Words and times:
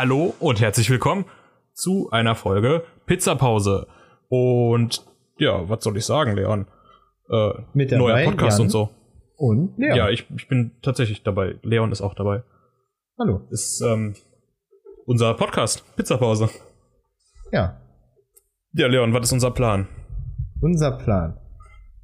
Hallo 0.00 0.32
und 0.38 0.60
herzlich 0.60 0.90
willkommen 0.90 1.24
zu 1.72 2.08
einer 2.12 2.36
Folge 2.36 2.84
Pizzapause. 3.06 3.88
Und 4.28 5.04
ja, 5.38 5.68
was 5.68 5.82
soll 5.82 5.96
ich 5.96 6.04
sagen, 6.04 6.36
Leon? 6.36 6.68
Äh, 7.28 7.50
Mit 7.74 7.90
dabei, 7.90 7.98
neuer 7.98 8.24
Podcast 8.30 8.58
Jan. 8.60 8.66
und 8.66 8.70
so. 8.70 8.90
Und 9.34 9.76
Leon. 9.76 9.96
Ja, 9.96 10.08
ich, 10.08 10.30
ich 10.36 10.46
bin 10.46 10.76
tatsächlich 10.82 11.24
dabei. 11.24 11.56
Leon 11.62 11.90
ist 11.90 12.00
auch 12.00 12.14
dabei. 12.14 12.44
Hallo. 13.18 13.40
Ist 13.50 13.80
ähm, 13.80 14.14
unser 15.04 15.34
Podcast 15.34 15.82
Pizzapause. 15.96 16.48
Ja, 17.50 17.80
Ja, 18.74 18.86
Leon, 18.86 19.12
was 19.12 19.24
ist 19.24 19.32
unser 19.32 19.50
Plan? 19.50 19.88
unser 20.60 20.92
Plan. 20.92 21.40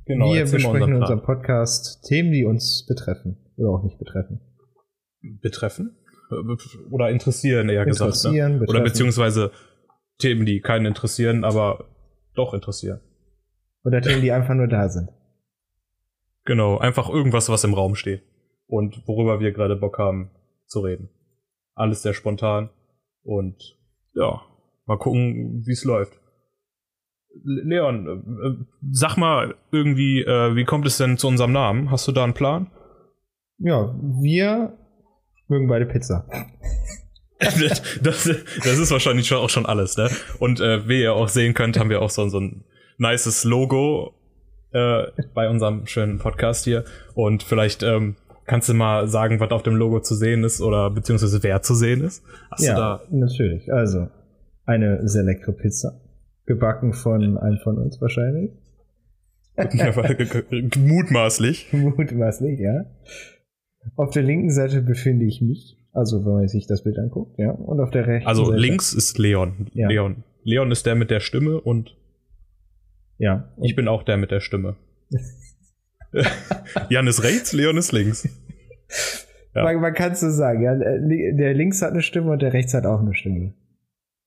Genau, 0.06 0.32
Wir 0.32 0.50
besprechen 0.50 0.94
in 0.94 0.94
unserem 0.94 1.22
Podcast 1.22 2.02
Themen, 2.08 2.32
die 2.32 2.44
uns 2.44 2.86
betreffen. 2.88 3.38
Oder 3.56 3.68
auch 3.68 3.84
nicht 3.84 4.00
betreffen. 4.00 4.40
Betreffen? 5.42 5.96
Oder 6.90 7.10
interessieren, 7.10 7.68
eher 7.68 7.84
gesagt. 7.84 8.12
Ne? 8.24 8.30
Interessieren, 8.30 8.64
Oder 8.68 8.80
beziehungsweise 8.80 9.50
Themen, 10.18 10.46
die 10.46 10.60
keinen 10.60 10.86
interessieren, 10.86 11.44
aber 11.44 11.86
doch 12.34 12.54
interessieren. 12.54 13.00
Oder 13.84 14.00
Themen, 14.00 14.22
die 14.22 14.32
einfach 14.32 14.54
nur 14.54 14.68
da 14.68 14.88
sind. 14.88 15.10
Genau, 16.44 16.78
einfach 16.78 17.08
irgendwas, 17.08 17.48
was 17.48 17.64
im 17.64 17.74
Raum 17.74 17.94
steht. 17.94 18.22
Und 18.66 19.06
worüber 19.06 19.40
wir 19.40 19.52
gerade 19.52 19.76
Bock 19.76 19.98
haben 19.98 20.30
zu 20.66 20.80
reden. 20.80 21.10
Alles 21.74 22.02
sehr 22.02 22.14
spontan. 22.14 22.70
Und 23.22 23.78
ja, 24.14 24.42
mal 24.86 24.98
gucken, 24.98 25.62
wie 25.66 25.72
es 25.72 25.84
läuft. 25.84 26.18
Le- 27.42 27.62
Leon, 27.62 28.06
äh, 28.06 28.46
äh, 28.48 28.56
sag 28.90 29.16
mal 29.16 29.54
irgendwie, 29.72 30.22
äh, 30.22 30.54
wie 30.54 30.64
kommt 30.64 30.86
es 30.86 30.98
denn 30.98 31.18
zu 31.18 31.26
unserem 31.28 31.52
Namen? 31.52 31.90
Hast 31.90 32.06
du 32.06 32.12
da 32.12 32.24
einen 32.24 32.34
Plan? 32.34 32.70
Ja, 33.58 33.94
wir 34.22 34.76
mögen 35.48 35.68
beide 35.68 35.86
Pizza. 35.86 36.26
das, 37.38 37.82
das 38.02 38.78
ist 38.78 38.90
wahrscheinlich 38.90 39.26
schon, 39.26 39.38
auch 39.38 39.50
schon 39.50 39.66
alles, 39.66 39.96
ne? 39.96 40.08
Und 40.38 40.60
äh, 40.60 40.88
wie 40.88 41.02
ihr 41.02 41.14
auch 41.14 41.28
sehen 41.28 41.54
könnt, 41.54 41.78
haben 41.78 41.90
wir 41.90 42.00
auch 42.00 42.10
so, 42.10 42.28
so 42.28 42.40
ein 42.40 42.64
nices 42.98 43.44
Logo 43.44 44.14
äh, 44.72 45.04
bei 45.34 45.48
unserem 45.48 45.86
schönen 45.86 46.18
Podcast 46.18 46.64
hier. 46.64 46.84
Und 47.14 47.42
vielleicht 47.42 47.82
ähm, 47.82 48.16
kannst 48.46 48.68
du 48.68 48.74
mal 48.74 49.08
sagen, 49.08 49.40
was 49.40 49.50
auf 49.50 49.62
dem 49.62 49.76
Logo 49.76 50.00
zu 50.00 50.14
sehen 50.14 50.44
ist 50.44 50.60
oder 50.60 50.90
beziehungsweise 50.90 51.42
wer 51.42 51.62
zu 51.62 51.74
sehen 51.74 52.02
ist. 52.02 52.22
Hast 52.50 52.64
ja, 52.64 53.02
natürlich. 53.10 53.72
Also, 53.72 54.08
eine 54.64 55.06
sehr 55.08 55.22
leckere 55.22 55.52
Pizza. 55.52 56.00
Gebacken 56.46 56.92
von 56.92 57.38
einem 57.38 57.58
von 57.58 57.78
uns 57.78 58.00
wahrscheinlich. 58.00 58.50
mutmaßlich. 60.76 61.68
Mutmaßlich, 61.72 62.58
ja. 62.58 62.84
Auf 63.96 64.10
der 64.10 64.22
linken 64.22 64.50
Seite 64.50 64.82
befinde 64.82 65.24
ich 65.26 65.40
mich. 65.40 65.76
Also, 65.92 66.24
wenn 66.24 66.32
man 66.32 66.48
sich 66.48 66.66
das 66.66 66.82
Bild 66.82 66.98
anguckt, 66.98 67.38
ja. 67.38 67.50
Und 67.52 67.80
auf 67.80 67.90
der 67.90 68.06
rechten 68.06 68.26
Also 68.26 68.46
Seite. 68.46 68.58
links 68.60 68.92
ist 68.92 69.16
Leon. 69.18 69.68
Ja. 69.74 69.88
Leon. 69.88 70.24
Leon 70.42 70.70
ist 70.72 70.86
der 70.86 70.94
mit 70.96 71.10
der 71.10 71.20
Stimme 71.20 71.60
und 71.60 71.96
Ja. 73.18 73.52
ich 73.62 73.76
bin 73.76 73.86
auch 73.88 74.02
der 74.02 74.16
mit 74.16 74.30
der 74.30 74.40
Stimme. 74.40 74.76
Jan 76.90 77.06
ist 77.06 77.22
rechts, 77.22 77.52
Leon 77.52 77.76
ist 77.76 77.92
links. 77.92 78.28
Ja. 79.54 79.62
Man, 79.64 79.80
man 79.80 79.94
kann 79.94 80.12
es 80.12 80.20
so 80.20 80.30
sagen, 80.30 80.62
ja. 80.62 80.74
Der 80.74 81.54
links 81.54 81.80
hat 81.82 81.92
eine 81.92 82.02
Stimme 82.02 82.32
und 82.32 82.42
der 82.42 82.52
rechts 82.52 82.74
hat 82.74 82.86
auch 82.86 83.00
eine 83.00 83.14
Stimme. 83.14 83.54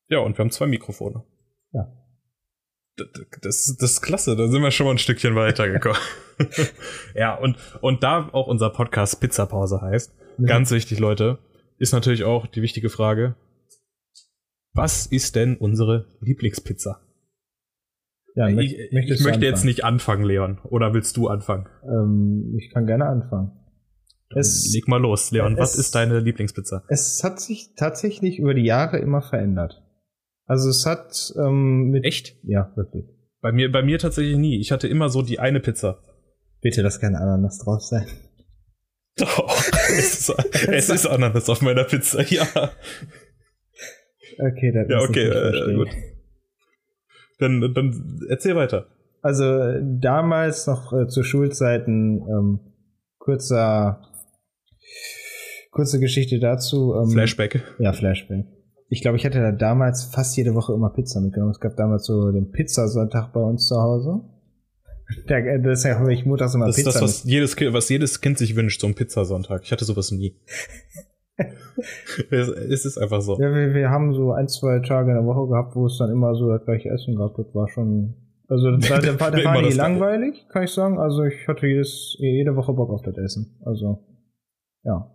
Ja, 0.10 0.20
und 0.20 0.38
wir 0.38 0.44
haben 0.44 0.52
zwei 0.52 0.68
Mikrofone. 0.68 1.24
Ja. 1.74 1.92
Das, 2.96 3.08
das, 3.42 3.78
das 3.80 3.92
ist 3.92 4.02
klasse, 4.02 4.36
da 4.36 4.48
sind 4.48 4.62
wir 4.62 4.72
schon 4.72 4.86
mal 4.86 4.94
ein 4.94 4.98
Stückchen 4.98 5.36
weitergekommen. 5.36 5.98
ja, 7.16 7.36
und, 7.36 7.58
und 7.82 8.04
da 8.04 8.30
auch 8.32 8.48
unser 8.48 8.70
Podcast 8.70 9.20
Pizzapause 9.20 9.82
heißt, 9.82 10.14
ganz 10.46 10.72
wichtig, 10.72 11.00
Leute, 11.00 11.40
ist 11.78 11.94
natürlich 11.94 12.24
auch 12.24 12.48
die 12.48 12.62
wichtige 12.62 12.90
Frage, 12.90 13.36
was 14.74 15.08
ist 15.08 15.36
denn 15.36 15.58
unsere 15.58 16.06
Lieblingspizza? 16.22 17.02
Ja, 18.36 18.48
ich 18.50 18.78
ich 18.78 18.92
möchtest 18.92 19.22
du 19.24 19.28
möchte 19.30 19.46
jetzt 19.46 19.66
nicht 19.66 19.84
anfangen, 19.84 20.24
Leon. 20.24 20.60
Oder 20.66 20.94
willst 20.94 21.18
du 21.18 21.28
anfangen? 21.28 21.66
Ähm, 21.84 22.56
ich 22.60 22.72
kann 22.72 22.86
gerne 22.86 23.08
anfangen. 23.08 23.52
Es, 24.36 24.72
Leg 24.74 24.88
mal 24.88 25.02
los, 25.02 25.32
Leon. 25.32 25.54
es- 25.54 25.60
was 25.60 25.76
ist 25.76 25.96
deine 25.96 26.20
Lieblingspizza? 26.20 26.84
es 26.90 27.24
hat 27.24 27.40
sich 27.40 27.74
tatsächlich 27.76 28.38
über 28.38 28.54
die 28.54 28.66
Jahre 28.66 29.00
immer 29.00 29.24
verändert. 29.24 29.82
Also 30.46 30.70
es 30.70 30.86
hat 30.86 31.34
ähm, 31.38 31.90
mit 31.90 32.06
Echt? 32.06 32.36
ja 32.44 32.72
wirklich. 32.76 33.06
Bei 33.42 33.52
mir, 33.52 33.72
bei 33.72 33.82
mir 33.82 33.98
tatsächlich 33.98 34.38
nie. 34.38 34.60
Ich 34.60 34.72
hatte 34.72 34.88
immer 34.88 35.10
so 35.10 35.22
die 35.24 35.40
eine 35.40 35.60
Pizza. 35.60 36.04
Bitte, 36.62 36.82
lass 36.82 37.00
keine 37.00 37.18
Ananas 37.18 37.60
drauf 37.60 37.82
sein. 37.82 38.08
Doch, 39.18 39.56
es 39.90 40.30
ist, 40.30 40.68
es 40.68 40.90
ist 40.90 41.06
Ananas 41.08 41.50
auf 41.50 41.62
meiner 41.62 41.84
Pizza, 41.84 42.22
ja. 42.24 42.46
Okay, 44.40 44.72
das 44.72 44.88
Ja, 44.90 45.00
okay, 45.00 45.28
äh, 45.28 45.76
gut. 45.76 45.90
Dann, 47.40 47.74
dann 47.74 48.20
erzähl 48.30 48.56
weiter. 48.56 48.88
Also 49.22 49.80
damals 49.82 50.68
noch 50.68 50.94
äh, 50.94 51.08
zu 51.08 51.24
Schulzeiten 51.24 52.22
ähm, 52.30 52.60
kurzer 53.18 54.02
kurze 55.72 56.00
Geschichte 56.00 56.40
dazu. 56.40 56.96
Ähm, 56.96 57.12
Flashback. 57.12 57.64
Ja, 57.80 57.94
Flashback. 57.94 58.46
Ich 58.90 59.02
glaube, 59.02 59.18
ich 59.18 59.26
hatte 59.26 59.40
da 59.40 59.52
damals 59.52 60.06
fast 60.06 60.38
jede 60.38 60.56
Woche 60.56 60.74
immer 60.74 60.92
Pizza 60.92 61.20
mitgenommen. 61.20 61.52
Es 61.52 61.60
gab 61.60 61.76
damals 61.76 62.06
so 62.06 62.32
den 62.32 62.52
Pizzasonntag 62.52 63.34
bei 63.34 63.42
uns 63.42 63.68
zu 63.68 63.76
Hause. 63.76 64.22
Da, 65.28 65.38
äh, 65.38 65.62
deshalb 65.62 66.00
habe 66.00 66.14
ich 66.14 66.26
montags 66.26 66.54
immer 66.54 66.66
Das 66.68 66.78
ist 66.78 66.86
Pizza 66.86 67.00
das, 67.00 67.02
was 67.02 67.24
jedes, 67.24 67.56
Kind, 67.56 67.74
was 67.74 67.90
jedes 67.90 68.22
Kind 68.22 68.38
sich 68.38 68.56
wünscht, 68.56 68.82
so 68.82 68.88
ein 68.88 68.96
Pizzasonntag. 68.96 69.62
Ich 69.64 69.72
hatte 69.72 69.86
sowas 69.86 70.12
nie. 70.12 70.36
es, 72.32 72.86
ist 72.86 72.98
einfach 72.98 73.22
so. 73.22 73.40
Ja, 73.40 73.54
wir, 73.54 73.74
wir 73.74 73.90
haben 73.90 74.14
so 74.14 74.32
ein, 74.32 74.48
zwei 74.48 74.80
Tage 74.80 75.12
in 75.12 75.18
der 75.18 75.26
Woche 75.26 75.48
gehabt, 75.48 75.76
wo 75.76 75.86
es 75.86 75.98
dann 75.98 76.10
immer 76.12 76.36
so 76.36 76.50
das 76.50 76.66
gleiche 76.66 76.90
Essen 76.90 77.16
gab. 77.16 77.36
Das 77.36 77.46
war 77.54 77.70
schon. 77.70 78.16
Also 78.48 78.72
das 78.72 78.90
war, 78.90 79.00
das 79.00 79.18
das 79.18 79.42
Immer 79.42 79.44
war 79.46 79.62
nie 79.62 79.68
das 79.68 79.76
langweilig, 79.76 80.48
kann 80.50 80.64
ich 80.64 80.72
sagen. 80.72 81.00
Also 81.00 81.24
ich 81.24 81.48
hatte 81.48 81.68
jedes, 81.68 82.16
jede 82.20 82.56
Woche 82.56 82.74
Bock 82.74 82.90
auf 82.90 83.02
das 83.04 83.18
Essen. 83.18 83.60
Also 83.64 84.04
ja. 84.84 85.14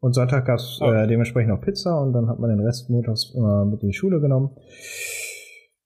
Und 0.00 0.12
Sonntag 0.14 0.44
gab 0.44 0.58
es 0.58 0.78
Oh. 0.82 0.92
äh, 0.92 1.06
dementsprechend 1.06 1.52
auch 1.52 1.60
Pizza 1.60 2.00
und 2.00 2.12
dann 2.12 2.28
hat 2.28 2.38
man 2.40 2.50
den 2.50 2.60
Rest 2.60 2.90
montags 2.90 3.32
immer 3.34 3.64
mit 3.64 3.82
in 3.82 3.88
die 3.88 3.94
Schule 3.94 4.20
genommen. 4.20 4.50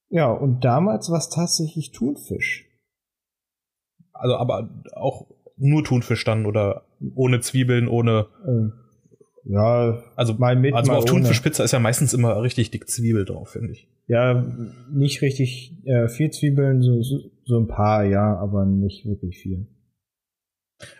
Ja, 0.08 0.30
und 0.30 0.64
damals 0.64 1.10
war 1.10 1.18
es 1.18 1.28
tatsächlich 1.28 1.92
Thunfisch. 1.92 2.68
Also, 4.22 4.36
aber 4.36 4.68
auch 4.94 5.26
nur 5.56 5.82
Thunfisch 5.82 6.24
dann 6.24 6.46
oder 6.46 6.84
ohne 7.16 7.40
Zwiebeln, 7.40 7.88
ohne. 7.88 8.26
Ähm, 8.46 8.72
ja, 9.44 10.00
Also, 10.14 10.34
mal 10.34 10.54
mit, 10.54 10.72
also 10.72 10.92
mal 10.92 10.98
auf. 10.98 11.04
Thunfischpizza 11.04 11.64
ist 11.64 11.72
ja 11.72 11.80
meistens 11.80 12.14
immer 12.14 12.40
richtig 12.40 12.70
dick 12.70 12.88
Zwiebel 12.88 13.24
drauf, 13.24 13.50
finde 13.50 13.72
ich. 13.72 13.88
Ja, 14.06 14.46
nicht 14.92 15.22
richtig 15.22 15.76
äh, 15.84 16.08
viel 16.08 16.30
Zwiebeln, 16.30 16.82
so, 16.82 17.02
so, 17.02 17.18
so 17.44 17.58
ein 17.58 17.66
paar, 17.66 18.04
ja, 18.04 18.36
aber 18.36 18.64
nicht 18.64 19.04
wirklich 19.04 19.38
viel. 19.38 19.66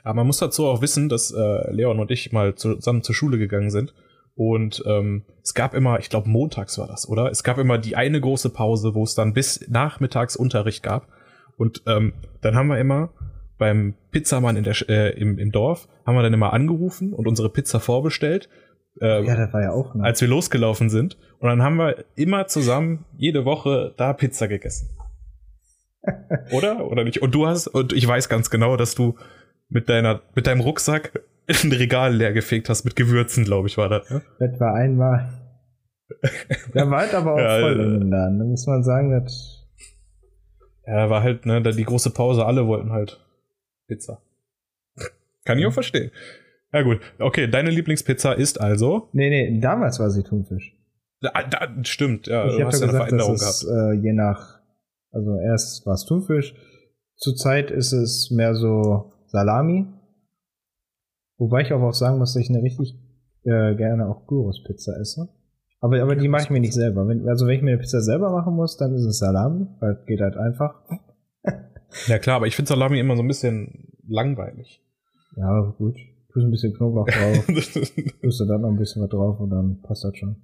Aber 0.02 0.14
man 0.14 0.26
muss 0.26 0.38
dazu 0.38 0.66
auch 0.66 0.82
wissen, 0.82 1.08
dass 1.08 1.30
äh, 1.30 1.70
Leon 1.72 2.00
und 2.00 2.10
ich 2.10 2.32
mal 2.32 2.56
zusammen 2.56 3.02
zur 3.02 3.14
Schule 3.14 3.38
gegangen 3.38 3.70
sind. 3.70 3.94
Und 4.34 4.82
ähm, 4.86 5.24
es 5.42 5.54
gab 5.54 5.74
immer, 5.74 5.98
ich 6.00 6.08
glaube 6.08 6.28
montags 6.28 6.78
war 6.78 6.88
das, 6.88 7.08
oder? 7.08 7.30
Es 7.30 7.44
gab 7.44 7.58
immer 7.58 7.78
die 7.78 7.94
eine 7.94 8.20
große 8.20 8.50
Pause, 8.50 8.94
wo 8.94 9.04
es 9.04 9.14
dann 9.14 9.34
bis 9.34 9.68
nachmittags 9.68 10.34
Unterricht 10.34 10.82
gab. 10.82 11.06
Und 11.62 11.82
ähm, 11.86 12.12
dann 12.40 12.56
haben 12.56 12.66
wir 12.66 12.78
immer 12.78 13.10
beim 13.56 13.94
Pizzamann 14.10 14.56
in 14.56 14.64
der, 14.64 14.74
äh, 14.88 15.10
im, 15.16 15.38
im 15.38 15.52
Dorf, 15.52 15.86
haben 16.04 16.16
wir 16.16 16.22
dann 16.22 16.34
immer 16.34 16.52
angerufen 16.52 17.12
und 17.12 17.28
unsere 17.28 17.50
Pizza 17.50 17.78
vorbestellt, 17.78 18.48
äh, 19.00 19.24
Ja, 19.24 19.36
das 19.36 19.52
war 19.52 19.62
ja 19.62 19.70
auch 19.70 19.94
noch. 19.94 20.04
als 20.04 20.20
wir 20.20 20.26
losgelaufen 20.26 20.90
sind. 20.90 21.16
Und 21.38 21.48
dann 21.48 21.62
haben 21.62 21.76
wir 21.76 22.04
immer 22.16 22.48
zusammen 22.48 23.04
jede 23.16 23.44
Woche 23.44 23.94
da 23.96 24.12
Pizza 24.12 24.48
gegessen. 24.48 24.88
Oder? 26.52 26.84
Oder 26.90 27.04
nicht? 27.04 27.22
Und 27.22 27.32
du 27.34 27.46
hast, 27.46 27.68
und 27.68 27.92
ich 27.92 28.06
weiß 28.08 28.28
ganz 28.28 28.50
genau, 28.50 28.76
dass 28.76 28.96
du 28.96 29.14
mit 29.68 29.88
deiner, 29.88 30.20
mit 30.34 30.48
deinem 30.48 30.60
Rucksack 30.62 31.12
ein 31.48 31.70
Regal 31.72 32.12
leer 32.14 32.32
gefegt 32.32 32.68
hast 32.68 32.84
mit 32.84 32.96
Gewürzen, 32.96 33.44
glaube 33.44 33.68
ich, 33.68 33.78
war 33.78 33.88
das. 33.88 34.10
Ne? 34.10 34.22
Das 34.40 34.58
war 34.58 34.74
einmal. 34.74 35.38
Da 36.74 36.90
war 36.90 37.00
halt 37.02 37.14
aber 37.14 37.34
auch 37.34 37.38
Ja, 37.38 37.60
voll 37.60 38.02
äh. 38.04 38.10
Da 38.10 38.28
muss 38.44 38.66
man 38.66 38.82
sagen, 38.82 39.12
dass. 39.12 39.61
Ja, 40.86 41.08
war 41.10 41.22
halt, 41.22 41.46
ne, 41.46 41.62
da 41.62 41.70
die 41.70 41.84
große 41.84 42.10
Pause, 42.10 42.44
alle 42.44 42.66
wollten 42.66 42.90
halt 42.92 43.20
Pizza. 43.86 44.20
Kann 45.44 45.58
ich 45.58 45.66
auch 45.66 45.72
verstehen. 45.72 46.10
Ja 46.72 46.82
gut, 46.82 47.00
okay, 47.18 47.48
deine 47.48 47.70
Lieblingspizza 47.70 48.32
ist 48.32 48.60
also. 48.60 49.08
Nee, 49.12 49.28
nee, 49.28 49.60
damals 49.60 50.00
war 50.00 50.10
sie 50.10 50.22
Thunfisch. 50.22 50.74
Da, 51.20 51.30
da, 51.42 51.68
stimmt, 51.84 52.26
ja, 52.26 52.46
ich 52.46 52.52
du 52.52 52.58
habe 52.60 52.66
hast 52.66 52.80
ja 52.80 52.88
eine 52.88 52.92
gesagt, 52.92 53.08
Veränderung 53.10 53.32
das 53.34 53.66
gehabt. 53.66 53.94
ist 53.94 54.00
äh, 54.00 54.02
je 54.02 54.12
nach. 54.12 54.60
Also 55.10 55.38
erst 55.38 55.86
war 55.86 55.94
es 55.94 56.04
Thunfisch. 56.06 56.54
Zurzeit 57.16 57.70
ist 57.70 57.92
es 57.92 58.30
mehr 58.30 58.54
so 58.54 59.12
Salami. 59.26 59.86
Wobei 61.36 61.60
ich 61.62 61.72
aber 61.72 61.88
auch 61.88 61.94
sagen 61.94 62.18
muss, 62.18 62.32
dass 62.34 62.42
ich 62.42 62.48
eine 62.48 62.62
richtig 62.62 62.94
äh, 63.44 63.74
gerne 63.74 64.08
auch 64.08 64.26
Gyros-Pizza 64.26 64.98
esse. 65.00 65.28
Aber, 65.82 66.00
aber 66.00 66.14
die 66.14 66.28
mache 66.28 66.44
ich 66.44 66.50
mir 66.50 66.60
nicht 66.60 66.74
selber. 66.74 67.08
Wenn, 67.08 67.28
also 67.28 67.46
wenn 67.46 67.56
ich 67.56 67.62
mir 67.62 67.72
eine 67.72 67.80
Pizza 67.80 68.00
selber 68.00 68.30
machen 68.30 68.54
muss, 68.54 68.76
dann 68.76 68.94
ist 68.94 69.04
es 69.04 69.18
Salami, 69.18 69.66
weil 69.80 70.00
geht 70.06 70.20
halt 70.20 70.36
einfach. 70.36 70.80
Ja 72.06 72.18
klar, 72.18 72.36
aber 72.36 72.46
ich 72.46 72.56
finde 72.56 72.70
Salami 72.70 72.98
immer 72.98 73.16
so 73.16 73.22
ein 73.22 73.28
bisschen 73.28 73.92
langweilig. 74.08 74.82
Ja, 75.36 75.74
gut. 75.76 75.94
Tust 76.32 76.46
ein 76.46 76.50
bisschen 76.50 76.72
Knoblauch 76.72 77.06
drauf, 77.06 77.44
tust 78.22 78.40
du 78.40 78.46
dann 78.46 78.62
noch 78.62 78.70
ein 78.70 78.78
bisschen 78.78 79.02
was 79.02 79.10
drauf 79.10 79.38
und 79.38 79.50
dann 79.50 79.82
passt 79.82 80.02
das 80.02 80.16
schon. 80.16 80.36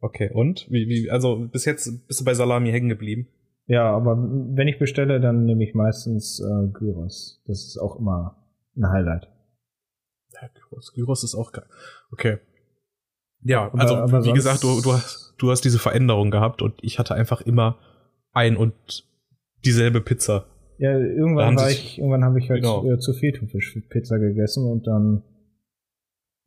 Okay, 0.00 0.30
und? 0.30 0.70
Wie, 0.70 0.88
wie, 0.88 1.10
also 1.10 1.48
bis 1.50 1.64
jetzt 1.64 2.06
bist 2.06 2.20
du 2.20 2.24
bei 2.26 2.34
Salami 2.34 2.70
hängen 2.70 2.90
geblieben? 2.90 3.28
Ja, 3.66 3.90
aber 3.90 4.18
wenn 4.18 4.68
ich 4.68 4.78
bestelle, 4.78 5.20
dann 5.20 5.46
nehme 5.46 5.64
ich 5.64 5.74
meistens 5.74 6.38
äh, 6.40 6.68
Gyros. 6.74 7.42
Das 7.46 7.64
ist 7.64 7.78
auch 7.78 7.98
immer 7.98 8.44
ein 8.76 8.90
Highlight. 8.90 9.30
Ja, 10.34 10.48
Gyros. 10.48 10.92
Gyros 10.92 11.24
ist 11.24 11.34
auch 11.34 11.52
geil. 11.52 11.64
Okay. 12.12 12.40
Ja, 13.48 13.66
Aber- 13.66 13.80
also 13.80 13.96
aber 13.96 14.20
wie 14.20 14.24
sonst- 14.26 14.34
gesagt, 14.34 14.62
du, 14.64 14.80
du, 14.82 14.92
hast, 14.92 15.34
du 15.38 15.50
hast 15.50 15.62
diese 15.62 15.78
Veränderung 15.78 16.30
gehabt 16.30 16.62
und 16.62 16.74
ich 16.82 16.98
hatte 16.98 17.14
einfach 17.14 17.40
immer 17.40 17.78
ein 18.32 18.56
und 18.56 18.74
dieselbe 19.64 20.00
Pizza. 20.00 20.46
Ja, 20.78 20.90
irgendwann 20.98 21.56
war 21.56 21.70
ich, 21.70 21.98
irgendwann 21.98 22.24
habe 22.24 22.38
ich 22.38 22.50
halt 22.50 22.62
Genau. 22.62 22.84
äh, 22.90 22.98
zu 22.98 23.14
viel 23.14 23.32
Thunfischpizza 23.32 24.18
gegessen 24.18 24.66
und 24.70 24.86
dann, 24.86 25.22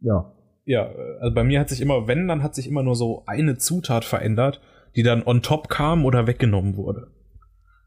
ja, 0.02 0.34
Ja, 0.66 0.92
also 1.20 1.34
bei 1.34 1.44
mir 1.44 1.60
hat 1.60 1.70
sich 1.70 1.82
immer, 1.82 2.08
wenn, 2.08 2.28
dann 2.28 2.44
hat 2.44 2.54
sich 2.54 2.68
immer 2.68 2.84
nur 2.84 2.96
so 2.96 3.24
eine 3.26 3.58
Zutat 3.58 4.06
verändert, 4.06 4.62
die 4.96 5.02
dann 5.02 5.24
on 5.26 5.42
top 5.42 5.68
kam 5.68 6.06
oder 6.06 6.28
weggenommen 6.28 6.76
wurde. 6.78 7.08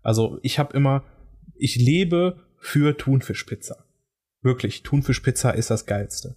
Also 0.03 0.39
ich 0.43 0.59
habe 0.59 0.77
immer, 0.77 1.05
ich 1.55 1.77
lebe 1.77 2.39
für 2.59 2.97
Thunfischpizza. 2.97 3.85
Wirklich, 4.43 4.83
Thunfischpizza 4.83 5.51
ist 5.51 5.71
das 5.71 5.87
geilste. 5.87 6.35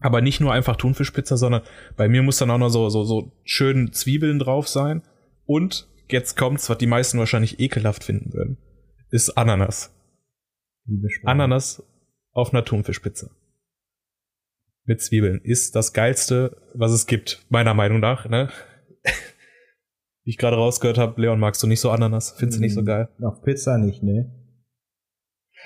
Aber 0.00 0.20
nicht 0.20 0.40
nur 0.40 0.52
einfach 0.52 0.76
Thunfischpizza, 0.76 1.36
sondern 1.36 1.62
bei 1.96 2.08
mir 2.08 2.22
muss 2.22 2.38
dann 2.38 2.50
auch 2.50 2.58
noch 2.58 2.68
so, 2.68 2.88
so, 2.88 3.04
so 3.04 3.32
schön 3.44 3.92
Zwiebeln 3.92 4.38
drauf 4.38 4.68
sein. 4.68 5.02
Und 5.44 5.88
jetzt 6.08 6.36
kommt's, 6.36 6.70
was 6.70 6.78
die 6.78 6.86
meisten 6.86 7.18
wahrscheinlich 7.18 7.58
ekelhaft 7.58 8.04
finden 8.04 8.32
würden, 8.32 8.58
ist 9.10 9.30
Ananas. 9.30 9.94
Ananas 11.24 11.82
auf 12.32 12.52
einer 12.52 12.64
Thunfischpizza. 12.64 13.30
Mit 14.84 15.02
Zwiebeln 15.02 15.40
ist 15.42 15.76
das 15.76 15.92
geilste, 15.92 16.56
was 16.74 16.92
es 16.92 17.06
gibt, 17.06 17.44
meiner 17.50 17.74
Meinung 17.74 18.00
nach. 18.00 18.28
Ne? 18.28 18.48
Wie 20.24 20.30
ich 20.30 20.38
gerade 20.38 20.56
rausgehört 20.56 20.96
habe, 20.96 21.20
Leon, 21.20 21.40
magst 21.40 21.62
du 21.62 21.66
nicht 21.66 21.80
so 21.80 21.90
Ananas? 21.90 22.34
Findest 22.38 22.58
du 22.58 22.62
nicht 22.62 22.74
so 22.74 22.82
Mm, 22.82 22.86
geil? 22.86 23.08
Auf 23.20 23.42
Pizza 23.42 23.76
nicht, 23.76 24.02
ne? 24.02 24.32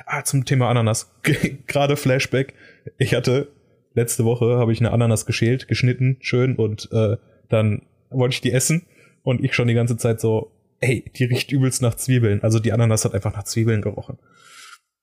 Ah, 0.06 0.24
zum 0.24 0.44
Thema 0.44 0.70
Ananas. 0.70 1.14
gerade 1.66 1.96
Flashback. 1.96 2.54
Ich 2.98 3.14
hatte 3.14 3.48
letzte 3.94 4.24
Woche 4.24 4.58
habe 4.58 4.72
ich 4.72 4.80
eine 4.80 4.92
Ananas 4.92 5.26
geschält, 5.26 5.68
geschnitten, 5.68 6.16
schön 6.20 6.56
und 6.56 6.90
äh, 6.92 7.16
dann 7.48 7.82
wollte 8.10 8.34
ich 8.34 8.40
die 8.40 8.52
essen 8.52 8.86
und 9.22 9.44
ich 9.44 9.54
schon 9.54 9.68
die 9.68 9.74
ganze 9.74 9.96
Zeit 9.96 10.20
so, 10.20 10.52
ey, 10.80 11.10
die 11.16 11.24
riecht 11.24 11.52
übelst 11.52 11.82
nach 11.82 11.94
Zwiebeln. 11.94 12.42
Also 12.42 12.58
die 12.58 12.72
Ananas 12.72 13.04
hat 13.04 13.14
einfach 13.14 13.34
nach 13.34 13.44
Zwiebeln 13.44 13.82
gerochen. 13.82 14.18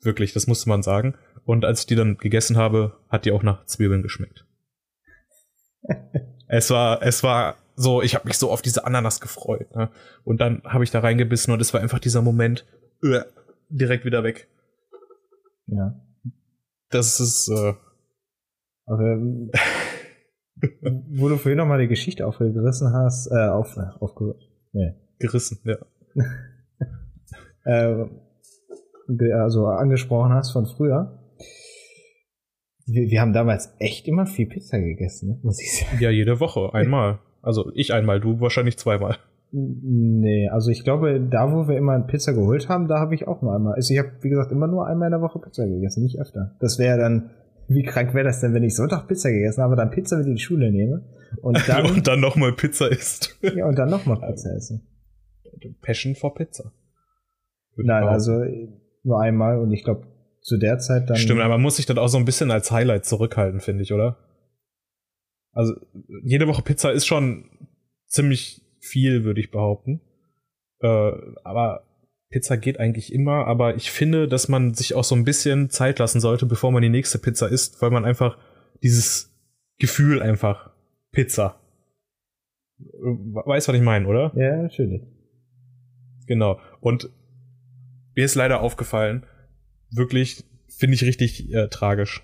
Wirklich, 0.01 0.33
das 0.33 0.47
musste 0.47 0.69
man 0.69 0.83
sagen. 0.83 1.15
Und 1.45 1.65
als 1.65 1.81
ich 1.81 1.85
die 1.87 1.95
dann 1.95 2.17
gegessen 2.17 2.57
habe, 2.57 2.97
hat 3.09 3.25
die 3.25 3.31
auch 3.31 3.43
nach 3.43 3.65
Zwiebeln 3.65 4.01
geschmeckt. 4.01 4.45
es 6.47 6.69
war, 6.69 7.01
es 7.01 7.23
war 7.23 7.57
so, 7.75 8.01
ich 8.01 8.15
habe 8.15 8.27
mich 8.27 8.37
so 8.37 8.51
auf 8.51 8.61
diese 8.61 8.85
Ananas 8.85 9.21
gefreut. 9.21 9.73
Ne? 9.75 9.89
Und 10.23 10.41
dann 10.41 10.61
habe 10.65 10.83
ich 10.83 10.91
da 10.91 10.99
reingebissen 10.99 11.53
und 11.53 11.61
es 11.61 11.73
war 11.73 11.81
einfach 11.81 11.99
dieser 11.99 12.21
Moment, 12.21 12.65
äh, 13.03 13.21
direkt 13.69 14.05
wieder 14.05 14.23
weg. 14.23 14.47
Ja. 15.67 15.95
Das 16.89 17.19
ist, 17.19 17.49
äh, 17.49 17.73
Ähm, 18.89 19.51
wo 21.11 21.29
du 21.29 21.37
vorhin 21.37 21.57
nochmal 21.57 21.79
die 21.79 21.87
Geschichte 21.87 22.27
aufgerissen 22.27 22.93
hast, 22.93 23.31
äh, 23.31 23.47
auf, 23.47 23.77
aufge, 23.99 24.35
nee, 24.73 24.93
gerissen, 25.19 25.59
ja. 25.63 25.77
äh, 27.65 28.05
also 29.33 29.67
angesprochen 29.67 30.33
hast 30.33 30.51
von 30.51 30.65
früher. 30.65 31.19
Wir, 32.85 33.09
wir 33.09 33.21
haben 33.21 33.33
damals 33.33 33.73
echt 33.79 34.07
immer 34.07 34.25
viel 34.25 34.47
Pizza 34.47 34.79
gegessen, 34.79 35.29
ne? 35.29 35.39
muss 35.43 35.61
ich 35.61 35.79
sagen. 35.79 35.97
Ja, 36.01 36.09
jede 36.09 36.39
Woche, 36.39 36.73
einmal. 36.73 37.19
Also 37.41 37.71
ich 37.73 37.93
einmal, 37.93 38.19
du 38.19 38.39
wahrscheinlich 38.41 38.77
zweimal. 38.77 39.17
Nee, 39.51 40.47
also 40.49 40.69
ich 40.69 40.83
glaube, 40.83 41.19
da 41.19 41.51
wo 41.51 41.67
wir 41.67 41.77
immer 41.77 41.99
Pizza 42.01 42.33
geholt 42.33 42.69
haben, 42.69 42.87
da 42.87 42.99
habe 42.99 43.15
ich 43.15 43.27
auch 43.27 43.41
nur 43.41 43.55
einmal. 43.55 43.73
Also 43.73 43.93
ich 43.93 43.99
habe, 43.99 44.11
wie 44.21 44.29
gesagt, 44.29 44.51
immer 44.51 44.67
nur 44.67 44.85
einmal 44.85 45.07
in 45.07 45.11
der 45.11 45.21
Woche 45.21 45.39
Pizza 45.39 45.65
gegessen, 45.65 46.03
nicht 46.03 46.19
öfter. 46.19 46.55
Das 46.59 46.77
wäre 46.77 46.99
dann, 46.99 47.31
wie 47.69 47.83
krank 47.83 48.13
wäre 48.13 48.25
das 48.25 48.41
denn, 48.41 48.53
wenn 48.53 48.63
ich 48.63 48.75
Sonntag 48.75 49.07
Pizza 49.07 49.31
gegessen 49.31 49.61
habe, 49.61 49.75
dann 49.75 49.91
Pizza 49.91 50.17
mit 50.17 50.27
in 50.27 50.35
die 50.35 50.41
Schule 50.41 50.71
nehme 50.71 51.05
und 51.41 51.57
dann, 51.67 51.85
und 51.85 52.07
dann 52.07 52.19
nochmal 52.19 52.53
Pizza 52.53 52.91
isst. 52.91 53.37
ja, 53.41 53.65
und 53.65 53.77
dann 53.77 53.89
nochmal 53.89 54.19
Pizza 54.19 54.55
essen. 54.55 54.87
Passion 55.81 56.15
for 56.15 56.33
Pizza. 56.33 56.71
Nein, 57.75 58.03
also 58.03 58.43
nur 59.03 59.21
einmal 59.21 59.59
und 59.59 59.71
ich 59.71 59.83
glaube, 59.83 60.07
zu 60.41 60.57
der 60.57 60.79
Zeit 60.79 61.09
dann. 61.09 61.17
Stimmt, 61.17 61.41
aber 61.41 61.55
man 61.55 61.61
muss 61.61 61.77
sich 61.77 61.85
dann 61.85 61.97
auch 61.97 62.07
so 62.07 62.17
ein 62.17 62.25
bisschen 62.25 62.51
als 62.51 62.71
Highlight 62.71 63.05
zurückhalten, 63.05 63.59
finde 63.59 63.83
ich, 63.83 63.93
oder? 63.93 64.17
Also, 65.51 65.73
jede 66.23 66.47
Woche 66.47 66.61
Pizza 66.61 66.91
ist 66.91 67.05
schon 67.05 67.49
ziemlich 68.07 68.61
viel, 68.79 69.23
würde 69.23 69.39
ich 69.39 69.51
behaupten. 69.51 70.01
Äh, 70.81 71.11
aber 71.43 71.83
Pizza 72.29 72.57
geht 72.57 72.79
eigentlich 72.79 73.11
immer, 73.11 73.47
aber 73.47 73.75
ich 73.75 73.89
finde, 73.89 74.27
dass 74.27 74.47
man 74.47 74.73
sich 74.73 74.93
auch 74.93 75.03
so 75.03 75.15
ein 75.15 75.23
bisschen 75.23 75.69
Zeit 75.69 75.97
lassen 75.97 76.19
sollte, 76.19 76.45
bevor 76.45 76.71
man 76.71 76.81
die 76.81 76.89
nächste 76.89 77.17
Pizza 77.17 77.47
isst, 77.47 77.81
weil 77.81 77.89
man 77.89 78.05
einfach 78.05 78.37
dieses 78.83 79.33
Gefühl 79.79 80.21
einfach 80.21 80.71
Pizza. 81.11 81.59
Weißt, 82.77 83.67
was 83.67 83.75
ich 83.75 83.81
meine, 83.81 84.07
oder? 84.07 84.31
Ja, 84.35 84.61
natürlich. 84.61 85.01
Genau. 86.27 86.59
Und 86.79 87.09
mir 88.15 88.25
ist 88.25 88.35
leider 88.35 88.61
aufgefallen, 88.61 89.25
wirklich, 89.91 90.43
finde 90.67 90.95
ich 90.95 91.03
richtig 91.03 91.51
äh, 91.51 91.67
tragisch, 91.67 92.23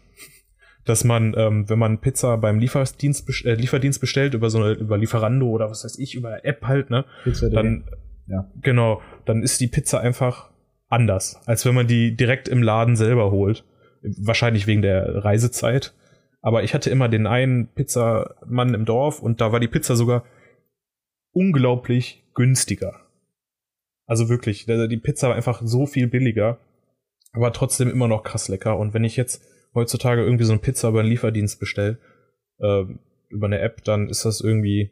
dass 0.86 1.04
man, 1.04 1.34
ähm, 1.36 1.68
wenn 1.68 1.80
man 1.80 2.00
Pizza 2.00 2.38
beim 2.38 2.60
Lieferdienst, 2.60 3.28
äh, 3.46 3.56
Lieferdienst 3.56 4.00
bestellt, 4.00 4.36
über 4.36 4.52
so 4.52 4.60
eine, 4.60 4.74
über 4.74 5.00
Lieferando 5.00 5.48
oder 5.48 5.69
was 5.69 5.84
weiß 5.84 5.98
ich, 5.98 6.13
über 6.13 6.46
App 6.46 6.63
halt, 6.63 6.92
ne, 6.92 7.06
Pizza 7.24 7.50
dann, 7.50 7.86
Ja. 8.27 8.51
genau, 8.62 9.01
dann 9.25 9.44
ist 9.44 9.62
die 9.62 9.68
Pizza 9.68 10.00
einfach 10.00 10.50
anders, 10.88 11.42
als 11.45 11.66
wenn 11.66 11.75
man 11.75 11.88
die 11.88 12.16
direkt 12.16 12.48
im 12.48 12.63
Laden 12.63 12.95
selber 12.95 13.31
holt. 13.31 13.66
Wahrscheinlich 14.01 14.68
wegen 14.68 14.81
der 14.81 15.24
Reisezeit. 15.24 15.94
Aber 16.42 16.63
ich 16.63 16.74
hatte 16.74 16.89
immer 16.89 17.10
den 17.10 17.25
einen 17.25 17.68
Pizzamann 17.74 18.74
im 18.74 18.86
Dorf 18.86 19.22
und 19.22 19.42
da 19.42 19.51
war 19.51 19.60
die 19.60 19.68
Pizza 19.68 19.95
sogar 19.95 20.25
unglaublich 21.31 22.24
günstiger. 22.36 23.01
Also 24.06 24.30
wirklich, 24.30 24.66
die 24.66 24.98
Pizza 24.98 25.30
war 25.30 25.36
einfach 25.36 25.62
so 25.63 25.88
viel 25.88 26.07
billiger, 26.07 26.60
aber 27.33 27.51
trotzdem 27.51 27.89
immer 27.89 28.07
noch 28.07 28.23
krass 28.23 28.47
lecker. 28.47 28.78
Und 28.78 28.94
wenn 28.94 29.04
ich 29.04 29.18
jetzt 29.18 29.44
heutzutage 29.73 30.23
irgendwie 30.23 30.44
so 30.44 30.54
eine 30.54 30.61
Pizza 30.61 30.90
über 30.90 31.00
einen 31.00 31.09
Lieferdienst 31.09 31.59
bestelle, 31.59 31.97
ähm, 32.61 33.00
über 33.30 33.47
eine 33.47 33.59
App, 33.59 33.83
dann 33.83 34.07
ist 34.07 34.23
das 34.23 34.42
irgendwie, 34.42 34.92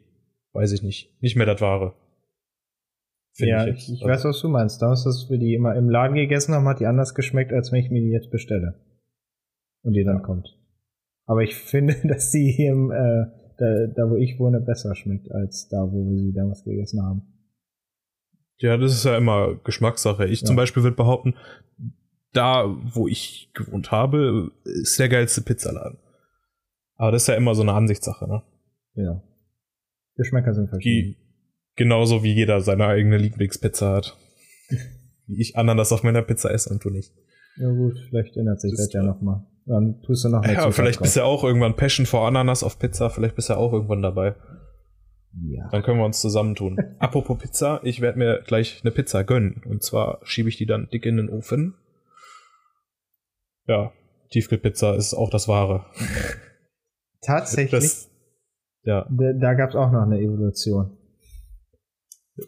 weiß 0.52 0.72
ich 0.72 0.82
nicht, 0.82 1.14
nicht 1.22 1.36
mehr 1.36 1.46
das 1.46 1.60
Wahre. 1.60 1.94
Ja, 3.36 3.66
ich, 3.66 3.92
ich 3.92 4.02
weiß, 4.02 4.24
was 4.24 4.40
du 4.40 4.48
meinst. 4.48 4.80
Damals, 4.80 5.04
dass 5.04 5.28
wir 5.28 5.38
die 5.38 5.54
immer 5.54 5.74
im 5.74 5.90
Laden 5.90 6.14
gegessen 6.14 6.54
haben, 6.54 6.68
hat 6.68 6.80
die 6.80 6.86
anders 6.86 7.14
geschmeckt, 7.14 7.52
als 7.52 7.72
wenn 7.72 7.80
ich 7.80 7.90
mir 7.90 8.00
die 8.00 8.10
jetzt 8.10 8.30
bestelle. 8.30 8.80
Und 9.82 9.92
die 9.94 10.04
dann 10.04 10.22
kommt. 10.22 10.56
Aber 11.26 11.42
ich 11.42 11.54
finde, 11.54 11.96
dass 12.04 12.30
die 12.30 12.52
hier 12.52 12.72
im, 12.72 12.90
äh, 12.90 13.26
da, 13.58 13.86
da 13.94 14.10
wo 14.10 14.16
ich 14.16 14.38
wohne, 14.38 14.60
besser 14.60 14.94
schmeckt, 14.94 15.30
als 15.32 15.68
da, 15.68 15.78
wo 15.90 16.10
wir 16.10 16.18
sie 16.18 16.32
damals 16.32 16.64
gegessen 16.64 17.02
haben. 17.02 17.22
Ja, 18.58 18.76
das 18.76 18.92
ist 18.92 19.04
ja 19.04 19.16
immer 19.16 19.56
Geschmackssache. 19.64 20.26
Ich 20.26 20.42
Ja. 20.42 20.46
zum 20.46 20.56
Beispiel 20.56 20.82
würde 20.84 20.96
behaupten, 20.96 21.34
da, 22.32 22.66
wo 22.92 23.08
ich 23.08 23.50
gewohnt 23.54 23.90
habe, 23.90 24.52
ist 24.64 24.98
der 24.98 25.08
geilste 25.08 25.40
Pizzaladen. 25.42 25.98
Aber 26.96 27.12
das 27.12 27.22
ist 27.22 27.28
ja 27.28 27.34
immer 27.34 27.54
so 27.54 27.62
eine 27.62 27.72
Ansichtssache, 27.72 28.28
ne? 28.28 28.42
Ja. 28.94 29.22
Geschmäcker 30.16 30.54
sind 30.54 30.68
verschieden. 30.68 31.16
Die, 31.18 31.23
genauso 31.76 32.22
wie 32.22 32.32
jeder 32.32 32.60
seine 32.60 32.86
eigene 32.86 33.18
Lieblingspizza 33.18 33.92
hat. 33.92 34.16
wie 35.26 35.40
ich 35.40 35.56
Ananas 35.56 35.92
auf 35.92 36.02
meiner 36.02 36.22
Pizza 36.22 36.50
esse 36.50 36.70
und 36.70 36.84
du 36.84 36.90
nicht. 36.90 37.12
Ja 37.56 37.70
gut, 37.70 37.96
vielleicht 38.08 38.36
ändert 38.36 38.60
sich 38.60 38.74
Das 38.76 38.92
ja 38.92 39.02
nochmal. 39.02 39.46
Dann 39.66 40.02
tust 40.02 40.24
du 40.24 40.28
noch 40.28 40.44
Ja, 40.44 40.70
vielleicht 40.70 41.00
bist 41.00 41.16
du 41.16 41.20
ja 41.20 41.26
auch 41.26 41.44
irgendwann 41.44 41.76
Passion 41.76 42.04
for 42.04 42.26
Ananas 42.26 42.62
auf 42.62 42.78
Pizza, 42.78 43.10
vielleicht 43.10 43.36
bist 43.36 43.48
du 43.48 43.54
ja 43.54 43.58
auch 43.58 43.72
irgendwann 43.72 44.02
dabei. 44.02 44.34
Ja. 45.42 45.68
Dann 45.70 45.82
können 45.82 45.98
wir 45.98 46.04
uns 46.04 46.20
zusammentun. 46.20 46.78
Apropos 46.98 47.38
Pizza, 47.38 47.80
ich 47.82 48.00
werde 48.00 48.18
mir 48.18 48.42
gleich 48.46 48.80
eine 48.82 48.90
Pizza 48.92 49.24
gönnen. 49.24 49.62
Und 49.66 49.82
zwar 49.82 50.20
schiebe 50.22 50.48
ich 50.48 50.56
die 50.56 50.66
dann 50.66 50.88
dick 50.90 51.06
in 51.06 51.16
den 51.16 51.28
Ofen. 51.28 51.74
Ja, 53.66 53.92
Tiefkühlpizza 54.30 54.94
ist 54.94 55.14
auch 55.14 55.30
das 55.30 55.48
Wahre. 55.48 55.86
Tatsächlich, 57.22 57.70
Das, 57.70 58.10
ja, 58.82 59.08
da, 59.10 59.32
da 59.32 59.54
gab 59.54 59.70
es 59.70 59.76
auch 59.76 59.90
noch 59.90 60.02
eine 60.02 60.20
Evolution. 60.20 60.98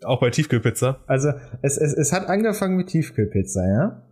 Auch 0.04 0.20
bei 0.20 0.30
Tiefkühlpizza. 0.30 0.98
Also 1.06 1.30
es, 1.62 1.78
es, 1.78 1.92
es 1.92 2.12
hat 2.12 2.28
angefangen 2.28 2.76
mit 2.76 2.88
Tiefkühlpizza, 2.88 3.66
ja. 3.66 4.02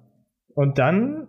Und 0.55 0.79
dann, 0.79 1.27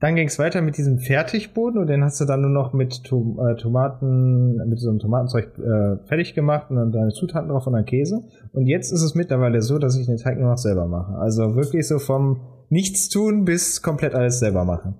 dann 0.00 0.16
ging 0.16 0.26
es 0.26 0.38
weiter 0.38 0.62
mit 0.62 0.76
diesem 0.76 0.98
Fertigboden 0.98 1.80
und 1.80 1.86
den 1.86 2.02
hast 2.02 2.20
du 2.20 2.24
dann 2.24 2.40
nur 2.40 2.50
noch 2.50 2.72
mit 2.72 3.04
Tom, 3.04 3.38
äh, 3.38 3.54
Tomaten, 3.56 4.56
mit 4.68 4.80
so 4.80 4.90
einem 4.90 4.98
Tomatenzeug 4.98 5.56
äh, 5.58 6.06
fertig 6.06 6.34
gemacht 6.34 6.70
und 6.70 6.76
dann 6.76 6.90
deine 6.90 7.10
Zutaten 7.10 7.48
drauf 7.48 7.66
und 7.66 7.74
dann 7.74 7.84
Käse. 7.84 8.24
Und 8.52 8.66
jetzt 8.66 8.90
ist 8.90 9.02
es 9.02 9.14
mittlerweile 9.14 9.62
so, 9.62 9.78
dass 9.78 9.96
ich 9.96 10.06
den 10.06 10.16
Teig 10.16 10.38
nur 10.38 10.50
noch 10.50 10.58
selber 10.58 10.86
mache. 10.86 11.14
Also 11.18 11.54
wirklich 11.54 11.86
so 11.86 12.00
vom 12.00 12.40
Nichtstun 12.68 13.44
bis 13.44 13.80
komplett 13.82 14.14
alles 14.14 14.40
selber 14.40 14.64
machen. 14.64 14.96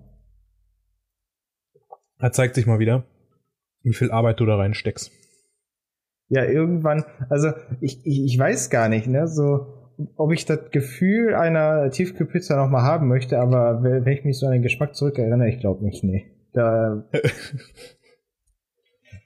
Da 2.21 2.31
zeigt 2.31 2.55
sich 2.55 2.67
mal 2.67 2.79
wieder, 2.79 3.05
wie 3.83 3.93
viel 3.93 4.13
Arbeit 4.13 4.39
du 4.39 4.47
da 4.47 4.57
reinsteckst. 4.57 5.11
Ja, 6.29 6.45
irgendwann, 6.45 7.05
also 7.29 7.51
ich, 7.81 8.05
ich, 8.07 8.25
ich 8.25 8.39
weiß 8.39 8.71
gar 8.71 8.89
nicht, 8.89 9.07
ne, 9.07 9.29
so, 9.29 9.67
ob 10.17 10.33
ich 10.33 10.47
das 10.47 10.71
Gefühl 10.71 11.35
einer 11.35 11.91
Tiefkühlpizza 11.91 12.57
nochmal 12.57 12.83
haben 12.83 13.09
möchte, 13.09 13.39
aber 13.39 13.83
wenn 13.83 14.07
ich 14.07 14.25
mich 14.25 14.39
so 14.39 14.47
an 14.47 14.53
den 14.53 14.63
Geschmack 14.63 14.95
zurückerinnere, 14.95 15.49
ich 15.49 15.61
glaube 15.61 15.85
nicht, 15.85 16.03
nee. 16.03 16.31
Da. 16.53 17.05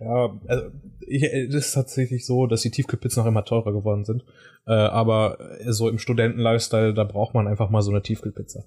ja, 0.00 0.40
also 0.46 0.70
ich, 1.06 1.22
es 1.22 1.54
ist 1.54 1.72
tatsächlich 1.72 2.26
so, 2.26 2.46
dass 2.46 2.62
die 2.62 2.70
Tiefkühlpizzen 2.70 3.22
noch 3.22 3.28
immer 3.28 3.44
teurer 3.44 3.72
geworden 3.72 4.04
sind. 4.04 4.24
Äh, 4.66 4.72
aber 4.72 5.38
so 5.66 5.88
im 5.88 5.98
Studenten-Lifestyle, 5.98 6.94
da 6.94 7.04
braucht 7.04 7.34
man 7.34 7.46
einfach 7.46 7.70
mal 7.70 7.82
so 7.82 7.90
eine 7.90 8.02
Tiefkühlpizza. 8.02 8.64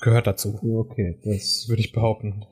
Gehört 0.00 0.26
dazu. 0.26 0.58
Okay, 0.62 1.18
das 1.24 1.66
würde 1.68 1.80
ich 1.80 1.92
behaupten. 1.92 2.44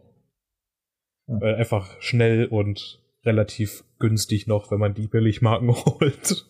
Ja. 1.26 1.40
Weil 1.40 1.54
einfach 1.56 2.00
schnell 2.00 2.46
und 2.46 3.00
relativ 3.26 3.84
günstig 3.98 4.46
noch, 4.46 4.70
wenn 4.70 4.78
man 4.78 4.94
die 4.94 5.08
Billigmarken 5.08 5.74
holt. 5.84 6.46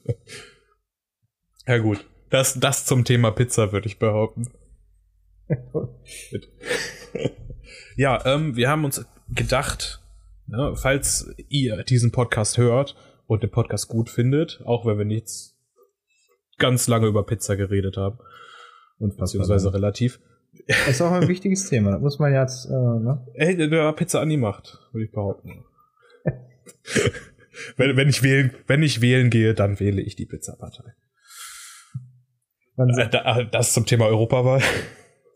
ja 1.67 1.79
gut, 1.79 2.05
das, 2.31 2.61
das 2.61 2.85
zum 2.85 3.05
Thema 3.05 3.31
Pizza 3.31 3.73
würde 3.73 3.87
ich 3.87 3.99
behaupten. 3.99 4.49
ja, 7.97 8.25
ähm, 8.27 8.57
wir 8.57 8.69
haben 8.69 8.85
uns 8.85 9.05
gedacht, 9.29 10.03
ne, 10.47 10.75
falls 10.77 11.35
ihr 11.49 11.83
diesen 11.85 12.13
Podcast 12.13 12.59
hört 12.59 12.97
und 13.27 13.43
den 13.43 13.51
Podcast 13.51 13.89
gut 13.89 14.11
findet, 14.11 14.61
auch 14.65 14.87
wenn 14.87 14.99
wir 14.99 15.05
nichts 15.05 15.57
ganz 16.59 16.89
lange 16.89 17.07
über 17.07 17.25
Pizza 17.25 17.57
geredet 17.57 17.97
haben, 17.97 18.19
und 18.99 19.17
beziehungsweise 19.17 19.73
relativ. 19.73 20.21
Das 20.67 20.89
ist 20.89 21.03
auch 21.03 21.13
ein 21.13 21.29
wichtiges 21.29 21.69
Thema, 21.69 21.93
das 21.93 22.01
muss 22.01 22.19
man 22.19 22.33
jetzt, 22.33 22.67
äh, 22.67 22.73
ne? 22.73 23.27
Ey, 23.35 23.57
der 23.57 23.93
Pizza 23.93 24.21
Anni 24.21 24.37
macht, 24.37 24.79
würde 24.93 25.05
ich 25.05 25.13
behaupten. 25.13 25.65
wenn, 27.77 27.97
wenn, 27.97 28.09
ich 28.09 28.23
wählen, 28.23 28.53
wenn 28.67 28.83
ich 28.83 29.01
wählen 29.01 29.31
gehe, 29.31 29.55
dann 29.55 29.81
wähle 29.81 30.03
ich 30.03 30.17
die 30.17 30.27
Pizza-Partei. 30.27 30.95
Äh, 32.79 33.09
da, 33.09 33.45
das 33.45 33.73
zum 33.73 33.87
Thema 33.87 34.07
Europawahl. 34.07 34.61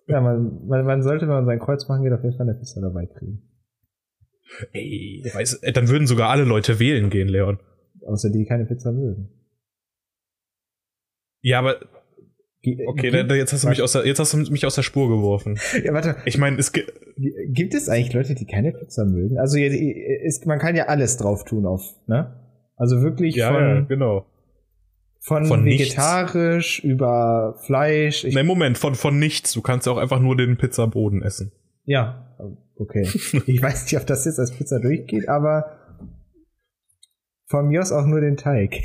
Ja, 0.06 0.20
man, 0.20 0.66
man, 0.66 0.84
man 0.84 1.02
sollte, 1.02 1.22
wenn 1.22 1.34
man 1.34 1.46
sein 1.46 1.58
Kreuz 1.58 1.88
machen 1.88 2.04
geht, 2.04 2.12
auf 2.12 2.22
jeden 2.22 2.36
Fall 2.36 2.48
eine 2.48 2.58
Pizza 2.58 2.80
dabei 2.80 3.06
kriegen. 3.06 3.42
Ey, 4.72 5.22
weiß, 5.32 5.60
dann 5.74 5.88
würden 5.88 6.06
sogar 6.06 6.30
alle 6.30 6.44
Leute 6.44 6.78
wählen 6.78 7.08
gehen, 7.08 7.28
Leon. 7.28 7.60
Außer 8.04 8.30
die 8.30 8.44
keine 8.44 8.66
Pizza 8.66 8.92
mögen. 8.92 9.30
Ja, 11.42 11.60
aber 11.60 11.80
Okay, 12.62 13.10
da, 13.26 13.34
jetzt 13.34 13.54
hast 13.54 13.64
du 13.64 13.68
mich 13.68 13.80
aus 13.80 13.92
der, 13.92 14.06
jetzt 14.06 14.18
hast 14.18 14.34
du 14.34 14.38
mich 14.38 14.66
aus 14.66 14.74
der 14.74 14.82
Spur 14.82 15.08
geworfen. 15.08 15.58
Ja, 15.82 15.94
warte. 15.94 16.16
Ich 16.26 16.36
meine, 16.36 16.58
es 16.58 16.72
gibt 16.72 16.92
gibt 17.48 17.74
es 17.74 17.88
eigentlich 17.88 18.12
Leute, 18.12 18.34
die 18.34 18.46
keine 18.46 18.72
Pizza 18.72 19.04
mögen? 19.04 19.38
Also 19.38 19.58
ist, 19.58 20.46
man 20.46 20.58
kann 20.58 20.76
ja 20.76 20.86
alles 20.86 21.16
drauf 21.16 21.44
tun 21.44 21.66
auf, 21.66 21.82
ne? 22.06 22.36
Also 22.76 23.02
wirklich 23.02 23.36
ja, 23.36 23.52
von 23.52 23.62
ja, 23.62 23.80
genau. 23.82 24.26
Von, 25.18 25.44
von 25.44 25.64
vegetarisch 25.66 26.82
nichts. 26.82 26.94
über 26.94 27.54
Fleisch. 27.66 28.24
Ich 28.24 28.34
Nein, 28.34 28.46
Moment, 28.46 28.78
von, 28.78 28.94
von 28.94 29.18
nichts. 29.18 29.52
Du 29.52 29.60
kannst 29.60 29.86
ja 29.86 29.92
auch 29.92 29.98
einfach 29.98 30.18
nur 30.18 30.34
den 30.34 30.56
Pizzaboden 30.56 31.20
essen. 31.20 31.52
Ja, 31.84 32.34
okay. 32.76 33.02
ich 33.46 33.62
weiß 33.62 33.84
nicht, 33.84 34.00
ob 34.00 34.06
das 34.06 34.24
jetzt 34.24 34.38
als 34.38 34.52
Pizza 34.52 34.80
durchgeht, 34.80 35.28
aber 35.28 35.76
von 37.48 37.68
mir 37.68 37.82
aus 37.82 37.92
auch 37.92 38.06
nur 38.06 38.22
den 38.22 38.38
Teig. 38.38 38.76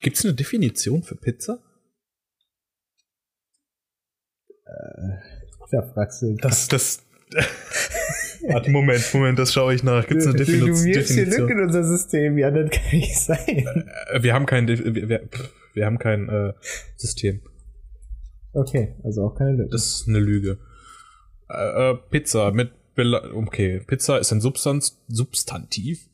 Gibt 0.00 0.16
es 0.16 0.24
eine 0.24 0.34
Definition 0.34 1.04
für 1.04 1.14
Pizza? 1.14 1.60
Äh, 4.66 5.34
da 5.70 5.82
fragst 5.82 6.22
du. 6.22 6.36
Das, 6.40 6.66
das. 6.66 7.04
Warte, 8.48 8.70
Moment, 8.70 9.02
Moment, 9.14 9.38
das 9.38 9.52
schaue 9.52 9.74
ich 9.74 9.82
nach. 9.82 10.06
Gibt 10.06 10.20
es 10.20 10.26
eine 10.26 10.36
Definition? 10.36 10.76
Du, 10.76 10.82
du 10.82 10.92
Definition? 10.92 11.26
hier 11.26 11.38
Lücken 11.38 11.58
in 11.58 11.64
unser 11.64 11.84
System, 11.84 12.38
ja, 12.38 12.50
das 12.50 12.70
kann 12.70 12.82
nicht 12.92 13.18
sein. 13.18 13.88
Äh, 14.12 14.22
wir 14.22 14.34
haben 14.34 14.46
kein, 14.46 14.68
wir, 14.68 15.08
wir, 15.08 15.28
wir 15.72 15.86
haben 15.86 15.98
kein 15.98 16.28
äh, 16.28 16.52
System. 16.96 17.40
Okay, 18.52 18.94
also 19.02 19.24
auch 19.24 19.34
keine 19.34 19.52
Lücke. 19.52 19.70
Das 19.70 19.86
ist 19.86 20.08
eine 20.08 20.20
Lüge. 20.20 20.58
Äh, 21.48 21.90
äh 21.90 21.96
Pizza 22.10 22.52
mit 22.52 22.72
Bela 22.94 23.32
okay, 23.34 23.80
Pizza 23.86 24.18
ist 24.18 24.32
ein 24.32 24.40
Substanz 24.40 25.02
Substantiv. 25.08 26.08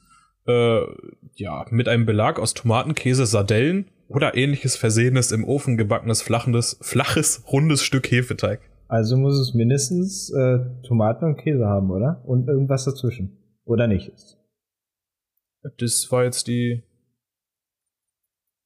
Äh, 0.47 0.81
ja, 1.37 1.67
mit 1.71 1.89
einem 1.89 2.07
Belag 2.07 2.39
aus 2.39 2.55
Tomaten, 2.55 2.95
Käse, 2.95 3.27
Sardellen 3.27 3.91
oder 4.09 4.37
ähnliches 4.37 4.77
versehenes 4.77 5.33
im 5.33 5.45
Ofen 5.45 5.77
gebackenes 5.77 6.23
flaches, 6.23 6.79
flaches, 6.81 7.45
rundes 7.53 7.85
Stück 7.85 8.11
Hefeteig. 8.11 8.61
Also 8.91 9.17
muss 9.17 9.39
es 9.39 9.55
mindestens 9.55 10.33
äh, 10.33 10.59
Tomaten 10.83 11.25
und 11.25 11.37
Käse 11.37 11.65
haben, 11.65 11.93
oder? 11.93 12.25
Und 12.27 12.49
irgendwas 12.49 12.85
dazwischen. 12.85 13.39
Oder 13.65 13.87
nicht? 13.87 14.13
Das 15.79 16.09
war 16.11 16.25
jetzt 16.25 16.49
die 16.49 16.83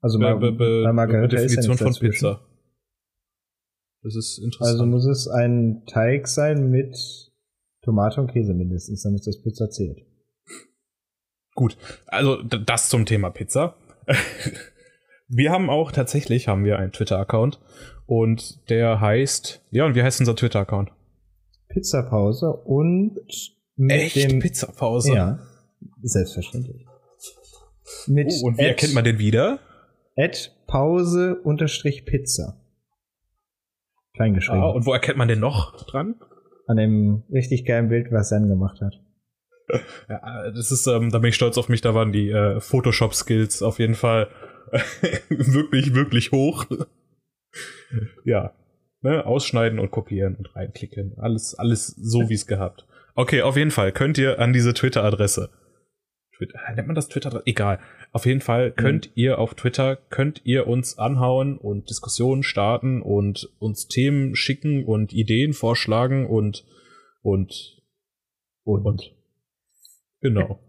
also 0.00 0.18
Be 0.18 0.34
Be 0.36 0.52
Be 0.52 0.92
Margarita 0.94 1.36
Definition 1.36 1.76
von 1.76 1.92
Pizza. 1.92 2.40
Das 4.02 4.16
ist 4.16 4.38
interessant. 4.38 4.70
Also 4.70 4.86
muss 4.86 5.04
es 5.04 5.28
ein 5.28 5.84
Teig 5.86 6.26
sein 6.26 6.70
mit 6.70 6.96
Tomate 7.82 8.22
und 8.22 8.32
Käse 8.32 8.54
mindestens, 8.54 9.02
damit 9.02 9.26
das 9.26 9.42
Pizza 9.42 9.68
zählt. 9.68 10.06
Gut, 11.54 11.76
also 12.06 12.42
das 12.42 12.88
zum 12.88 13.04
Thema 13.04 13.28
Pizza. 13.28 13.76
Wir 15.28 15.52
haben 15.52 15.68
auch 15.68 15.92
tatsächlich 15.92 16.48
haben 16.48 16.64
wir 16.64 16.78
einen 16.78 16.92
Twitter-Account 16.92 17.58
und 18.06 18.68
der 18.70 19.00
heißt, 19.00 19.62
ja, 19.70 19.86
und 19.86 19.94
wie 19.94 20.02
heißt 20.02 20.20
unser 20.20 20.36
Twitter-Account? 20.36 20.90
Pizzapause 21.68 22.52
und 22.52 23.18
mit 23.76 23.90
Echt? 23.90 24.16
dem 24.16 24.38
Pizzapause? 24.38 25.14
Ja, 25.14 25.38
selbstverständlich. 26.02 26.86
Mit 28.06 28.32
oh, 28.42 28.46
und 28.46 28.58
wie 28.58 28.62
erkennt 28.62 28.94
man 28.94 29.04
den 29.04 29.18
wieder? 29.18 29.58
At 30.16 30.54
Pause 30.66 31.40
unterstrich 31.42 32.04
Pizza. 32.04 32.60
Kleingeschrieben. 34.14 34.62
Ah, 34.62 34.68
und 34.68 34.86
wo 34.86 34.92
erkennt 34.92 35.18
man 35.18 35.28
den 35.28 35.40
noch 35.40 35.76
dran? 35.84 36.14
An 36.66 36.76
dem 36.76 37.24
richtig 37.32 37.64
geilen 37.64 37.88
Bild, 37.88 38.12
was 38.12 38.28
Sam 38.28 38.48
gemacht 38.48 38.80
hat. 38.80 39.00
Ja, 40.10 40.50
das 40.50 40.70
ist, 40.70 40.86
ähm, 40.86 41.10
da 41.10 41.18
bin 41.18 41.30
ich 41.30 41.36
stolz 41.36 41.56
auf 41.56 41.70
mich, 41.70 41.80
da 41.80 41.94
waren 41.94 42.12
die 42.12 42.28
äh, 42.28 42.60
Photoshop-Skills 42.60 43.62
auf 43.62 43.78
jeden 43.78 43.94
Fall 43.94 44.28
wirklich, 45.30 45.94
wirklich 45.94 46.32
hoch. 46.32 46.66
ja. 48.24 48.52
Ne? 49.02 49.24
Ausschneiden 49.26 49.78
und 49.78 49.90
kopieren 49.90 50.34
und 50.36 50.54
reinklicken. 50.56 51.14
Alles, 51.18 51.54
alles 51.54 51.88
so 51.88 52.28
wie 52.28 52.34
es 52.34 52.46
gehabt. 52.46 52.86
Okay, 53.14 53.42
auf 53.42 53.56
jeden 53.56 53.70
Fall 53.70 53.92
könnt 53.92 54.18
ihr 54.18 54.38
an 54.38 54.52
diese 54.52 54.72
Twitter-Adresse. 54.72 55.50
Twitter, 56.36 56.58
nennt 56.74 56.88
man 56.88 56.96
das 56.96 57.08
Twitter? 57.08 57.42
Egal. 57.44 57.78
Auf 58.12 58.26
jeden 58.26 58.40
Fall 58.40 58.70
mhm. 58.70 58.76
könnt 58.76 59.06
mhm. 59.08 59.12
ihr 59.14 59.38
auf 59.38 59.54
Twitter, 59.54 59.96
könnt 60.08 60.40
ihr 60.44 60.66
uns 60.66 60.98
anhauen 60.98 61.58
und 61.58 61.90
Diskussionen 61.90 62.42
starten 62.42 63.02
und 63.02 63.50
uns 63.58 63.88
Themen 63.88 64.34
schicken 64.34 64.84
und 64.84 65.12
Ideen 65.12 65.52
vorschlagen 65.52 66.26
und, 66.26 66.64
und, 67.22 67.82
und, 68.64 68.86
und. 68.86 69.14
Genau 70.20 70.60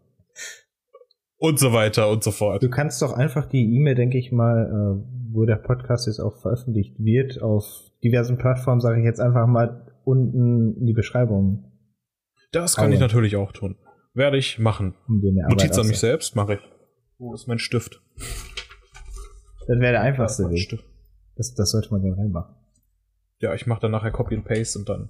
und 1.37 1.59
so 1.59 1.73
weiter 1.73 2.09
und 2.09 2.23
so 2.23 2.31
fort. 2.31 2.63
Du 2.63 2.69
kannst 2.69 3.01
doch 3.01 3.13
einfach 3.13 3.45
die 3.45 3.75
E-Mail, 3.75 3.95
denke 3.95 4.17
ich 4.17 4.31
mal, 4.31 4.65
äh, 4.65 5.24
wo 5.35 5.45
der 5.45 5.57
Podcast 5.57 6.07
jetzt 6.07 6.19
auch 6.19 6.41
veröffentlicht 6.41 6.95
wird, 6.97 7.41
auf 7.41 7.65
diversen 8.03 8.37
Plattformen, 8.37 8.81
sage 8.81 8.99
ich 8.99 9.05
jetzt 9.05 9.19
einfach 9.19 9.47
mal, 9.47 9.93
unten 10.03 10.75
in 10.79 10.85
die 10.85 10.93
Beschreibung. 10.93 11.71
Das 12.51 12.75
kann 12.75 12.85
Aber. 12.85 12.93
ich 12.93 12.99
natürlich 12.99 13.35
auch 13.35 13.51
tun. 13.51 13.75
Werde 14.13 14.37
ich 14.37 14.59
machen. 14.59 14.95
Notiz 15.07 15.77
an 15.77 15.87
mich 15.87 15.99
selbst 15.99 16.35
mache 16.35 16.55
ich. 16.55 16.59
Wo 17.17 17.33
ist 17.33 17.47
mein 17.47 17.59
Stift? 17.59 18.01
Das 19.67 19.79
wäre 19.79 19.91
der 19.91 20.01
einfachste 20.01 20.49
Weg. 20.49 20.79
Das, 21.35 21.53
das 21.53 21.71
sollte 21.71 21.91
man 21.91 22.01
gerne 22.01 22.17
reinmachen. 22.17 22.55
Ja, 23.39 23.53
ich 23.53 23.67
mache 23.67 23.81
dann 23.81 23.91
nachher 23.91 24.11
Copy 24.11 24.35
and 24.35 24.45
Paste 24.45 24.79
und 24.79 24.87
dann, 24.87 25.09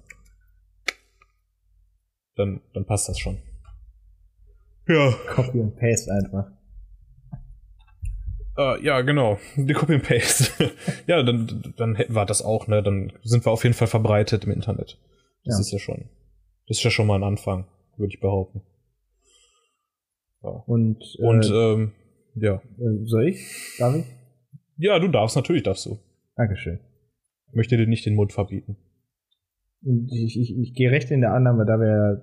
dann, 2.34 2.60
dann 2.74 2.84
passt 2.84 3.08
das 3.08 3.18
schon. 3.18 3.38
Ja. 4.88 5.12
Copy 5.28 5.60
und 5.60 5.76
Paste 5.76 6.12
einfach. 6.12 6.55
Uh, 8.58 8.76
ja, 8.82 9.02
genau. 9.02 9.38
Die 9.56 9.74
Copy 9.74 9.94
and 9.94 10.02
Paste. 10.02 10.72
ja, 11.06 11.22
dann, 11.22 11.74
dann 11.76 11.94
hätten 11.94 12.14
wir 12.14 12.24
das 12.24 12.42
auch, 12.42 12.66
ne? 12.68 12.82
Dann 12.82 13.12
sind 13.22 13.44
wir 13.44 13.52
auf 13.52 13.64
jeden 13.64 13.74
Fall 13.74 13.88
verbreitet 13.88 14.44
im 14.44 14.52
Internet. 14.52 14.98
Das 15.44 15.56
ja. 15.56 15.60
ist 15.60 15.72
ja 15.72 15.78
schon. 15.78 16.08
Das 16.66 16.78
ist 16.78 16.84
ja 16.84 16.90
schon 16.90 17.06
mal 17.06 17.16
ein 17.16 17.22
Anfang, 17.22 17.66
würde 17.96 18.14
ich 18.14 18.20
behaupten. 18.20 18.62
Ja. 20.42 20.50
Und, 20.66 21.02
äh, 21.18 21.22
und 21.22 21.50
ähm, 21.52 21.92
ja. 22.34 22.54
Äh, 22.54 23.04
soll 23.04 23.28
ich? 23.28 23.76
Darf 23.78 23.94
ich? 23.94 24.06
Ja, 24.78 24.98
du 24.98 25.08
darfst, 25.08 25.36
natürlich 25.36 25.62
darfst 25.62 25.86
du. 25.86 25.98
Dankeschön. 26.36 26.80
Ich 27.48 27.54
möchte 27.54 27.76
dir 27.76 27.86
nicht 27.86 28.06
den 28.06 28.14
Mund 28.14 28.32
verbieten. 28.32 28.76
Ich, 29.82 30.38
ich, 30.38 30.58
ich 30.58 30.74
gehe 30.74 30.90
recht 30.90 31.10
in 31.10 31.20
der 31.20 31.32
Annahme, 31.32 31.64
da 31.66 31.78
wir 31.78 32.22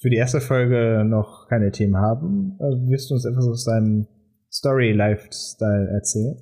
für 0.00 0.10
die 0.10 0.16
erste 0.16 0.40
Folge 0.40 1.04
noch 1.06 1.46
keine 1.48 1.70
Themen 1.70 1.96
haben, 1.96 2.56
äh, 2.60 2.90
wirst 2.90 3.10
du 3.10 3.14
uns 3.14 3.24
etwas 3.24 3.46
aus 3.46 3.64
deinem 3.64 4.06
Story-Lifestyle 4.50 5.90
erzählen? 5.94 6.36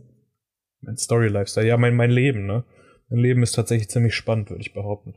Mein 0.80 0.96
Story-Lifestyle, 0.96 1.66
ja, 1.66 1.76
mein, 1.76 1.94
mein 1.94 2.10
Leben, 2.10 2.46
ne? 2.46 2.64
Mein 3.08 3.20
Leben 3.20 3.42
ist 3.42 3.52
tatsächlich 3.52 3.88
ziemlich 3.88 4.14
spannend, 4.14 4.50
würde 4.50 4.62
ich 4.62 4.75
behaupten. 4.75 5.14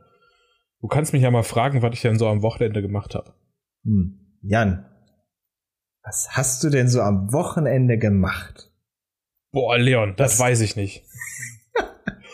Du 0.82 0.88
kannst 0.88 1.14
mich 1.14 1.24
ja 1.24 1.32
mal 1.32 1.44
fragen, 1.44 1.82
was 1.82 1.94
ich 1.94 2.02
denn 2.02 2.18
so 2.18 2.28
am 2.28 2.42
Wochenende 2.42 2.82
gemacht 2.82 3.16
habe. 3.16 3.34
Hm. 3.84 4.38
Jan, 4.42 4.86
Was 6.04 6.30
hast 6.32 6.64
du 6.64 6.70
denn 6.70 6.88
so 6.88 7.02
am 7.02 7.34
Wochenende 7.34 7.98
gemacht? 7.98 8.72
Boah, 9.52 9.78
Leon, 9.78 10.16
das, 10.16 10.32
das 10.32 10.40
weiß 10.40 10.62
ich 10.62 10.76
nicht. 10.76 11.04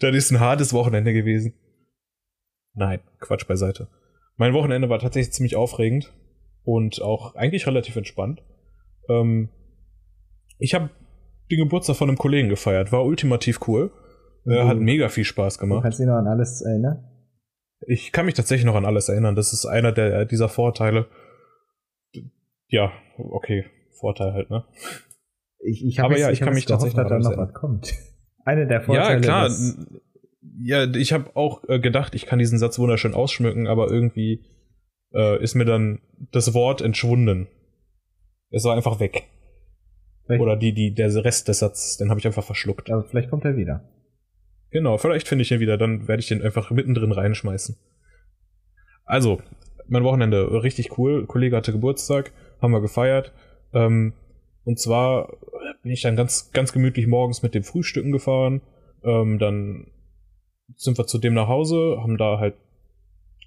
das 0.00 0.14
ist 0.14 0.30
ein 0.30 0.40
hartes 0.40 0.72
Wochenende 0.72 1.12
gewesen. 1.12 1.54
Nein, 2.74 3.00
Quatsch 3.18 3.46
beiseite. 3.46 3.88
Mein 4.36 4.52
Wochenende 4.52 4.88
war 4.88 4.98
tatsächlich 4.98 5.32
ziemlich 5.32 5.56
aufregend 5.56 6.12
und 6.64 7.00
auch 7.00 7.34
eigentlich 7.34 7.66
relativ 7.66 7.96
entspannt. 7.96 8.42
Ähm, 9.10 9.48
ich 10.58 10.74
habe 10.74 10.90
den 11.50 11.58
Geburtstag 11.58 11.96
von 11.96 12.08
einem 12.08 12.18
Kollegen 12.18 12.48
gefeiert, 12.48 12.92
war 12.92 13.04
ultimativ 13.04 13.60
cool. 13.66 13.90
Äh, 14.46 14.64
hat 14.64 14.78
mega 14.78 15.08
viel 15.08 15.24
Spaß 15.24 15.58
gemacht. 15.58 15.78
Du 15.78 15.82
kannst 15.82 15.98
dich 15.98 16.06
noch 16.06 16.16
an 16.16 16.26
alles 16.26 16.62
erinnern? 16.62 17.04
Ich 17.86 18.12
kann 18.12 18.26
mich 18.26 18.34
tatsächlich 18.34 18.64
noch 18.64 18.74
an 18.74 18.84
alles 18.84 19.08
erinnern. 19.08 19.34
Das 19.34 19.52
ist 19.52 19.66
einer 19.66 19.92
der 19.92 20.24
dieser 20.24 20.48
Vorteile. 20.48 21.06
Ja, 22.68 22.92
okay, 23.18 23.66
Vorteil 23.98 24.32
halt, 24.32 24.50
ne? 24.50 24.64
Ich, 25.58 25.84
ich 25.84 26.00
Aber 26.00 26.12
jetzt, 26.12 26.20
ja, 26.20 26.30
ich, 26.30 26.40
ich 26.40 26.44
kann 26.44 26.54
mich 26.54 26.66
gehofft, 26.66 26.94
tatsächlich 26.94 27.22
noch, 27.22 27.30
noch 27.30 27.36
was 27.36 27.52
kommt. 27.52 27.92
Eine 28.44 28.66
der 28.66 28.80
Vorteile. 28.80 29.14
Ja, 29.14 29.20
klar. 29.20 29.50
Ja, 30.62 30.84
ich 30.84 31.12
habe 31.12 31.36
auch 31.36 31.64
äh, 31.68 31.80
gedacht, 31.80 32.14
ich 32.14 32.26
kann 32.26 32.38
diesen 32.38 32.58
Satz 32.58 32.78
wunderschön 32.78 33.14
ausschmücken, 33.14 33.66
aber 33.66 33.90
irgendwie 33.90 34.46
äh, 35.12 35.42
ist 35.42 35.54
mir 35.54 35.64
dann 35.64 36.00
das 36.32 36.54
Wort 36.54 36.80
entschwunden. 36.80 37.48
Es 38.50 38.64
war 38.64 38.76
einfach 38.76 39.00
weg. 39.00 39.28
Vielleicht 40.26 40.42
Oder 40.42 40.56
die, 40.56 40.72
die, 40.72 40.94
der 40.94 41.12
Rest 41.24 41.48
des 41.48 41.60
Satzes, 41.60 41.96
den 41.96 42.10
habe 42.10 42.20
ich 42.20 42.26
einfach 42.26 42.44
verschluckt. 42.44 42.90
Aber 42.90 43.04
vielleicht 43.04 43.30
kommt 43.30 43.44
er 43.44 43.56
wieder. 43.56 43.88
Genau, 44.70 44.98
vielleicht 44.98 45.26
finde 45.26 45.42
ich 45.42 45.50
ihn 45.50 45.60
wieder, 45.60 45.76
dann 45.76 46.06
werde 46.06 46.20
ich 46.20 46.28
den 46.28 46.42
einfach 46.42 46.70
mittendrin 46.70 47.12
reinschmeißen. 47.12 47.76
Also, 49.04 49.42
mein 49.88 50.04
Wochenende 50.04 50.62
richtig 50.62 50.96
cool. 50.98 51.26
Kollege 51.26 51.56
hatte 51.56 51.72
Geburtstag, 51.72 52.32
haben 52.62 52.72
wir 52.72 52.80
gefeiert. 52.80 53.32
Ähm, 53.72 54.12
und 54.64 54.78
zwar 54.78 55.36
bin 55.82 55.90
ich 55.90 56.02
dann 56.02 56.14
ganz, 56.14 56.52
ganz 56.52 56.72
gemütlich 56.72 57.06
morgens 57.08 57.42
mit 57.42 57.54
dem 57.54 57.64
Frühstücken 57.64 58.12
gefahren. 58.12 58.60
Ähm, 59.02 59.38
dann 59.38 59.90
sind 60.76 60.98
wir 60.98 61.06
zu 61.06 61.18
dem 61.18 61.34
nach 61.34 61.48
Hause, 61.48 61.98
haben 62.00 62.18
da 62.18 62.38
halt 62.38 62.54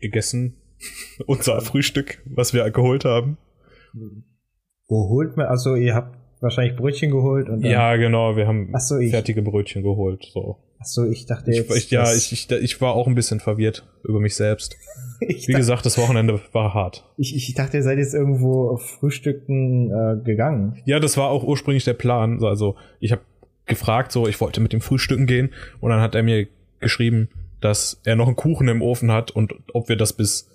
gegessen. 0.02 0.58
Unser 1.26 1.62
Frühstück, 1.62 2.22
was 2.26 2.54
wir 2.54 2.70
geholt 2.72 3.06
haben. 3.06 3.38
Wo 4.88 5.10
holt 5.10 5.38
man, 5.38 5.48
also 5.48 5.76
ihr 5.76 5.96
habt 5.96 6.18
wahrscheinlich 6.42 6.76
Brötchen 6.76 7.12
geholt 7.12 7.50
und 7.50 7.64
Ja, 7.64 7.96
genau, 7.96 8.36
wir 8.36 8.48
haben 8.48 8.72
so, 8.78 9.00
fertige 9.00 9.42
Brötchen 9.42 9.82
geholt, 9.82 10.30
so. 10.32 10.58
Achso, 10.80 11.06
ich 11.06 11.26
dachte 11.26 11.52
jetzt. 11.52 11.72
Ich, 11.72 11.86
ich, 11.86 11.92
ja, 11.92 12.14
ich, 12.14 12.34
ich, 12.34 12.52
ich 12.52 12.82
war 12.82 12.94
auch 12.94 13.08
ein 13.08 13.16
bisschen 13.16 13.40
verwirrt 13.40 13.88
über 14.04 14.20
mich 14.20 14.36
selbst. 14.36 14.76
Wie 15.22 15.34
dachte, 15.34 15.54
gesagt, 15.54 15.86
das 15.86 15.98
Wochenende 15.98 16.42
war 16.52 16.74
hart. 16.74 17.10
Ich, 17.16 17.34
ich 17.36 17.54
dachte, 17.54 17.78
ihr 17.78 17.84
seid 17.84 17.98
jetzt 18.00 18.14
irgendwo 18.14 18.70
auf 18.70 18.82
Frühstücken 18.82 19.90
äh, 19.92 20.22
gegangen. 20.22 20.82
Ja, 20.84 21.00
das 21.00 21.16
war 21.16 21.30
auch 21.30 21.46
ursprünglich 21.46 21.86
der 21.86 21.94
Plan. 21.94 22.44
Also 22.44 22.76
ich 23.00 23.14
habe 23.14 23.22
gefragt, 23.66 24.12
so 24.12 24.28
ich 24.28 24.42
wollte 24.42 24.60
mit 24.60 24.74
dem 24.74 24.82
Frühstücken 24.82 25.26
gehen 25.26 25.52
und 25.80 25.92
dann 25.92 26.02
hat 26.02 26.16
er 26.16 26.24
mir 26.24 26.48
geschrieben, 26.82 27.30
dass 27.62 28.02
er 28.04 28.18
noch 28.18 28.28
einen 28.28 28.36
Kuchen 28.36 28.68
im 28.68 28.82
Ofen 28.82 29.10
hat 29.10 29.32
und 29.32 29.54
ob 29.74 29.88
wir 29.88 29.96
das 29.96 30.12
bis 30.12 30.50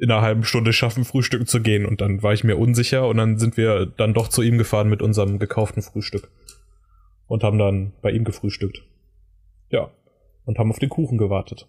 in 0.00 0.10
einer 0.10 0.22
halben 0.22 0.44
Stunde 0.44 0.72
schaffen, 0.72 1.04
frühstücken 1.04 1.46
zu 1.46 1.60
gehen. 1.60 1.84
Und 1.84 2.00
dann 2.00 2.22
war 2.22 2.32
ich 2.32 2.42
mir 2.42 2.56
unsicher 2.56 3.06
und 3.06 3.18
dann 3.18 3.38
sind 3.38 3.56
wir 3.56 3.86
dann 3.86 4.14
doch 4.14 4.28
zu 4.28 4.42
ihm 4.42 4.56
gefahren 4.56 4.88
mit 4.88 5.02
unserem 5.02 5.38
gekauften 5.38 5.82
Frühstück 5.82 6.30
und 7.26 7.44
haben 7.44 7.58
dann 7.58 7.92
bei 8.00 8.10
ihm 8.10 8.24
gefrühstückt. 8.24 8.82
Ja. 9.70 9.90
Und 10.46 10.58
haben 10.58 10.70
auf 10.70 10.78
den 10.78 10.88
Kuchen 10.88 11.18
gewartet. 11.18 11.68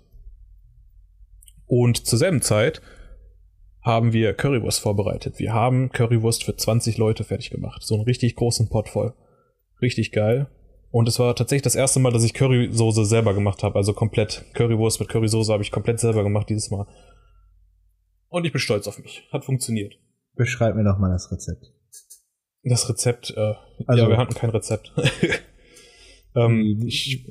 Und 1.68 2.06
zur 2.06 2.18
selben 2.18 2.42
Zeit 2.42 2.82
haben 3.82 4.14
wir 4.14 4.34
Currywurst 4.34 4.80
vorbereitet. 4.80 5.40
Wir 5.40 5.54
haben 5.54 5.90
Currywurst 5.92 6.44
für 6.44 6.56
20 6.56 6.98
Leute 6.98 7.24
fertig 7.24 7.50
gemacht. 7.50 7.84
So 7.84 7.96
einen 7.96 8.06
richtig 8.06 8.36
großen 8.36 8.70
Pot 8.70 8.90
voll. 8.90 9.14
Richtig 9.82 10.12
geil. 10.12 10.48
Und 10.92 11.08
es 11.08 11.20
war 11.20 11.36
tatsächlich 11.36 11.64
das 11.64 11.76
erste 11.76 12.00
Mal, 12.00 12.12
dass 12.12 12.24
ich 12.24 12.34
Currysoße 12.34 13.06
selber 13.06 13.34
gemacht 13.34 13.64
habe. 13.64 13.76
Also 13.76 13.94
komplett 13.94 14.46
Currywurst 14.54 15.00
mit 15.00 15.10
Currysoße 15.10 15.52
habe 15.52 15.64
ich 15.64 15.72
komplett 15.72 16.00
selber 16.00 16.24
gemacht 16.24 16.50
dieses 16.50 16.72
Mal. 16.72 16.86
Und 18.32 18.46
ich 18.46 18.54
bin 18.54 18.60
stolz 18.60 18.88
auf 18.88 18.98
mich. 18.98 19.28
Hat 19.32 19.44
funktioniert. 19.44 20.00
Beschreib 20.36 20.76
mir 20.76 20.86
doch 20.86 20.98
mal 20.98 21.12
das 21.12 21.32
Rezept. 21.32 21.66
Das 22.64 22.88
Rezept, 22.90 23.34
äh, 23.36 23.54
also, 23.88 24.04
ja, 24.04 24.10
wir 24.10 24.18
hatten 24.18 24.34
kein 24.34 24.52
Rezept. 24.52 24.94
ähm, 26.36 26.82
ich 26.86 27.28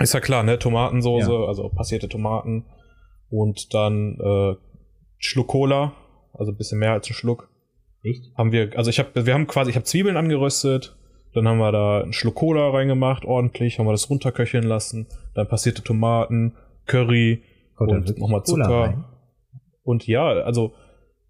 ist 0.00 0.12
ja 0.12 0.20
klar, 0.20 0.42
ne? 0.42 0.58
Tomatensoße, 0.58 1.30
ja. 1.30 1.44
also 1.44 1.68
passierte 1.68 2.08
Tomaten 2.08 2.64
und 3.30 3.72
dann 3.74 4.18
äh, 4.18 4.56
Schluck 5.18 5.48
Cola, 5.48 5.92
also 6.32 6.50
ein 6.50 6.56
bisschen 6.56 6.80
mehr 6.80 6.92
als 6.92 7.08
ein 7.08 7.14
Schluck. 7.14 7.48
Echt? 8.02 8.36
Haben 8.36 8.50
wir, 8.50 8.76
also 8.76 8.90
ich 8.90 8.98
habe, 8.98 9.26
wir 9.26 9.34
haben 9.34 9.46
quasi, 9.46 9.70
ich 9.70 9.76
habe 9.76 9.84
Zwiebeln 9.84 10.16
angeröstet, 10.16 10.96
dann 11.32 11.46
haben 11.46 11.58
wir 11.58 11.70
da 11.70 12.02
einen 12.02 12.12
Schluck 12.12 12.34
Cola 12.34 12.70
reingemacht, 12.70 13.24
ordentlich, 13.24 13.78
haben 13.78 13.86
wir 13.86 13.92
das 13.92 14.10
runterköcheln 14.10 14.64
lassen, 14.64 15.06
dann 15.34 15.46
passierte 15.46 15.84
Tomaten, 15.84 16.56
Curry 16.86 17.44
Kommt 17.76 17.92
und 17.92 18.18
nochmal 18.18 18.42
Zucker. 18.42 19.13
Und 19.84 20.06
ja, 20.06 20.26
also 20.26 20.74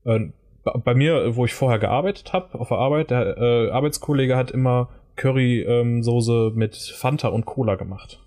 äh, 0.05 0.31
bei 0.63 0.95
mir, 0.95 1.37
wo 1.37 1.45
ich 1.45 1.53
vorher 1.53 1.79
gearbeitet 1.79 2.33
habe, 2.33 2.59
auf 2.59 2.69
der 2.69 2.79
Arbeit, 2.79 3.11
der 3.11 3.37
äh, 3.37 3.71
Arbeitskollege 3.71 4.37
hat 4.37 4.51
immer 4.51 4.89
Curry-Soße 5.17 6.51
ähm, 6.53 6.55
mit 6.55 6.77
Fanta 6.77 7.29
und 7.29 7.45
Cola 7.45 7.75
gemacht. 7.75 8.21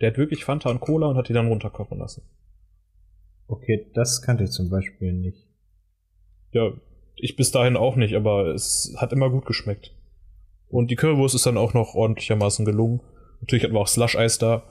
Der 0.00 0.10
hat 0.10 0.18
wirklich 0.18 0.44
Fanta 0.44 0.70
und 0.70 0.80
Cola 0.80 1.08
und 1.08 1.16
hat 1.16 1.28
die 1.28 1.32
dann 1.32 1.48
runterkochen 1.48 1.98
lassen. 1.98 2.22
Okay, 3.48 3.86
das 3.94 4.22
kannte 4.22 4.44
ich 4.44 4.50
zum 4.50 4.70
Beispiel 4.70 5.12
nicht. 5.12 5.46
Ja, 6.52 6.72
ich 7.16 7.36
bis 7.36 7.50
dahin 7.50 7.76
auch 7.76 7.96
nicht, 7.96 8.14
aber 8.14 8.54
es 8.54 8.94
hat 8.96 9.12
immer 9.12 9.30
gut 9.30 9.46
geschmeckt. 9.46 9.94
Und 10.68 10.90
die 10.90 10.96
Currywurst 10.96 11.34
ist 11.34 11.46
dann 11.46 11.56
auch 11.56 11.74
noch 11.74 11.94
ordentlichermaßen 11.94 12.64
gelungen. 12.64 13.00
Natürlich 13.40 13.64
hatten 13.64 13.74
wir 13.74 13.80
auch 13.80 13.88
Slush-Eis 13.88 14.38
da 14.38 14.62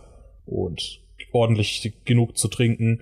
und 0.45 1.01
ordentlich 1.31 1.93
genug 2.05 2.37
zu 2.37 2.47
trinken. 2.47 3.01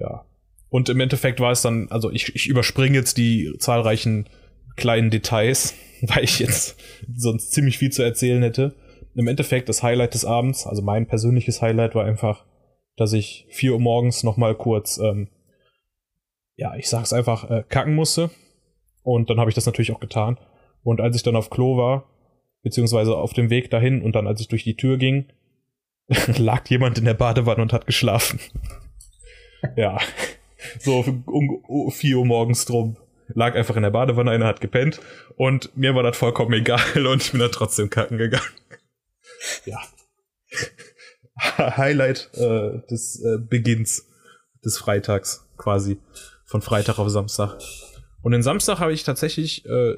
Ja. 0.00 0.24
Und 0.68 0.88
im 0.88 1.00
Endeffekt 1.00 1.40
war 1.40 1.52
es 1.52 1.62
dann, 1.62 1.88
also 1.90 2.10
ich, 2.10 2.34
ich 2.34 2.46
überspringe 2.48 2.96
jetzt 2.96 3.16
die 3.16 3.54
zahlreichen 3.58 4.28
kleinen 4.76 5.10
Details, 5.10 5.74
weil 6.02 6.24
ich 6.24 6.38
jetzt 6.38 6.80
sonst 7.14 7.52
ziemlich 7.52 7.78
viel 7.78 7.90
zu 7.90 8.02
erzählen 8.02 8.42
hätte 8.42 8.74
im 9.14 9.28
Endeffekt 9.28 9.68
das 9.68 9.82
Highlight 9.82 10.14
des 10.14 10.24
Abends, 10.24 10.66
also 10.66 10.82
mein 10.82 11.06
persönliches 11.06 11.62
Highlight 11.62 11.94
war 11.94 12.04
einfach, 12.04 12.44
dass 12.96 13.12
ich 13.12 13.46
vier 13.50 13.72
Uhr 13.72 13.80
morgens 13.80 14.22
nochmal 14.22 14.54
kurz, 14.54 14.98
ähm, 14.98 15.28
ja, 16.56 16.74
ich 16.76 16.88
sag's 16.88 17.12
einfach, 17.12 17.50
äh, 17.50 17.64
kacken 17.68 17.94
musste. 17.94 18.30
Und 19.02 19.30
dann 19.30 19.40
habe 19.40 19.50
ich 19.50 19.54
das 19.54 19.66
natürlich 19.66 19.92
auch 19.92 20.00
getan. 20.00 20.38
Und 20.82 21.00
als 21.00 21.16
ich 21.16 21.22
dann 21.22 21.36
auf 21.36 21.50
Klo 21.50 21.76
war, 21.76 22.08
beziehungsweise 22.62 23.16
auf 23.16 23.32
dem 23.32 23.48
Weg 23.48 23.70
dahin 23.70 24.02
und 24.02 24.14
dann 24.14 24.26
als 24.26 24.40
ich 24.40 24.48
durch 24.48 24.64
die 24.64 24.76
Tür 24.76 24.98
ging, 24.98 25.26
lag 26.36 26.68
jemand 26.68 26.98
in 26.98 27.04
der 27.04 27.14
Badewanne 27.14 27.62
und 27.62 27.72
hat 27.72 27.86
geschlafen. 27.86 28.38
Ja. 29.76 29.98
So 30.78 31.04
um 31.26 31.90
vier 31.90 32.18
Uhr 32.18 32.26
morgens 32.26 32.64
drum. 32.64 32.96
Lag 33.32 33.54
einfach 33.54 33.76
in 33.76 33.82
der 33.82 33.90
Badewanne, 33.90 34.30
einer 34.30 34.46
hat 34.46 34.60
gepennt 34.60 35.00
und 35.36 35.76
mir 35.76 35.94
war 35.94 36.02
das 36.02 36.16
vollkommen 36.16 36.52
egal 36.52 37.06
und 37.06 37.22
ich 37.22 37.30
bin 37.30 37.40
da 37.40 37.48
trotzdem 37.48 37.88
kacken 37.88 38.18
gegangen 38.18 38.42
ja. 39.64 39.78
Highlight 41.38 42.30
äh, 42.34 42.86
des 42.90 43.22
äh, 43.24 43.38
Beginns 43.38 44.08
des 44.64 44.78
Freitags 44.78 45.48
quasi. 45.56 45.98
Von 46.44 46.62
Freitag 46.62 46.98
auf 46.98 47.08
Samstag. 47.08 47.58
Und 48.22 48.32
den 48.32 48.42
Samstag 48.42 48.80
habe 48.80 48.92
ich 48.92 49.04
tatsächlich 49.04 49.64
äh, 49.66 49.96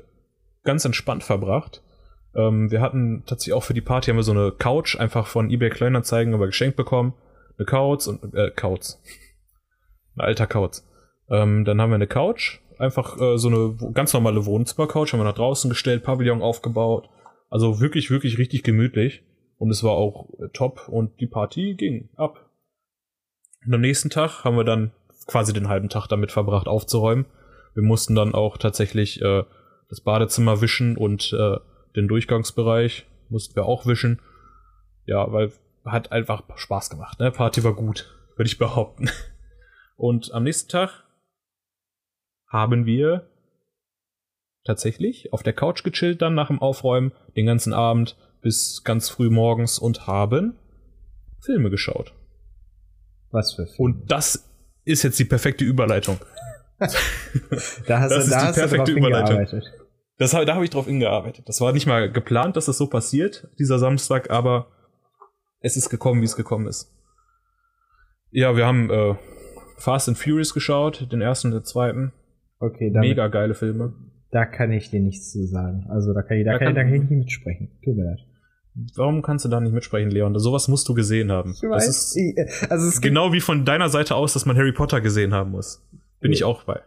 ganz 0.65 0.85
entspannt 0.85 1.25
verbracht. 1.25 1.83
Ähm, 2.35 2.71
wir 2.71 2.83
hatten 2.83 3.25
tatsächlich 3.27 3.55
auch 3.55 3.65
für 3.65 3.75
die 3.75 3.81
Party 3.81 4.11
haben 4.11 4.19
wir 4.19 4.23
so 4.23 4.33
eine 4.33 4.53
Couch 4.53 4.97
einfach 4.97 5.27
von 5.27 5.51
eBay 5.51 5.71
Kleinanzeigen 5.71 6.35
aber 6.35 6.47
geschenkt 6.47 6.77
bekommen. 6.77 7.15
Eine 7.57 7.65
Couch 7.65 8.07
und 8.07 8.35
äh, 8.35 8.51
Couch. 8.51 8.97
Ein 10.17 10.21
alter 10.21 10.47
Couch. 10.47 10.81
Ähm, 11.29 11.65
dann 11.65 11.81
haben 11.81 11.91
wir 11.91 11.97
eine 11.97 12.07
Couch, 12.07 12.61
einfach 12.79 13.21
äh, 13.21 13.39
so 13.39 13.49
eine 13.49 13.93
ganz 13.93 14.13
normale 14.13 14.45
Wohnzimmercouch, 14.45 15.13
haben 15.13 15.21
wir 15.21 15.25
nach 15.25 15.35
draußen 15.35 15.71
gestellt, 15.71 16.03
Pavillon 16.03 16.43
aufgebaut. 16.43 17.09
Also 17.49 17.81
wirklich, 17.81 18.11
wirklich 18.11 18.39
richtig 18.39 18.63
gemütlich. 18.63 19.23
Und 19.59 19.71
es 19.71 19.85
war 19.85 19.93
auch 19.93 20.29
äh, 20.41 20.49
top 20.53 20.89
und 20.89 21.21
die 21.21 21.27
Party 21.27 21.75
ging 21.75 22.09
ab. 22.17 22.51
Und 23.65 23.75
am 23.75 23.81
nächsten 23.81 24.11
Tag 24.11 24.45
haben 24.45 24.57
wir 24.57 24.65
dann 24.65 24.91
quasi 25.27 25.53
den 25.53 25.69
halben 25.69 25.89
Tag 25.89 26.09
damit 26.09 26.33
verbracht, 26.33 26.67
aufzuräumen. 26.67 27.27
Wir 27.75 27.83
mussten 27.83 28.15
dann 28.15 28.35
auch 28.35 28.59
tatsächlich 28.59 29.23
äh, 29.23 29.45
das 29.89 30.01
Badezimmer 30.01 30.61
wischen 30.61 30.97
und 30.97 31.33
äh, 31.33 31.57
den 31.95 32.09
Durchgangsbereich 32.09 33.07
mussten 33.29 33.55
wir 33.55 33.67
auch 33.67 33.87
wischen. 33.87 34.21
Ja, 35.07 35.31
weil 35.33 35.53
hat 35.85 36.13
einfach 36.13 36.43
Spaß 36.57 36.91
gemacht. 36.91 37.19
Ne? 37.19 37.31
Party 37.31 37.65
war 37.65 37.75
gut, 37.75 38.11
würde 38.37 38.49
ich 38.49 38.59
behaupten. 38.59 39.11
Und 39.97 40.33
am 40.33 40.45
nächsten 40.45 40.69
Tag 40.69 41.05
haben 42.49 42.87
wir 42.87 43.29
tatsächlich 44.65 45.33
auf 45.33 45.43
der 45.43 45.53
Couch 45.53 45.83
gechillt 45.83 46.23
dann 46.23 46.35
nach 46.35 46.49
dem 46.49 46.61
Aufräumen 46.61 47.13
den 47.37 47.47
ganzen 47.47 47.73
Abend 47.73 48.17
bis 48.41 48.85
ganz 48.85 49.09
früh 49.09 49.31
morgens 49.31 49.79
und 49.79 50.07
haben 50.07 50.57
Filme 51.41 51.71
geschaut. 51.71 52.15
Was 53.31 53.55
für 53.55 53.67
Filme? 53.67 53.79
Und 53.79 54.11
das 54.11 54.49
ist 54.85 55.03
jetzt 55.03 55.19
die 55.19 55.25
perfekte 55.25 55.65
Überleitung. 55.65 56.19
da 56.79 58.01
hast, 58.01 58.11
Das 58.11 58.27
du, 58.27 58.31
ist 58.31 58.31
da 58.33 58.39
die 58.41 58.47
du 58.47 58.53
drauf 58.53 58.55
perfekte 58.55 58.93
Überleitung. 58.93 59.63
Das, 60.19 60.31
da 60.33 60.55
habe 60.55 60.65
ich 60.65 60.71
drauf 60.71 60.87
hingearbeitet. 60.87 61.49
Das 61.49 61.61
war 61.61 61.73
nicht 61.73 61.87
mal 61.87 62.11
geplant, 62.11 62.57
dass 62.57 62.67
das 62.67 62.79
so 62.79 62.87
passiert, 62.87 63.49
dieser 63.59 63.79
Samstag, 63.79 64.31
aber 64.31 64.69
es 65.61 65.77
ist 65.77 65.89
gekommen, 65.89 66.21
wie 66.21 66.27
es 66.27 66.37
gekommen 66.37 66.67
ist. 66.67 66.93
Ja, 68.31 68.57
wir 68.57 68.67
haben 68.67 68.91
äh, 68.91 69.15
Fast 69.83 70.09
and 70.09 70.17
Furious 70.19 70.55
geschaut, 70.55 71.09
den 71.13 71.21
ersten 71.21 71.49
und 71.49 71.55
den 71.55 71.65
zweiten. 71.65 72.13
Okay, 72.61 72.91
damit, 72.93 73.11
Mega 73.11 73.29
geile 73.29 73.55
Filme. 73.55 73.93
da 74.31 74.47
kann 74.47 74.71
ich 74.73 74.91
dir 74.91 75.01
nichts 75.01 75.33
zu 75.33 75.45
sagen. 75.47 75.87
Also 75.91 76.13
da 76.15 76.23
kann 76.23 76.37
ich, 76.39 76.45
da 76.45 76.53
Da 76.53 76.59
kann, 76.59 76.67
kann- 76.69 76.75
da 76.77 76.83
kann 76.85 76.95
ich 76.95 77.01
nicht 77.03 77.11
mitsprechen. 77.11 77.71
Tut 77.85 77.97
mir 77.97 78.05
leid. 78.05 78.21
Warum 78.97 79.21
kannst 79.21 79.45
du 79.45 79.49
da 79.51 79.61
nicht 79.61 79.73
mitsprechen, 79.75 80.11
Leon? 80.11 80.39
Sowas 80.39 80.67
musst 80.69 80.89
du 80.89 80.95
gesehen 80.95 81.31
haben. 81.31 81.55
Das 81.73 81.89
ist 81.89 82.17
ich, 82.17 82.71
also 82.71 82.87
es 82.89 83.01
genau 83.03 83.33
wie 83.33 83.41
von 83.41 83.65
deiner 83.67 83.89
Seite 83.91 84.15
aus, 84.15 84.33
dass 84.33 84.47
man 84.47 84.57
Harry 84.57 84.73
Potter 84.73 85.01
gesehen 85.03 85.35
haben 85.35 85.51
muss. 85.51 85.87
Bin 86.21 86.33
ich 86.33 86.45
auch 86.45 86.63
bei. 86.65 86.81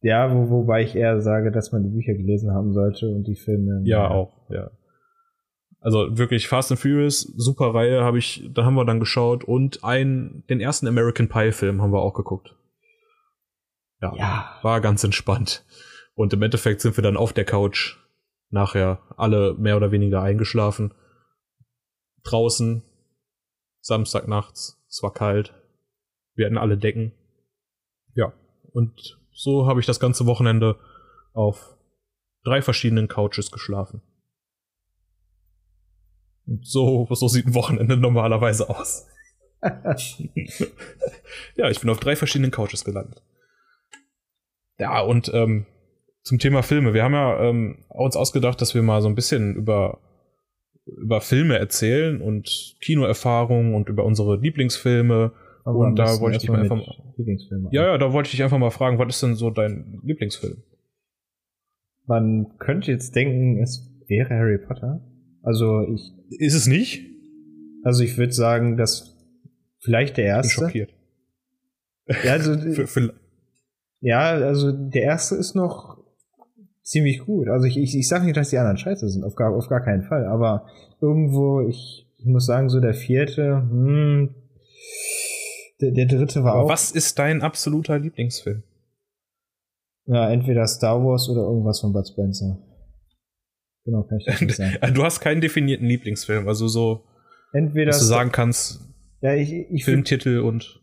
ja, 0.00 0.32
wo, 0.34 0.48
wobei 0.48 0.82
ich 0.82 0.94
eher 0.96 1.20
sage, 1.20 1.50
dass 1.50 1.72
man 1.72 1.82
die 1.82 1.90
Bücher 1.90 2.14
gelesen 2.14 2.52
haben 2.52 2.72
sollte 2.72 3.08
und 3.10 3.24
die 3.26 3.34
Filme. 3.36 3.82
Ja, 3.84 4.08
auch, 4.08 4.32
ja. 4.48 4.70
Also 5.80 6.18
wirklich 6.18 6.46
Fast 6.48 6.70
and 6.70 6.80
Furious, 6.80 7.20
super 7.20 7.74
Reihe, 7.74 8.02
habe 8.02 8.18
ich, 8.18 8.48
da 8.52 8.64
haben 8.64 8.74
wir 8.74 8.84
dann 8.84 9.00
geschaut 9.00 9.44
und 9.44 9.82
ein, 9.82 10.44
den 10.50 10.60
ersten 10.60 10.86
American 10.86 11.28
Pie 11.28 11.52
Film 11.52 11.80
haben 11.80 11.92
wir 11.92 12.02
auch 12.02 12.14
geguckt. 12.14 12.54
Ja, 14.00 14.14
Ja. 14.14 14.58
war 14.62 14.80
ganz 14.80 15.04
entspannt. 15.04 15.64
Und 16.14 16.32
im 16.34 16.42
Endeffekt 16.42 16.82
sind 16.82 16.96
wir 16.98 17.02
dann 17.02 17.16
auf 17.16 17.32
der 17.32 17.46
Couch 17.46 17.96
nachher 18.50 19.00
alle 19.16 19.54
mehr 19.54 19.76
oder 19.76 19.90
weniger 19.90 20.22
eingeschlafen. 20.22 20.92
Draußen, 22.24 22.82
Samstag 23.80 24.28
nachts, 24.28 24.82
es 24.88 25.02
war 25.02 25.14
kalt. 25.14 25.54
Wir 26.34 26.44
hatten 26.46 26.58
alle 26.58 26.76
Decken. 26.76 27.12
Ja, 28.14 28.32
und 28.72 29.18
so 29.32 29.66
habe 29.66 29.80
ich 29.80 29.86
das 29.86 30.00
ganze 30.00 30.26
Wochenende 30.26 30.78
auf 31.32 31.76
drei 32.44 32.60
verschiedenen 32.60 33.08
Couches 33.08 33.50
geschlafen. 33.50 34.02
So, 36.62 37.06
so 37.10 37.28
sieht 37.28 37.46
ein 37.46 37.54
Wochenende 37.54 37.96
normalerweise 37.96 38.68
aus. 38.68 39.06
ja, 41.56 41.68
ich 41.70 41.80
bin 41.80 41.90
auf 41.90 42.00
drei 42.00 42.16
verschiedenen 42.16 42.50
Couches 42.50 42.84
gelandet. 42.84 43.22
Ja, 44.78 45.00
und 45.00 45.30
ähm, 45.34 45.66
zum 46.22 46.38
Thema 46.38 46.62
Filme. 46.62 46.94
Wir 46.94 47.04
haben 47.04 47.14
ja 47.14 47.40
ähm, 47.48 47.84
uns 47.88 48.16
ausgedacht, 48.16 48.60
dass 48.60 48.74
wir 48.74 48.82
mal 48.82 49.02
so 49.02 49.08
ein 49.08 49.14
bisschen 49.14 49.54
über, 49.54 50.00
über 50.86 51.20
Filme 51.20 51.58
erzählen 51.58 52.20
und 52.20 52.76
Kinoerfahrungen 52.80 53.74
und 53.74 53.88
über 53.88 54.04
unsere 54.04 54.36
Lieblingsfilme. 54.36 55.32
Aber 55.64 55.78
und 55.78 55.96
da 55.96 56.20
wollte 56.20 56.36
ich 56.36 56.42
dich 56.42 56.50
mal 56.50 56.60
einfach 56.60 56.80
Lieblingsfilme. 57.16 57.68
Ja, 57.72 57.86
ja, 57.86 57.98
da 57.98 58.12
wollte 58.12 58.28
ich 58.28 58.32
dich 58.32 58.42
einfach 58.42 58.58
mal 58.58 58.70
fragen, 58.70 58.98
was 58.98 59.14
ist 59.14 59.22
denn 59.22 59.34
so 59.34 59.50
dein 59.50 60.00
Lieblingsfilm? 60.02 60.62
Man 62.06 62.56
könnte 62.58 62.90
jetzt 62.90 63.14
denken, 63.14 63.62
es 63.62 63.88
wäre 64.08 64.30
Harry 64.30 64.58
Potter. 64.58 65.00
Also 65.42 65.82
ich, 65.94 66.12
Ist 66.38 66.54
es 66.54 66.66
nicht? 66.66 67.06
also 67.82 68.02
ich 68.02 68.18
würde 68.18 68.32
sagen, 68.32 68.76
dass 68.76 69.16
vielleicht 69.78 70.16
der 70.16 70.24
Ich 70.24 70.30
bin 70.30 70.36
erste. 70.36 70.52
schockiert. 70.52 70.90
Ja, 72.24 72.32
also, 72.32 72.58
Für, 72.72 72.86
für, 72.86 73.14
ja, 74.00 74.20
also 74.30 74.72
der 74.72 75.02
erste 75.02 75.36
ist 75.36 75.54
noch 75.54 75.98
ziemlich 76.82 77.20
gut. 77.20 77.48
Also 77.48 77.66
ich, 77.66 77.76
ich, 77.76 77.96
ich 77.96 78.08
sage 78.08 78.24
nicht, 78.24 78.36
dass 78.36 78.50
die 78.50 78.58
anderen 78.58 78.78
scheiße 78.78 79.08
sind, 79.08 79.24
auf 79.24 79.34
gar, 79.34 79.54
auf 79.54 79.68
gar 79.68 79.82
keinen 79.82 80.02
Fall. 80.02 80.26
Aber 80.26 80.66
irgendwo, 81.00 81.60
ich, 81.60 82.06
ich 82.18 82.26
muss 82.26 82.46
sagen, 82.46 82.68
so 82.68 82.80
der 82.80 82.94
vierte, 82.94 83.56
hm, 83.70 84.34
der, 85.80 85.92
der 85.92 86.06
dritte 86.06 86.42
war 86.44 86.54
aber 86.54 86.64
auch. 86.64 86.68
was 86.68 86.90
ist 86.90 87.18
dein 87.18 87.42
absoluter 87.42 87.98
Lieblingsfilm? 87.98 88.62
Ja, 90.06 90.30
entweder 90.30 90.66
Star 90.66 91.02
Wars 91.04 91.28
oder 91.28 91.42
irgendwas 91.42 91.80
von 91.80 91.92
Bud 91.92 92.08
Spencer. 92.08 92.58
Genau, 93.84 94.02
kann 94.04 94.18
ich 94.18 94.26
das 94.26 94.40
nicht 94.40 94.56
sagen. 94.56 94.76
Du 94.94 95.04
hast 95.04 95.20
keinen 95.20 95.40
definierten 95.40 95.86
Lieblingsfilm, 95.86 96.46
also 96.48 96.68
so, 96.68 97.04
Entweder 97.52 97.86
dass 97.86 98.00
du 98.00 98.04
sagen 98.04 98.30
kannst, 98.32 98.80
ja, 99.20 99.34
ich, 99.34 99.52
ich 99.52 99.84
Filmtitel 99.84 100.40
und 100.40 100.80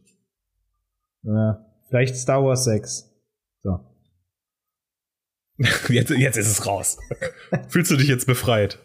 ja, 1.24 1.66
vielleicht 1.90 2.16
Star 2.16 2.44
Wars 2.44 2.66
6. 2.66 3.10
So. 3.64 3.80
jetzt, 5.90 6.10
jetzt 6.12 6.38
ist 6.38 6.52
es 6.52 6.66
raus. 6.66 6.98
Fühlst 7.70 7.92
du 7.92 7.96
dich 7.96 8.08
jetzt 8.08 8.28
befreit? 8.28 8.80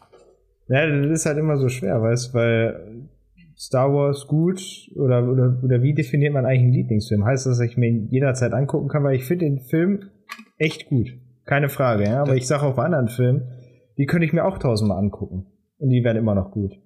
Ja, 0.68 0.86
das 0.86 1.10
ist 1.10 1.26
halt 1.26 1.38
immer 1.38 1.58
so 1.58 1.68
schwer, 1.68 2.00
weißt 2.00 2.32
weil 2.34 3.08
Star 3.58 3.92
Wars 3.92 4.26
gut 4.26 4.60
oder, 4.96 5.28
oder, 5.28 5.60
oder 5.62 5.82
wie 5.82 5.94
definiert 5.94 6.32
man 6.32 6.46
eigentlich 6.46 6.62
einen 6.62 6.72
Lieblingsfilm? 6.72 7.24
Heißt 7.24 7.46
das, 7.46 7.58
dass 7.58 7.68
ich 7.68 7.76
mir 7.76 7.88
ihn 7.88 8.08
jederzeit 8.10 8.52
angucken 8.54 8.88
kann, 8.88 9.04
weil 9.04 9.16
ich 9.16 9.24
finde 9.24 9.44
den 9.44 9.60
Film 9.60 10.10
echt 10.58 10.86
gut. 10.86 11.08
Keine 11.44 11.68
Frage, 11.68 12.04
ja. 12.04 12.22
Aber 12.22 12.36
ich 12.36 12.46
sage 12.46 12.64
auch 12.64 12.76
bei 12.76 12.84
anderen 12.84 13.08
Filmen, 13.08 13.48
die 13.98 14.06
könnte 14.06 14.26
ich 14.26 14.32
mir 14.32 14.44
auch 14.44 14.58
tausendmal 14.58 14.98
angucken. 14.98 15.46
Und 15.78 15.90
die 15.90 16.04
werden 16.04 16.18
immer 16.18 16.34
noch 16.34 16.50
gut. 16.50 16.78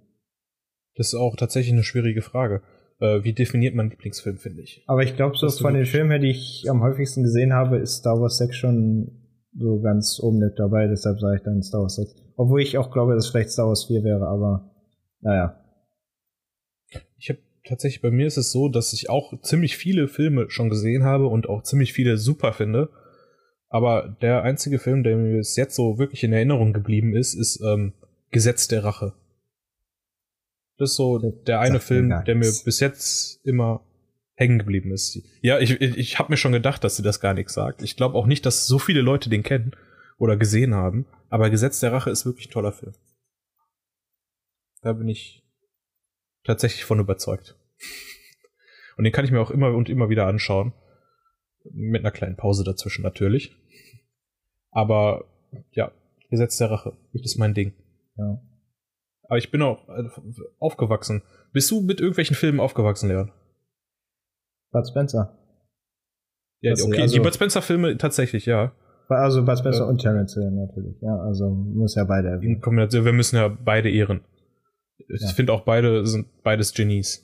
Das 0.97 1.09
ist 1.09 1.15
auch 1.15 1.37
tatsächlich 1.37 1.73
eine 1.73 1.85
schwierige 1.85 2.23
Frage. 2.23 2.63
Äh, 2.99 3.23
wie 3.25 3.35
definiert 3.35 3.75
man 3.75 3.91
Lieblingsfilm, 3.91 4.39
finde 4.39 4.63
ich? 4.63 4.83
Aber 4.87 5.03
ich 5.03 5.17
glaube, 5.17 5.37
so 5.37 5.51
von 5.51 5.75
den 5.75 5.85
Filmen 5.85 6.11
her, 6.11 6.19
die 6.19 6.31
ich 6.31 6.65
am 6.71 6.83
häufigsten 6.83 7.23
gesehen 7.23 7.53
habe, 7.53 7.79
ist 7.79 7.99
Star 7.99 8.19
Wars 8.21 8.39
6 8.39 8.57
schon 8.57 9.27
so 9.59 9.81
ganz 9.81 10.19
oben 10.23 10.39
mit 10.39 10.59
dabei. 10.59 10.87
Deshalb 10.87 11.21
sage 11.21 11.37
ich 11.37 11.43
dann 11.43 11.63
Star 11.63 11.83
Wars 11.83 11.97
6. 11.97 12.15
Obwohl 12.37 12.63
ich 12.63 12.79
auch 12.79 12.91
glaube, 12.91 13.15
dass 13.15 13.29
vielleicht 13.29 13.51
Star 13.51 13.69
Wars 13.69 13.85
4 13.85 14.03
wäre, 14.03 14.27
aber 14.27 14.71
naja. 15.21 15.63
Ich 17.19 17.29
habe 17.29 17.41
tatsächlich, 17.65 18.03
bei 18.03 18.11
mir 18.11 18.27
ist 18.27 18.37
es 18.37 18.53
so, 18.53 18.69
dass 18.69 18.93
ich 18.93 19.11
auch 19.11 19.39
ziemlich 19.43 19.77
viele 19.77 20.09
Filme 20.09 20.49
schon 20.49 20.71
gesehen 20.71 21.05
habe 21.05 21.27
und 21.27 21.49
auch 21.49 21.63
ziemlich 21.63 21.93
viele 21.93 22.17
super 22.17 22.53
finde. 22.53 22.91
Aber 23.69 24.17
der 24.21 24.43
einzige 24.43 24.79
Film, 24.79 25.03
der 25.03 25.17
mir 25.17 25.39
bis 25.39 25.57
jetzt 25.57 25.75
so 25.75 25.99
wirklich 25.99 26.23
in 26.25 26.33
Erinnerung 26.33 26.73
geblieben 26.73 27.15
ist, 27.15 27.35
ist 27.35 27.61
ähm, 27.61 27.93
Gesetz 28.31 28.69
der 28.69 28.85
Rache. 28.85 29.15
Das 30.79 30.91
ist 30.91 30.97
so 30.97 31.19
Das 31.19 31.33
der 31.47 31.61
eine 31.61 31.81
Film, 31.81 32.09
der 32.27 32.35
mir 32.35 32.53
bis 32.65 32.81
jetzt 32.81 33.41
immer 33.45 33.85
hängen 34.35 34.59
geblieben 34.59 34.93
ist. 34.93 35.19
Ja, 35.41 35.59
ich, 35.59 35.81
ich, 35.81 35.97
ich 35.97 36.19
habe 36.19 36.33
mir 36.33 36.37
schon 36.37 36.53
gedacht, 36.53 36.85
dass 36.85 36.97
sie 36.97 37.03
das 37.03 37.21
gar 37.21 37.35
nichts 37.35 37.55
sagt. 37.55 37.83
Ich 37.83 37.97
glaube 37.97 38.17
auch 38.17 38.27
nicht, 38.27 38.45
dass 38.45 38.67
so 38.67 38.79
viele 38.79 39.01
Leute 39.01 39.31
den 39.31 39.43
kennen 39.43 39.75
oder 40.19 40.37
gesehen 40.37 40.75
haben. 40.75 41.07
Aber 41.31 41.51
Gesetz 41.51 41.81
der 41.81 41.93
Rache 41.93 42.11
ist 42.11 42.27
wirklich 42.27 42.49
ein 42.49 42.53
toller 42.53 42.73
Film. 42.73 42.95
Da 44.83 44.93
bin 44.93 45.09
ich 45.09 45.43
tatsächlich 46.45 46.85
von 46.85 47.01
überzeugt. 47.01 47.59
Und 48.97 49.05
den 49.05 49.13
kann 49.13 49.25
ich 49.25 49.31
mir 49.31 49.41
auch 49.41 49.51
immer 49.51 49.75
und 49.75 49.89
immer 49.89 50.09
wieder 50.09 50.27
anschauen. 50.27 50.73
Mit 51.73 52.03
einer 52.03 52.11
kleinen 52.13 52.37
Pause 52.37 52.65
dazwischen 52.65 53.03
natürlich. 53.03 53.57
Aber 54.71 55.25
ja, 55.73 55.91
Gesetz 56.31 56.59
der 56.59 56.71
Rache 56.71 56.97
ist 57.13 57.39
mein 57.39 57.55
Ding. 57.55 57.73
Ja. 58.17 58.41
Aber 59.29 59.39
ich 59.39 59.51
bin 59.51 59.63
auch 59.63 59.89
äh, 59.89 60.09
aufgewachsen. 60.59 61.23
Bist 61.53 61.71
du 61.71 61.81
mit 61.81 62.01
irgendwelchen 62.01 62.37
Filmen 62.37 62.61
aufgewachsen, 62.61 63.09
Leon? 63.09 63.33
Bud 64.71 64.87
Spencer. 64.89 65.37
Ja, 66.61 66.73
Das- 66.73 66.83
okay, 66.85 67.03
also- 67.03 67.15
die 67.15 67.21
Bud 67.21 67.35
Spencer 67.35 67.63
Filme 67.63 67.97
tatsächlich, 67.99 68.47
ja. 68.47 68.73
Also 69.09 69.45
Bud 69.45 69.59
Spencer 69.59 69.85
Ja. 69.85 69.89
und 69.89 69.99
Terence 70.01 70.35
Hill 70.35 70.51
natürlich. 70.51 71.01
Ja, 71.01 71.17
also 71.21 71.49
muss 71.49 71.95
ja 71.95 72.05
beide 72.05 72.29
erwähnen. 72.29 72.61
Kombination, 72.61 73.05
wir 73.05 73.13
müssen 73.13 73.37
ja 73.37 73.49
beide 73.49 73.91
ehren. 73.91 74.21
Ich 75.09 75.21
Ja. 75.23 75.29
finde 75.29 75.53
auch 75.53 75.63
beide 75.63 76.07
sind 76.07 76.27
beides 76.43 76.75
Genies. 76.75 77.23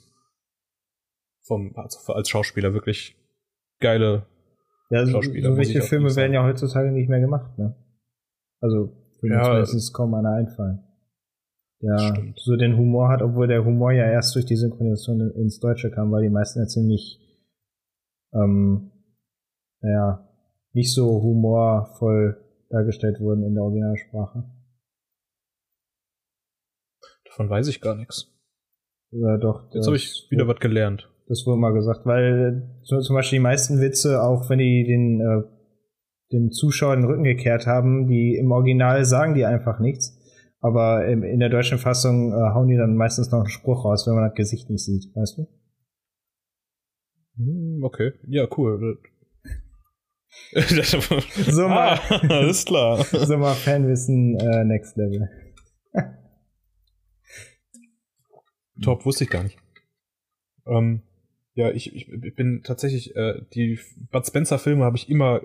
Vom, 1.44 1.74
also 1.76 2.12
als 2.12 2.28
Schauspieler 2.28 2.72
wirklich 2.72 3.16
geile. 3.80 4.26
Ja, 4.92 5.06
so, 5.06 5.22
so 5.22 5.56
welche 5.56 5.80
Filme 5.80 6.14
werden 6.16 6.34
ja 6.34 6.44
heutzutage 6.44 6.92
nicht 6.92 7.08
mehr 7.08 7.20
gemacht, 7.20 7.56
ne? 7.58 7.74
Also, 8.60 8.92
mir 9.22 9.34
Ja. 9.36 9.42
zumindest 9.64 9.94
kaum 9.94 10.12
einer 10.14 10.32
einfallen. 10.32 10.80
Ja, 11.80 11.98
Stimmt. 11.98 12.38
so 12.38 12.56
den 12.56 12.76
Humor 12.76 13.08
hat, 13.08 13.22
obwohl 13.22 13.46
der 13.48 13.64
Humor 13.64 13.92
ja 13.92 14.04
erst 14.04 14.34
durch 14.34 14.44
die 14.44 14.56
Synchronisation 14.56 15.20
in- 15.20 15.30
ins 15.42 15.58
Deutsche 15.60 15.90
kam, 15.90 16.12
weil 16.12 16.22
die 16.22 16.28
meisten 16.28 16.60
ja 16.60 16.66
ziemlich, 16.66 17.18
ähm, 18.34 18.90
naja, 19.80 20.28
nicht 20.74 20.92
so 20.94 21.22
humorvoll 21.22 22.38
dargestellt 22.68 23.20
wurden 23.20 23.42
in 23.44 23.54
der 23.54 23.64
Originalsprache. 23.64 24.44
Davon 27.24 27.48
weiß 27.50 27.68
ich 27.68 27.80
gar 27.80 27.96
nichts. 27.96 28.28
Oder 29.10 29.38
doch. 29.38 29.72
Jetzt 29.74 29.86
habe 29.86 29.96
ich 29.96 30.26
wieder 30.30 30.46
was 30.48 30.60
gelernt. 30.60 31.11
Das 31.32 31.46
wurde 31.46 31.58
mal 31.58 31.72
gesagt, 31.72 32.04
weil 32.04 32.68
so, 32.82 33.00
zum 33.00 33.16
Beispiel 33.16 33.38
die 33.38 33.42
meisten 33.42 33.80
Witze, 33.80 34.22
auch 34.22 34.50
wenn 34.50 34.58
die 34.58 34.84
den, 34.84 35.18
äh, 35.22 35.42
dem 36.30 36.50
Zuschauer 36.50 36.94
den 36.94 37.06
Rücken 37.06 37.24
gekehrt 37.24 37.66
haben, 37.66 38.06
die 38.06 38.36
im 38.36 38.52
Original 38.52 39.06
sagen 39.06 39.32
die 39.32 39.46
einfach 39.46 39.80
nichts. 39.80 40.14
Aber 40.60 41.06
im, 41.06 41.22
in 41.22 41.40
der 41.40 41.48
deutschen 41.48 41.78
Fassung 41.78 42.32
äh, 42.32 42.34
hauen 42.34 42.68
die 42.68 42.76
dann 42.76 42.96
meistens 42.96 43.30
noch 43.30 43.38
einen 43.38 43.48
Spruch 43.48 43.86
raus, 43.86 44.06
wenn 44.06 44.14
man 44.14 44.28
das 44.28 44.34
Gesicht 44.34 44.68
nicht 44.68 44.84
sieht, 44.84 45.16
weißt 45.16 45.38
du? 45.38 45.46
Hm, 47.38 47.82
Okay, 47.82 48.12
ja, 48.28 48.46
cool. 48.58 48.98
So 50.52 51.66
mal. 51.66 51.98
ah, 52.10 52.20
alles 52.28 52.66
klar. 52.66 53.02
So 53.10 53.38
mal 53.38 53.54
Fanwissen 53.54 54.38
äh, 54.38 54.64
Next 54.64 54.98
Level. 54.98 55.30
Top, 58.82 59.06
wusste 59.06 59.24
ich 59.24 59.30
gar 59.30 59.44
nicht. 59.44 59.58
Ähm, 60.66 61.02
Ja, 61.54 61.70
ich, 61.70 61.94
ich, 61.94 62.34
bin 62.34 62.62
tatsächlich, 62.62 63.14
äh, 63.14 63.42
die 63.54 63.78
Bud 64.10 64.26
Spencer-Filme 64.26 64.84
habe 64.84 64.96
ich 64.96 65.10
immer 65.10 65.42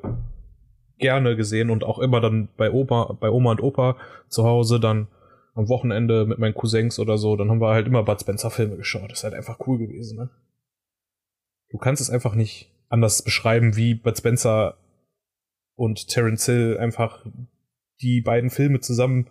gerne 0.98 1.36
gesehen 1.36 1.70
und 1.70 1.84
auch 1.84 2.00
immer 2.00 2.22
dann 2.22 2.50
bei 2.58 2.72
Opa, 2.72 3.18
bei 3.20 3.30
Oma 3.30 3.52
und 3.52 3.62
Opa 3.62 3.98
zu 4.30 4.46
Hause 4.46 4.80
dann 4.80 5.08
am 5.54 5.70
Wochenende 5.70 6.26
mit 6.26 6.40
meinen 6.40 6.54
Cousins 6.54 7.00
oder 7.00 7.18
so, 7.18 7.36
dann 7.36 7.50
haben 7.50 7.60
wir 7.60 7.74
halt 7.74 7.88
immer 7.88 8.04
Bud 8.04 8.22
Spencer 8.22 8.52
Filme 8.52 8.78
geschaut. 8.78 9.12
Das 9.12 9.20
ist 9.20 9.24
halt 9.24 9.34
einfach 9.34 9.60
cool 9.68 9.80
gewesen, 9.80 10.18
ne? 10.18 10.30
Du 11.70 11.78
kannst 11.78 12.02
es 12.02 12.10
einfach 12.10 12.36
nicht 12.36 12.72
anders 12.90 13.24
beschreiben, 13.24 13.76
wie 13.76 13.96
Bud 13.96 14.18
Spencer 14.18 14.78
und 15.76 16.08
Terence 16.08 16.46
Hill 16.46 16.78
einfach 16.80 17.26
die 18.02 18.22
beiden 18.22 18.50
Filme 18.50 18.80
zusammen, 18.80 19.30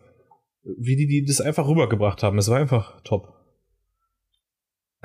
wie 0.63 0.97
die, 0.97 1.07
die 1.07 1.25
das 1.25 1.41
einfach 1.41 1.69
rübergebracht 1.69 2.23
haben. 2.23 2.39
Es 2.39 2.51
war 2.51 2.59
einfach 2.59 3.01
top. 3.03 3.36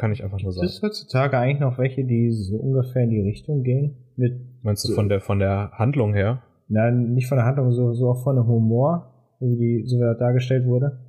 Kann 0.02 0.14
ich 0.14 0.24
einfach 0.24 0.42
nur 0.42 0.52
sagen. 0.52 0.66
Gibt 0.66 0.78
es 0.78 0.82
heutzutage 0.82 1.38
eigentlich 1.38 1.60
noch 1.60 1.78
welche, 1.78 2.04
die 2.04 2.32
so 2.32 2.56
ungefähr 2.56 3.04
in 3.04 3.12
die 3.12 3.22
Richtung 3.22 3.62
gehen? 3.62 3.98
Mit 4.16 4.34
Meinst 4.64 4.90
du 4.90 4.96
von 4.96 5.10
der, 5.10 5.22
von 5.22 5.38
der 5.38 5.74
Handlung 5.74 6.16
her? 6.16 6.42
Nein, 6.70 7.14
nicht 7.14 7.28
von 7.28 7.38
der 7.38 7.46
Handlung, 7.46 7.72
so, 7.72 7.94
so 7.94 8.10
auch 8.10 8.24
von 8.24 8.36
dem 8.36 8.48
Humor, 8.48 9.36
wie 9.40 9.58
die, 9.58 9.84
so 9.86 9.98
wie 9.98 10.18
dargestellt 10.18 10.66
wurde. 10.66 11.06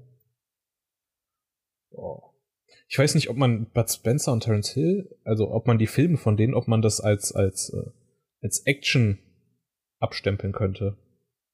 Oh. 1.90 2.20
Ich 2.87 2.98
weiß 2.98 3.14
nicht, 3.14 3.31
ob 3.31 3.38
man 3.38 3.64
Bud 3.72 3.90
Spencer 3.90 4.31
und 4.31 4.42
Terence 4.42 4.74
Hill, 4.74 5.09
also 5.24 5.50
ob 5.52 5.66
man 5.66 5.78
die 5.78 5.87
Filme 5.87 6.18
von 6.18 6.37
denen, 6.37 6.52
ob 6.52 6.68
man 6.68 6.83
das 6.83 7.00
als, 7.00 7.35
als, 7.35 7.72
äh, 7.72 7.90
als 8.42 8.66
Action 8.66 9.20
abstempeln 10.00 10.52
könnte. 10.52 10.98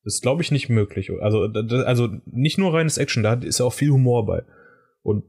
Das 0.02 0.14
ist, 0.14 0.22
glaube 0.22 0.42
ich, 0.42 0.50
nicht 0.50 0.70
möglich. 0.70 1.12
Also, 1.20 1.42
also 1.42 2.08
nicht 2.26 2.58
nur 2.58 2.74
reines 2.74 2.98
Action, 2.98 3.22
da 3.22 3.34
ist 3.34 3.60
ja 3.60 3.64
auch 3.64 3.72
viel 3.72 3.90
Humor 3.90 4.26
bei. 4.26 4.42
Und 5.02 5.22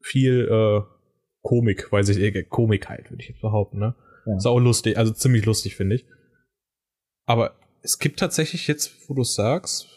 viel 0.00 0.48
äh, 0.50 0.99
Komik, 1.42 1.90
weiß 1.90 2.08
ich, 2.10 2.18
äh, 2.18 2.42
Komik 2.42 2.88
halt, 2.88 3.10
würde 3.10 3.22
ich 3.22 3.28
jetzt 3.30 3.40
behaupten, 3.40 3.78
ne? 3.78 3.94
Ja. 4.26 4.36
Ist 4.36 4.46
auch 4.46 4.58
lustig, 4.58 4.98
also 4.98 5.12
ziemlich 5.12 5.44
lustig, 5.46 5.76
finde 5.76 5.96
ich. 5.96 6.06
Aber 7.26 7.56
es 7.82 7.98
gibt 7.98 8.18
tatsächlich 8.18 8.66
jetzt, 8.66 9.08
wo 9.08 9.14
du 9.14 9.22
es 9.22 9.34
sagst, 9.34 9.88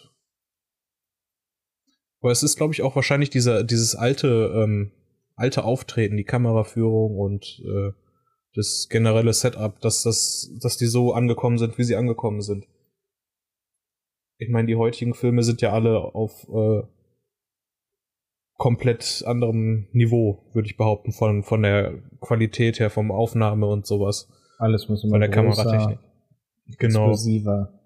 aber 2.21 2.31
es 2.31 2.41
ist, 2.41 2.55
glaube 2.55 2.73
ich, 2.73 2.81
auch 2.81 2.95
wahrscheinlich 2.95 3.29
dieser, 3.29 3.63
dieses 3.65 3.95
alte, 3.95 4.53
ähm, 4.55 4.91
alte 5.35 5.65
Auftreten, 5.65 6.15
die 6.15 6.23
Kameraführung 6.23 7.17
und 7.17 7.61
äh, 7.65 7.91
das 8.55 8.87
generelle 8.89 9.33
Setup, 9.33 9.79
dass 9.81 10.03
das, 10.03 10.49
dass 10.61 10.77
die 10.77 10.85
so 10.85 11.13
angekommen 11.13 11.57
sind, 11.57 11.77
wie 11.77 11.83
sie 11.83 11.97
angekommen 11.97 12.41
sind. 12.41 12.65
Ich 14.37 14.49
meine, 14.49 14.67
die 14.67 14.77
heutigen 14.77 15.13
Filme 15.13 15.43
sind 15.43 15.61
ja 15.61 15.73
alle 15.73 15.99
auf 16.15 16.47
äh, 16.49 16.83
komplett 18.57 19.23
anderem 19.25 19.87
Niveau, 19.91 20.49
würde 20.53 20.67
ich 20.67 20.77
behaupten, 20.77 21.11
von, 21.11 21.43
von 21.43 21.63
der 21.63 22.01
Qualität 22.21 22.79
her, 22.79 22.89
vom 22.89 23.11
Aufnahme 23.11 23.67
und 23.67 23.85
sowas. 23.85 24.29
Alles 24.57 24.87
muss 24.89 25.03
immer 25.03 25.13
von 25.13 25.19
der 25.21 25.29
größer, 25.29 25.63
Kameratechnik. 25.63 25.99
Genau. 26.77 27.09
Explosiver. 27.09 27.79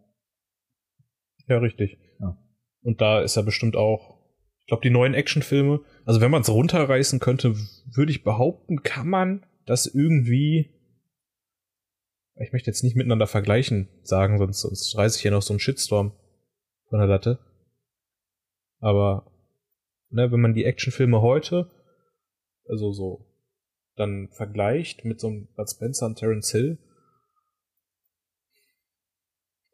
Ja, 1.48 1.58
richtig. 1.58 1.98
Ja. 2.20 2.38
Und 2.82 3.02
da 3.02 3.22
ist 3.22 3.38
er 3.38 3.44
bestimmt 3.44 3.76
auch, 3.76 4.18
ich 4.60 4.68
glaube, 4.68 4.82
die 4.82 4.90
neuen 4.90 5.14
Actionfilme, 5.14 5.80
also 6.06 6.20
wenn 6.20 6.32
man 6.32 6.42
es 6.42 6.50
runterreißen 6.50 7.20
könnte, 7.20 7.56
würde 7.96 8.12
ich 8.12 8.24
behaupten, 8.24 8.84
kann 8.84 9.08
man 9.08 9.46
das 9.66 9.86
irgendwie, 9.86 10.74
ich 12.36 12.52
möchte 12.52 12.70
jetzt 12.70 12.84
nicht 12.84 12.96
miteinander 12.96 13.28
vergleichen 13.28 13.88
sagen, 14.04 14.38
sonst, 14.38 14.62
sonst 14.62 14.98
reiße 14.98 15.18
ich 15.18 15.22
hier 15.22 15.32
noch 15.32 15.42
so 15.42 15.54
einen 15.54 15.60
Shitstorm 15.60 16.12
von 16.90 17.00
der 17.00 17.08
Latte. 17.08 17.40
Aber, 18.80 19.32
ne, 20.10 20.32
wenn 20.32 20.42
man 20.42 20.54
die 20.54 20.66
Actionfilme 20.66 21.22
heute, 21.22 21.70
also 22.68 22.92
so, 22.92 23.26
dann 23.96 24.30
vergleicht 24.32 25.06
mit 25.06 25.20
so 25.20 25.28
einem 25.28 25.48
Bud 25.56 25.70
Spencer 25.70 26.06
und 26.06 26.16
Terence 26.16 26.52
Hill, 26.52 26.78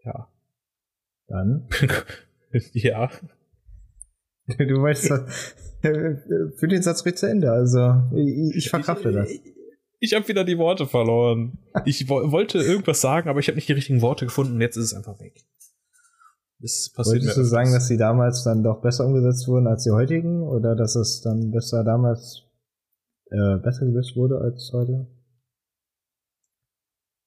ja, 0.04 0.28
dann? 1.28 1.68
ja. 2.74 3.10
Du 4.58 4.82
weißt, 4.82 5.08
für 5.82 6.68
den 6.68 6.82
Satz 6.82 7.06
ruhig 7.06 7.16
zu 7.16 7.30
Ende. 7.30 7.52
Also, 7.52 8.04
ich, 8.14 8.58
ich 8.58 8.70
verkrafte 8.70 9.14
das. 9.14 9.30
Ich, 9.30 9.42
ich 10.00 10.14
habe 10.14 10.28
wieder 10.28 10.44
die 10.44 10.58
Worte 10.58 10.86
verloren. 10.86 11.60
Ich 11.86 12.10
wo 12.10 12.32
wollte 12.32 12.58
irgendwas 12.58 13.00
sagen, 13.00 13.30
aber 13.30 13.40
ich 13.40 13.48
habe 13.48 13.56
nicht 13.56 13.70
die 13.70 13.74
richtigen 13.74 14.02
Worte 14.02 14.26
gefunden 14.26 14.56
und 14.56 14.62
jetzt 14.62 14.76
ist 14.76 14.88
es 14.88 14.94
einfach 14.94 15.18
weg. 15.22 15.46
Das 16.64 16.90
passiert 16.96 17.24
Wolltest 17.24 17.38
du 17.38 17.44
sagen, 17.44 17.74
dass 17.74 17.90
sie 17.90 17.98
damals 17.98 18.46
dann 18.46 18.64
doch 18.64 18.82
besser 18.82 19.06
umgesetzt 19.06 19.50
wurden 19.50 19.68
als 19.68 19.84
die 19.84 19.92
heutigen? 19.92 20.44
Oder 20.44 20.78
dass 20.78 20.96
es 20.96 21.20
dann 21.20 21.52
besser 21.52 21.84
damals 21.84 22.46
äh, 23.32 23.58
besser 23.58 23.86
gelöst 23.86 24.16
wurde 24.16 24.38
als 24.38 24.72
heute? 24.72 25.08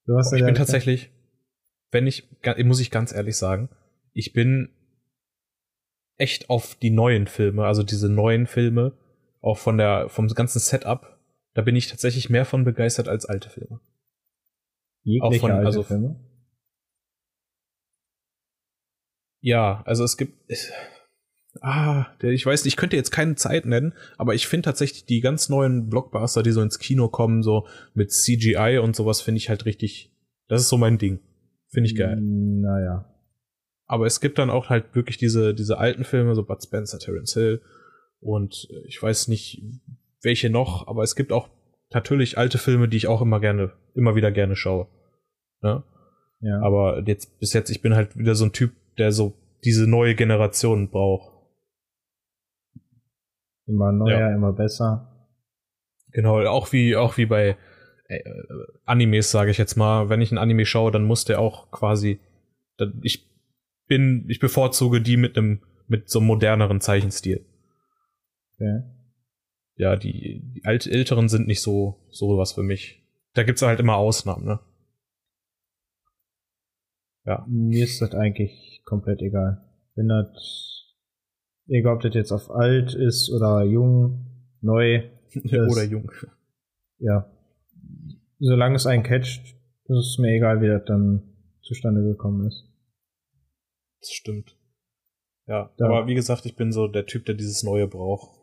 Du 0.07 0.17
hast 0.17 0.33
oh, 0.33 0.37
ich 0.37 0.45
bin 0.45 0.55
tatsächlich, 0.55 1.11
wenn 1.91 2.07
ich, 2.07 2.27
muss 2.65 2.81
ich 2.81 2.91
ganz 2.91 3.13
ehrlich 3.13 3.37
sagen, 3.37 3.69
ich 4.15 4.33
bin 4.33 4.71
echt 6.17 6.49
auf 6.49 6.75
die 6.77 6.91
neuen 6.91 7.27
Filme, 7.27 7.67
also 7.67 7.83
diese 7.83 8.09
neuen 8.09 8.47
Filme, 8.47 8.97
auch 9.43 9.59
von 9.59 9.77
der, 9.77 10.09
vom 10.09 10.29
ganzen 10.29 10.61
Setup, 10.61 11.19
da 11.53 11.61
bin 11.61 11.77
ich 11.77 11.89
tatsächlich 11.89 12.31
mehr 12.31 12.47
von 12.47 12.65
begeistert 12.65 13.07
als 13.07 13.27
alte 13.27 13.51
Filme. 13.51 13.81
Jegliche 15.03 15.37
auch 15.37 15.41
von, 15.41 15.51
alte 15.51 15.67
also, 15.67 15.83
Filme? 15.83 16.26
Ja, 19.47 19.83
also 19.87 20.03
es 20.03 20.17
gibt, 20.17 20.35
ah, 21.61 22.07
ich 22.21 22.45
weiß, 22.45 22.67
ich 22.67 22.77
könnte 22.77 22.97
jetzt 22.97 23.13
keine 23.13 23.37
Zeit 23.37 23.65
nennen, 23.65 23.95
aber 24.19 24.35
ich 24.35 24.49
finde 24.49 24.65
tatsächlich 24.65 25.07
die 25.07 25.21
ganz 25.21 25.49
neuen 25.49 25.89
Blockbuster, 25.89 26.43
die 26.43 26.51
so 26.51 26.61
ins 26.63 26.81
Kino 26.81 27.09
kommen, 27.09 27.45
so 27.45 27.65
mit 27.95 28.11
CGI 28.11 28.81
und 28.83 28.97
sowas, 28.97 29.21
finde 29.21 29.39
ich 29.39 29.49
halt 29.49 29.65
richtig, 29.65 30.13
das 30.49 30.63
ist 30.63 30.69
so 30.69 30.77
mein 30.79 30.99
Ding. 30.99 31.21
Finde 31.69 31.89
ich 31.89 31.95
geil. 31.95 32.19
Naja. 32.21 33.05
Aber 33.87 34.07
es 34.07 34.21
gibt 34.21 34.41
dann 34.41 34.51
auch 34.51 34.69
halt 34.69 34.97
wirklich 34.97 35.17
diese, 35.17 35.55
diese 35.55 35.79
alten 35.79 36.03
Filme, 36.03 36.35
so 36.35 36.43
Bud 36.43 36.61
Spencer, 36.61 36.99
Terence 36.99 37.35
Hill 37.35 37.63
und 38.19 38.67
äh, 38.73 38.89
ich 38.89 39.01
weiß 39.01 39.29
nicht, 39.29 39.63
welche 40.23 40.51
noch, 40.51 40.89
aber 40.89 41.05
es 41.05 41.15
gibt 41.15 41.31
auch 41.31 41.49
natürlich 41.93 42.37
alte 42.37 42.59
Filme, 42.59 42.89
die 42.89 42.97
ich 42.97 43.07
auch 43.07 43.23
immer 43.23 43.39
gerne, 43.39 43.71
immer 43.95 44.17
wieder 44.17 44.33
gerne 44.33 44.57
schaue. 44.57 44.89
Ne? 45.63 45.85
Ja. 46.41 46.61
Aber 46.63 47.05
jetzt, 47.07 47.39
bis 47.39 47.53
jetzt, 47.53 47.71
ich 47.71 47.81
bin 47.81 47.95
halt 47.95 48.19
wieder 48.19 48.35
so 48.35 48.45
ein 48.45 48.53
Typ, 48.53 48.73
der 48.99 49.13
so 49.13 49.35
diese 49.65 49.89
neue 49.89 50.15
Generation 50.15 50.91
braucht. 50.91 51.33
Immer 53.67 53.93
neuer, 53.93 54.21
ja. 54.21 54.35
immer 54.35 54.53
besser. 54.53 55.29
Genau, 56.13 56.41
auch 56.47 56.73
wie, 56.73 56.97
auch 56.97 57.17
wie 57.17 57.27
bei 57.27 57.57
äh, 58.09 58.21
Animes, 58.85 59.31
sage 59.31 59.51
ich 59.51 59.59
jetzt 59.59 59.77
mal. 59.77 60.09
Wenn 60.09 60.21
ich 60.21 60.31
ein 60.31 60.39
Anime 60.39 60.65
schaue, 60.65 60.93
dann 60.93 61.05
muss 61.05 61.25
der 61.25 61.41
auch 61.41 61.71
quasi, 61.71 62.21
ich 63.03 63.29
bin, 63.87 64.25
ich 64.29 64.39
bevorzuge 64.39 65.01
die 65.01 65.17
mit 65.17 65.37
einem, 65.37 65.63
mit 65.89 66.09
so 66.09 66.21
einem 66.21 66.29
moderneren 66.29 66.81
Zeichenstil. 66.81 67.45
Ja. 68.59 68.83
Ja, 69.79 69.97
die, 69.97 70.41
die 70.55 70.65
alt, 70.65 70.87
älteren 70.87 71.29
sind 71.29 71.47
nicht 71.47 71.61
so, 71.61 72.07
so 72.11 72.39
was 72.39 72.53
für 72.53 72.63
mich. 72.63 73.03
Da 73.35 73.43
gibt's 73.43 73.63
halt 73.63 73.81
immer 73.81 73.97
Ausnahmen, 73.97 74.47
ne? 74.47 74.61
Ja. 77.27 77.45
Mir 77.49 77.85
ist 77.85 78.01
das 78.01 78.15
eigentlich 78.15 78.76
komplett 78.87 79.21
egal. 79.21 79.63
Wenn 79.95 80.09
das, 80.09 80.95
egal 81.69 81.97
ob 81.97 82.01
das 82.01 82.15
jetzt 82.15 82.33
auf 82.33 82.51
alt 82.51 82.95
ist 82.95 83.31
oder 83.31 83.63
jung, 83.65 84.25
neu. 84.63 85.11
oder 85.45 85.85
jung. 85.85 86.11
Ja. 86.99 87.31
Solange 88.39 88.77
es 88.77 88.87
einen 88.87 89.03
catcht, 89.03 89.55
ist 89.85 90.13
es 90.13 90.19
mir 90.19 90.35
egal, 90.35 90.63
wie 90.63 90.69
das 90.69 90.85
dann 90.87 91.23
zustande 91.63 92.03
gekommen 92.03 92.47
ist. 92.47 92.65
Das 94.01 94.11
stimmt. 94.11 94.57
Ja, 95.47 95.73
ja, 95.79 95.87
aber 95.87 96.07
wie 96.07 96.15
gesagt, 96.15 96.45
ich 96.47 96.57
bin 96.57 96.73
so 96.73 96.89
der 96.89 97.07
Typ, 97.07 97.25
der 97.27 97.35
dieses 97.35 97.63
Neue 97.63 97.87
braucht. 97.87 98.37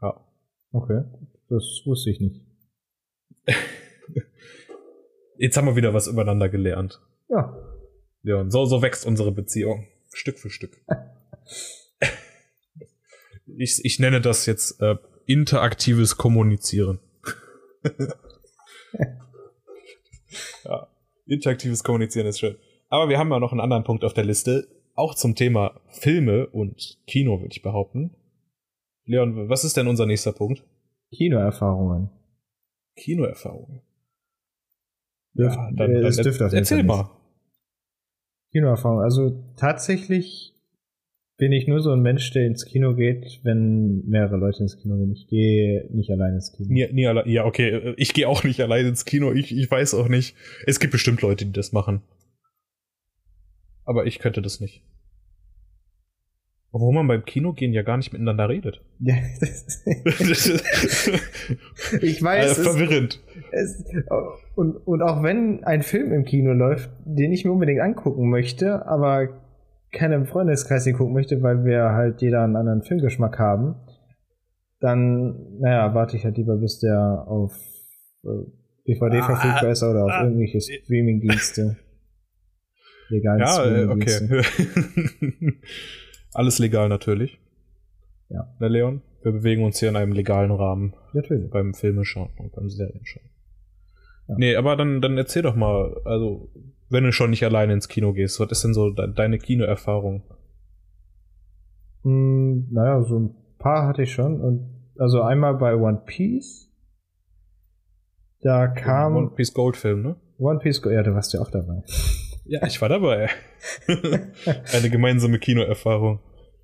Ja. 0.00 0.24
Okay, 0.72 1.04
das 1.48 1.82
wusste 1.84 2.10
ich 2.10 2.20
nicht. 2.20 2.40
Jetzt 5.38 5.56
haben 5.56 5.66
wir 5.66 5.76
wieder 5.76 5.92
was 5.92 6.06
übereinander 6.06 6.48
gelernt. 6.48 7.00
Ja. 7.28 7.65
Leon, 8.26 8.50
so, 8.50 8.64
so 8.64 8.82
wächst 8.82 9.06
unsere 9.06 9.30
Beziehung. 9.30 9.86
Stück 10.12 10.40
für 10.40 10.50
Stück. 10.50 10.76
ich, 13.56 13.84
ich 13.84 14.00
nenne 14.00 14.20
das 14.20 14.46
jetzt 14.46 14.82
äh, 14.82 14.96
interaktives 15.26 16.16
Kommunizieren. 16.16 16.98
ja, 20.64 20.88
interaktives 21.26 21.84
Kommunizieren 21.84 22.26
ist 22.26 22.40
schön. 22.40 22.56
Aber 22.88 23.08
wir 23.08 23.16
haben 23.16 23.30
ja 23.30 23.38
noch 23.38 23.52
einen 23.52 23.60
anderen 23.60 23.84
Punkt 23.84 24.02
auf 24.02 24.12
der 24.12 24.24
Liste, 24.24 24.66
auch 24.94 25.14
zum 25.14 25.36
Thema 25.36 25.80
Filme 25.90 26.48
und 26.48 26.98
Kino, 27.06 27.40
würde 27.40 27.52
ich 27.52 27.62
behaupten. 27.62 28.16
Leon, 29.04 29.48
was 29.48 29.62
ist 29.62 29.76
denn 29.76 29.86
unser 29.86 30.04
nächster 30.06 30.32
Punkt? 30.32 30.64
Kinoerfahrungen. 31.14 32.10
Kinoerfahrungen. 32.96 33.82
Ja, 35.34 35.70
dann, 35.76 36.02
dann, 36.02 36.10
dann 36.10 36.52
erzähl 36.54 36.82
mal. 36.82 37.15
Kinoerfahrung. 38.56 39.00
Also 39.00 39.44
tatsächlich 39.56 40.54
bin 41.36 41.52
ich 41.52 41.66
nur 41.66 41.80
so 41.80 41.90
ein 41.92 42.00
Mensch, 42.00 42.30
der 42.30 42.46
ins 42.46 42.64
Kino 42.64 42.94
geht, 42.94 43.40
wenn 43.42 44.02
mehrere 44.06 44.38
Leute 44.38 44.62
ins 44.62 44.78
Kino 44.78 44.96
gehen. 44.96 45.12
Ich 45.12 45.26
gehe 45.28 45.86
nicht 45.92 46.10
allein 46.10 46.34
ins 46.34 46.52
Kino. 46.52 46.72
Nie, 46.72 46.88
nie 46.90 47.02
ja, 47.02 47.44
okay. 47.44 47.92
Ich 47.98 48.14
gehe 48.14 48.26
auch 48.26 48.44
nicht 48.44 48.60
allein 48.60 48.86
ins 48.86 49.04
Kino. 49.04 49.32
Ich, 49.32 49.54
ich 49.54 49.70
weiß 49.70 49.92
auch 49.94 50.08
nicht. 50.08 50.34
Es 50.66 50.80
gibt 50.80 50.92
bestimmt 50.92 51.20
Leute, 51.20 51.44
die 51.44 51.52
das 51.52 51.72
machen. 51.72 52.00
Aber 53.84 54.06
ich 54.06 54.18
könnte 54.18 54.40
das 54.40 54.60
nicht. 54.60 54.82
Obwohl 56.76 56.92
man 56.92 57.08
beim 57.08 57.24
Kino 57.24 57.54
gehen 57.54 57.72
ja 57.72 57.80
gar 57.80 57.96
nicht 57.96 58.12
miteinander 58.12 58.50
redet. 58.50 58.82
Ja, 59.00 59.14
ich 62.02 62.22
weiß. 62.22 62.58
Äh, 62.58 62.62
verwirrend. 62.62 63.24
Es, 63.50 63.80
es, 63.80 64.04
und, 64.56 64.76
und 64.86 65.00
auch 65.00 65.22
wenn 65.22 65.64
ein 65.64 65.80
Film 65.80 66.12
im 66.12 66.26
Kino 66.26 66.52
läuft, 66.52 66.90
den 67.06 67.32
ich 67.32 67.46
mir 67.46 67.52
unbedingt 67.52 67.80
angucken 67.80 68.28
möchte, 68.28 68.86
aber 68.86 69.40
keiner 69.90 70.16
im 70.16 70.26
Freundeskreis 70.26 70.84
den 70.84 70.98
gucken 70.98 71.14
möchte, 71.14 71.40
weil 71.40 71.64
wir 71.64 71.92
halt 71.92 72.20
jeder 72.20 72.44
einen 72.44 72.56
anderen 72.56 72.82
Filmgeschmack 72.82 73.38
haben, 73.38 73.76
dann, 74.78 75.58
naja, 75.58 75.94
warte 75.94 76.18
ich 76.18 76.26
halt 76.26 76.36
lieber, 76.36 76.58
bis 76.58 76.80
der 76.80 77.24
auf 77.26 77.54
äh, 78.22 78.28
DVD 78.86 79.20
ah, 79.20 79.22
verfügbar 79.22 79.70
ist 79.70 79.82
oder 79.82 80.04
auf 80.04 80.12
ah, 80.12 80.24
irgendwelche 80.24 80.60
Streamingdienste. 80.60 81.78
Legalen 83.08 83.40
ja, 83.40 83.64
äh, 83.64 83.86
okay. 83.86 84.42
Alles 86.36 86.58
legal 86.58 86.90
natürlich. 86.90 87.40
Ja. 88.28 88.46
Na, 88.58 88.66
Leon? 88.66 89.00
Wir 89.22 89.32
bewegen 89.32 89.64
uns 89.64 89.80
hier 89.80 89.88
in 89.88 89.96
einem 89.96 90.12
legalen 90.12 90.50
Rahmen. 90.50 90.92
Natürlich. 91.14 91.50
Beim 91.50 91.72
Filme 91.72 92.04
schauen 92.04 92.28
und 92.36 92.52
beim 92.52 92.68
Serien 92.68 93.06
schauen. 93.06 93.30
Ja. 94.28 94.34
Nee, 94.36 94.56
aber 94.56 94.76
dann, 94.76 95.00
dann 95.00 95.16
erzähl 95.16 95.40
doch 95.40 95.54
mal, 95.54 95.98
also, 96.04 96.50
wenn 96.90 97.04
du 97.04 97.12
schon 97.12 97.30
nicht 97.30 97.42
alleine 97.42 97.72
ins 97.72 97.88
Kino 97.88 98.12
gehst, 98.12 98.38
was 98.38 98.50
ist 98.50 98.64
denn 98.64 98.74
so 98.74 98.90
de 98.90 99.14
deine 99.14 99.38
Kinoerfahrung? 99.38 100.24
Hm, 102.02 102.68
naja, 102.70 103.02
so 103.02 103.18
ein 103.18 103.34
paar 103.58 103.86
hatte 103.86 104.02
ich 104.02 104.12
schon. 104.12 104.38
Und 104.38 104.92
also 104.98 105.22
einmal 105.22 105.54
bei 105.54 105.74
One 105.74 106.02
Piece. 106.04 106.70
Da 108.42 108.68
kam. 108.68 109.16
One 109.16 109.30
Piece 109.30 109.54
Goldfilm, 109.54 110.02
ne? 110.02 110.16
One 110.36 110.58
Piece 110.58 110.82
Gold, 110.82 110.96
ja, 110.96 111.02
du 111.02 111.14
warst 111.14 111.32
ja 111.32 111.40
auch 111.40 111.50
dabei. 111.50 111.82
Ja, 112.48 112.66
ich 112.66 112.80
war 112.80 112.88
dabei. 112.88 113.28
Eine 113.86 114.90
gemeinsame 114.90 115.38
Kinoerfahrung. 115.38 116.20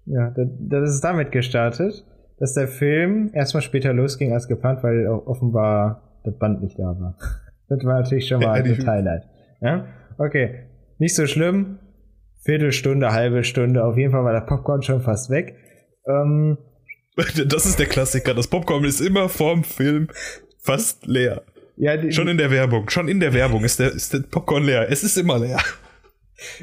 Ja, 0.07 0.35
das, 0.35 0.95
ist 0.95 1.01
damit 1.01 1.33
gestartet, 1.33 2.05
dass 2.39 2.55
der 2.55 2.69
Film 2.69 3.31
erstmal 3.35 3.63
später 3.63 3.93
losging 3.93 4.33
als 4.33 4.49
geplant, 4.49 4.83
weil 4.83 5.07
offenbar 5.07 6.21
das 6.25 6.37
Band 6.39 6.63
nicht 6.63 6.79
da 6.79 6.85
war. 6.85 7.17
Das 7.69 7.83
war 7.87 8.03
natürlich 8.03 8.29
schon 8.29 8.41
mal 8.41 8.61
ein 8.61 8.87
Highlight. 8.87 9.23
Ja? 9.63 9.87
Okay, 10.19 10.67
nicht 10.99 11.15
so 11.15 11.27
schlimm. 11.27 11.79
Viertelstunde, 12.45 13.13
halbe 13.13 13.45
Stunde, 13.45 13.83
auf 13.83 13.97
jeden 13.97 14.11
Fall 14.11 14.25
war 14.25 14.33
der 14.33 14.43
Popcorn 14.43 14.83
schon 14.83 15.01
fast 15.01 15.31
weg. 15.31 15.55
Ähm, 16.07 16.59
das 17.47 17.65
ist 17.65 17.79
der 17.79 17.87
Klassiker. 17.87 18.35
Das 18.35 18.49
Popcorn 18.49 18.85
ist 18.85 19.01
immer 19.01 19.31
vorm 19.31 19.65
Film 19.65 20.09
fast 20.59 21.07
leer. 21.07 21.43
Ja, 21.77 21.97
die, 21.97 22.13
schon 22.13 22.29
in 22.29 22.37
der 22.37 22.51
Werbung, 22.51 22.89
schon 22.91 23.09
in 23.09 23.21
der 23.21 23.33
Werbung 23.33 23.65
ist 23.65 23.79
der, 23.79 23.93
ist 23.93 24.13
der 24.13 24.21
Popcorn 24.21 24.65
leer. 24.65 24.91
Es 24.91 25.03
ist 25.03 25.17
immer 25.17 25.39
leer. 25.39 25.59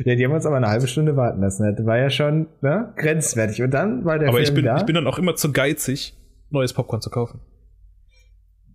Ja, 0.03 0.15
die 0.15 0.25
haben 0.25 0.33
uns 0.33 0.45
aber 0.45 0.57
eine 0.57 0.67
halbe 0.67 0.87
Stunde 0.87 1.15
warten 1.15 1.41
lassen. 1.41 1.73
Das 1.75 1.85
war 1.85 1.97
ja 1.97 2.09
schon 2.09 2.47
ne, 2.61 2.93
grenzwertig. 2.97 3.61
Und 3.61 3.71
dann 3.71 4.05
war 4.05 4.19
der 4.19 4.29
aber 4.29 4.37
Film 4.37 4.49
ich 4.49 4.53
bin, 4.53 4.65
da. 4.65 4.77
ich 4.77 4.85
bin 4.85 4.95
dann 4.95 5.07
auch 5.07 5.17
immer 5.17 5.35
zu 5.35 5.51
geizig, 5.51 6.17
neues 6.49 6.73
Popcorn 6.73 7.01
zu 7.01 7.09
kaufen. 7.09 7.39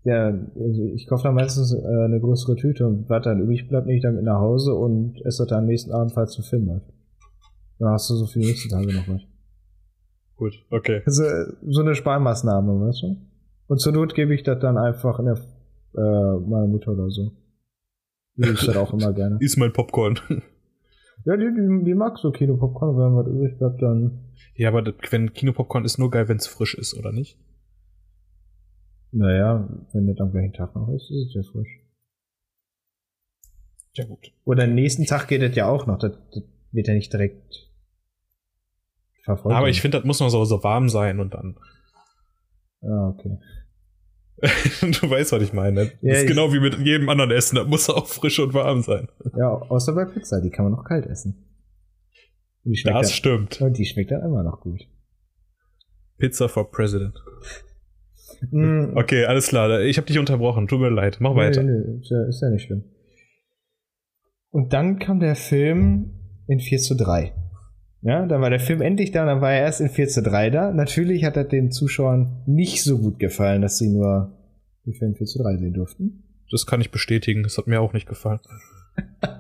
Ja, 0.05 0.27
also 0.27 0.83
ich 0.95 1.07
kaufe 1.07 1.23
dann 1.23 1.35
meistens 1.35 1.75
äh, 1.75 2.05
eine 2.05 2.21
größere 2.21 2.57
Tüte 2.57 2.87
und 2.87 3.09
warte 3.09 3.31
dann 3.31 3.41
übrig 3.41 3.69
bleibt, 3.69 3.87
nehme 3.87 3.97
ich 3.97 4.03
dann 4.03 4.17
mit 4.17 4.25
nach 4.25 4.39
Hause 4.39 4.75
und 4.75 5.17
esse 5.25 5.43
das 5.45 5.49
dann 5.49 5.61
am 5.61 5.67
nächsten 5.67 5.93
Abend, 5.93 6.13
falls 6.13 6.35
du 6.37 6.43
Film 6.43 6.67
läuft. 6.67 6.93
Dann 7.79 7.89
hast 7.91 8.11
du 8.11 8.15
so 8.15 8.27
für 8.27 8.39
die 8.39 8.47
nächsten 8.47 8.69
Tage 8.69 8.93
noch 8.93 9.09
was. 9.09 9.23
Gut, 10.37 10.53
okay. 10.71 11.03
Also, 11.07 11.25
so 11.67 11.81
eine 11.81 11.95
Sparmaßnahme, 11.95 12.87
weißt 12.87 13.03
du? 13.03 13.17
Und 13.67 13.81
zur 13.81 13.93
Not 13.93 14.15
gebe 14.15 14.35
ich 14.35 14.43
das 14.43 14.59
dann 14.61 14.77
einfach 14.77 15.19
in 15.19 15.27
der 15.27 15.39
äh, 15.97 16.49
meiner 16.49 16.67
Mutter 16.67 16.93
oder 16.93 17.11
so. 17.11 17.33
Die 18.37 18.49
isst 18.49 18.69
das 18.69 18.77
auch 18.77 18.93
immer 18.93 19.13
gerne. 19.15 19.39
Ist 19.41 19.57
mein 19.57 19.73
Popcorn. 19.73 20.19
Ja, 21.25 21.37
die, 21.37 21.47
die, 21.47 21.85
die 21.85 21.95
mag 21.95 22.19
so 22.19 22.33
Kinopopcorn, 22.33 22.97
wenn 22.97 23.17
was 23.17 23.27
übrig 23.27 23.59
bleibt, 23.59 23.81
dann. 23.81 24.33
Ja, 24.57 24.69
aber 24.69 24.83
das, 24.83 24.95
wenn 25.11 25.33
Kinopopcorn 25.33 25.85
ist 25.85 25.99
nur 25.99 26.11
geil, 26.11 26.29
wenn 26.29 26.37
es 26.37 26.47
frisch 26.47 26.75
ist, 26.75 26.95
oder 26.95 27.13
nicht? 27.13 27.39
Naja, 29.13 29.69
wenn 29.93 30.07
das 30.07 30.19
am 30.19 30.33
gleichen 30.33 30.53
Tag 30.53 30.75
noch 30.75 30.89
ist, 30.89 31.11
ist 31.11 31.29
es 31.29 31.35
ja 31.35 31.43
frisch. 31.53 31.81
Ja, 33.93 34.05
gut. 34.07 34.33
Oder 34.45 34.65
am 34.65 34.75
nächsten 34.75 35.07
Tag 35.07 35.29
geht 35.29 35.41
das 35.41 35.55
ja 35.55 35.69
auch 35.69 35.87
noch. 35.87 35.99
Das, 35.99 36.13
das 36.33 36.43
wird 36.73 36.89
ja 36.89 36.95
nicht 36.95 37.13
direkt 37.13 37.71
verfolgt. 39.23 39.57
Aber 39.57 39.69
ich 39.69 39.81
finde, 39.81 39.99
das 39.99 40.05
muss 40.05 40.21
noch 40.21 40.31
so, 40.31 40.45
so 40.45 40.65
warm 40.65 40.89
sein 40.89 41.21
und 41.21 41.35
dann. 41.35 41.57
Ja, 42.81 43.09
okay. 43.09 43.39
du 44.81 45.11
weißt, 45.11 45.33
was 45.33 45.43
ich 45.43 45.53
meine. 45.53 45.93
Ja, 46.01 46.13
das 46.13 46.23
ist 46.23 46.29
genau 46.29 46.53
wie 46.53 46.61
mit 46.61 46.79
jedem 46.79 47.09
anderen 47.09 47.31
Essen. 47.31 47.57
Das 47.57 47.67
muss 47.67 47.89
auch 47.89 48.07
frisch 48.07 48.39
und 48.41 48.53
warm 48.53 48.83
sein. 48.83 49.09
Ja, 49.37 49.51
außer 49.51 49.95
bei 49.95 50.05
Pizza. 50.05 50.41
Die 50.41 50.51
kann 50.51 50.65
man 50.65 50.73
noch 50.73 50.85
kalt 50.85 51.07
essen. 51.07 51.45
das 52.65 52.83
dann, 52.83 53.05
stimmt. 53.05 53.61
Und 53.61 53.79
die 53.79 53.87
schmeckt 53.87 54.11
dann 54.11 54.23
immer 54.23 54.43
noch 54.43 54.61
gut. 54.61 54.89
Pizza 56.19 56.49
for 56.49 56.71
President. 56.71 57.15
Mm. 58.51 58.97
Okay, 58.97 59.25
alles 59.25 59.49
klar. 59.49 59.81
Ich 59.81 59.97
habe 59.97 60.07
dich 60.07 60.19
unterbrochen. 60.19 60.67
Tut 60.69 60.81
mir 60.81 60.91
leid. 60.91 61.19
Mach 61.21 61.37
weiter. 61.37 61.63
Nee, 61.63 61.71
nee, 61.71 62.01
ist, 62.01 62.11
ja, 62.11 62.25
ist 62.27 62.43
ja 62.43 62.51
nicht 62.51 62.65
schlimm. 62.65 62.85
Und 64.51 64.73
dann 64.73 64.99
kam 64.99 65.21
der 65.21 65.37
Film 65.37 66.13
in 66.47 66.61
4 66.61 66.79
zu 66.79 66.97
3. 66.97 67.33
Ja, 68.05 68.27
dann 68.27 68.43
war 68.43 68.51
der 68.51 68.61
Film 68.61 68.83
endlich 68.83 69.13
da, 69.13 69.25
dann 69.25 69.41
war 69.41 69.53
er 69.53 69.61
erst 69.61 69.81
in 69.81 69.89
4 69.89 70.09
zu 70.09 70.23
3 70.23 70.51
da. 70.51 70.73
Natürlich 70.73 71.25
hat 71.25 71.39
er 71.39 71.45
den 71.45 71.71
Zuschauern 71.71 72.43
nicht 72.45 72.83
so 72.83 72.99
gut 72.99 73.19
gefallen, 73.19 73.63
dass 73.63 73.79
sie 73.79 73.89
nur 73.89 74.31
den 74.85 74.93
Film 74.93 75.15
4 75.15 75.27
zu 75.27 75.43
3 75.43 75.57
sehen 75.57 75.73
durften. 75.73 76.23
Das 76.51 76.67
kann 76.67 76.83
ich 76.83 76.91
bestätigen, 76.91 77.43
das 77.45 77.57
hat 77.57 77.67
mir 77.67 77.81
auch 77.81 77.95
nicht 77.95 78.07
gefallen. 78.07 78.41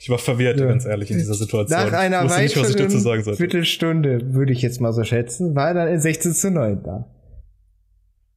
ich 0.00 0.10
war 0.10 0.18
verwirrt, 0.18 0.58
ja. 0.58 0.66
ganz 0.66 0.84
ehrlich, 0.84 1.12
in 1.12 1.18
dieser 1.18 1.34
Situation. 1.34 1.78
Nach 1.78 1.92
einer 1.92 2.28
weiteren 2.28 3.36
Viertelstunde, 3.36 4.34
würde 4.34 4.52
ich 4.52 4.62
jetzt 4.62 4.80
mal 4.80 4.92
so 4.92 5.04
schätzen, 5.04 5.54
war 5.54 5.68
er 5.68 5.74
dann 5.74 5.88
in 5.88 6.00
16 6.00 6.32
zu 6.32 6.50
9 6.50 6.82
da. 6.82 7.08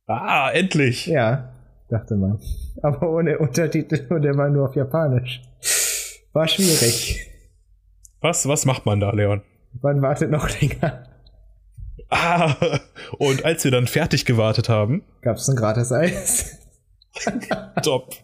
Ah, 0.06 0.52
endlich! 0.52 1.08
Ja, 1.08 1.56
dachte 1.90 2.18
man. 2.18 2.40
Aber 2.84 3.10
ohne 3.10 3.40
Untertitel 3.40 4.06
und 4.14 4.24
er 4.24 4.38
war 4.38 4.52
nur 4.52 4.70
auf 4.70 4.76
Japanisch. 4.76 5.42
War 6.34 6.48
schwierig. 6.48 7.32
Was, 8.26 8.48
was 8.48 8.66
macht 8.66 8.88
man 8.88 9.00
da, 9.00 9.12
Leon? 9.12 9.44
Man 9.84 10.02
wartet 10.02 10.32
noch 10.32 10.50
länger. 10.60 11.04
Ah, 12.10 12.56
und 13.20 13.46
als 13.46 13.64
wir 13.64 13.70
dann 13.70 13.86
fertig 13.86 14.26
gewartet 14.26 14.68
haben, 14.68 15.04
gab 15.22 15.38
es 15.38 15.48
ein 15.48 15.56
gratis 15.56 15.92
Eis. 15.92 16.58
Top. 17.84 18.16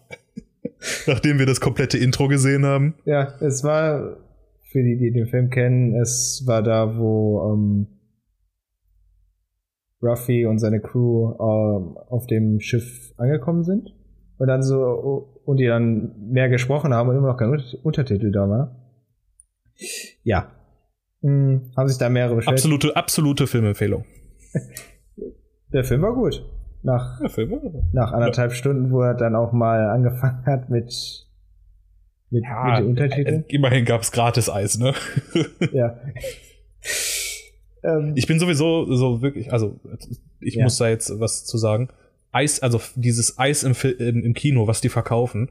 Nachdem 1.06 1.38
wir 1.38 1.46
das 1.46 1.60
komplette 1.60 1.98
Intro 1.98 2.26
gesehen 2.26 2.66
haben. 2.66 2.94
Ja, 3.04 3.34
es 3.38 3.62
war, 3.62 4.16
für 4.72 4.82
die, 4.82 4.98
die 4.98 5.12
den 5.12 5.28
Film 5.28 5.50
kennen, 5.50 5.94
es 5.94 6.42
war 6.46 6.64
da, 6.64 6.98
wo 6.98 7.52
ähm, 7.52 7.86
Ruffy 10.02 10.46
und 10.46 10.58
seine 10.58 10.80
Crew 10.80 11.30
ähm, 11.34 11.96
auf 12.08 12.26
dem 12.26 12.58
Schiff 12.58 13.14
angekommen 13.18 13.62
sind. 13.62 13.94
Und 14.38 14.48
dann 14.48 14.64
so, 14.64 15.30
und 15.44 15.58
die 15.58 15.66
dann 15.66 16.16
mehr 16.28 16.48
gesprochen 16.48 16.92
haben 16.92 17.08
und 17.08 17.16
immer 17.16 17.28
noch 17.28 17.36
kein 17.36 17.56
Untertitel 17.84 18.32
da 18.32 18.48
war. 18.48 18.81
Ja. 20.22 20.50
Hm, 21.22 21.70
haben 21.76 21.88
sich 21.88 21.98
da 21.98 22.08
mehrere 22.08 22.36
beschwert. 22.36 22.54
Absolute, 22.54 22.96
absolute 22.96 23.46
Filmempfehlung. 23.46 24.04
Der 25.72 25.84
Film 25.84 26.02
war 26.02 26.14
gut. 26.14 26.44
Nach, 26.82 27.20
nach 27.92 28.12
anderthalb 28.12 28.50
ja. 28.50 28.56
Stunden, 28.56 28.90
wo 28.90 29.02
er 29.02 29.14
dann 29.14 29.36
auch 29.36 29.52
mal 29.52 29.88
angefangen 29.88 30.44
hat 30.46 30.68
mit, 30.68 30.92
mit, 32.30 32.44
ja, 32.44 32.64
mit 32.64 32.78
den 32.78 32.86
Untertiteln. 32.86 33.44
Äh, 33.48 33.54
immerhin 33.54 33.84
gab 33.84 34.02
es 34.02 34.10
gratis 34.10 34.50
Eis, 34.50 34.78
ne? 34.78 34.92
ja. 35.72 35.96
Ähm, 37.84 38.12
ich 38.16 38.26
bin 38.26 38.38
sowieso 38.40 38.92
so 38.94 39.22
wirklich, 39.22 39.52
also 39.52 39.78
ich 40.40 40.56
ja. 40.56 40.64
muss 40.64 40.76
da 40.76 40.88
jetzt 40.88 41.20
was 41.20 41.44
zu 41.44 41.56
sagen. 41.56 41.88
Eis, 42.32 42.60
also 42.60 42.80
dieses 42.96 43.38
Eis 43.38 43.62
im, 43.62 43.74
im, 43.98 44.24
im 44.24 44.34
Kino, 44.34 44.66
was 44.66 44.80
die 44.80 44.88
verkaufen, 44.88 45.50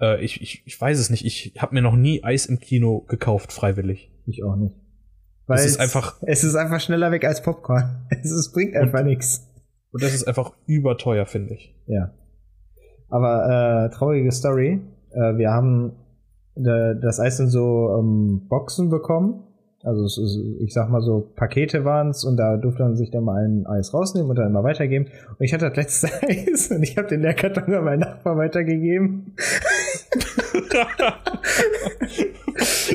äh, 0.00 0.22
ich, 0.24 0.40
ich, 0.40 0.62
ich 0.66 0.80
weiß 0.80 0.98
es 0.98 1.10
nicht. 1.10 1.24
Ich 1.24 1.54
habe 1.58 1.74
mir 1.74 1.82
noch 1.82 1.96
nie 1.96 2.24
Eis 2.24 2.46
im 2.46 2.60
Kino 2.60 3.00
gekauft, 3.08 3.52
freiwillig. 3.52 4.10
Ich 4.26 4.44
auch 4.44 4.56
nicht. 4.56 4.76
Weil 5.46 5.58
es 5.58 5.66
ist 5.66 5.80
einfach. 5.80 6.18
Es 6.22 6.44
ist 6.44 6.54
einfach 6.54 6.80
schneller 6.80 7.10
weg 7.10 7.24
als 7.24 7.42
Popcorn. 7.42 8.06
Es, 8.10 8.30
ist, 8.30 8.52
bringt 8.52 8.76
einfach 8.76 9.02
nichts. 9.02 9.48
Und 9.92 10.02
das 10.02 10.14
ist 10.14 10.26
einfach 10.28 10.52
überteuer, 10.66 11.26
finde 11.26 11.54
ich. 11.54 11.74
Ja. 11.86 12.12
Aber 13.08 13.86
äh, 13.86 13.94
traurige 13.94 14.30
Story. 14.30 14.80
Äh, 15.10 15.36
wir 15.36 15.50
haben 15.50 15.92
äh, 16.54 16.94
das 17.00 17.18
Eis 17.18 17.40
in 17.40 17.48
so 17.48 17.96
ähm, 17.98 18.46
Boxen 18.48 18.88
bekommen 18.88 19.44
also 19.82 20.04
ist, 20.04 20.18
ich 20.60 20.74
sag 20.74 20.90
mal 20.90 21.00
so, 21.00 21.32
Pakete 21.36 21.84
waren 21.84 22.10
es 22.10 22.24
und 22.24 22.36
da 22.36 22.58
durfte 22.58 22.82
man 22.82 22.96
sich 22.96 23.10
dann 23.10 23.24
mal 23.24 23.42
ein 23.42 23.66
Eis 23.66 23.94
rausnehmen 23.94 24.28
und 24.28 24.36
dann 24.36 24.52
mal 24.52 24.62
weitergeben. 24.62 25.06
Und 25.06 25.40
ich 25.40 25.54
hatte 25.54 25.68
das 25.68 25.76
letzte 25.76 26.08
Eis 26.28 26.70
und 26.70 26.82
ich 26.82 26.98
habe 26.98 27.08
den 27.08 27.22
Leerkarton 27.22 27.72
an 27.74 27.84
meinen 27.84 28.00
Nachbar 28.00 28.36
weitergegeben. 28.36 29.34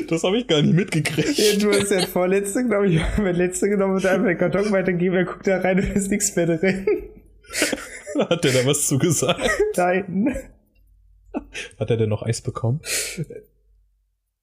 Das 0.08 0.22
habe 0.22 0.38
ich 0.38 0.46
gar 0.46 0.62
nicht 0.62 0.74
mitgekriegt. 0.74 1.36
Ja, 1.38 1.58
du 1.58 1.72
hast 1.72 1.90
ja 1.90 2.06
vorletzte, 2.06 2.66
glaube 2.66 2.88
ich, 2.88 3.00
mein 3.18 3.34
letzte 3.36 3.68
genommen 3.68 3.94
und 3.94 4.06
einfach 4.06 4.26
den 4.26 4.38
Karton 4.38 4.70
weitergeben, 4.72 5.16
er 5.16 5.24
guckt 5.24 5.46
da 5.46 5.58
rein 5.58 5.78
und 5.78 5.96
ist 5.96 6.10
nichts 6.10 6.34
mehr 6.36 6.46
drin. 6.46 6.86
Hat 8.18 8.44
der 8.44 8.52
da 8.52 8.66
was 8.66 8.86
zugesagt? 8.86 9.48
Nein. 9.76 10.36
Hat 11.78 11.90
er 11.90 11.96
denn 11.96 12.08
noch 12.08 12.22
Eis 12.22 12.40
bekommen? 12.40 12.80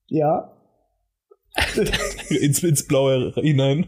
Ja. 0.06 0.52
ins, 2.28 2.62
ins 2.62 2.86
Blaue 2.86 3.32
hinein. 3.36 3.86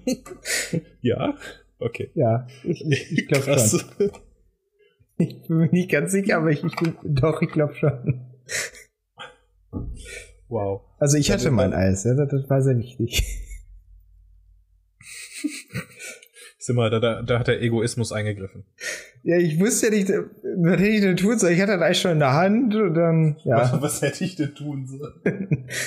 ja? 1.01 1.37
Okay. 1.79 2.11
Ja, 2.15 2.47
ich, 2.65 2.85
ich, 2.89 3.13
ich 3.13 3.29
glaube 3.29 3.59
schon. 3.59 3.81
Ich 5.19 5.49
bin 5.49 5.57
mir 5.57 5.71
nicht 5.71 5.91
ganz 5.91 6.13
sicher, 6.13 6.39
aber 6.39 6.51
ich, 6.51 6.63
ich 6.63 6.77
bin, 6.77 6.95
doch, 7.03 7.41
ich 7.43 7.51
glaube 7.51 7.75
schon. 7.75 8.36
Wow. 10.49 10.83
Also 10.99 11.17
ich 11.19 11.31
hatte 11.31 11.51
mein 11.51 11.73
Eis, 11.73 12.05
ja, 12.05 12.15
das, 12.15 12.49
war 12.49 12.63
sehr 12.63 12.79
wichtig. 12.79 13.23
Sieh 16.59 16.75
da, 16.75 16.99
da, 16.99 17.23
da 17.23 17.39
hat 17.39 17.47
der 17.47 17.63
Egoismus 17.63 18.11
eingegriffen. 18.13 18.65
Ja, 19.23 19.37
ich 19.37 19.59
wusste 19.61 19.87
ja 19.87 19.93
nicht, 19.93 20.09
was 20.09 20.73
hätte 20.81 20.87
ich 20.89 21.01
denn 21.01 21.17
tun 21.17 21.39
sollen. 21.39 21.55
Ich 21.55 21.61
hatte 21.61 21.73
das 21.73 21.83
Eis 21.83 22.01
schon 22.01 22.13
in 22.13 22.19
der 22.19 22.33
Hand 22.33 22.75
und 22.75 22.95
dann, 22.95 23.37
ja. 23.45 23.59
Was, 23.59 23.83
was 23.83 24.03
hätte 24.03 24.25
ich 24.25 24.35
denn 24.37 24.55
tun 24.55 24.87
sollen? 24.87 25.69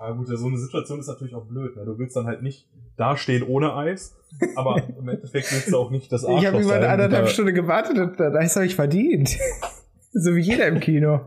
Ja 0.00 0.10
gut, 0.10 0.26
so 0.26 0.46
eine 0.48 0.58
Situation 0.58 0.98
ist 1.00 1.06
natürlich 1.06 1.34
auch 1.34 1.46
blöd. 1.46 1.76
Ne? 1.76 1.84
Du 1.86 1.98
willst 1.98 2.14
dann 2.14 2.26
halt 2.26 2.42
nicht 2.42 2.68
dastehen 2.98 3.42
ohne 3.42 3.74
Eis, 3.74 4.14
aber 4.54 4.82
im 4.98 5.08
Endeffekt 5.08 5.50
willst 5.52 5.72
du 5.72 5.78
auch 5.78 5.90
nicht 5.90 6.12
das 6.12 6.24
Arschloch 6.24 6.40
Ich 6.42 6.46
habe 6.48 6.62
über 6.62 6.74
eine 6.74 6.88
anderthalb 6.88 7.22
und 7.22 7.28
da- 7.28 7.32
Stunde 7.32 7.52
gewartet 7.54 7.98
und 7.98 8.20
das 8.20 8.34
Eis 8.34 8.56
habe 8.56 8.66
ich 8.66 8.74
verdient. 8.74 9.30
so 10.14 10.34
wie 10.34 10.40
jeder 10.40 10.66
im 10.68 10.80
Kino. 10.80 11.20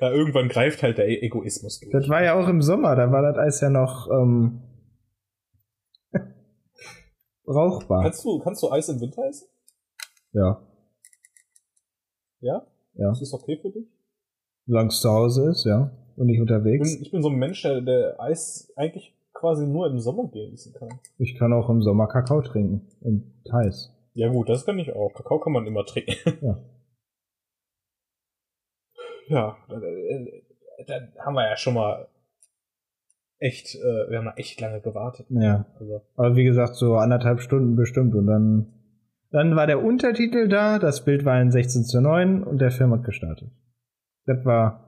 Ja, 0.00 0.10
irgendwann 0.10 0.48
greift 0.48 0.82
halt 0.82 0.98
der 0.98 1.08
E- 1.08 1.20
Egoismus 1.22 1.80
durch. 1.80 1.92
Das 1.92 2.08
war 2.08 2.22
ja 2.22 2.34
auch 2.34 2.48
im 2.48 2.62
Sommer, 2.62 2.94
da 2.96 3.10
war 3.10 3.22
das 3.22 3.36
Eis 3.38 3.60
ja 3.60 3.70
noch 3.70 4.08
ähm, 4.10 4.60
brauchbar. 7.44 8.02
Kannst 8.02 8.24
du, 8.24 8.38
kannst 8.40 8.62
du 8.62 8.70
Eis 8.70 8.88
im 8.88 9.00
Winter 9.00 9.22
essen? 9.26 9.48
Ja, 10.32 10.62
Ja? 12.40 12.66
ja. 12.94 13.10
Ist 13.10 13.20
das 13.22 13.32
okay 13.32 13.58
für 13.60 13.70
dich? 13.70 13.88
Solange 14.66 14.88
es 14.88 15.00
zu 15.00 15.10
Hause 15.10 15.50
ist, 15.50 15.64
ja. 15.64 15.90
Und 16.16 16.26
nicht 16.26 16.36
Ich 16.36 16.40
unterwegs. 16.42 16.92
bin, 16.94 17.02
ich 17.02 17.10
bin 17.10 17.22
so 17.22 17.28
ein 17.30 17.36
Mensch, 17.36 17.62
der, 17.62 17.80
der 17.80 18.20
Eis 18.20 18.72
eigentlich 18.76 19.16
quasi 19.32 19.66
nur 19.66 19.86
im 19.88 19.98
Sommer 19.98 20.28
genießen 20.28 20.74
kann. 20.74 20.88
Ich 21.18 21.36
kann 21.38 21.52
auch 21.52 21.68
im 21.70 21.82
Sommer 21.82 22.06
Kakao 22.08 22.42
trinken. 22.42 22.86
Und 23.00 23.32
heiß. 23.50 23.92
Ja 24.14 24.28
gut, 24.28 24.48
das 24.48 24.66
kann 24.66 24.78
ich 24.78 24.92
auch. 24.92 25.12
Kakao 25.14 25.40
kann 25.40 25.52
man 25.54 25.66
immer 25.66 25.84
trinken. 25.84 26.12
Ja. 26.42 26.58
Ja, 29.30 29.56
da, 29.68 29.76
da, 29.78 31.00
da 31.00 31.24
haben 31.24 31.34
wir 31.34 31.48
ja 31.48 31.56
schon 31.56 31.74
mal 31.74 32.08
echt, 33.38 33.76
äh, 33.76 34.10
wir 34.10 34.18
haben 34.18 34.28
echt 34.36 34.60
lange 34.60 34.80
gewartet. 34.80 35.26
Ja. 35.30 35.66
Also, 35.78 36.02
Aber 36.16 36.34
wie 36.34 36.42
gesagt, 36.42 36.74
so 36.74 36.96
anderthalb 36.96 37.40
Stunden 37.40 37.76
bestimmt. 37.76 38.14
Und 38.16 38.26
dann, 38.26 38.72
dann 39.30 39.54
war 39.54 39.68
der 39.68 39.84
Untertitel 39.84 40.48
da, 40.48 40.80
das 40.80 41.04
Bild 41.04 41.24
war 41.24 41.40
in 41.40 41.52
16 41.52 41.84
zu 41.84 42.00
9 42.00 42.42
und 42.42 42.58
der 42.58 42.72
Film 42.72 42.92
hat 42.92 43.04
gestartet. 43.04 43.50
Das 44.26 44.44
war. 44.44 44.86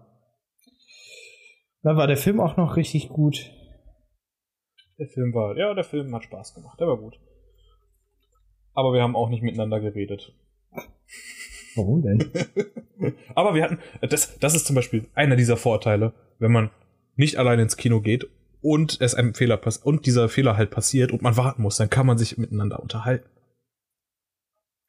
Dann 1.85 1.97
war 1.97 2.09
der 2.09 2.17
Film 2.17 2.41
auch 2.41 2.57
noch 2.57 2.77
richtig 2.77 3.09
gut. 3.11 3.49
der 4.99 5.07
Film 5.07 5.33
war, 5.35 5.57
ja, 5.57 5.73
der 5.73 5.85
Film 5.85 6.13
hat 6.15 6.25
Spaß 6.25 6.55
gemacht, 6.55 6.81
der 6.81 6.89
war 6.89 6.97
gut. 6.97 7.19
Aber 8.75 8.93
wir 8.93 9.03
haben 9.03 9.15
auch 9.15 9.29
nicht 9.29 9.43
miteinander 9.43 9.79
geredet. 9.79 10.35
Warum 11.77 12.03
denn? 12.03 12.31
Aber 13.35 13.55
wir 13.55 13.65
hatten, 13.65 13.79
das, 14.03 14.39
das 14.39 14.55
ist 14.55 14.67
zum 14.67 14.77
Beispiel 14.77 15.07
einer 15.15 15.37
dieser 15.37 15.57
Vorteile, 15.57 16.13
wenn 16.39 16.53
man 16.53 16.71
nicht 17.17 17.37
allein 17.39 17.59
ins 17.59 17.77
Kino 17.77 18.01
geht 18.01 18.27
und 18.61 19.01
es 19.01 19.15
einem 19.15 19.35
Fehler 19.35 19.57
passiert 19.57 19.87
und 19.87 20.07
dieser 20.07 20.29
Fehler 20.29 20.57
halt 20.57 20.71
passiert 20.71 21.13
und 21.13 21.23
man 21.23 21.37
warten 21.37 21.63
muss, 21.63 21.77
dann 21.77 21.91
kann 21.91 22.07
man 22.07 22.19
sich 22.19 22.39
miteinander 22.39 22.81
unterhalten. 22.81 23.29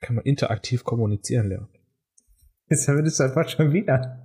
Kann 0.01 0.15
man 0.15 0.25
interaktiv 0.25 0.83
kommunizieren 0.83 1.49
lernen. 1.49 1.69
Jetzt 2.69 2.87
wird 2.87 3.07
es 3.07 3.19
einfach 3.21 3.47
schon 3.49 3.73
wieder. 3.73 4.19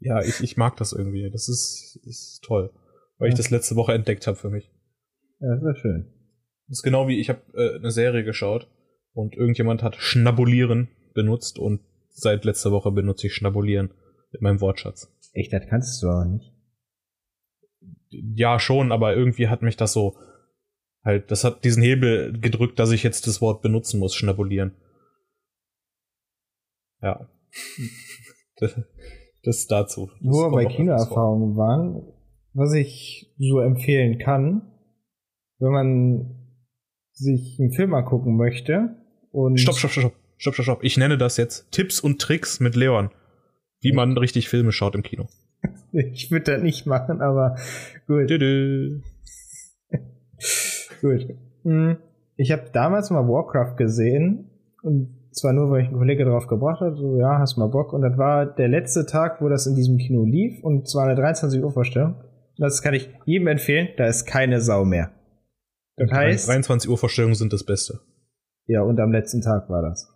Ja, 0.00 0.20
ich, 0.22 0.40
ich 0.42 0.56
mag 0.56 0.76
das 0.76 0.92
irgendwie. 0.92 1.30
Das 1.30 1.48
ist, 1.48 1.98
ist 2.04 2.42
toll. 2.44 2.70
Weil 3.18 3.28
ich 3.28 3.34
Ja. 3.34 3.38
das 3.38 3.50
letzte 3.50 3.76
Woche 3.76 3.92
entdeckt 3.92 4.26
habe 4.26 4.36
für 4.36 4.50
mich. 4.50 4.70
Ja, 5.40 5.54
das 5.54 5.62
war 5.64 5.76
schön. 5.76 6.10
Das 6.68 6.78
ist 6.78 6.82
genau 6.82 7.08
wie 7.08 7.20
ich 7.20 7.28
habe 7.28 7.40
äh, 7.54 7.76
eine 7.78 7.90
Serie 7.90 8.24
geschaut 8.24 8.68
und 9.12 9.34
irgendjemand 9.34 9.82
hat 9.82 9.96
Schnabulieren 9.96 10.88
benutzt 11.14 11.58
und 11.58 11.80
seit 12.10 12.44
letzter 12.44 12.70
Woche 12.72 12.92
benutze 12.92 13.26
ich 13.26 13.34
Schnabulieren 13.34 13.92
mit 14.32 14.42
meinem 14.42 14.60
Wortschatz. 14.60 15.12
Echt, 15.32 15.52
das 15.52 15.66
kannst 15.68 16.02
du 16.02 16.08
auch 16.08 16.24
nicht. 16.24 16.52
Ja, 18.10 18.60
schon, 18.60 18.92
aber 18.92 19.16
irgendwie 19.16 19.48
hat 19.48 19.62
mich 19.62 19.76
das 19.76 19.92
so 19.92 20.16
halt, 21.04 21.30
das 21.30 21.44
hat 21.44 21.64
diesen 21.64 21.82
Hebel 21.82 22.38
gedrückt, 22.38 22.78
dass 22.78 22.90
ich 22.90 23.02
jetzt 23.02 23.26
das 23.26 23.40
Wort 23.40 23.62
benutzen 23.62 24.00
muss, 24.00 24.14
schnabulieren. 24.14 24.72
Ja. 27.02 27.28
das, 28.56 28.80
das 29.44 29.66
dazu. 29.66 30.10
Das 30.20 30.32
kommt 30.32 30.54
bei. 30.54 30.64
Kinoerfahrungen 30.66 31.56
waren, 31.56 32.12
was 32.54 32.72
ich 32.72 33.34
so 33.38 33.60
empfehlen 33.60 34.18
kann, 34.18 34.62
wenn 35.58 35.72
man 35.72 36.40
sich 37.12 37.58
einen 37.60 37.72
Film 37.72 37.94
angucken 37.94 38.36
möchte 38.36 38.96
und 39.30 39.58
Stopp, 39.58 39.76
stopp, 39.76 39.90
stopp, 39.90 40.12
stopp, 40.12 40.23
stopp, 40.38 40.54
stopp, 40.54 40.64
stopp. 40.64 40.84
Ich 40.84 40.96
nenne 40.96 41.18
das 41.18 41.36
jetzt 41.36 41.70
Tipps 41.72 42.00
und 42.00 42.20
Tricks 42.20 42.60
mit 42.60 42.76
Leon. 42.76 43.10
Wie 43.80 43.92
man 43.92 44.16
richtig 44.16 44.48
Filme 44.48 44.72
schaut 44.72 44.94
im 44.94 45.02
Kino. 45.02 45.26
ich 45.92 46.30
würde 46.30 46.52
das 46.54 46.62
nicht 46.62 46.86
machen, 46.86 47.20
aber 47.20 47.56
gut. 48.06 48.28
Düdü. 48.30 49.00
Gut. 51.00 51.26
Hm, 51.64 51.96
Ich 52.36 52.50
habe 52.52 52.64
damals 52.72 53.10
mal 53.10 53.26
Warcraft 53.28 53.76
gesehen 53.76 54.50
und 54.82 55.14
zwar 55.32 55.52
nur, 55.52 55.70
weil 55.70 55.82
ich 55.82 55.88
einen 55.88 55.96
Kollege 55.98 56.24
drauf 56.24 56.46
gebracht 56.46 56.80
hat, 56.80 56.96
so 56.96 57.18
ja, 57.18 57.38
hast 57.38 57.56
mal 57.56 57.68
Bock 57.68 57.92
und 57.92 58.02
das 58.02 58.16
war 58.18 58.46
der 58.46 58.68
letzte 58.68 59.04
Tag, 59.06 59.40
wo 59.40 59.48
das 59.48 59.66
in 59.66 59.74
diesem 59.74 59.98
Kino 59.98 60.24
lief 60.24 60.62
und 60.62 60.88
zwar 60.88 61.04
eine 61.04 61.14
23 61.14 61.62
Uhr 61.62 61.72
Vorstellung. 61.72 62.16
Das 62.56 62.82
kann 62.82 62.94
ich 62.94 63.10
jedem 63.24 63.48
empfehlen, 63.48 63.88
da 63.96 64.06
ist 64.06 64.26
keine 64.26 64.60
Sau 64.60 64.84
mehr. 64.84 65.10
Das 65.96 66.10
heißt, 66.10 66.48
23 66.48 66.88
Uhr 66.90 66.98
Vorstellungen 66.98 67.34
sind 67.34 67.52
das 67.52 67.64
Beste. 67.64 68.00
ja, 68.66 68.82
und 68.82 68.98
am 69.00 69.12
letzten 69.12 69.40
Tag 69.40 69.68
war 69.68 69.82
das. 69.82 70.08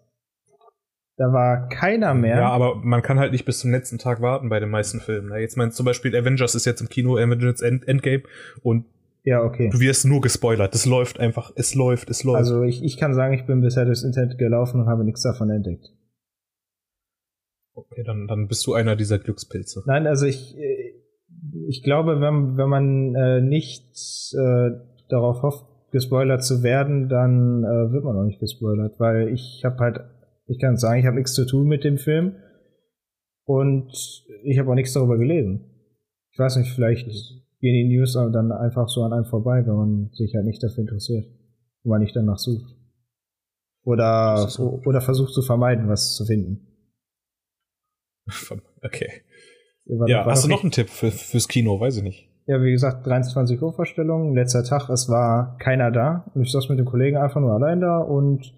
Da 1.18 1.32
war 1.32 1.68
keiner 1.68 2.14
mehr. 2.14 2.36
Ja, 2.36 2.50
aber 2.50 2.76
man 2.76 3.02
kann 3.02 3.18
halt 3.18 3.32
nicht 3.32 3.44
bis 3.44 3.58
zum 3.58 3.72
letzten 3.72 3.98
Tag 3.98 4.22
warten 4.22 4.48
bei 4.48 4.60
den 4.60 4.70
meisten 4.70 5.00
Filmen. 5.00 5.30
ne? 5.30 5.38
Jetzt 5.38 5.56
meinst 5.56 5.76
zum 5.76 5.84
Beispiel 5.84 6.16
Avengers 6.16 6.54
ist 6.54 6.64
jetzt 6.64 6.80
im 6.80 6.88
Kino, 6.88 7.16
Avengers 7.16 7.60
End 7.60 7.86
Endgame 7.88 8.22
und 8.62 8.84
ja, 9.24 9.42
okay. 9.42 9.68
du 9.68 9.80
wirst 9.80 10.06
nur 10.06 10.20
gespoilert. 10.20 10.72
Das 10.74 10.86
läuft 10.86 11.18
einfach. 11.18 11.52
Es 11.56 11.74
läuft, 11.74 12.08
es 12.08 12.22
läuft. 12.22 12.38
Also 12.38 12.62
ich, 12.62 12.84
ich 12.84 12.96
kann 12.98 13.14
sagen, 13.14 13.34
ich 13.34 13.46
bin 13.46 13.60
bisher 13.60 13.84
durchs 13.84 14.04
Internet 14.04 14.38
gelaufen 14.38 14.80
und 14.80 14.86
habe 14.86 15.04
nichts 15.04 15.22
davon 15.22 15.50
entdeckt. 15.50 15.92
okay, 17.74 18.04
dann, 18.04 18.28
dann 18.28 18.46
bist 18.46 18.64
du 18.68 18.74
einer 18.74 18.94
dieser 18.94 19.18
Glückspilze. 19.18 19.82
Nein, 19.86 20.06
also 20.06 20.24
ich, 20.24 20.56
äh, 20.56 20.94
ich 21.66 21.82
glaube, 21.82 22.20
wenn, 22.20 22.56
wenn 22.56 22.68
man 22.68 23.14
äh, 23.16 23.40
nicht 23.40 24.32
äh, 24.34 24.70
darauf 25.08 25.42
hofft, 25.42 25.66
gespoilert 25.90 26.44
zu 26.44 26.62
werden, 26.62 27.08
dann 27.08 27.64
äh, 27.64 27.92
wird 27.92 28.04
man 28.04 28.16
auch 28.16 28.24
nicht 28.24 28.38
gespoilert, 28.38 29.00
weil 29.00 29.28
ich 29.28 29.62
habe 29.64 29.78
halt, 29.78 30.00
ich 30.48 30.58
kann 30.58 30.76
sagen, 30.76 31.00
ich 31.00 31.06
habe 31.06 31.16
nichts 31.16 31.34
zu 31.34 31.46
tun 31.46 31.66
mit 31.68 31.84
dem 31.84 31.98
Film 31.98 32.34
und 33.44 33.92
ich 34.44 34.58
habe 34.58 34.70
auch 34.70 34.74
nichts 34.74 34.92
darüber 34.92 35.16
gelesen. 35.18 35.64
Ich 36.32 36.38
weiß 36.38 36.56
nicht, 36.56 36.72
vielleicht 36.72 37.06
gehen 37.60 37.74
die 37.74 37.96
News 37.96 38.16
aber 38.16 38.30
dann 38.30 38.52
einfach 38.52 38.88
so 38.88 39.02
an 39.02 39.12
einem 39.12 39.24
vorbei, 39.24 39.64
wenn 39.66 39.74
man 39.74 40.10
sich 40.12 40.34
halt 40.34 40.44
nicht 40.46 40.62
dafür 40.62 40.82
interessiert 40.82 41.26
und 41.82 41.90
man 41.90 42.00
nicht 42.00 42.14
danach 42.16 42.38
sucht. 42.38 42.74
Oder, 43.84 44.46
oder 44.86 45.00
versucht 45.00 45.32
zu 45.32 45.42
vermeiden, 45.42 45.88
was 45.88 46.14
zu 46.14 46.24
finden. 46.26 46.66
Okay. 48.82 49.08
War- 49.86 50.08
Ja, 50.08 50.24
war 50.26 50.32
hast 50.32 50.44
du 50.44 50.48
noch 50.48 50.62
einen 50.62 50.70
Tipp 50.72 50.90
für, 50.90 51.10
fürs 51.10 51.48
Kino? 51.48 51.80
Weiß 51.80 51.96
ich 51.96 52.02
nicht. 52.02 52.28
Ja, 52.46 52.62
wie 52.62 52.70
gesagt, 52.70 53.06
23 53.06 53.60
Uhr 53.60 53.72
Vorstellung, 53.74 54.34
letzter 54.34 54.64
Tag, 54.64 54.88
es 54.90 55.08
war 55.08 55.56
keiner 55.58 55.90
da 55.90 56.30
und 56.34 56.42
ich 56.42 56.50
saß 56.52 56.68
mit 56.68 56.78
dem 56.78 56.86
Kollegen 56.86 57.16
einfach 57.16 57.40
nur 57.40 57.52
allein 57.52 57.80
da 57.80 57.98
und 57.98 58.54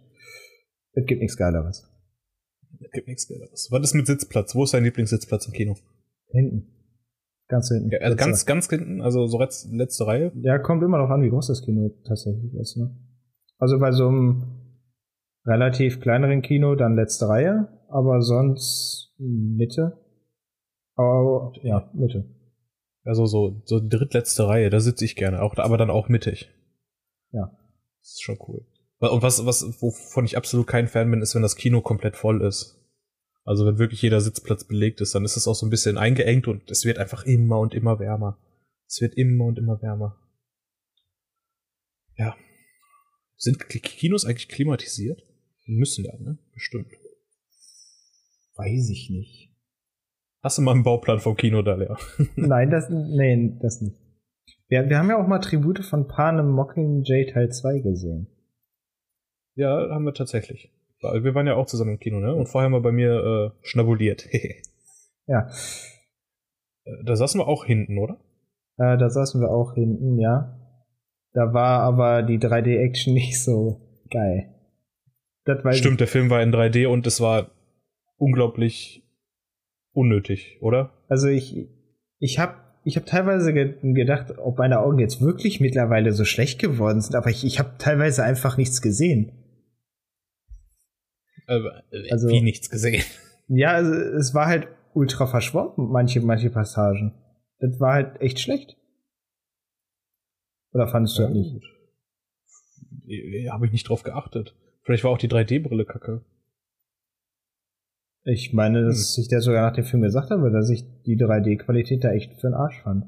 es 1.01 1.07
gibt 1.07 1.21
nichts 1.21 1.37
Geileres. 1.37 1.89
Es 2.81 2.91
gibt 2.93 3.09
nichts 3.09 3.29
Geileres. 3.29 3.69
Was 3.71 3.83
ist 3.83 3.95
mit 3.95 4.07
Sitzplatz? 4.07 4.55
Wo 4.55 4.65
ist 4.65 4.75
dein 4.75 4.85
Lieblingssitzplatz 4.85 5.47
im 5.47 5.53
Kino? 5.53 5.77
Hinten. 6.29 6.69
Ganz 7.49 7.69
hinten. 7.69 7.91
Ja, 7.91 7.99
also 8.01 8.17
ganz, 8.17 8.47
ganz 8.47 8.69
hinten, 8.71 9.03
also 9.03 9.27
so 9.27 9.39
letz- 9.39 9.69
letzte 9.73 10.07
Reihe. 10.07 10.33
ja, 10.43 10.59
kommt 10.59 10.83
immer 10.85 10.99
noch 10.99 11.11
an, 11.11 11.23
wie 11.23 11.31
groß 11.31 11.49
das 11.49 11.63
Kino 11.63 11.91
tatsächlich 12.07 12.55
ist, 12.55 12.77
ne? 12.77 12.97
Also 13.59 13.79
bei 13.79 13.91
so 13.93 14.09
einem 14.09 14.45
relativ 15.45 16.01
kleineren 16.01 16.43
Kino 16.43 16.77
dann 16.77 16.95
letzte 16.95 17.29
Reihe, 17.29 17.69
aber 17.89 18.23
sonst 18.23 19.15
Mitte. 19.19 19.99
Aber, 20.95 21.53
ja, 21.63 21.91
Mitte. 21.93 22.25
Also 23.05 23.27
so, 23.27 23.63
so 23.65 23.81
drittletzte 23.83 24.47
Reihe, 24.47 24.71
da 24.71 24.79
sitze 24.81 25.05
ich 25.05 25.17
gerne, 25.17 25.43
auch, 25.43 25.57
aber 25.57 25.77
dann 25.77 25.91
auch 25.91 26.09
mittig. 26.09 26.51
Ja. 27.33 27.51
Das 28.01 28.13
ist 28.13 28.23
schon 28.23 28.39
cool. 28.47 28.65
Und 29.09 29.23
was, 29.23 29.47
was, 29.47 29.81
wovon 29.81 30.27
ich 30.27 30.37
absolut 30.37 30.67
kein 30.67 30.87
Fan 30.87 31.11
bin, 31.11 31.23
ist, 31.23 31.35
wenn 31.35 31.43
das 31.43 31.57
Kino 31.57 31.81
komplett 31.81 32.17
voll 32.17 32.43
ist. 32.43 32.77
Also 33.45 33.65
wenn 33.65 33.79
wirklich 33.79 34.03
jeder 34.03 34.21
Sitzplatz 34.21 34.65
belegt 34.65 35.01
ist, 35.01 35.15
dann 35.15 35.25
ist 35.25 35.37
es 35.37 35.49
auch 35.49 35.55
so 35.55 35.67
ein 35.67 35.71
bisschen 35.71 35.97
eingeengt 35.97 36.47
und 36.47 36.71
es 36.71 36.85
wird 36.85 36.99
einfach 36.99 37.25
immer 37.25 37.59
und 37.59 37.73
immer 37.73 37.99
wärmer. 37.99 38.39
Es 38.87 39.01
wird 39.01 39.15
immer 39.15 39.47
und 39.47 39.59
immer 39.59 39.81
wärmer. 39.81 40.19
Ja. 42.17 42.37
Sind 43.37 43.69
Kinos 43.71 44.27
eigentlich 44.27 44.49
klimatisiert? 44.49 45.23
Müssen 45.65 46.05
ja, 46.05 46.13
ne? 46.19 46.39
Bestimmt. 46.53 46.93
Weiß 48.57 48.91
ich 48.91 49.09
nicht. 49.09 49.51
Hast 50.43 50.59
du 50.59 50.63
mal 50.63 50.73
einen 50.73 50.83
Bauplan 50.83 51.21
vom 51.21 51.37
Kino 51.37 51.63
da, 51.63 51.75
Lea? 51.75 51.95
Nein, 52.37 52.71
das, 52.71 52.91
nee, 52.91 53.57
das 53.63 53.81
nicht. 53.81 53.97
Wir, 54.69 54.89
wir 54.89 54.99
haben 54.99 55.09
ja 55.09 55.23
auch 55.23 55.27
mal 55.27 55.39
Tribute 55.39 55.85
von 55.85 56.07
Panem 56.07 56.51
Mockingjay 56.51 57.33
Teil 57.33 57.51
2 57.51 57.79
gesehen. 57.81 58.27
Ja, 59.55 59.89
haben 59.91 60.05
wir 60.05 60.15
tatsächlich. 60.15 60.73
Wir 61.01 61.35
waren 61.35 61.47
ja 61.47 61.55
auch 61.55 61.67
zusammen 61.67 61.93
im 61.93 61.99
Kino, 61.99 62.21
ne? 62.21 62.35
Und 62.35 62.49
vorher 62.49 62.67
haben 62.67 62.73
wir 62.73 62.83
bei 62.83 62.93
mir 62.93 63.55
äh, 63.55 63.67
schnabuliert. 63.67 64.29
ja. 65.27 65.49
Äh, 66.85 67.05
da 67.05 67.17
saßen 67.17 67.41
wir 67.41 67.49
auch 67.49 67.65
hinten, 67.65 67.99
oder? 67.99 68.19
Äh, 68.77 68.99
da 68.99 69.09
saßen 69.09 69.41
wir 69.41 69.51
auch 69.51 69.75
hinten, 69.75 70.19
ja. 70.19 70.57
Da 71.33 71.55
war 71.55 71.81
aber 71.83 72.23
die 72.23 72.39
3D-Action 72.39 73.15
nicht 73.15 73.43
so 73.43 73.81
geil. 74.11 74.55
Stimmt, 75.73 76.01
der 76.01 76.07
Film 76.07 76.31
war 76.31 76.43
in 76.43 76.53
3D 76.53 76.87
und 76.87 77.07
es 77.07 77.21
war 77.21 77.51
unglaublich 78.19 79.03
unnötig, 79.93 80.59
oder? 80.61 80.93
Also 81.09 81.29
ich, 81.29 81.69
ich 82.19 82.39
habe 82.39 82.55
ich 82.85 82.97
hab 82.97 83.07
teilweise 83.07 83.53
ge 83.53 83.75
gedacht, 83.83 84.39
ob 84.39 84.59
meine 84.59 84.81
Augen 84.81 84.99
jetzt 84.99 85.21
wirklich 85.21 85.61
mittlerweile 85.61 86.13
so 86.13 86.25
schlecht 86.25 86.61
geworden 86.61 87.01
sind, 87.01 87.15
aber 87.15 87.31
ich, 87.31 87.45
ich 87.45 87.59
habe 87.59 87.73
teilweise 87.79 88.23
einfach 88.23 88.57
nichts 88.57 88.81
gesehen. 88.81 89.33
Äh, 91.47 91.61
also, 92.11 92.29
wie 92.29 92.41
nichts 92.41 92.71
gesehen? 92.71 93.03
Ja, 93.49 93.73
also, 93.73 93.93
es 93.93 94.35
war 94.35 94.47
halt 94.47 94.69
ultra 94.95 95.27
verschwommen, 95.27 95.91
manche, 95.91 96.21
manche 96.21 96.51
Passagen. 96.51 97.15
Das 97.59 97.79
war 97.81 97.95
halt 97.95 98.21
echt 98.21 98.41
schlecht. 98.41 98.77
Oder 100.73 100.89
fandest 100.89 101.19
du 101.19 101.23
ja, 101.23 101.29
das 101.29 101.37
nicht? 101.37 101.65
Ja, 103.07 103.53
Habe 103.53 103.67
ich 103.67 103.73
nicht 103.73 103.89
drauf 103.89 104.03
geachtet. 104.03 104.55
Vielleicht 104.83 105.05
war 105.05 105.11
auch 105.11 105.19
die 105.19 105.29
3D-Brille 105.29 105.85
kacke. 105.85 106.25
Ich 108.25 108.53
meine, 108.53 108.85
dass 108.85 109.17
hm. 109.17 109.23
ich 109.23 109.29
der 109.29 109.41
sogar 109.41 109.69
nach 109.69 109.75
dem 109.75 109.85
Film 109.85 110.03
gesagt 110.03 110.31
habe, 110.31 110.51
dass 110.51 110.71
ich 110.71 110.85
die 111.03 111.17
3D-Qualität 111.17 112.05
da 112.05 112.13
echt 112.13 112.35
für 112.35 112.49
den 112.49 112.55
Arsch 112.55 112.81
fand. 112.83 113.05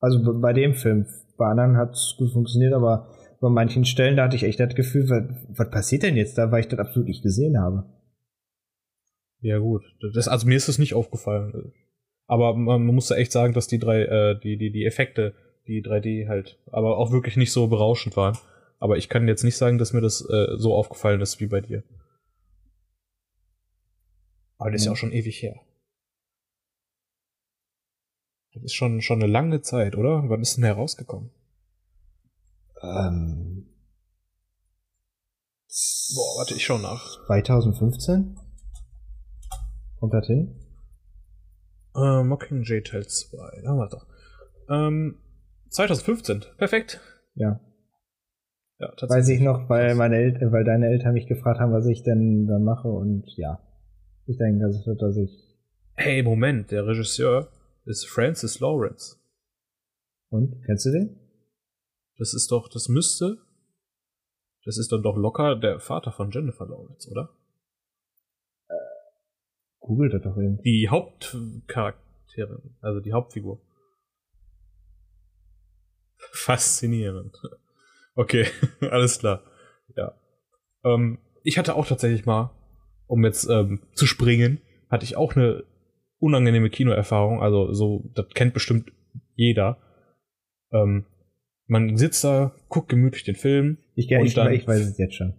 Also 0.00 0.40
bei 0.40 0.52
dem 0.52 0.74
Film. 0.74 1.06
Bei 1.36 1.46
anderen 1.46 1.76
hat 1.76 1.92
es 1.92 2.14
gut 2.18 2.32
funktioniert, 2.32 2.72
aber 2.72 3.10
bei 3.40 3.48
manchen 3.48 3.84
Stellen 3.84 4.16
da 4.16 4.24
hatte 4.24 4.36
ich 4.36 4.44
echt 4.44 4.60
das 4.60 4.74
Gefühl, 4.74 5.08
was, 5.08 5.24
was 5.48 5.70
passiert 5.70 6.02
denn 6.02 6.16
jetzt 6.16 6.38
da, 6.38 6.50
weil 6.50 6.60
ich 6.60 6.68
das 6.68 6.78
absolut 6.78 7.08
nicht 7.08 7.22
gesehen 7.22 7.58
habe. 7.58 7.84
Ja 9.40 9.58
gut, 9.58 9.82
das, 10.14 10.26
also 10.26 10.46
mir 10.46 10.56
ist 10.56 10.68
das 10.68 10.78
nicht 10.78 10.94
aufgefallen. 10.94 11.72
Aber 12.26 12.54
man, 12.54 12.84
man 12.84 12.94
muss 12.94 13.08
da 13.08 13.16
echt 13.16 13.32
sagen, 13.32 13.54
dass 13.54 13.68
die 13.68 13.78
drei, 13.78 14.02
äh, 14.02 14.40
die, 14.40 14.58
die, 14.58 14.70
die 14.70 14.84
Effekte, 14.84 15.34
die 15.66 15.82
3D 15.82 16.28
halt, 16.28 16.58
aber 16.66 16.98
auch 16.98 17.12
wirklich 17.12 17.36
nicht 17.36 17.52
so 17.52 17.68
berauschend 17.68 18.16
waren. 18.16 18.36
Aber 18.80 18.96
ich 18.96 19.08
kann 19.08 19.28
jetzt 19.28 19.44
nicht 19.44 19.56
sagen, 19.56 19.78
dass 19.78 19.92
mir 19.92 20.00
das 20.00 20.20
äh, 20.28 20.56
so 20.56 20.74
aufgefallen 20.74 21.20
ist 21.20 21.40
wie 21.40 21.46
bei 21.46 21.60
dir. 21.60 21.84
Aber 24.58 24.70
das 24.70 24.82
ist 24.82 24.86
ja 24.86 24.92
auch 24.92 24.96
schon 24.96 25.12
ewig 25.12 25.40
her. 25.42 25.60
Das 28.54 28.64
ist 28.64 28.74
schon, 28.74 29.00
schon 29.00 29.22
eine 29.22 29.30
lange 29.30 29.60
Zeit, 29.62 29.96
oder? 29.96 30.24
Wann 30.28 30.40
ist 30.40 30.56
denn 30.56 30.62
der 30.62 30.74
rausgekommen? 30.74 31.30
Ähm. 32.82 33.66
Boah, 36.14 36.38
warte, 36.38 36.54
ich 36.54 36.64
schau 36.64 36.78
nach. 36.78 37.24
2015? 37.26 38.38
Kommt 40.00 40.14
das 40.14 40.26
hin? 40.26 40.54
Äh, 41.94 42.22
Mockingjay 42.22 42.82
Teil 42.82 43.06
2. 43.06 43.62
Da 43.62 43.68
haben 43.68 43.78
wir 43.78 43.88
doch. 43.88 44.06
Ähm, 44.68 45.18
2015. 45.70 46.44
Perfekt. 46.56 47.00
Ja. 47.34 47.60
Ja, 48.78 48.88
tatsächlich. 48.88 49.10
Weiß 49.10 49.28
ich 49.28 49.40
noch, 49.40 49.68
weil 49.68 49.94
meine 49.96 50.16
Eltern, 50.16 50.52
weil 50.52 50.64
deine 50.64 50.86
Eltern 50.86 51.14
mich 51.14 51.26
gefragt 51.26 51.58
haben, 51.58 51.72
was 51.72 51.86
ich 51.86 52.04
denn 52.04 52.46
da 52.46 52.58
mache 52.58 52.88
und 52.88 53.26
ja. 53.36 53.60
Ich 54.26 54.38
denke, 54.38 54.66
das 54.66 54.86
wird, 54.86 55.02
dass 55.02 55.16
ich. 55.16 55.56
Hey, 55.94 56.22
Moment, 56.22 56.70
der 56.70 56.86
Regisseur 56.86 57.48
ist 57.84 58.06
Francis 58.06 58.60
Lawrence. 58.60 59.16
Und? 60.30 60.62
Kennst 60.64 60.86
du 60.86 60.92
den? 60.92 61.27
Das 62.18 62.34
ist 62.34 62.50
doch, 62.50 62.68
das 62.68 62.88
müsste. 62.88 63.38
Das 64.64 64.76
ist 64.76 64.92
dann 64.92 65.02
doch 65.02 65.16
locker 65.16 65.56
der 65.56 65.80
Vater 65.80 66.12
von 66.12 66.30
Jennifer 66.30 66.66
Lawrence, 66.66 67.08
oder? 67.10 67.30
Äh, 68.68 68.74
googelt 69.78 70.12
das 70.12 70.22
doch 70.22 70.36
eben. 70.36 70.60
Die 70.62 70.88
Hauptcharakterin, 70.90 72.76
also 72.80 73.00
die 73.00 73.12
Hauptfigur. 73.12 73.62
Faszinierend. 76.32 77.40
Okay, 78.14 78.46
alles 78.80 79.20
klar. 79.20 79.42
Ja. 79.96 80.12
Ähm, 80.84 81.18
ich 81.44 81.56
hatte 81.56 81.76
auch 81.76 81.86
tatsächlich 81.86 82.26
mal, 82.26 82.50
um 83.06 83.24
jetzt 83.24 83.48
ähm, 83.48 83.80
zu 83.94 84.06
springen, 84.06 84.60
hatte 84.90 85.04
ich 85.04 85.16
auch 85.16 85.36
eine 85.36 85.64
unangenehme 86.18 86.68
Kinoerfahrung. 86.68 87.40
Also 87.40 87.72
so, 87.72 88.10
das 88.14 88.28
kennt 88.30 88.54
bestimmt 88.54 88.92
jeder. 89.34 89.78
Ähm, 90.72 91.06
man 91.68 91.96
sitzt 91.96 92.24
da, 92.24 92.54
guckt 92.68 92.88
gemütlich 92.88 93.24
den 93.24 93.36
Film. 93.36 93.78
Ich, 93.94 94.10
und 94.10 94.24
ich, 94.24 94.34
dann 94.34 94.52
ich 94.52 94.66
weiß 94.66 94.80
es 94.80 94.98
jetzt 94.98 95.14
schon. 95.14 95.34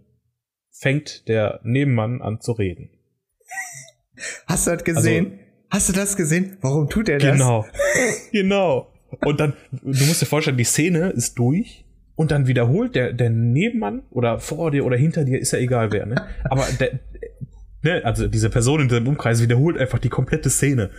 Fängt 0.70 1.28
der 1.28 1.60
Nebenmann 1.62 2.22
an 2.22 2.40
zu 2.40 2.52
reden. 2.52 2.90
Hast 4.46 4.66
du 4.66 4.70
das 4.70 4.84
gesehen? 4.84 5.26
Also, 5.26 5.50
Hast 5.70 5.88
du 5.88 5.92
das 5.92 6.16
gesehen? 6.16 6.56
Warum 6.62 6.88
tut 6.88 7.08
er 7.08 7.18
das? 7.18 7.32
Genau. 7.32 7.64
genau. 8.32 8.92
Und 9.24 9.38
dann, 9.38 9.54
du 9.70 10.04
musst 10.04 10.20
dir 10.20 10.26
vorstellen, 10.26 10.56
die 10.56 10.64
Szene 10.64 11.10
ist 11.10 11.38
durch 11.38 11.84
und 12.16 12.32
dann 12.32 12.46
wiederholt 12.48 12.94
der, 12.96 13.12
der 13.12 13.30
Nebenmann 13.30 14.02
oder 14.10 14.40
vor 14.40 14.72
dir 14.72 14.84
oder 14.84 14.96
hinter 14.96 15.24
dir, 15.24 15.38
ist 15.38 15.52
ja 15.52 15.58
egal 15.58 15.92
wer, 15.92 16.06
ne? 16.06 16.26
Aber 16.44 16.66
der, 16.78 16.98
ne, 17.82 18.04
also 18.04 18.26
diese 18.26 18.50
Person 18.50 18.80
in 18.80 18.88
diesem 18.88 19.06
Umkreis 19.06 19.42
wiederholt 19.42 19.78
einfach 19.78 19.98
die 19.98 20.08
komplette 20.08 20.50
Szene. 20.50 20.90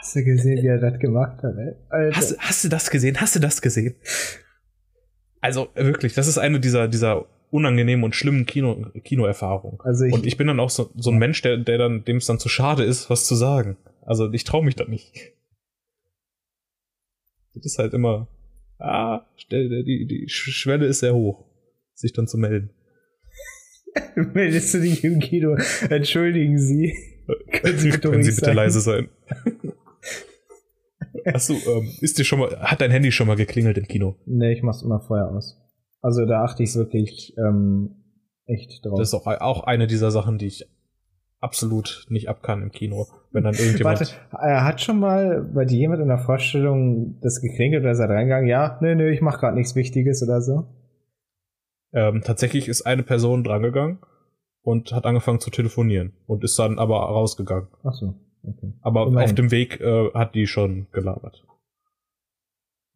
Hast 0.00 0.16
du 0.16 0.24
gesehen, 0.24 0.62
wie 0.62 0.66
er 0.66 0.78
das 0.78 0.98
gemacht 0.98 1.42
hat, 1.42 1.54
ey? 1.58 2.12
Hast, 2.12 2.38
hast 2.38 2.64
du 2.64 2.68
das 2.70 2.90
gesehen? 2.90 3.20
Hast 3.20 3.36
du 3.36 3.38
das 3.38 3.60
gesehen? 3.60 3.96
Also 5.42 5.68
wirklich, 5.74 6.14
das 6.14 6.26
ist 6.26 6.38
eine 6.38 6.58
dieser, 6.58 6.88
dieser 6.88 7.26
unangenehmen 7.50 8.02
und 8.02 8.14
schlimmen 8.14 8.46
Kino, 8.46 8.86
Kinoerfahrungen. 9.04 9.78
Also 9.80 10.06
ich, 10.06 10.14
und 10.14 10.24
ich 10.24 10.38
bin 10.38 10.46
dann 10.46 10.58
auch 10.58 10.70
so, 10.70 10.90
so 10.96 11.10
ein 11.10 11.18
Mensch, 11.18 11.42
der, 11.42 11.58
der 11.58 11.76
dann, 11.76 12.04
dem 12.04 12.16
es 12.16 12.24
dann 12.24 12.38
zu 12.38 12.48
schade 12.48 12.82
ist, 12.82 13.10
was 13.10 13.26
zu 13.26 13.34
sagen. 13.34 13.76
Also 14.00 14.32
ich 14.32 14.44
traue 14.44 14.64
mich 14.64 14.74
da 14.74 14.86
nicht. 14.86 15.34
Das 17.52 17.66
ist 17.66 17.78
halt 17.78 17.92
immer, 17.92 18.28
ah, 18.78 19.26
die, 19.50 20.06
die 20.08 20.24
Schwelle 20.28 20.86
ist 20.86 21.00
sehr 21.00 21.14
hoch, 21.14 21.44
sich 21.92 22.14
dann 22.14 22.26
zu 22.26 22.38
melden. 22.38 22.70
Meldest 24.14 24.72
du 24.72 24.80
dich 24.80 25.04
im 25.04 25.18
Kino? 25.18 25.58
Entschuldigen 25.90 26.58
Sie. 26.58 26.96
Können 27.52 27.78
Sie, 27.78 27.90
Können 27.90 28.22
Sie 28.22 28.30
bitte 28.30 28.46
sein? 28.46 28.56
leise 28.56 28.80
sein? 28.80 29.08
Achso, 31.26 31.54
ähm, 31.54 31.90
ist 32.00 32.18
dir 32.18 32.24
schon 32.24 32.40
mal, 32.40 32.58
hat 32.60 32.80
dein 32.80 32.90
Handy 32.90 33.12
schon 33.12 33.26
mal 33.26 33.36
geklingelt 33.36 33.78
im 33.78 33.86
Kino? 33.86 34.16
Nee, 34.26 34.52
ich 34.52 34.62
mach's 34.62 34.82
immer 34.82 35.00
vorher 35.00 35.30
aus. 35.30 35.56
Also 36.00 36.24
da 36.26 36.44
achte 36.44 36.62
ich 36.62 36.74
wirklich 36.74 37.34
ähm, 37.38 37.96
echt 38.46 38.84
drauf. 38.84 38.98
Das 38.98 39.08
ist 39.08 39.14
auch, 39.14 39.26
auch 39.26 39.64
eine 39.64 39.86
dieser 39.86 40.10
Sachen, 40.10 40.38
die 40.38 40.46
ich 40.46 40.68
absolut 41.40 42.06
nicht 42.08 42.28
ab 42.28 42.42
kann 42.42 42.62
im 42.62 42.70
Kino. 42.70 43.06
Wenn 43.32 43.44
dann 43.44 43.54
irgendjemand. 43.58 44.00
Warte, 44.00 44.14
er 44.32 44.64
hat 44.64 44.80
schon 44.80 45.00
mal 45.00 45.42
bei 45.42 45.64
dir 45.64 45.78
jemand 45.78 46.00
in 46.02 46.08
der 46.08 46.18
Vorstellung 46.18 47.18
das 47.20 47.40
geklingelt 47.40 47.82
oder 47.82 47.92
ist 47.92 47.98
er 47.98 48.08
reingegangen? 48.08 48.48
Ja, 48.48 48.78
nö, 48.80 48.94
nö, 48.94 49.10
ich 49.10 49.20
mach 49.20 49.40
gerade 49.40 49.56
nichts 49.56 49.74
Wichtiges 49.74 50.22
oder 50.22 50.40
so. 50.40 50.66
Ähm, 51.92 52.22
tatsächlich 52.24 52.68
ist 52.68 52.82
eine 52.82 53.02
Person 53.02 53.42
drangegangen 53.42 53.98
und 54.62 54.92
hat 54.92 55.06
angefangen 55.06 55.40
zu 55.40 55.50
telefonieren 55.50 56.12
und 56.26 56.44
ist 56.44 56.58
dann 56.58 56.78
aber 56.78 57.00
rausgegangen. 57.00 57.68
Ach 57.82 57.94
so, 57.94 58.14
okay. 58.42 58.72
Aber 58.80 59.06
Immerhin. 59.06 59.28
auf 59.28 59.34
dem 59.34 59.50
Weg 59.50 59.80
äh, 59.80 60.10
hat 60.12 60.34
die 60.34 60.46
schon 60.46 60.86
gelabert. 60.92 61.44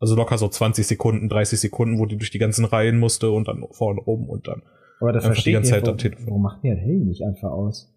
Also 0.01 0.17
locker 0.17 0.37
so 0.39 0.49
20 0.49 0.87
Sekunden, 0.87 1.29
30 1.29 1.61
Sekunden, 1.61 1.99
wo 1.99 2.07
die 2.07 2.17
durch 2.17 2.31
die 2.31 2.39
ganzen 2.39 2.65
Reihen 2.65 2.99
musste 2.99 3.31
und 3.31 3.49
dann 3.49 3.65
vorne 3.71 4.01
oben 4.03 4.29
und 4.29 4.49
dann. 4.49 4.63
Aber 5.01 5.13
das 5.13 5.25
verstehe 5.25 5.53
die 5.53 5.55
ganze 5.55 5.71
Zeit 5.71 5.89
am 5.89 5.99
Telefon. 5.99 6.27
Warum 6.27 6.43
macht 6.43 6.65
das 6.65 6.79
Handy 6.79 7.05
nicht 7.05 7.23
einfach 7.23 7.51
aus? 7.51 7.91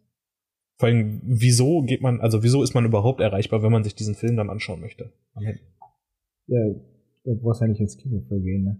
Vor 0.78 0.89
allem, 0.89 1.22
wieso 1.24 1.82
geht 1.82 2.02
man, 2.02 2.22
also 2.22 2.43
wieso 2.43 2.62
ist 2.64 2.76
man 2.76 2.86
überhaupt 2.86 3.20
erreichbar, 3.20 3.64
wenn 3.64 3.72
man 3.72 3.84
sich 3.84 3.95
diesen 3.95 4.16
Film 4.16 4.38
dann 4.38 4.50
anschauen 4.50 4.80
möchte? 4.80 5.12
Ja, 6.45 6.60
da 7.24 7.32
brauchst 7.41 7.62
ja 7.62 7.68
nicht 7.68 7.82
ins 7.82 7.98
Kino 7.98 8.22
für 8.28 8.39
gehen, 8.39 8.64
ne? 8.64 8.78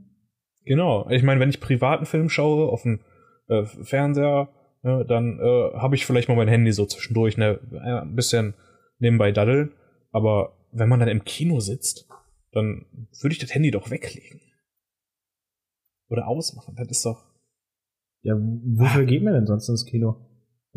Genau. 0.66 1.10
Ich 1.10 1.24
meine, 1.24 1.40
wenn 1.40 1.50
ich 1.50 1.60
privaten 1.60 2.06
Film 2.06 2.30
schaue 2.30 2.70
auf 2.70 2.84
dem 2.84 3.00
äh, 3.48 3.66
Fernseher, 3.66 4.50
ne, 4.84 5.06
dann 5.08 5.40
äh, 5.40 5.74
habe 5.74 5.96
ich 5.96 6.06
vielleicht 6.06 6.30
mal 6.30 6.36
mein 6.36 6.48
Handy 6.48 6.72
so 6.72 6.86
zwischendurch, 6.86 7.38
ne, 7.38 7.60
ein 7.72 8.16
bisschen 8.16 8.54
nebenbei 9.00 9.32
daddeln. 9.32 9.74
Aber 10.12 10.58
wenn 10.72 10.90
man 10.90 11.00
dann 11.00 11.10
im 11.10 11.24
Kino 11.24 11.60
sitzt, 11.60 12.08
dann 12.52 12.86
würde 13.22 13.34
ich 13.34 13.40
das 13.40 13.54
Handy 13.54 13.72
doch 13.72 13.90
weglegen. 13.90 14.42
Oder 16.10 16.28
ausmachen. 16.28 16.76
Das 16.78 16.88
ist 16.88 17.06
doch. 17.06 17.26
Ja, 18.22 18.36
wofür 18.38 19.02
ah. 19.02 19.06
geht 19.06 19.24
man 19.24 19.34
denn 19.34 19.46
sonst 19.46 19.70
ins 19.70 19.86
Kino? 19.86 20.28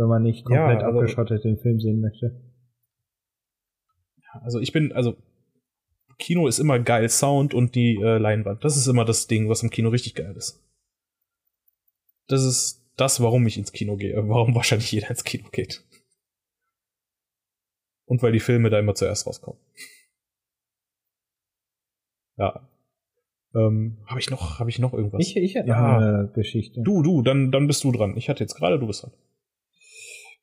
wenn 0.00 0.08
man 0.08 0.22
nicht 0.22 0.44
komplett 0.44 0.80
Ja, 0.80 0.86
also- 0.86 1.00
abgeschottet 1.00 1.44
den 1.44 1.58
Film 1.58 1.78
sehen 1.78 2.00
möchte. 2.00 2.40
Also 4.42 4.60
ich 4.60 4.72
bin, 4.72 4.92
also 4.92 5.16
Kino 6.18 6.46
ist 6.46 6.58
immer 6.58 6.78
geil, 6.78 7.08
Sound 7.08 7.52
und 7.52 7.74
die 7.74 7.96
äh, 7.96 8.18
Leinwand. 8.18 8.64
Das 8.64 8.76
ist 8.76 8.86
immer 8.86 9.04
das 9.04 9.26
Ding, 9.26 9.48
was 9.48 9.62
im 9.62 9.70
Kino 9.70 9.88
richtig 9.88 10.14
geil 10.14 10.34
ist. 10.36 10.62
Das 12.28 12.44
ist 12.44 12.79
das, 13.00 13.20
warum 13.20 13.46
ich 13.46 13.56
ins 13.58 13.72
Kino 13.72 13.96
gehe, 13.96 14.16
warum 14.28 14.54
wahrscheinlich 14.54 14.92
jeder 14.92 15.10
ins 15.10 15.24
Kino 15.24 15.48
geht. 15.50 15.84
Und 18.06 18.22
weil 18.22 18.32
die 18.32 18.40
Filme 18.40 18.70
da 18.70 18.78
immer 18.78 18.94
zuerst 18.94 19.26
rauskommen. 19.26 19.60
Ja. 22.36 22.68
Ähm, 23.54 23.98
habe 24.06 24.20
ich 24.20 24.30
noch, 24.30 24.58
habe 24.58 24.70
ich 24.70 24.78
noch 24.78 24.92
irgendwas? 24.94 25.20
Ich, 25.20 25.36
ich 25.36 25.54
hätte 25.54 25.68
Ja. 25.68 25.80
noch 25.80 25.98
eine 25.98 26.32
Geschichte. 26.34 26.80
du, 26.82 27.02
du, 27.02 27.22
dann, 27.22 27.50
dann 27.52 27.66
bist 27.66 27.84
du 27.84 27.92
dran. 27.92 28.16
Ich 28.16 28.28
hatte 28.28 28.42
jetzt 28.42 28.54
gerade, 28.54 28.78
du 28.78 28.86
bist 28.86 29.02
dran. 29.02 29.12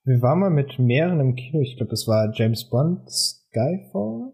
Wir 0.04 0.22
waren 0.22 0.40
mal 0.40 0.50
mit 0.50 0.80
mehreren 0.80 1.20
im 1.20 1.36
Kino. 1.36 1.62
Ich 1.62 1.76
glaube, 1.78 1.92
es 1.92 2.08
war 2.08 2.32
James 2.34 2.70
Bond, 2.70 3.10
Skyfall. 3.12 4.32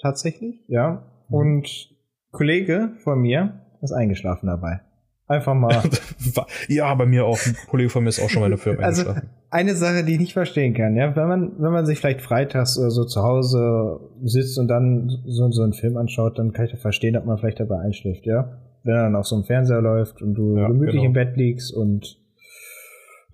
Tatsächlich, 0.00 0.64
ja. 0.68 1.24
Mhm. 1.28 1.34
Und 1.34 1.96
Kollege 2.32 2.96
von 3.04 3.20
mir 3.20 3.64
ist 3.82 3.92
eingeschlafen 3.92 4.46
dabei. 4.48 4.80
Einfach 5.28 5.54
mal. 5.54 5.82
ja, 6.68 6.94
bei 6.94 7.06
mir 7.06 7.24
auch. 7.26 7.38
Ein 7.44 7.56
Kollege 7.68 7.90
von 7.90 8.04
mir 8.04 8.10
ist 8.10 8.20
auch 8.20 8.30
schon 8.30 8.40
mal 8.40 8.46
in 8.46 8.52
der 8.52 8.58
Firma 8.58 8.82
Also 8.82 9.12
eine 9.50 9.74
Sache, 9.74 10.04
die 10.04 10.12
ich 10.12 10.20
nicht 10.20 10.32
verstehen 10.32 10.74
kann, 10.74 10.94
ja, 10.94 11.16
wenn 11.16 11.28
man, 11.28 11.52
wenn 11.58 11.72
man 11.72 11.84
sich 11.84 11.98
vielleicht 11.98 12.20
freitags 12.20 12.78
oder 12.78 12.90
so 12.90 13.04
zu 13.04 13.22
Hause 13.22 14.00
sitzt 14.22 14.58
und 14.58 14.68
dann 14.68 15.08
so, 15.26 15.50
so 15.50 15.62
einen 15.62 15.72
Film 15.72 15.96
anschaut, 15.96 16.38
dann 16.38 16.52
kann 16.52 16.66
ich 16.66 16.72
doch 16.72 16.78
verstehen, 16.78 17.16
ob 17.16 17.24
man 17.24 17.38
vielleicht 17.38 17.58
dabei 17.58 17.80
einschläft, 17.80 18.24
ja. 18.24 18.58
Wenn 18.84 18.94
er 18.94 19.02
dann 19.02 19.16
auf 19.16 19.26
so 19.26 19.34
einem 19.34 19.44
Fernseher 19.44 19.80
läuft 19.80 20.22
und 20.22 20.34
du 20.34 20.56
Ja, 20.56 20.68
gemütlich 20.68 20.94
genau. 20.94 21.06
im 21.06 21.12
Bett 21.12 21.36
liegst 21.36 21.74
und 21.74 22.20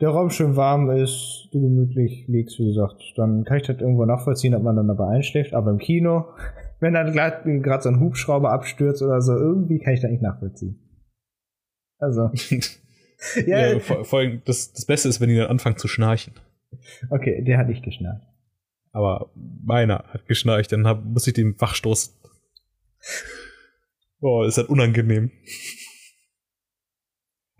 der 0.00 0.08
Raum 0.08 0.30
schön 0.30 0.56
warm 0.56 0.90
ist, 0.90 1.48
du 1.52 1.60
gemütlich 1.60 2.26
liegst, 2.26 2.58
wie 2.58 2.68
gesagt, 2.68 3.02
dann 3.16 3.44
kann 3.44 3.58
ich 3.58 3.64
das 3.64 3.78
irgendwo 3.78 4.06
nachvollziehen, 4.06 4.54
ob 4.54 4.62
man 4.62 4.76
dann 4.76 4.88
dabei 4.88 5.08
einschläft, 5.08 5.52
aber 5.52 5.70
im 5.70 5.78
Kino, 5.78 6.24
wenn 6.80 6.94
dann 6.94 7.12
gerade 7.12 7.82
so 7.82 7.90
ein 7.90 8.00
Hubschrauber 8.00 8.50
abstürzt 8.50 9.02
oder 9.02 9.20
so, 9.20 9.36
irgendwie 9.36 9.78
kann 9.78 9.92
ich 9.92 10.00
das 10.00 10.10
nicht 10.10 10.22
nachvollziehen. 10.22 10.78
Also, 12.02 12.30
ja, 13.46 13.72
Ja, 13.72 13.78
vor, 13.78 14.04
vor 14.04 14.18
allem, 14.18 14.42
das, 14.44 14.72
das 14.72 14.84
Beste 14.84 15.08
ist, 15.08 15.20
wenn 15.20 15.28
die 15.28 15.36
dann 15.36 15.46
anfangen 15.46 15.76
zu 15.76 15.86
schnarchen. 15.86 16.34
okay, 17.10 17.42
der 17.44 17.58
hat 17.58 17.68
nicht 17.68 17.84
geschnallt. 17.84 18.22
Aber 18.90 19.30
meiner 19.34 20.04
hat 20.08 20.26
geschnarcht, 20.26 20.72
dann 20.72 20.86
hab, 20.86 21.04
muss 21.04 21.26
ich 21.26 21.34
den 21.34 21.58
wach 21.60 21.74
stoßen. 21.74 22.12
Boah, 24.20 24.46
ist 24.46 24.58
das 24.58 24.66
unangenehm. 24.66 25.30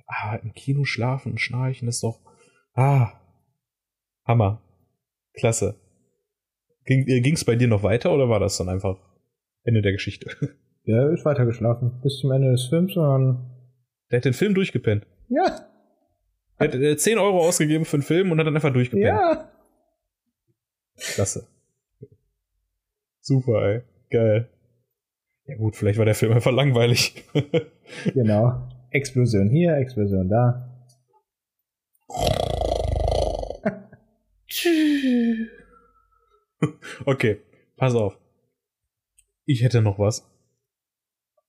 Ah, 0.07 0.37
im 0.37 0.53
Kino 0.53 0.85
schlafen 0.85 1.33
und 1.33 1.41
schnarchen 1.41 1.89
ist 1.89 2.03
doch. 2.03 2.21
Ah. 2.75 3.13
Hammer. 4.25 4.63
Klasse. 5.35 5.77
Ging, 6.85 7.07
äh, 7.07 7.21
ging's 7.21 7.45
bei 7.45 7.57
dir 7.57 7.69
noch 7.69 7.83
weiter 7.83 8.13
oder 8.13 8.29
war 8.29 8.41
das 8.41 8.59
dann 8.59 8.69
einfach 8.69 8.99
Ende 9.63 9.83
der 9.83 9.93
Geschichte? 9.93 10.29
Der 10.87 11.11
ist 11.11 11.25
weiter 11.25 11.47
geschlafen 11.47 12.01
bis 12.03 12.19
zum 12.19 12.33
Ende 12.33 12.51
des 12.51 12.67
Films 12.67 12.97
und 12.97 13.05
dann 13.05 13.52
Der 14.13 14.19
hat 14.19 14.25
den 14.27 14.35
Film 14.35 14.55
durchgepennt. 14.55 15.07
Ja, 15.29 15.67
Der 16.61 16.69
hat 16.69 16.75
äh, 16.75 16.97
10 16.97 17.19
Euro 17.19 17.41
ausgegeben 17.41 17.85
für 17.87 17.97
einen 17.97 18.03
Film 18.05 18.31
und 18.31 18.39
hat 18.39 18.47
dann 18.47 18.55
einfach 18.55 18.73
durchgepennt. 18.73 19.07
ja. 19.07 19.51
Klasse. 20.97 21.49
Super, 23.21 23.63
ey. 23.65 23.83
Geil. 24.11 24.49
Ja 25.47 25.57
gut, 25.57 25.75
vielleicht 25.77 25.99
war 25.99 26.05
der 26.05 26.15
Film 26.15 26.33
einfach 26.33 26.53
langweilig. 26.53 27.25
Genau. 28.15 28.69
Explosion 28.91 29.51
hier, 29.51 29.77
Explosion 29.77 30.29
da. 30.29 30.69
okay, 37.05 37.41
pass 37.77 37.95
auf. 37.95 38.19
Ich 39.45 39.63
hätte 39.63 39.83
noch 39.83 39.99
was. 39.99 40.29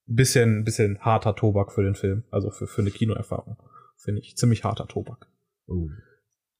Bisschen, 0.06 0.64
bisschen 0.64 1.00
harter 1.00 1.36
Tobak 1.36 1.72
für 1.72 1.84
den 1.84 1.96
Film. 1.96 2.24
Also 2.32 2.52
für, 2.52 2.68
für 2.68 2.82
eine 2.82 2.92
Kinoerfahrung. 2.92 3.58
Finde 3.98 4.22
ich. 4.22 4.36
Ziemlich 4.36 4.64
harter 4.64 4.88
Tobak. 4.88 5.28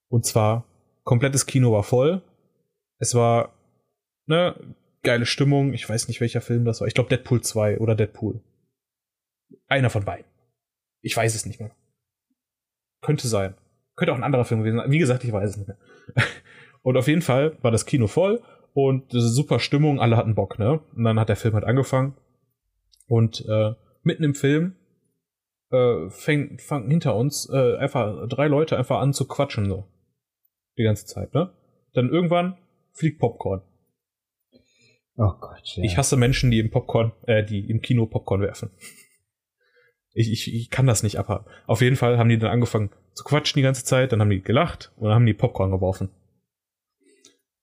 Und 0.08 0.26
zwar, 0.26 0.66
komplettes 1.04 1.46
Kino 1.46 1.72
war 1.72 1.84
voll. 1.84 2.22
Es 3.00 3.16
war, 3.16 3.54
ne, 4.28 4.56
geile 5.04 5.26
Stimmung. 5.26 5.74
Ich 5.74 5.88
weiß 5.88 6.08
nicht, 6.08 6.22
welcher 6.22 6.42
Film 6.42 6.66
das 6.66 6.80
war. 6.80 6.88
Ich 6.88 6.94
glaube 6.94 7.10
Deadpool 7.10 7.42
2 7.42 7.80
oder 7.80 7.96
Deadpool. 7.96 8.42
Einer 9.68 9.90
von 9.90 10.06
beiden. 10.06 10.26
Ich 11.02 11.16
weiß 11.16 11.36
es 11.36 11.46
nicht 11.46 11.60
mehr. 11.60 11.76
Könnte 13.02 13.28
sein. 13.28 13.56
Könnte 13.96 14.14
auch 14.14 14.18
ein 14.18 14.24
anderer 14.24 14.46
Film 14.46 14.62
gewesen 14.62 14.78
sein. 14.78 14.92
Wie 14.92 15.00
gesagt, 15.00 15.24
ich 15.24 15.34
weiß 15.34 15.50
es 15.50 15.58
nicht 15.58 15.68
mehr. 15.68 15.78
Und 16.82 16.98
auf 16.98 17.08
jeden 17.08 17.22
Fall 17.22 17.58
war 17.62 17.72
das 17.72 17.86
Kino 17.86 18.08
voll 18.08 18.42
und 18.74 19.06
super 19.12 19.60
Stimmung, 19.60 20.00
alle 20.00 20.18
hatten 20.18 20.36
Bock, 20.36 20.60
ne? 20.60 20.80
Und 20.96 21.04
dann 21.04 21.20
hat 21.20 21.30
der 21.30 21.36
Film 21.36 21.54
halt 21.54 21.64
angefangen. 21.64 22.16
Und 23.08 23.46
äh, 23.48 23.74
mitten 24.04 24.24
im 24.24 24.36
Film 24.36 24.76
äh, 25.72 26.10
fängt, 26.10 26.62
fangen 26.62 26.90
hinter 26.90 27.16
uns 27.16 27.50
äh, 27.52 27.78
einfach 27.78 28.28
drei 28.28 28.48
Leute 28.48 28.78
einfach 28.78 29.00
an 29.00 29.14
zu 29.14 29.28
quatschen 29.28 29.70
so. 29.70 29.88
Die 30.78 30.84
ganze 30.84 31.06
Zeit, 31.06 31.34
ne? 31.34 31.54
Dann 31.94 32.10
irgendwann 32.10 32.58
fliegt 32.94 33.20
Popcorn. 33.20 33.62
Oh 35.16 35.34
Gott, 35.40 35.76
ja. 35.76 35.84
Ich 35.84 35.98
hasse 35.98 36.18
Menschen, 36.18 36.50
die 36.50 36.60
im 36.60 36.72
Popcorn, 36.72 37.12
äh, 37.28 37.44
die 37.44 37.70
im 37.70 37.82
Kino 37.82 38.06
Popcorn 38.06 38.42
werfen. 38.42 38.72
Ich, 40.14 40.32
ich, 40.32 40.54
ich 40.54 40.70
kann 40.70 40.88
das 40.88 41.04
nicht 41.04 41.18
abhaben. 41.18 41.46
Auf 41.66 41.82
jeden 41.82 41.96
Fall 41.96 42.18
haben 42.18 42.30
die 42.30 42.38
dann 42.38 42.52
angefangen 42.52 42.92
zu 43.14 43.24
quatschen 43.24 43.60
die 43.60 43.64
ganze 43.64 43.84
Zeit, 43.84 44.12
dann 44.12 44.22
haben 44.22 44.30
die 44.30 44.42
gelacht 44.42 44.92
und 44.96 45.06
dann 45.06 45.16
haben 45.16 45.26
die 45.26 45.34
Popcorn 45.34 45.72
geworfen. 45.72 46.10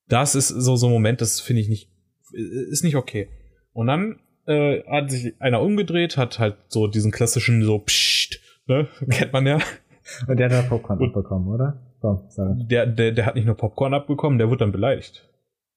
Das 0.07 0.35
ist 0.35 0.49
so 0.49 0.77
so 0.77 0.87
ein 0.87 0.93
Moment, 0.93 1.21
das 1.21 1.41
finde 1.41 1.63
ich 1.63 1.69
nicht, 1.69 1.89
ist 2.33 2.83
nicht 2.83 2.97
okay. 2.97 3.29
Und 3.73 3.87
dann 3.87 4.21
äh, 4.51 4.83
hat 4.87 5.11
sich 5.11 5.41
einer 5.41 5.63
umgedreht, 5.63 6.17
hat 6.17 6.39
halt 6.39 6.57
so 6.69 6.87
diesen 6.87 7.13
klassischen 7.13 7.63
so 7.63 7.79
Psst, 7.79 8.41
ne, 8.67 8.89
kennt 9.11 9.33
man 9.33 9.47
ja. 9.47 9.59
Und 10.27 10.39
der 10.39 10.51
hat 10.51 10.69
Popcorn 10.69 10.99
Und- 10.99 11.09
abbekommen, 11.09 11.49
oder? 11.49 11.87
Komm, 12.01 12.25
sag. 12.31 12.57
Der, 12.69 12.87
der, 12.87 13.13
der 13.13 13.27
hat 13.27 13.35
nicht 13.35 13.45
nur 13.45 13.57
Popcorn 13.57 13.93
abbekommen, 13.95 14.39
der 14.39 14.49
wurde 14.49 14.61
dann 14.61 14.73
beleidigt. 14.73 15.29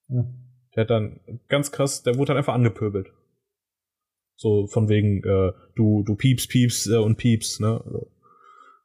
Ja. 0.08 0.24
Der 0.76 0.82
hat 0.84 0.90
dann 0.90 1.20
ganz 1.50 1.72
krass, 1.72 2.02
der 2.02 2.16
wurde 2.16 2.30
dann 2.30 2.38
einfach 2.38 2.54
angepöbelt. 2.54 3.12
So 4.36 4.68
von 4.68 4.90
wegen, 4.90 5.24
äh, 5.24 5.52
du, 5.76 6.04
du 6.04 6.16
piepst, 6.16 6.50
piepst 6.50 6.90
äh, 6.90 6.96
und 6.96 7.18
piepst, 7.18 7.62
ne? 7.62 7.82
Also, 7.86 8.08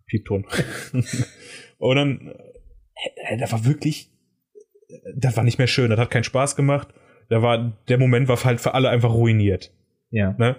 Piepton. 0.07 0.47
und 1.79 1.97
dann, 1.97 2.35
äh, 3.31 3.37
der 3.37 3.51
war 3.53 3.65
wirklich, 3.65 4.11
das 5.17 5.37
war 5.37 5.45
nicht 5.45 5.59
mehr 5.59 5.67
schön, 5.67 5.91
das 5.91 5.99
hat 6.01 6.11
keinen 6.11 6.25
Spaß 6.25 6.57
gemacht. 6.57 6.89
Da 7.29 7.43
war, 7.43 7.79
der 7.89 7.99
Moment 7.99 8.29
war 8.29 8.43
halt 8.43 8.61
für 8.61 8.75
alle 8.75 8.89
einfach 8.89 9.13
ruiniert. 9.13 9.73
Ja, 10.11 10.35
Ne? 10.39 10.57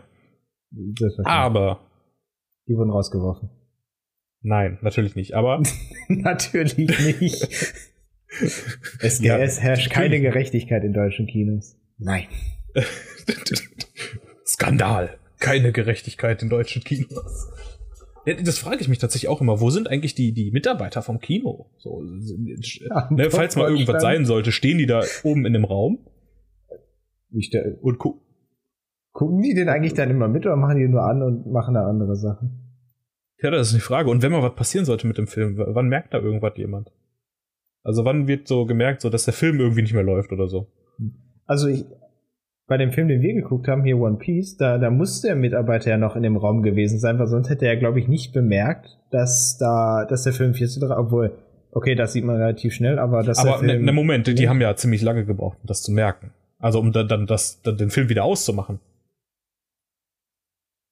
Aber, 1.24 1.80
Die 2.68 2.76
wurden 2.76 2.92
rausgeworfen. 2.92 3.50
nein, 4.42 4.78
natürlich 4.82 5.16
nicht. 5.16 5.34
Aber 5.34 5.62
Natürlich 6.08 6.78
nicht. 6.78 7.48
Es, 9.02 9.20
Ja, 9.22 9.40
es 9.40 9.60
herrscht 9.60 9.90
keine. 9.90 10.22
Gerechtigkeit 10.22 10.84
in 10.84 10.94
deutschen 10.94 11.26
Kinos. 11.26 11.76
Nein. 11.98 12.28
Skandal. 14.46 15.18
Keine 15.40 15.72
Gerechtigkeit 15.72 16.44
in 16.44 16.50
deutschen 16.50 16.84
Kinos. 16.84 17.50
Das 18.44 18.60
frage 18.60 18.82
ich 18.82 18.88
mich 18.88 19.00
tatsächlich 19.00 19.30
auch 19.30 19.42
immer. 19.42 19.62
Wo 19.62 19.72
sind 19.72 19.88
eigentlich 19.88 20.14
die, 20.14 20.32
die 20.32 20.52
Mitarbeiter 20.52 21.02
vom 21.02 21.20
Kino? 21.20 21.72
So, 21.80 22.04
ne, 22.04 23.32
falls 23.32 23.56
mal 23.56 23.72
irgendwas 23.72 24.02
sein 24.02 24.26
sollte, 24.26 24.52
stehen 24.52 24.78
die 24.78 24.86
da 24.86 25.02
oben 25.24 25.48
in 25.48 25.54
dem 25.54 25.66
Raum 25.66 26.06
stell- 27.40 27.80
und 27.82 27.98
gucken. 27.98 28.22
Gucken 29.12 29.42
die 29.42 29.54
den 29.54 29.70
eigentlich 29.70 29.94
dann 29.94 30.10
immer 30.10 30.28
mit 30.28 30.46
oder 30.46 30.56
machen 30.56 30.78
die 30.78 30.88
nur 30.88 31.04
an 31.04 31.22
und 31.24 31.52
machen 31.52 31.74
da 31.74 31.88
andere 31.88 32.16
Sachen? 32.16 32.66
Ja, 33.42 33.52
das 33.52 33.68
ist 33.70 33.74
eine 33.74 33.82
Frage. 33.82 34.10
Und 34.10 34.22
wenn 34.22 34.32
mal 34.32 34.44
was 34.44 34.56
passieren 34.56 34.86
sollte 34.86 35.08
mit 35.08 35.18
dem 35.18 35.28
Film, 35.28 35.56
wann 35.58 35.88
merkt 35.88 36.14
da 36.14 36.20
irgendwas 36.20 36.54
jemand? 36.58 36.92
Also 37.84 38.04
wann 38.06 38.28
wird 38.28 38.48
so 38.48 38.66
gemerkt, 38.66 39.02
so 39.02 39.10
dass 39.10 39.26
der 39.26 39.34
Film 39.34 39.60
irgendwie 39.60 39.82
nicht 39.82 39.94
mehr 39.94 40.04
läuft 40.04 40.32
oder 40.32 40.48
so? 40.48 40.68
Also 41.46 41.68
ich, 41.70 41.86
bei 42.68 42.78
dem 42.78 42.92
Film, 42.92 43.08
den 43.08 43.22
wir 43.22 43.34
geguckt 43.34 43.68
haben, 43.68 43.84
hier 43.84 43.98
One 43.98 44.18
Piece, 44.18 44.58
da, 44.58 44.78
da 44.78 44.92
muss 44.92 45.22
der 45.22 45.36
Mitarbeiter 45.36 45.90
ja 45.90 45.98
noch 45.98 46.16
in 46.16 46.24
dem 46.24 46.38
Raum 46.38 46.62
gewesen 46.62 47.00
sein, 47.00 47.18
weil 47.18 47.28
sonst 47.28 47.50
hätte 47.50 47.66
er, 47.66 47.78
glaube 47.78 48.00
ich, 48.00 48.08
nicht 48.08 48.34
bemerkt, 48.34 49.00
dass 49.10 49.58
da, 49.58 50.06
dass 50.08 50.24
der 50.24 50.34
Film 50.34 50.54
4 50.54 50.68
zu 50.68 50.80
3, 50.82 50.98
obwohl, 50.98 51.32
okay, 51.72 51.96
das 51.96 52.14
sieht 52.14 52.26
man 52.26 52.36
relativ 52.36 52.74
schnell, 52.74 53.00
aber 53.00 53.24
dass 53.24 53.40
Aber 53.40 53.64
ne, 53.66 53.80
ne 53.80 53.92
Moment, 53.94 54.28
die 54.28 54.34
nicht- 54.34 54.48
haben 54.50 54.62
ja 54.62 54.76
ziemlich 54.76 55.02
lange 55.02 55.26
gebraucht, 55.26 55.58
um 55.62 55.68
das 55.68 55.82
zu 55.82 55.92
merken. 55.92 56.32
Also 56.60 56.80
um 56.80 56.92
dann, 56.92 57.08
dann, 57.08 57.26
das, 57.26 57.62
dann 57.62 57.78
den 57.78 57.90
Film 57.90 58.10
wieder 58.10 58.26
auszumachen. 58.26 58.80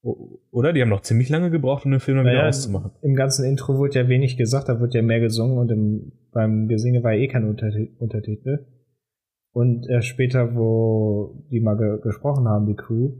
Oder? 0.01 0.73
Die 0.73 0.81
haben 0.81 0.89
noch 0.89 1.01
ziemlich 1.01 1.29
lange 1.29 1.49
gebraucht, 1.51 1.85
um 1.85 1.91
den 1.91 1.99
Film 1.99 2.17
dann 2.17 2.25
wieder 2.27 2.37
Naja, 2.37 2.49
auszumachen. 2.49 2.91
Im 3.01 3.15
ganzen 3.15 3.45
Intro 3.45 3.77
wurde 3.77 3.99
ja 3.99 4.07
wenig 4.07 4.37
gesagt, 4.37 4.69
da 4.69 4.79
wird 4.79 4.93
ja 4.93 5.01
mehr 5.01 5.19
gesungen 5.19 5.57
und 5.57 5.71
im, 5.71 6.11
beim 6.31 6.67
Gesinge 6.67 7.03
war 7.03 7.13
ja 7.13 7.21
eh 7.23 7.27
kein 7.27 7.43
Unterti- 7.43 7.97
Untertitel. 7.99 8.65
Und 9.53 9.87
erst 9.89 10.07
später, 10.07 10.55
wo 10.55 11.47
die 11.51 11.59
mal 11.59 11.77
ge 11.77 11.99
gesprochen 12.01 12.47
haben, 12.47 12.67
die 12.67 12.75
Crew, 12.75 13.13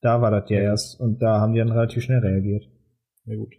da 0.00 0.20
war 0.20 0.30
das 0.30 0.50
ja 0.50 0.56
Ja. 0.58 0.62
erst 0.64 1.00
und 1.00 1.22
da 1.22 1.40
haben 1.40 1.52
die 1.52 1.60
dann 1.60 1.70
relativ 1.70 2.02
schnell 2.02 2.18
reagiert. 2.18 2.68
Ja 3.26 3.36
gut. 3.36 3.54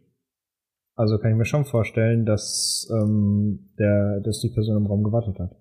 Also 0.96 1.18
kann 1.20 1.32
ich 1.32 1.38
mir 1.38 1.46
schon 1.46 1.66
vorstellen, 1.66 2.26
dass, 2.26 2.88
ähm, 2.94 3.72
der, 3.80 4.20
dass 4.20 4.42
die 4.42 4.50
Person 4.50 4.78
im 4.78 4.88
Raum 4.88 5.04
gewartet 5.04 5.40
hat. 5.40 5.56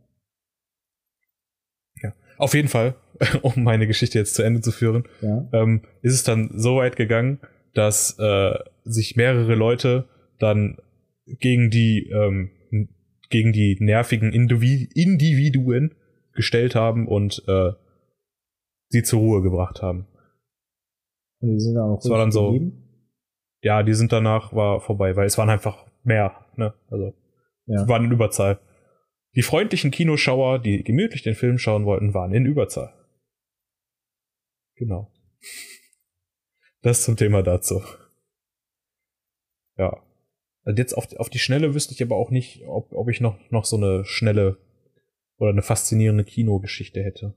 Auf 2.40 2.54
jeden 2.54 2.68
Fall, 2.68 2.94
um 3.42 3.62
meine 3.62 3.86
Geschichte 3.86 4.18
jetzt 4.18 4.34
zu 4.34 4.42
Ende 4.42 4.60
zu 4.60 4.72
führen, 4.72 5.04
Ja. 5.20 5.48
ähm, 5.52 5.82
ist 6.02 6.14
es 6.14 6.22
dann 6.24 6.50
so 6.54 6.76
weit 6.76 6.96
gegangen, 6.96 7.40
dass 7.74 8.18
äh, 8.18 8.54
sich 8.84 9.16
mehrere 9.16 9.54
Leute 9.54 10.08
dann 10.38 10.78
gegen 11.26 11.70
die 11.70 12.08
ähm, 12.10 12.50
gegen 13.28 13.52
die 13.52 13.76
nervigen 13.78 14.32
Indivi 14.32 14.88
Individuen 14.94 15.94
gestellt 16.32 16.74
haben 16.74 17.06
und 17.06 17.44
äh, 17.46 17.70
sie 18.88 19.02
zur 19.02 19.20
Ruhe 19.20 19.42
gebracht 19.42 19.82
haben. 19.82 20.06
Und 21.40 21.52
die 21.52 21.60
sind 21.60 21.74
dann 21.74 21.90
auch 21.90 22.00
Das 22.00 22.10
war 22.10 22.18
dann 22.18 22.32
so-. 22.32 22.58
Ja, 23.62 23.82
die 23.82 23.94
sind 23.94 24.10
danach 24.12 24.52
war 24.54 24.80
vorbei, 24.80 25.14
weil 25.16 25.26
es 25.26 25.38
waren 25.38 25.50
einfach 25.50 25.86
mehr, 26.02 26.32
ne? 26.56 26.74
Also 26.90 27.12
Ja. 27.66 27.86
waren 27.86 28.04
in 28.06 28.12
Überzahl. 28.12 28.58
Die 29.36 29.42
freundlichen 29.42 29.90
Kinoschauer, 29.90 30.58
die 30.58 30.82
gemütlich 30.82 31.22
den 31.22 31.34
Film 31.34 31.58
schauen 31.58 31.84
wollten, 31.84 32.14
waren 32.14 32.34
in 32.34 32.46
Überzahl. 32.46 32.92
Genau. 34.74 35.12
Das 36.82 37.04
zum 37.04 37.16
Thema 37.16 37.42
dazu. 37.42 37.82
Ja. 39.76 40.02
Und 40.64 40.78
jetzt 40.78 40.94
auf, 40.94 41.14
auf 41.16 41.30
die 41.30 41.38
Schnelle 41.38 41.74
wüsste 41.74 41.94
ich 41.94 42.02
aber 42.02 42.16
auch 42.16 42.30
nicht, 42.30 42.64
ob, 42.66 42.92
ob 42.92 43.08
ich 43.08 43.20
noch, 43.20 43.38
noch 43.50 43.64
so 43.64 43.76
eine 43.76 44.04
schnelle 44.04 44.58
oder 45.36 45.50
eine 45.50 45.62
faszinierende 45.62 46.24
Kinogeschichte 46.24 47.02
hätte. 47.02 47.34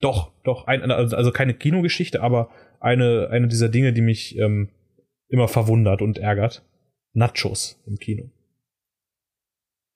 Doch, 0.00 0.32
doch, 0.44 0.66
ein, 0.66 0.90
also 0.90 1.16
also 1.16 1.30
keine 1.30 1.54
Kinogeschichte, 1.54 2.22
aber 2.22 2.50
eine, 2.80 3.28
eine 3.30 3.48
dieser 3.48 3.68
Dinge, 3.68 3.92
die 3.92 4.00
mich 4.00 4.36
ähm, 4.38 4.70
immer 5.28 5.48
verwundert 5.48 6.02
und 6.02 6.18
ärgert. 6.18 6.64
Nachos 7.12 7.82
im 7.86 7.98
Kino. 7.98 8.30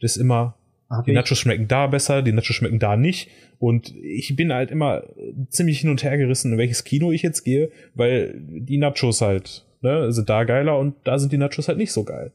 Das 0.00 0.16
ist 0.16 0.22
immer, 0.22 0.56
Hab 0.90 1.04
die 1.04 1.12
ich, 1.12 1.16
Nachos 1.16 1.38
schmecken 1.38 1.68
da 1.68 1.86
besser, 1.86 2.22
die 2.22 2.32
Nachos 2.32 2.56
schmecken 2.56 2.78
da 2.78 2.96
nicht. 2.96 3.30
Und 3.58 3.94
ich 3.96 4.34
bin 4.36 4.52
halt 4.52 4.70
immer 4.70 5.04
ziemlich 5.48 5.80
hin 5.80 5.90
und 5.90 6.02
her 6.02 6.18
gerissen, 6.18 6.52
in 6.52 6.58
welches 6.58 6.84
Kino 6.84 7.12
ich 7.12 7.22
jetzt 7.22 7.44
gehe, 7.44 7.70
weil 7.94 8.34
die 8.38 8.78
Nachos 8.78 9.20
halt, 9.20 9.66
ne, 9.80 10.12
sind 10.12 10.28
da 10.28 10.44
geiler 10.44 10.78
und 10.78 10.96
da 11.04 11.18
sind 11.18 11.32
die 11.32 11.38
Nachos 11.38 11.68
halt 11.68 11.78
nicht 11.78 11.92
so 11.92 12.04
geil. 12.04 12.32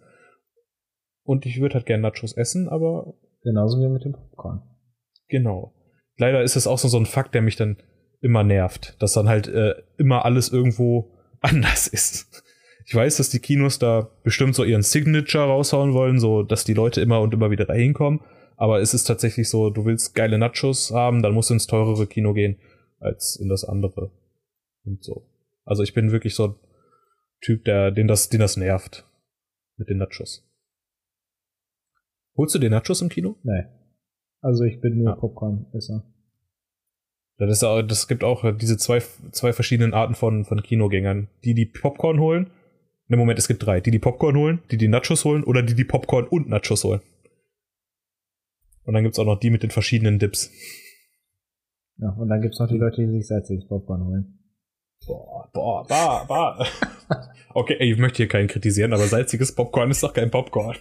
Und 1.24 1.45
ich 1.45 1.62
würde 1.62 1.76
halt 1.76 1.86
gerne 1.86 2.03
Nachos 2.03 2.34
essen, 2.34 2.68
aber 2.70 3.14
genauso 3.43 3.80
wie 3.80 3.89
mit 3.89 4.03
dem 4.03 4.14
Popcorn. 4.14 4.62
genau. 5.28 5.74
Leider 6.18 6.41
ist 6.41 6.57
es 6.57 6.68
auch 6.68 6.78
so, 6.78 6.89
so 6.89 6.97
ein 6.97 7.05
Fakt, 7.05 7.34
der 7.34 7.41
mich 7.41 7.55
dann 7.55 7.78
immer 8.20 8.43
nervt, 8.43 9.01
dass 9.01 9.14
dann 9.14 9.30
halt 9.30 9.47
äh, 9.47 9.76
immer 9.97 10.26
alles 10.26 10.49
irgendwo 10.49 11.14
anders 11.41 11.88
ist. 11.88 12.43
Ich 12.89 12.95
weiß, 12.95 13.17
dass 13.17 13.29
die 13.29 13.37
Kinos 13.37 13.77
da 13.77 14.09
bestimmt 14.23 14.55
so 14.55 14.63
ihren 14.63 14.81
Signature 14.81 15.43
raushauen 15.45 15.93
wollen, 15.93 16.19
so 16.19 16.41
dass 16.41 16.63
die 16.63 16.73
Leute 16.73 17.01
immer 17.01 17.21
und 17.21 17.31
immer 17.35 17.51
wieder 17.51 17.65
dahin 17.65 17.93
kommen. 17.93 18.21
Aber 18.57 18.81
es 18.81 18.95
ist 18.95 19.03
tatsächlich 19.03 19.47
so, 19.47 19.69
du 19.69 19.85
willst 19.85 20.15
geile 20.15 20.39
Nachos 20.39 20.89
haben, 20.89 21.21
dann 21.21 21.33
musst 21.35 21.51
du 21.51 21.53
ins 21.53 21.67
teurere 21.67 22.07
Kino 22.07 22.33
gehen 22.33 22.57
als 22.99 23.35
in 23.35 23.47
das 23.47 23.63
andere. 23.63 24.09
Und 24.85 25.03
so. 25.03 25.29
Also 25.65 25.83
ich 25.83 25.93
bin 25.93 26.11
wirklich 26.11 26.33
so 26.33 26.47
ein 26.47 26.55
Typ, 27.41 27.63
der, 27.65 27.91
den 27.91 28.07
das, 28.07 28.29
den 28.29 28.39
das 28.39 28.57
nervt. 28.57 29.05
Mit 29.77 29.87
den 29.89 29.97
Nachos. 29.99 30.43
Holst 32.37 32.55
du 32.55 32.59
dir 32.59 32.71
Nachos 32.71 33.03
im 33.03 33.09
Kino? 33.09 33.35
Nee. 33.43 33.65
Also 34.41 34.63
ich 34.63 34.81
bin 34.81 34.97
nur 34.97 35.09
Ja. 35.11 35.15
Popcorn-Esser. 35.15 36.11
Das, 37.37 37.51
ist, 37.51 37.63
auch- 37.63 37.83
das 37.83 38.07
gibt 38.07 38.23
auch 38.23 38.57
diese 38.57 38.77
zwei, 38.77 38.99
zwei 39.31 39.53
verschiedenen 39.53 39.93
Arten 39.93 40.15
von, 40.15 40.43
von 40.43 40.63
Kinogängern. 40.63 41.29
Die, 41.43 41.53
die 41.53 41.67
Popcorn 41.67 42.19
holen. 42.19 42.49
Ne, 43.10 43.18
Moment, 43.18 43.39
es 43.39 43.47
gibt 43.47 43.66
drei. 43.66 43.82
Die, 43.82 43.91
die 43.91 43.99
Popcorn 43.99 44.38
holen, 44.38 44.60
die, 44.70 44.78
die 44.78 44.88
Nachos 44.88 45.26
holen 45.26 45.43
oder 45.43 45.64
die, 45.64 45.74
die 45.74 45.84
Popcorn 45.84 46.28
und 46.28 46.47
Nachos 46.47 46.84
holen. 46.84 47.01
Und 48.84 48.93
dann 48.93 49.03
gibt's 49.03 49.20
auch 49.20 49.26
noch 49.26 49.39
die 49.39 49.49
mit 49.49 49.64
den 49.64 49.72
verschiedenen 49.72 50.20
Dips. 50.20 50.51
Ja, 51.97 52.12
und 52.12 52.30
dann 52.30 52.41
gibt's 52.41 52.60
noch 52.60 52.68
die 52.68 52.78
Leute, 52.78 53.05
die 53.05 53.12
sich 53.12 53.28
salziges 53.28 53.68
Popcorn 53.68 54.05
holen. 54.05 54.39
Boah, 55.05 55.49
boah, 55.51 55.86
bah, 55.88 56.24
bah. 56.26 56.66
Okay, 57.55 57.78
ey, 57.80 57.91
ich 57.91 57.97
möchte 57.97 58.18
hier 58.18 58.28
keinen 58.28 58.47
kritisieren, 58.47 58.93
aber 58.93 59.07
salziges 59.07 59.55
Popcorn 59.55 59.89
ist 59.89 60.03
doch 60.03 60.14
kein 60.14 60.30
Popcorn. 60.30 60.78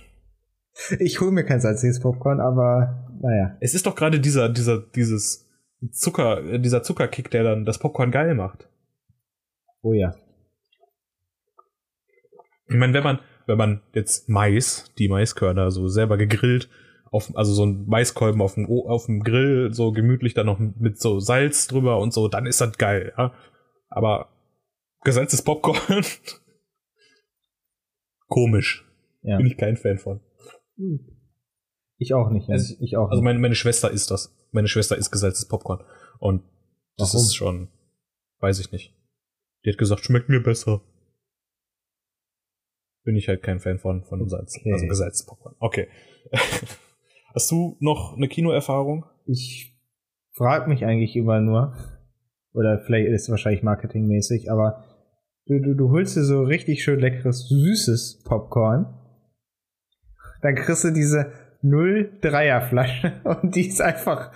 Ich 1.01 1.21
hole 1.21 1.33
mir 1.33 1.45
kein 1.45 1.61
salziges 1.61 1.99
Popcorn, 1.99 2.41
aber 2.41 3.09
naja. 3.23 3.57
Es 3.61 3.75
ist 3.75 3.87
doch 3.87 3.95
gerade 3.95 4.21
dieser, 4.21 4.51
dieser, 4.51 4.79
dieses 4.79 5.49
Zucker, 5.93 6.59
dieser 6.59 6.83
Zuckerkick, 6.83 7.31
der 7.31 7.43
dann 7.43 7.65
das 7.65 7.79
Popcorn 7.79 8.11
geil 8.11 8.35
macht. 8.35 8.69
Oh 9.81 9.95
ja. 9.95 10.15
Ich 12.69 12.77
meine, 12.77 12.93
wenn 12.95 13.03
man, 13.05 13.19
wenn 13.47 13.59
man 13.59 13.83
jetzt 13.95 14.29
Mais, 14.29 14.93
die 14.99 15.09
Maiskörner 15.09 15.71
so 15.71 15.89
selber 15.89 16.17
gegrillt, 16.19 16.69
auf, 17.11 17.35
also 17.37 17.53
so 17.55 17.65
ein 17.65 17.87
Maiskolben 17.87 18.43
auf 18.43 18.55
dem, 18.55 18.67
auf 18.67 19.07
dem 19.07 19.23
Grill, 19.23 19.73
so 19.73 19.93
gemütlich 19.93 20.35
dann 20.35 20.47
noch 20.47 20.59
mit 20.59 21.01
so 21.01 21.21
Salz 21.21 21.67
drüber 21.67 21.99
und 21.99 22.13
so, 22.13 22.29
dann 22.29 22.45
ist 22.47 22.61
das 22.61 22.77
geil, 22.77 23.13
ja. 23.17 23.33
Aber 23.89 24.29
gesalztes 25.03 25.41
Popcorn, 25.43 26.05
komisch. 28.29 28.85
Ja. 29.23 29.37
Bin 29.39 29.47
ich 29.47 29.57
kein 29.57 29.77
Fan 29.77 29.99
von. 29.99 30.21
Ich 31.97 32.15
auch 32.15 32.31
nicht. 32.31 32.49
Also- 32.51 32.75
ich 32.81 32.97
auch 32.97 33.09
Also 33.09 33.17
nicht. 33.21 33.25
meine, 33.25 33.39
meine 33.39 33.55
Schwester 33.55 33.91
isst 33.91 34.11
das. 34.11 34.35
Meine 34.53 34.69
Schwester 34.69 34.97
isst 34.97 35.11
gesalztes 35.13 35.49
Popcorn. 35.49 35.83
Und 36.19 36.43
das 36.97 37.15
Warum? 37.15 37.25
ist 37.27 37.35
schon, 37.35 37.69
weiß 38.41 38.61
ich 38.61 38.71
nicht. 38.73 38.95
Die 39.65 39.71
hat 39.71 39.79
gesagt, 39.79 40.05
schmeckt 40.05 40.29
mir 40.29 40.43
besser. 40.43 40.83
Bin 43.09 43.17
ich 43.17 43.27
halt 43.27 43.43
kein 43.43 43.59
Fan 43.59 43.79
von, 43.79 44.05
von 44.05 44.29
Salz. 44.29 44.55
Okay. 44.59 44.71
Also 44.71 44.87
gesalztes 44.87 45.25
Popcorn. 45.25 45.55
Okay. 45.61 45.89
Hast 47.35 47.51
du 47.51 47.79
noch 47.81 48.15
eine 48.15 48.29
Kinoerfahrung? 48.29 49.07
Ich 49.25 49.75
frage 50.35 50.69
mich 50.69 50.85
eigentlich 50.85 51.17
immer 51.17 51.41
nur, 51.41 51.75
oder 52.53 52.81
vielleicht 52.85 53.09
ist 53.09 53.23
es 53.23 53.31
wahrscheinlich 53.31 53.63
marketingmäßig, 53.63 54.53
aber 54.53 54.85
du, 55.47 55.59
du, 55.59 55.73
du 55.73 55.89
holst 55.89 56.19
dir 56.19 56.23
so 56.23 56.43
richtig 56.43 56.85
schön 56.85 57.01
leckeres, 57.01 57.49
süßes 57.49 58.25
Popcorn, 58.25 58.95
dann 60.43 60.55
kriegst 60.55 60.85
du 60.85 60.91
diese 60.91 61.33
0,3er 61.63 62.61
Flasche 62.69 63.23
und 63.25 63.57
die 63.57 63.69
ist 63.69 63.81
einfach, 63.81 64.33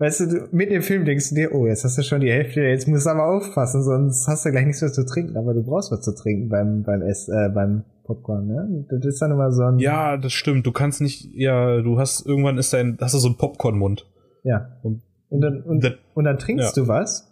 weißt 0.00 0.20
du, 0.20 0.48
mit 0.50 0.70
dem 0.70 0.82
Film 0.82 1.04
denkst 1.04 1.28
du 1.28 1.34
dir, 1.36 1.54
oh, 1.54 1.66
jetzt 1.66 1.84
hast 1.84 1.96
du 1.98 2.02
schon 2.02 2.20
die 2.20 2.30
Hälfte, 2.30 2.62
jetzt 2.62 2.88
musst 2.88 3.06
du 3.06 3.10
aber 3.10 3.26
aufpassen, 3.26 3.82
sonst 3.82 4.26
hast 4.26 4.44
du 4.44 4.50
gleich 4.50 4.66
nichts 4.66 4.80
mehr 4.80 4.92
zu 4.92 5.04
trinken, 5.04 5.36
aber 5.36 5.54
du 5.54 5.62
brauchst 5.62 5.92
was 5.92 6.00
zu 6.00 6.14
trinken 6.14 6.48
beim, 6.48 6.82
beim, 6.82 7.02
Ess, 7.02 7.28
äh, 7.28 7.50
beim 7.54 7.84
Popcorn, 8.04 8.46
ne? 8.46 8.86
Das 8.88 9.04
ist 9.04 9.22
dann 9.22 9.30
immer 9.30 9.52
so 9.52 9.62
ein, 9.62 9.78
Ja, 9.78 10.16
das 10.16 10.32
stimmt. 10.32 10.66
Du 10.66 10.72
kannst 10.72 11.00
nicht, 11.00 11.32
ja, 11.34 11.80
du 11.82 11.98
hast, 11.98 12.26
irgendwann 12.26 12.58
ist 12.58 12.72
dein, 12.72 12.98
hast 13.00 13.14
du 13.14 13.18
so 13.18 13.28
einen 13.28 13.36
Popcornmund. 13.36 14.06
ja. 14.42 14.78
Und, 14.82 15.02
Und 15.28 15.42
dann, 15.42 15.62
und 15.62 15.84
das, 15.84 15.92
Und 16.14 16.24
dann 16.24 16.38
trinkst 16.38 16.76
du 16.76 16.88
was. 16.88 17.26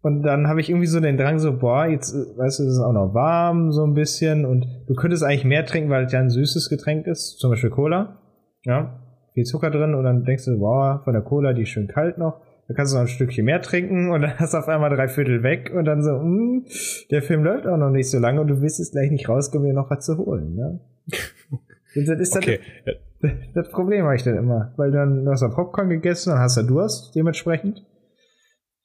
Und 0.00 0.22
dann 0.22 0.46
habe 0.46 0.60
ich 0.60 0.70
irgendwie 0.70 0.86
so 0.86 1.00
den 1.00 1.16
Drang, 1.16 1.38
so, 1.38 1.58
boah, 1.58 1.86
jetzt, 1.86 2.12
äh, 2.14 2.38
weißt 2.38 2.60
du, 2.60 2.64
es 2.64 2.74
ist 2.74 2.80
auch 2.80 2.92
noch 2.92 3.14
warm, 3.14 3.72
so 3.72 3.84
ein 3.84 3.94
bisschen. 3.94 4.44
Und 4.44 4.66
du 4.86 4.94
könntest 4.94 5.24
eigentlich 5.24 5.44
mehr 5.44 5.64
trinken, 5.64 5.90
weil 5.90 6.04
es 6.04 6.12
ja 6.12 6.20
ein 6.20 6.30
süßes 6.30 6.68
Getränk 6.68 7.06
ist. 7.06 7.38
Zum 7.38 7.50
Beispiel 7.50 7.70
Cola. 7.70 8.20
Ja. 8.64 9.07
Viel 9.38 9.44
Zucker 9.44 9.70
drin. 9.70 9.94
Und 9.94 10.02
dann 10.02 10.24
denkst 10.24 10.46
du, 10.46 10.58
boah, 10.58 11.00
von 11.04 11.12
der 11.12 11.22
Cola, 11.22 11.52
die 11.52 11.62
ist 11.62 11.68
schön 11.68 11.86
kalt 11.86 12.18
noch. 12.18 12.40
Dann 12.66 12.76
kannst 12.76 12.92
du 12.92 12.96
noch 12.96 13.04
ein 13.04 13.08
Stückchen 13.08 13.44
mehr 13.44 13.62
trinken 13.62 14.10
und 14.10 14.22
dann 14.22 14.36
hast 14.36 14.52
du 14.52 14.58
auf 14.58 14.66
einmal 14.66 14.90
drei 14.90 15.06
Viertel 15.06 15.44
weg 15.44 15.70
und 15.72 15.84
dann 15.84 16.02
so, 16.02 16.10
hm, 16.10 16.66
der 17.12 17.22
Film 17.22 17.44
läuft 17.44 17.68
auch 17.68 17.76
noch 17.76 17.90
nicht 17.90 18.10
so 18.10 18.18
lange 18.18 18.40
und 18.40 18.48
du 18.48 18.60
willst 18.60 18.80
jetzt 18.80 18.92
gleich 18.92 19.12
nicht 19.12 19.28
rauskommen, 19.28 19.68
dir 19.68 19.74
noch 19.74 19.90
was 19.90 20.04
zu 20.04 20.18
holen, 20.18 20.56
ne? 20.56 20.80
Und 21.96 22.06
das 22.06 22.20
ist 22.20 22.36
okay. 22.36 22.60
Das, 22.84 23.30
das 23.54 23.70
Problem 23.70 24.04
habe 24.04 24.14
ich 24.14 24.22
dann 24.22 24.36
immer. 24.36 24.74
Weil 24.76 24.90
dann 24.90 25.24
du 25.24 25.30
hast 25.30 25.40
du 25.40 25.48
Popcorn 25.48 25.88
gegessen, 25.88 26.30
dann 26.30 26.40
hast 26.40 26.58
du 26.58 26.62
Durst, 26.62 27.14
dementsprechend. 27.14 27.86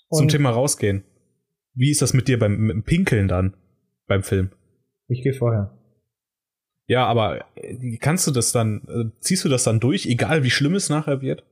Zum 0.10 0.24
Und 0.24 0.32
Thema 0.32 0.51
rausgehen. 0.51 1.04
Wie 1.74 1.91
ist 1.91 2.01
das 2.01 2.14
mit 2.14 2.30
dir 2.30 2.39
beim, 2.39 2.58
mit 2.58 2.86
Pinkeln 2.86 3.28
dann? 3.28 3.56
Beim 4.08 4.24
Film? 4.24 4.51
ich 5.10 5.22
gehe 5.22 5.34
vorher. 5.34 5.78
Ja, 6.88 7.05
aber 7.05 7.45
äh, 7.55 7.97
kannst 7.97 8.27
du 8.27 8.31
das 8.31 8.51
dann, 8.51 8.81
äh, 8.88 9.05
ziehst 9.19 9.45
du 9.45 9.49
das 9.49 9.63
dann 9.63 9.79
durch, 9.79 10.05
egal 10.05 10.43
wie 10.43 10.49
schlimm 10.49 10.75
es 10.75 10.89
nachher 10.89 11.21
wird? 11.21 11.43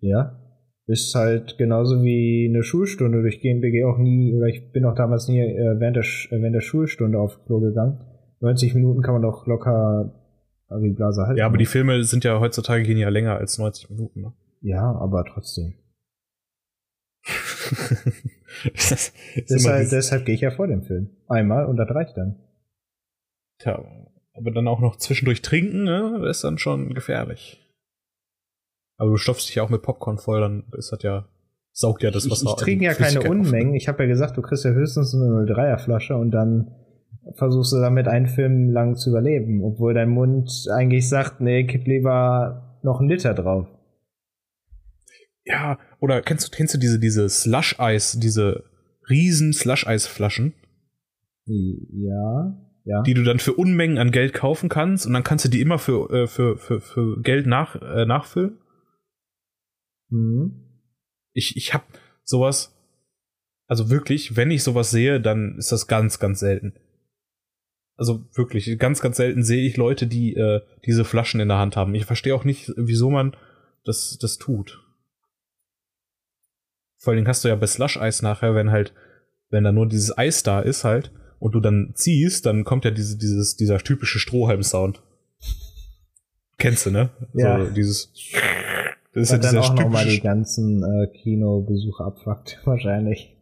Ja. 0.00 0.40
Ist 0.86 1.14
halt 1.16 1.58
genauso 1.58 2.02
wie 2.02 2.48
eine 2.48 2.62
Schulstunde 2.62 3.20
durchgehen. 3.20 3.60
Wir 3.60 3.70
gehen 3.72 3.86
auch 3.86 3.98
nie, 3.98 4.34
oder 4.36 4.46
ich 4.46 4.70
bin 4.70 4.84
auch 4.84 4.94
damals 4.94 5.26
nie 5.26 5.40
äh, 5.40 5.80
während, 5.80 5.96
der, 5.96 6.04
äh, 6.04 6.40
während 6.40 6.54
der 6.54 6.60
Schulstunde 6.60 7.18
aufs 7.18 7.42
Klo 7.44 7.60
gegangen. 7.60 8.00
90 8.40 8.74
Minuten 8.74 9.02
kann 9.02 9.14
man 9.14 9.22
doch 9.22 9.46
locker 9.46 10.12
die 10.70 10.90
Blase 10.90 11.22
halten. 11.22 11.38
Ja, 11.38 11.46
aber 11.46 11.58
die 11.58 11.66
Filme 11.66 12.02
sind 12.04 12.24
ja 12.24 12.40
heutzutage 12.40 12.82
gehen 12.82 12.98
ja 12.98 13.08
länger 13.08 13.36
als 13.36 13.58
90 13.58 13.90
Minuten. 13.90 14.20
Ne? 14.20 14.32
Ja, 14.60 14.82
aber 14.82 15.24
trotzdem. 15.24 15.74
Deshalb, 19.50 19.90
deshalb 19.90 20.24
gehe 20.24 20.34
ich 20.34 20.40
ja 20.40 20.50
vor 20.50 20.66
dem 20.66 20.82
Film. 20.82 21.10
Einmal 21.28 21.66
und 21.66 21.76
das 21.76 21.90
reicht 21.90 22.16
dann. 22.16 22.36
Tja, 23.58 23.84
aber 24.36 24.50
dann 24.50 24.68
auch 24.68 24.80
noch 24.80 24.96
zwischendurch 24.96 25.42
trinken, 25.42 25.84
ne, 25.84 26.26
ist 26.28 26.44
dann 26.44 26.58
schon 26.58 26.94
gefährlich. 26.94 27.62
Aber 28.98 29.10
du 29.10 29.16
stopfst 29.16 29.48
dich 29.48 29.56
ja 29.56 29.62
auch 29.62 29.68
mit 29.68 29.82
Popcorn 29.82 30.18
voll, 30.18 30.40
dann 30.40 30.64
ist 30.76 30.92
das 30.92 31.02
ja, 31.02 31.28
saugt 31.72 32.02
ja 32.02 32.10
das 32.10 32.24
ich, 32.24 32.30
Wasser. 32.30 32.46
ich 32.50 32.56
trinke 32.56 32.84
ja 32.84 32.94
keine 32.94 33.18
auf, 33.18 33.24
ne? 33.24 33.30
Unmengen. 33.30 33.74
Ich 33.74 33.88
habe 33.88 34.02
ja 34.02 34.08
gesagt, 34.08 34.36
du 34.36 34.42
kriegst 34.42 34.64
ja 34.64 34.70
höchstens 34.70 35.14
eine 35.14 35.44
03er 35.44 35.78
Flasche 35.78 36.16
und 36.16 36.30
dann 36.30 36.74
versuchst 37.34 37.72
du 37.72 37.80
damit 37.80 38.08
einen 38.08 38.26
Film 38.26 38.70
lang 38.70 38.96
zu 38.96 39.10
überleben, 39.10 39.62
obwohl 39.64 39.94
dein 39.94 40.08
Mund 40.08 40.50
eigentlich 40.72 41.08
sagt, 41.08 41.40
nee, 41.40 41.64
kipp 41.66 41.86
lieber 41.86 42.78
noch 42.82 43.00
einen 43.00 43.08
Liter 43.08 43.34
drauf. 43.34 43.66
Ja, 45.44 45.78
oder 46.00 46.22
kennst 46.22 46.46
du, 46.46 46.56
kennst 46.56 46.74
du 46.74 46.78
diese, 46.78 46.98
diese 46.98 47.28
Slush-Eis, 47.28 48.18
diese 48.18 48.64
riesen 49.08 49.52
Slush-Eis-Flaschen? 49.52 50.54
Ja, 51.46 52.65
ja. 52.86 53.02
Die 53.02 53.14
du 53.14 53.24
dann 53.24 53.40
für 53.40 53.52
Unmengen 53.52 53.98
an 53.98 54.12
Geld 54.12 54.32
kaufen 54.32 54.68
kannst 54.68 55.06
und 55.06 55.12
dann 55.12 55.24
kannst 55.24 55.44
du 55.44 55.48
die 55.48 55.60
immer 55.60 55.80
für, 55.80 56.08
äh, 56.10 56.26
für, 56.28 56.56
für, 56.56 56.80
für 56.80 57.20
Geld 57.20 57.46
nach, 57.46 57.74
äh, 57.82 58.06
nachfüllen? 58.06 58.58
Mhm. 60.08 60.62
Ich, 61.32 61.56
ich 61.56 61.74
hab 61.74 61.84
sowas, 62.22 62.78
also 63.66 63.90
wirklich, 63.90 64.36
wenn 64.36 64.52
ich 64.52 64.62
sowas 64.62 64.92
sehe, 64.92 65.20
dann 65.20 65.56
ist 65.58 65.72
das 65.72 65.88
ganz, 65.88 66.20
ganz 66.20 66.38
selten. 66.38 66.74
Also 67.96 68.24
wirklich, 68.34 68.78
ganz, 68.78 69.00
ganz 69.00 69.16
selten 69.16 69.42
sehe 69.42 69.66
ich 69.66 69.76
Leute, 69.76 70.06
die 70.06 70.36
äh, 70.36 70.60
diese 70.84 71.04
Flaschen 71.04 71.40
in 71.40 71.48
der 71.48 71.58
Hand 71.58 71.76
haben. 71.76 71.92
Ich 71.96 72.04
verstehe 72.04 72.36
auch 72.36 72.44
nicht, 72.44 72.72
wieso 72.76 73.10
man 73.10 73.36
das, 73.84 74.16
das 74.20 74.38
tut. 74.38 74.80
Vor 76.98 77.10
allen 77.10 77.16
Dingen 77.16 77.28
hast 77.28 77.44
du 77.44 77.48
ja 77.48 77.56
bei 77.56 77.66
Slush-Eis 77.66 78.22
nachher, 78.22 78.54
wenn 78.54 78.70
halt, 78.70 78.94
wenn 79.50 79.64
da 79.64 79.72
nur 79.72 79.88
dieses 79.88 80.16
Eis 80.16 80.44
da 80.44 80.60
ist 80.60 80.84
halt, 80.84 81.10
und 81.38 81.54
du 81.54 81.60
dann 81.60 81.92
ziehst, 81.94 82.46
dann 82.46 82.64
kommt 82.64 82.84
ja 82.84 82.90
diese, 82.90 83.16
dieses, 83.16 83.56
dieser 83.56 83.78
typische 83.78 84.18
Strohhalm-Sound. 84.18 85.02
Kennst 86.58 86.86
du, 86.86 86.90
ne? 86.90 87.10
Ja. 87.34 87.64
So 87.64 87.70
dieses. 87.70 88.12
Das 89.12 89.22
ist 89.24 89.30
ja 89.30 89.38
dann 89.38 89.58
auch 89.58 89.74
nochmal 89.74 90.06
die 90.06 90.20
ganzen 90.20 90.82
äh, 90.82 91.06
Kinobesuche 91.18 92.04
abfuckt, 92.04 92.60
wahrscheinlich. 92.64 93.36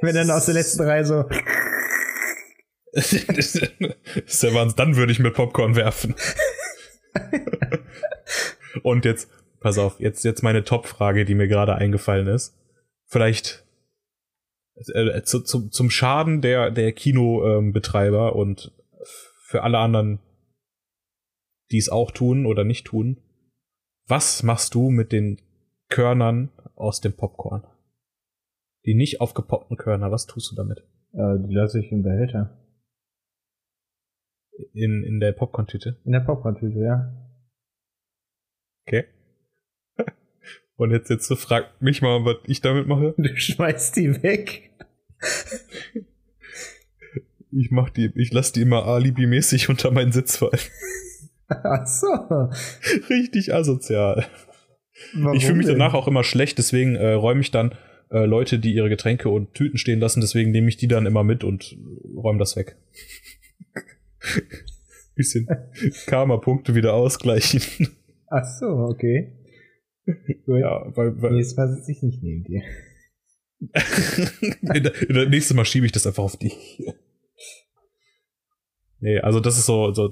Wenn 0.00 0.14
dann 0.14 0.30
aus 0.30 0.46
der 0.46 0.54
letzten 0.54 0.82
Reihe 0.82 1.04
so. 1.04 1.24
das 2.92 3.12
ist 3.12 4.42
ja 4.42 4.54
Wahnsinn. 4.54 4.76
Dann 4.76 4.96
würde 4.96 5.12
ich 5.12 5.18
mit 5.18 5.34
Popcorn 5.34 5.76
werfen. 5.76 6.14
Und 8.82 9.04
jetzt, 9.04 9.30
pass 9.60 9.78
auf, 9.78 10.00
jetzt, 10.00 10.24
jetzt 10.24 10.42
meine 10.42 10.64
Top-Frage, 10.64 11.24
die 11.24 11.34
mir 11.34 11.48
gerade 11.48 11.76
eingefallen 11.76 12.26
ist. 12.26 12.54
Vielleicht 13.06 13.63
äh, 14.76 15.22
zu, 15.22 15.40
zu, 15.42 15.68
zum 15.68 15.90
Schaden 15.90 16.40
der, 16.40 16.70
der 16.70 16.92
Kinobetreiber 16.92 18.32
ähm, 18.32 18.38
und 18.38 18.72
für 19.46 19.62
alle 19.62 19.78
anderen, 19.78 20.20
die 21.70 21.78
es 21.78 21.88
auch 21.88 22.10
tun 22.10 22.46
oder 22.46 22.64
nicht 22.64 22.86
tun. 22.86 23.20
Was 24.06 24.42
machst 24.42 24.74
du 24.74 24.90
mit 24.90 25.12
den 25.12 25.40
Körnern 25.88 26.50
aus 26.74 27.00
dem 27.00 27.14
Popcorn? 27.14 27.64
Die 28.84 28.94
nicht 28.94 29.20
aufgepoppten 29.20 29.76
Körner, 29.76 30.10
was 30.10 30.26
tust 30.26 30.52
du 30.52 30.56
damit? 30.56 30.80
Äh, 31.12 31.38
die 31.46 31.54
lasse 31.54 31.80
ich 31.80 31.90
im 31.90 32.02
Behälter. 32.02 32.60
In, 34.72 35.02
in 35.02 35.20
der 35.20 35.32
Popcorn-Tüte? 35.32 36.00
In 36.04 36.12
der 36.12 36.20
Popcorn-Tüte, 36.20 36.78
ja. 36.80 37.12
Okay. 38.86 39.06
Und 40.76 40.90
jetzt, 40.90 41.10
jetzt 41.10 41.26
so 41.26 41.36
fragt 41.36 41.80
mich 41.80 42.02
mal, 42.02 42.24
was 42.24 42.36
ich 42.46 42.60
damit 42.60 42.88
mache. 42.88 43.14
Du 43.16 43.36
schmeißt 43.36 43.96
die 43.96 44.22
weg. 44.22 44.70
Ich 47.52 47.70
mach 47.70 47.90
die, 47.90 48.10
ich 48.16 48.32
lass 48.32 48.52
die 48.52 48.62
immer 48.62 48.86
alibimäßig 48.86 49.68
unter 49.70 49.90
meinen 49.90 50.12
Sitz 50.12 50.36
fallen. 50.36 50.58
Ach 51.48 51.86
so. 51.86 52.06
Richtig 53.08 53.54
asozial. 53.54 54.26
Warum 55.14 55.36
ich 55.36 55.44
fühle 55.44 55.58
mich 55.58 55.66
danach 55.66 55.94
auch 55.94 56.08
immer 56.08 56.24
schlecht, 56.24 56.58
deswegen 56.58 56.96
äh, 56.96 57.12
räume 57.12 57.40
ich 57.40 57.50
dann 57.50 57.74
äh, 58.10 58.24
Leute, 58.24 58.58
die 58.58 58.74
ihre 58.74 58.88
Getränke 58.88 59.28
und 59.28 59.54
Tüten 59.54 59.78
stehen 59.78 60.00
lassen, 60.00 60.20
deswegen 60.20 60.50
nehme 60.50 60.68
ich 60.68 60.76
die 60.76 60.88
dann 60.88 61.06
immer 61.06 61.24
mit 61.24 61.44
und 61.44 61.76
räume 62.16 62.38
das 62.38 62.56
weg. 62.56 62.76
Bisschen 65.14 65.48
Karma-Punkte 66.06 66.74
wieder 66.74 66.94
ausgleichen. 66.94 67.62
Ach 68.28 68.44
so, 68.44 68.66
okay. 68.66 69.32
Ja, 70.46 70.96
weil, 70.96 71.20
weil 71.22 71.36
Jetzt 71.36 71.56
was 71.56 71.88
ich 71.88 72.02
nicht 72.02 72.22
neben 72.22 72.44
dir. 72.44 72.62
in 74.74 74.82
der, 74.82 75.08
in 75.08 75.14
der 75.14 75.28
nächste 75.28 75.54
Mal 75.54 75.64
schiebe 75.64 75.86
ich 75.86 75.92
das 75.92 76.06
einfach 76.06 76.24
auf 76.24 76.36
dich. 76.36 76.82
Nee, 79.00 79.20
also 79.20 79.38
das 79.38 79.58
ist 79.58 79.66
so, 79.66 79.92
so, 79.92 80.10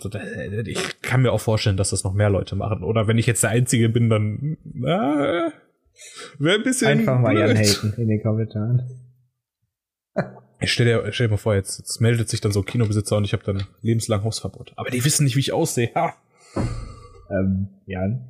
ich 0.67 1.01
kann 1.01 1.23
mir 1.23 1.33
auch 1.33 1.41
vorstellen, 1.41 1.79
dass 1.79 1.91
das 1.91 2.05
noch 2.05 2.13
mehr 2.13 2.29
Leute 2.29 2.57
machen. 2.57 2.83
Oder 2.83 3.07
wenn 3.07 3.17
ich 3.17 3.27
jetzt 3.27 3.43
der 3.43 3.51
Einzige 3.51 3.89
bin, 3.89 4.11
dann 4.11 4.59
äh, 4.85 5.51
wäre 6.39 6.59
ein 6.59 6.63
bisschen. 6.63 6.89
Einfach 6.89 7.19
mal 7.19 7.37
Jan 7.37 7.57
haten 7.57 7.95
in 7.97 8.09
den 8.09 8.23
Kommentaren. 8.23 8.83
Ich 10.61 10.73
stell 10.73 10.87
dir, 10.87 11.11
stell 11.11 11.27
dir 11.27 11.33
mal 11.33 11.39
vor, 11.39 11.55
jetzt, 11.55 11.79
jetzt 11.79 12.01
meldet 12.01 12.29
sich 12.29 12.41
dann 12.41 12.53
so 12.53 12.63
Kinobesitzer 12.63 13.17
und 13.17 13.25
ich 13.25 13.33
habe 13.33 13.43
dann 13.43 13.65
lebenslang 13.81 14.25
Hausverbot. 14.25 14.73
Aber 14.77 14.91
die 14.91 15.05
wissen 15.05 15.25
nicht, 15.25 15.37
wie 15.37 15.41
ich 15.41 15.53
aussehe. 15.53 15.91
Ha! 15.95 16.15
Ähm, 17.31 17.69
Jan. 17.87 18.29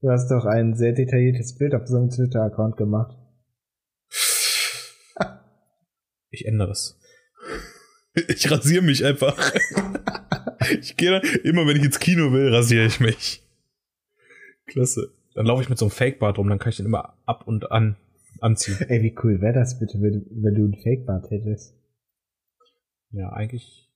Du 0.00 0.10
hast 0.10 0.30
doch 0.30 0.44
ein 0.44 0.76
sehr 0.76 0.92
detailliertes 0.92 1.56
Bild 1.58 1.74
auf 1.74 1.88
so 1.88 1.96
einem 1.96 2.10
Twitter-Account 2.10 2.76
gemacht. 2.76 3.16
Ich 6.30 6.44
ändere 6.46 6.68
das. 6.68 6.98
Ich 8.28 8.50
rasiere 8.50 8.82
mich 8.82 9.04
einfach. 9.04 9.36
ich 10.80 10.96
gehe 10.96 11.10
dann, 11.10 11.22
immer 11.42 11.66
wenn 11.66 11.76
ich 11.76 11.84
ins 11.84 12.00
Kino 12.00 12.32
will, 12.32 12.52
rasiere 12.52 12.84
ich 12.84 13.00
mich. 13.00 13.42
Klasse. 14.66 15.12
Dann 15.34 15.46
laufe 15.46 15.62
ich 15.62 15.68
mit 15.68 15.78
so 15.78 15.86
einem 15.86 15.92
Fake-Bart 15.92 16.36
rum, 16.38 16.48
dann 16.48 16.58
kann 16.58 16.70
ich 16.70 16.76
den 16.76 16.86
immer 16.86 17.16
ab 17.26 17.46
und 17.46 17.70
an 17.70 17.96
anziehen. 18.40 18.76
Ey, 18.88 19.02
wie 19.02 19.16
cool 19.22 19.40
wäre 19.40 19.54
das 19.54 19.78
bitte, 19.78 20.00
wenn, 20.00 20.26
wenn 20.30 20.54
du 20.54 20.64
einen 20.64 20.82
Fake-Bart 20.82 21.30
hättest? 21.30 21.74
Ja, 23.10 23.30
eigentlich. 23.30 23.88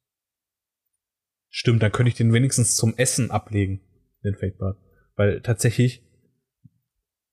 Stimmt, 1.49 1.83
dann 1.83 1.93
könnte 1.93 2.09
ich 2.09 2.15
den 2.15 2.33
wenigstens 2.33 2.77
zum 2.77 2.97
Essen 2.97 3.31
ablegen, 3.31 3.81
den 4.25 4.37
Fake-Bart. 4.37 4.79
Weil 5.23 5.41
tatsächlich 5.41 6.03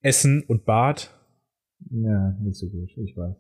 Essen 0.04 0.44
und 0.44 0.64
Bart. 0.64 1.12
Ja, 1.90 2.38
nicht 2.40 2.56
so 2.56 2.70
gut, 2.70 2.92
ich 2.98 3.18
weiß. 3.18 3.36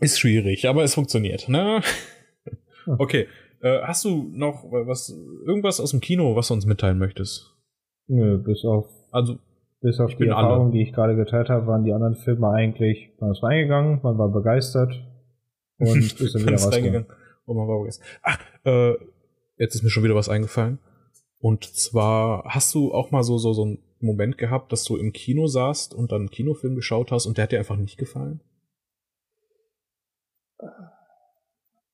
Ist 0.00 0.18
schwierig, 0.18 0.66
aber 0.66 0.82
es 0.82 0.94
funktioniert, 0.94 1.50
ne? 1.50 1.82
Okay. 2.86 3.26
Äh, 3.60 3.82
hast 3.82 4.06
du 4.06 4.30
noch 4.32 4.64
was, 4.72 5.10
irgendwas 5.46 5.78
aus 5.78 5.90
dem 5.90 6.00
Kino, 6.00 6.34
was 6.36 6.48
du 6.48 6.54
uns 6.54 6.64
mitteilen 6.64 6.96
möchtest? 6.96 7.54
Nö, 8.06 8.38
bis 8.38 8.64
auf, 8.64 8.88
also, 9.10 9.38
bis 9.82 10.00
auf 10.00 10.16
die 10.16 10.28
Erfahrung, 10.28 10.68
alle. 10.68 10.72
die 10.72 10.80
ich 10.80 10.94
gerade 10.94 11.14
geteilt 11.16 11.50
habe, 11.50 11.66
waren 11.66 11.84
die 11.84 11.92
anderen 11.92 12.16
Filme 12.16 12.48
eigentlich, 12.48 13.10
man 13.20 13.32
ist 13.32 13.42
reingegangen, 13.42 14.00
man 14.02 14.16
war 14.16 14.32
begeistert 14.32 15.04
und 15.76 15.98
ist 16.18 16.34
dann 16.34 16.42
wieder 16.42 16.52
rausgegangen. 16.52 17.04
Und 17.44 17.56
man 17.58 17.68
war 17.68 17.80
begeistert. 17.80 18.06
Ach, 18.22 18.38
äh, 18.64 18.94
jetzt 19.58 19.74
ist 19.74 19.82
mir 19.82 19.90
schon 19.90 20.02
wieder 20.02 20.14
was 20.14 20.30
eingefallen. 20.30 20.78
Und 21.40 21.64
zwar 21.64 22.44
hast 22.44 22.74
du 22.74 22.92
auch 22.92 23.10
mal 23.10 23.24
so, 23.24 23.38
so, 23.38 23.54
so 23.54 23.62
einen 23.62 23.78
Moment 23.98 24.36
gehabt, 24.38 24.72
dass 24.72 24.84
du 24.84 24.96
im 24.96 25.12
Kino 25.12 25.46
saßt 25.46 25.94
und 25.94 26.12
dann 26.12 26.22
einen 26.22 26.30
Kinofilm 26.30 26.74
geschaut 26.74 27.10
hast 27.10 27.26
und 27.26 27.38
der 27.38 27.44
hat 27.44 27.52
dir 27.52 27.58
einfach 27.58 27.76
nicht 27.76 27.96
gefallen? 27.96 28.40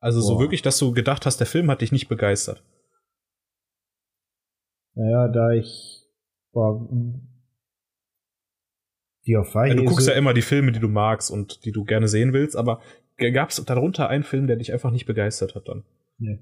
Also 0.00 0.20
Boah. 0.20 0.26
so 0.26 0.40
wirklich, 0.40 0.62
dass 0.62 0.78
du 0.78 0.92
gedacht 0.92 1.26
hast, 1.26 1.38
der 1.38 1.46
Film 1.46 1.70
hat 1.70 1.80
dich 1.80 1.92
nicht 1.92 2.08
begeistert. 2.08 2.64
Naja, 4.94 5.28
da 5.28 5.50
ich 5.50 6.02
boah, 6.52 6.88
oft 9.38 9.54
war 9.54 9.66
ja, 9.66 9.74
Du 9.74 9.84
guckst 9.84 10.08
ja 10.08 10.14
immer 10.14 10.34
die 10.34 10.42
Filme, 10.42 10.72
die 10.72 10.80
du 10.80 10.88
magst 10.88 11.30
und 11.30 11.64
die 11.64 11.72
du 11.72 11.84
gerne 11.84 12.08
sehen 12.08 12.32
willst, 12.32 12.56
aber 12.56 12.80
gab 13.16 13.50
es 13.50 13.64
darunter 13.64 14.08
einen 14.08 14.24
Film, 14.24 14.46
der 14.46 14.56
dich 14.56 14.72
einfach 14.72 14.90
nicht 14.90 15.06
begeistert 15.06 15.54
hat 15.54 15.68
dann? 15.68 15.84
Nee. 16.18 16.40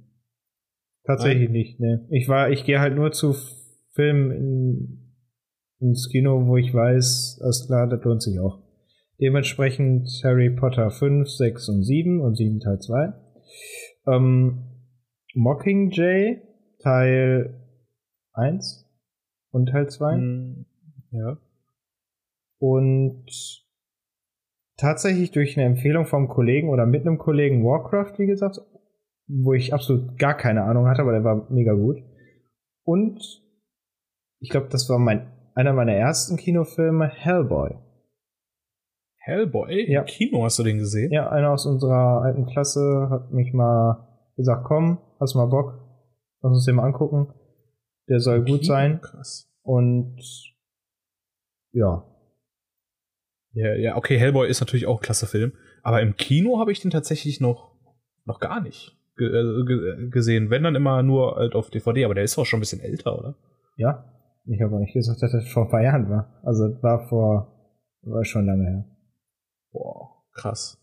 Tatsächlich 1.04 1.48
Nein. 1.48 1.52
nicht, 1.52 1.80
ne. 1.80 2.06
Ich 2.10 2.28
war, 2.28 2.50
ich 2.50 2.64
gehe 2.64 2.80
halt 2.80 2.94
nur 2.94 3.12
zu 3.12 3.34
Filmen 3.92 4.30
in, 4.30 5.14
ins 5.80 6.08
Kino, 6.08 6.46
wo 6.46 6.56
ich 6.56 6.72
weiß, 6.72 7.40
alles 7.42 7.66
klar, 7.66 7.86
das 7.88 8.02
lohnt 8.04 8.22
sich 8.22 8.40
auch. 8.40 8.62
Dementsprechend 9.20 10.08
Harry 10.24 10.50
Potter 10.50 10.90
5, 10.90 11.28
6 11.28 11.68
und 11.68 11.82
7 11.84 12.20
und 12.20 12.36
7 12.36 12.60
Teil 12.60 12.78
2. 12.80 13.12
Ähm, 14.06 14.64
Mockingjay 15.34 16.42
Teil 16.80 17.60
1 18.32 18.90
und 19.50 19.66
Teil 19.66 19.88
2. 19.88 20.16
Mm, 20.16 20.66
ja. 21.12 21.38
Und 22.58 23.26
tatsächlich 24.76 25.30
durch 25.30 25.56
eine 25.56 25.66
Empfehlung 25.66 26.06
vom 26.06 26.28
Kollegen 26.28 26.70
oder 26.70 26.86
mit 26.86 27.02
einem 27.02 27.18
Kollegen 27.18 27.64
Warcraft, 27.64 28.18
wie 28.18 28.26
gesagt, 28.26 28.60
wo 29.26 29.54
ich 29.54 29.72
absolut 29.72 30.18
gar 30.18 30.36
keine 30.36 30.64
Ahnung 30.64 30.86
hatte, 30.86 31.02
aber 31.02 31.12
der 31.12 31.24
war 31.24 31.46
mega 31.50 31.72
gut. 31.72 31.98
Und 32.84 33.42
ich 34.40 34.50
glaube, 34.50 34.68
das 34.70 34.88
war 34.88 34.98
mein 34.98 35.30
einer 35.54 35.72
meiner 35.72 35.92
ersten 35.92 36.36
Kinofilme, 36.36 37.08
Hellboy. 37.08 37.76
Hellboy? 39.18 39.90
Ja. 39.90 40.00
Im 40.00 40.06
Kino 40.06 40.44
hast 40.44 40.58
du 40.58 40.64
den 40.64 40.78
gesehen? 40.78 41.12
Ja, 41.12 41.30
einer 41.30 41.52
aus 41.52 41.64
unserer 41.64 42.22
alten 42.22 42.46
Klasse 42.46 43.08
hat 43.08 43.30
mich 43.30 43.52
mal 43.52 44.08
gesagt, 44.36 44.64
komm, 44.64 44.98
hast 45.20 45.34
du 45.34 45.38
mal 45.38 45.46
Bock? 45.46 45.78
Lass 46.42 46.52
uns 46.52 46.64
den 46.64 46.74
mal 46.74 46.84
angucken. 46.84 47.32
Der 48.08 48.20
soll 48.20 48.38
Im 48.38 48.44
gut 48.44 48.60
Kino? 48.62 48.72
sein. 48.74 49.00
Krass. 49.00 49.48
Und 49.62 50.20
ja. 51.72 52.04
Ja, 53.52 53.74
ja, 53.74 53.96
okay, 53.96 54.18
Hellboy 54.18 54.48
ist 54.48 54.60
natürlich 54.60 54.86
auch 54.86 54.98
ein 54.98 55.02
klasse 55.02 55.26
Film. 55.26 55.52
Aber 55.82 56.02
im 56.02 56.16
Kino 56.16 56.58
habe 56.58 56.72
ich 56.72 56.80
den 56.80 56.90
tatsächlich 56.90 57.40
noch, 57.40 57.76
noch 58.24 58.40
gar 58.40 58.60
nicht 58.60 58.98
ge 59.16 59.28
äh, 59.28 60.08
gesehen. 60.10 60.50
Wenn 60.50 60.62
dann 60.62 60.74
immer 60.74 61.02
nur 61.02 61.36
halt 61.36 61.54
auf 61.54 61.70
DVD, 61.70 62.04
aber 62.04 62.14
der 62.14 62.24
ist 62.24 62.38
auch 62.38 62.46
schon 62.46 62.58
ein 62.58 62.60
bisschen 62.60 62.80
älter, 62.80 63.18
oder? 63.18 63.34
Ja. 63.76 64.04
Ich 64.46 64.60
habe 64.60 64.74
auch 64.74 64.80
nicht 64.80 64.92
gesagt, 64.92 65.22
dass 65.22 65.32
das 65.32 65.48
vor 65.48 65.64
ein 65.64 65.70
paar 65.70 65.82
Jahren 65.82 66.10
war. 66.10 66.40
Also 66.42 66.64
war 66.82 67.08
vor, 67.08 67.78
war 68.02 68.24
schon 68.24 68.44
lange 68.46 68.64
her. 68.64 68.84
Boah, 69.72 70.22
krass. 70.32 70.78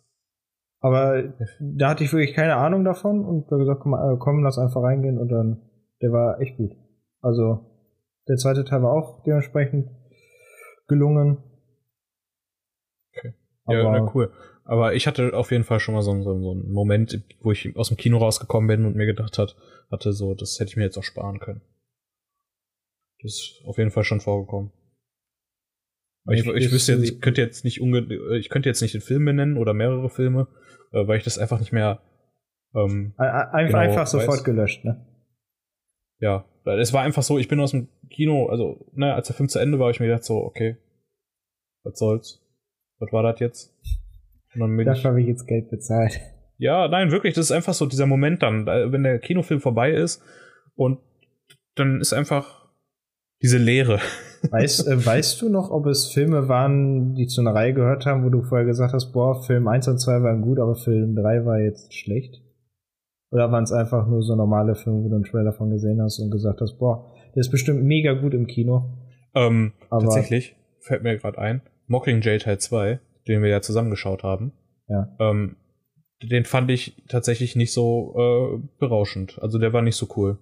Aber 0.80 1.32
da 1.60 1.90
hatte 1.90 2.04
ich 2.04 2.12
wirklich 2.12 2.34
keine 2.34 2.56
Ahnung 2.56 2.84
davon 2.84 3.24
und 3.24 3.52
da 3.52 3.58
gesagt, 3.58 3.82
komm, 3.82 3.94
äh, 3.94 4.18
komm, 4.18 4.44
lass 4.44 4.58
einfach 4.58 4.82
reingehen 4.82 5.20
und 5.20 5.30
dann, 5.30 5.62
der 6.02 6.12
war 6.12 6.42
echt 6.42 6.58
gut. 6.58 6.72
Also 7.22 7.68
der 8.28 8.38
zweite 8.38 8.66
Teil 8.66 8.82
war 8.82 8.92
auch 8.94 9.22
dementsprechend 9.24 9.90
gelungen. 10.88 11.38
Okay. 13.16 13.36
Ja, 13.68 13.82
Aber- 13.82 14.00
na, 14.00 14.12
cool. 14.16 14.32
Aber 14.64 14.94
ich 14.94 15.08
hatte 15.08 15.34
auf 15.36 15.52
jeden 15.52 15.64
Fall 15.64 15.80
schon 15.80 15.96
mal 15.96 16.02
so, 16.04 16.12
so, 16.22 16.40
so 16.40 16.52
einen 16.52 16.72
Moment, 16.72 17.22
wo 17.42 17.52
ich 17.52 17.76
aus 17.76 17.88
dem 17.90 17.98
Kino 17.98 18.18
rausgekommen 18.20 18.68
bin 18.68 18.86
und 18.86 18.96
mir 18.96 19.06
gedacht 19.06 19.38
hat, 19.38 19.56
hatte 19.92 20.14
so, 20.14 20.34
das 20.36 20.60
hätte 20.60 20.70
ich 20.70 20.78
mir 20.78 20.84
jetzt 20.84 20.98
auch 20.98 21.04
sparen 21.04 21.40
können. 21.40 21.62
Das 23.22 23.34
ist 23.34 23.62
auf 23.66 23.78
jeden 23.78 23.92
Fall 23.92 24.04
schon 24.04 24.22
vorgekommen. 24.22 24.72
Aber 26.26 26.36
ich, 26.36 26.46
Ich- 26.46 26.54
ich 26.68 26.72
wüsste 26.72 26.94
jetzt, 26.94 27.04
ich- 27.12 27.22
könnte 27.22 27.42
jetzt 27.42 27.66
nicht 27.66 27.82
unge 27.82 28.08
ich 28.38 28.50
könnte 28.50 28.70
jetzt 28.70 28.82
nicht 28.82 28.94
den 28.94 29.02
Film 29.02 29.26
benennen 29.26 29.58
oder 29.58 29.74
mehrere 29.74 30.10
Filme, 30.10 30.48
äh, 30.92 31.08
weil 31.08 31.18
ich 31.18 31.24
das 31.24 31.38
einfach 31.40 31.60
nicht 31.60 31.72
mehr 31.72 32.02
ähm, 32.74 33.14
Ein- 33.18 33.68
Genau, 33.68 33.80
einfach 33.80 34.02
weiß. 34.04 34.12
sofort 34.12 34.44
gelöscht, 34.46 34.86
ne? 34.86 35.06
ja, 36.20 36.46
es 36.66 36.94
war 36.94 37.02
einfach 37.02 37.24
so, 37.24 37.38
ich 37.40 37.48
bin 37.48 37.60
aus 37.60 37.72
dem 37.72 37.90
Kino, 38.12 38.48
also, 38.48 38.86
ne, 38.94 39.14
als 39.16 39.28
der 39.28 39.36
Film 39.36 39.50
zu 39.50 39.58
Ende 39.60 39.80
war, 39.80 39.90
ich 39.90 40.00
mir 40.00 40.06
gedacht 40.06 40.24
so, 40.24 40.38
okay, 40.38 40.78
was 41.84 41.98
soll's? 41.98 42.40
Was 43.00 43.12
war 43.12 43.24
das 43.24 43.40
jetzt? 43.40 43.76
Dafür 44.56 45.12
habe 45.12 45.22
ich 45.22 45.28
jetzt 45.28 45.48
Geld 45.48 45.70
bezahlt. 45.70 46.20
ja, 46.58 46.88
nein, 46.88 47.12
wirklich, 47.12 47.34
das 47.34 47.46
ist 47.46 47.52
einfach 47.52 47.74
so 47.74 47.86
dieser 47.86 48.06
Moment 48.06 48.44
dann, 48.44 48.66
wenn 48.66 49.04
der 49.04 49.20
Kinofilm 49.20 49.62
vorbei 49.62 49.92
ist 49.92 50.22
und 50.76 51.00
dann 51.76 52.02
ist 52.02 52.14
einfach 52.14 52.70
diese 53.42 53.58
Leere. 53.58 54.00
Weißt, 54.52 54.88
äh, 54.88 55.06
weißt 55.06 55.40
du 55.44 55.50
noch, 55.50 55.70
ob 55.70 55.86
es 55.86 56.08
Filme 56.08 56.48
waren, 56.48 57.14
die 57.14 57.28
zu 57.28 57.42
einer 57.42 57.54
Reihe 57.54 57.76
gehört 57.76 58.08
haben, 58.08 58.26
wo 58.26 58.30
du 58.30 58.42
vorher 58.42 58.66
gesagt 58.66 58.92
hast, 58.92 59.12
boah, 59.12 59.44
Film 59.44 59.68
1 59.68 59.88
und 59.88 60.00
2 60.00 60.24
waren 60.24 60.42
gut, 60.42 60.58
aber 60.58 60.74
Film 60.74 61.16
3 61.16 61.46
war 61.46 61.60
jetzt 61.60 61.94
schlecht? 61.94 62.42
Oder 63.30 63.52
waren 63.52 63.64
es 63.64 63.72
einfach 63.72 64.08
nur 64.08 64.24
so 64.24 64.36
normale 64.36 64.74
Filme, 64.74 65.04
wo 65.04 65.10
du 65.10 65.16
einen 65.16 65.26
Trailer 65.26 65.54
von 65.54 65.70
gesehen 65.70 66.02
hast 66.02 66.18
und 66.20 66.32
gesagt 66.32 66.60
hast, 66.60 66.80
boah, 66.80 67.14
der 67.36 67.42
ist 67.42 67.52
bestimmt 67.52 67.84
mega 67.84 68.14
gut 68.14 68.34
im 68.34 68.48
Kino. 68.48 68.90
Ähm, 69.36 69.74
tatsächlich, 69.92 70.56
fällt 70.80 71.04
mir 71.04 71.18
gerade 71.18 71.38
ein, 71.38 71.62
Mockingjay 71.86 72.40
Teil 72.40 72.58
2, 72.58 73.00
den 73.28 73.42
wir 73.42 73.50
ja 73.50 73.62
zusammengeschaut 73.62 74.24
haben, 74.24 74.54
Ja. 74.88 75.16
ähm, 75.20 75.56
den 76.24 76.46
fand 76.46 76.70
ich 76.70 76.96
tatsächlich 77.08 77.56
nicht 77.56 77.72
so 77.74 78.14
äh, 78.16 78.68
berauschend. 78.80 79.40
Also 79.42 79.58
der 79.58 79.74
war 79.74 79.82
nicht 79.82 79.96
so 79.96 80.08
cool. 80.16 80.38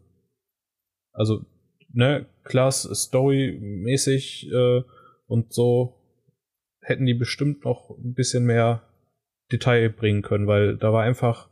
Also, 1.13 1.45
ne, 1.93 2.25
klar, 2.43 2.71
Story-mäßig 2.71 4.51
äh, 4.51 4.83
und 5.27 5.53
so 5.53 5.95
hätten 6.81 7.05
die 7.05 7.13
bestimmt 7.13 7.63
noch 7.65 7.91
ein 7.97 8.13
bisschen 8.13 8.45
mehr 8.45 8.81
Detail 9.51 9.89
bringen 9.89 10.21
können, 10.21 10.47
weil 10.47 10.77
da 10.77 10.91
war 10.93 11.03
einfach, 11.03 11.49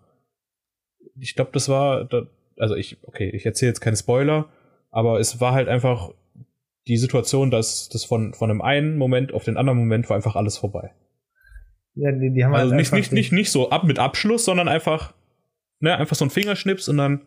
ich 1.20 1.36
glaube, 1.36 1.52
das 1.54 1.70
war, 1.70 2.06
da, 2.06 2.28
also 2.58 2.76
ich, 2.76 2.98
okay, 3.04 3.30
ich 3.30 3.46
erzähle 3.46 3.70
jetzt 3.70 3.80
keine 3.82 3.98
Spoiler, 3.98 4.50
aber 4.90 5.20
es 5.20 5.40
war 5.40 5.54
halt 5.54 5.68
einfach 5.68 6.12
die 6.88 6.98
Situation, 6.98 7.52
dass 7.52 7.90
das 7.90 8.06
von, 8.06 8.34
von 8.34 8.50
einem 8.50 8.62
einen 8.62 8.98
Moment 8.98 9.34
auf 9.34 9.44
den 9.44 9.58
anderen 9.58 9.80
Moment 9.80 10.10
war 10.10 10.16
einfach 10.16 10.36
alles 10.36 10.58
vorbei. 10.58 10.94
Ja, 11.98 12.12
die, 12.12 12.32
die 12.32 12.46
haben 12.46 12.54
Also 12.54 12.72
halt 12.72 12.80
nicht, 12.80 12.94
nicht, 12.94 13.12
nicht, 13.12 13.32
nicht 13.32 13.52
so 13.52 13.70
ab 13.70 13.84
mit 13.84 13.98
Abschluss, 14.00 14.46
sondern 14.46 14.68
einfach, 14.68 15.14
ne, 15.80 15.98
einfach 15.98 16.16
so 16.16 16.26
ein 16.26 16.30
Fingerschnips 16.30 16.88
und 16.90 16.98
dann, 16.98 17.22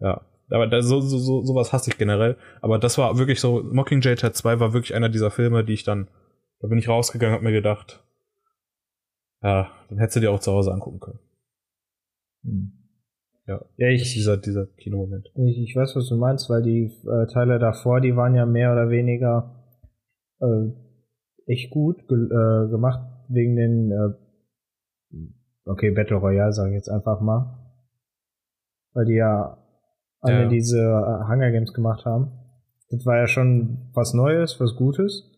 ja. 0.00 0.22
Aber 0.52 0.66
da, 0.66 0.82
so, 0.82 1.00
so, 1.00 1.16
so, 1.18 1.44
sowas 1.44 1.72
hasse 1.72 1.90
ich 1.90 1.98
generell. 1.98 2.36
Aber 2.60 2.80
das 2.80 2.98
war 2.98 3.18
wirklich 3.18 3.38
so, 3.40 3.62
Mockingjay 3.62 4.16
Teil 4.16 4.32
2 4.32 4.58
war 4.58 4.72
wirklich 4.72 4.94
einer 4.96 5.08
dieser 5.08 5.30
Filme, 5.30 5.64
die 5.64 5.74
ich 5.74 5.84
dann, 5.84 6.08
da 6.58 6.66
bin 6.66 6.78
ich 6.78 6.88
rausgegangen, 6.88 7.34
hab 7.34 7.42
mir 7.42 7.52
gedacht, 7.52 8.02
ja, 9.42 9.70
dann 9.88 9.98
hättest 9.98 10.16
du 10.16 10.20
dir 10.20 10.32
auch 10.32 10.40
zu 10.40 10.50
Hause 10.52 10.72
angucken 10.72 10.98
können. 10.98 11.18
Hm. 12.42 12.72
Ja, 13.46 13.60
Ja, 13.76 13.88
ich, 13.88 14.12
dieser, 14.12 14.36
dieser 14.36 14.66
Kinomoment. 14.66 15.30
ich, 15.36 15.58
ich 15.58 15.76
weiß, 15.76 15.94
was 15.94 16.08
du 16.08 16.16
meinst, 16.16 16.50
weil 16.50 16.62
die 16.62 16.92
äh, 17.06 17.26
Teile 17.32 17.58
davor, 17.58 18.00
die 18.00 18.16
waren 18.16 18.34
ja 18.34 18.44
mehr 18.44 18.72
oder 18.72 18.90
weniger 18.90 19.54
äh, 20.40 20.72
echt 21.46 21.70
gut 21.70 22.06
ge 22.08 22.16
äh, 22.16 22.68
gemacht, 22.70 23.00
wegen 23.32 23.56
den, 23.56 23.92
äh, 23.92 25.18
okay, 25.64 25.90
Battle 25.90 26.16
Royale 26.16 26.52
sage 26.52 26.70
ich 26.70 26.76
jetzt 26.76 26.88
einfach 26.90 27.20
mal. 27.20 27.56
Weil 28.92 29.06
die 29.06 29.14
ja 29.14 29.56
alle 30.20 30.42
Ja. 30.42 30.48
diese 30.48 30.78
äh, 30.78 31.28
Hunger 31.28 31.50
Games 31.50 31.72
gemacht 31.72 32.04
haben. 32.04 32.32
Das 32.90 33.06
war 33.06 33.16
ja 33.16 33.26
schon 33.28 33.90
was 33.94 34.14
Neues, 34.14 34.58
was 34.60 34.74
Gutes. 34.76 35.30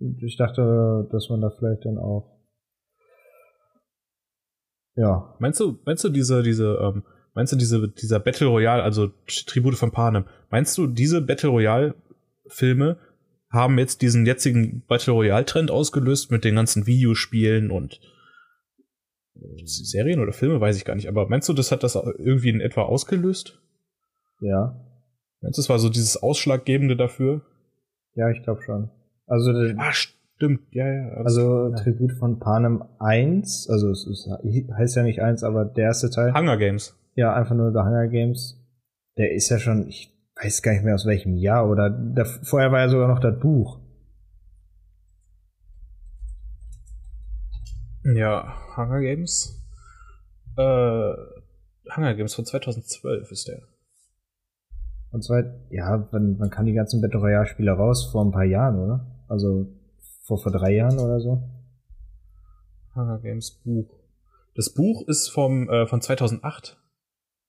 Und 0.00 0.22
ich 0.22 0.36
dachte, 0.36 1.08
dass 1.12 1.28
man 1.30 1.40
da 1.40 1.50
vielleicht 1.50 1.84
dann 1.84 1.98
auch 1.98 2.32
ja, 4.94 5.34
Meinst 5.38 5.58
du, 5.60 5.78
meinst 5.86 6.04
du 6.04 6.10
diese, 6.10 6.42
diese, 6.42 6.74
ähm, 6.82 7.02
meinst 7.34 7.52
du 7.52 7.56
diese, 7.56 7.88
dieser 7.88 8.20
Battle 8.20 8.48
Royale, 8.48 8.82
also 8.82 9.08
Tribute 9.26 9.74
von 9.76 9.90
Panem, 9.90 10.26
meinst 10.50 10.76
du, 10.76 10.86
diese 10.86 11.22
Battle 11.22 11.48
Royale 11.48 11.94
Filme 12.48 12.98
haben 13.52 13.78
jetzt 13.78 14.02
diesen 14.02 14.24
jetzigen 14.26 14.82
Battle 14.86 15.12
Royale 15.12 15.44
Trend 15.44 15.70
ausgelöst 15.70 16.30
mit 16.30 16.44
den 16.44 16.54
ganzen 16.56 16.86
Videospielen 16.86 17.70
und 17.70 18.00
äh, 19.36 19.64
Serien 19.66 20.20
oder 20.20 20.32
Filme, 20.32 20.60
weiß 20.60 20.76
ich 20.76 20.84
gar 20.84 20.94
nicht, 20.94 21.08
aber 21.08 21.28
meinst 21.28 21.48
du, 21.48 21.52
das 21.52 21.70
hat 21.72 21.82
das 21.82 21.94
irgendwie 21.94 22.48
in 22.50 22.60
etwa 22.60 22.82
ausgelöst? 22.82 23.60
ja. 24.40 24.78
Meinst 25.44 25.58
du, 25.58 25.62
das 25.62 25.68
war 25.68 25.80
so 25.80 25.88
dieses 25.88 26.22
Ausschlaggebende 26.22 26.96
dafür? 26.96 27.40
Ja, 28.14 28.30
ich 28.30 28.44
glaube 28.44 28.62
schon. 28.62 28.90
Also, 29.26 29.52
das- 29.52 29.72
Ah, 29.76 29.92
stimmt, 29.92 30.60
ja, 30.70 30.86
ja. 30.86 31.08
also 31.14 31.70
ja. 31.70 31.74
Tribut 31.82 32.12
von 32.12 32.38
Panem 32.38 32.84
1, 33.00 33.68
also 33.68 33.90
es 33.90 34.06
ist, 34.06 34.28
heißt 34.72 34.94
ja 34.94 35.02
nicht 35.02 35.20
1, 35.20 35.42
aber 35.42 35.64
der 35.64 35.86
erste 35.86 36.10
Teil, 36.10 36.32
Hunger 36.32 36.56
Games. 36.58 36.96
ja, 37.16 37.34
einfach 37.34 37.56
nur 37.56 37.72
The 37.72 37.78
Hunger 37.80 38.06
Games, 38.06 38.56
der 39.18 39.32
ist 39.32 39.48
ja 39.48 39.58
schon, 39.58 39.88
ich 39.88 40.14
weiß 40.42 40.62
gar 40.62 40.72
nicht 40.72 40.84
mehr 40.84 40.94
aus 40.94 41.06
welchem 41.06 41.36
Jahr, 41.36 41.68
oder 41.68 41.90
da, 41.90 42.24
vorher 42.24 42.72
war 42.72 42.80
ja 42.80 42.88
sogar 42.88 43.08
noch 43.08 43.20
das 43.20 43.38
Buch. 43.38 43.80
Ja, 48.04 48.56
Hunger 48.76 49.00
Games. 49.00 49.58
Äh, 50.56 51.12
Hunger 51.96 52.14
Games 52.14 52.34
von 52.34 52.44
2012 52.44 53.30
ist 53.30 53.48
der. 53.48 53.62
Und 55.12 55.22
zwar, 55.22 55.44
ja, 55.70 56.08
wann, 56.10 56.38
wann 56.38 56.50
kam 56.50 56.66
die 56.66 56.72
ganzen 56.72 57.00
Battle 57.00 57.20
Royale 57.20 57.46
Spiele 57.46 57.72
raus? 57.72 58.10
Vor 58.10 58.24
ein 58.24 58.32
paar 58.32 58.44
Jahren, 58.44 58.78
oder? 58.78 59.06
Also 59.28 59.68
vor, 60.24 60.38
vor 60.38 60.52
drei 60.52 60.74
Jahren 60.74 60.98
oder 60.98 61.20
so? 61.20 61.42
Hunger 62.94 63.18
Games 63.20 63.50
Buch. 63.64 63.98
Das 64.54 64.72
Buch 64.72 65.06
ist 65.06 65.28
vom, 65.28 65.68
äh, 65.68 65.86
von 65.86 66.00
2008 66.00 66.78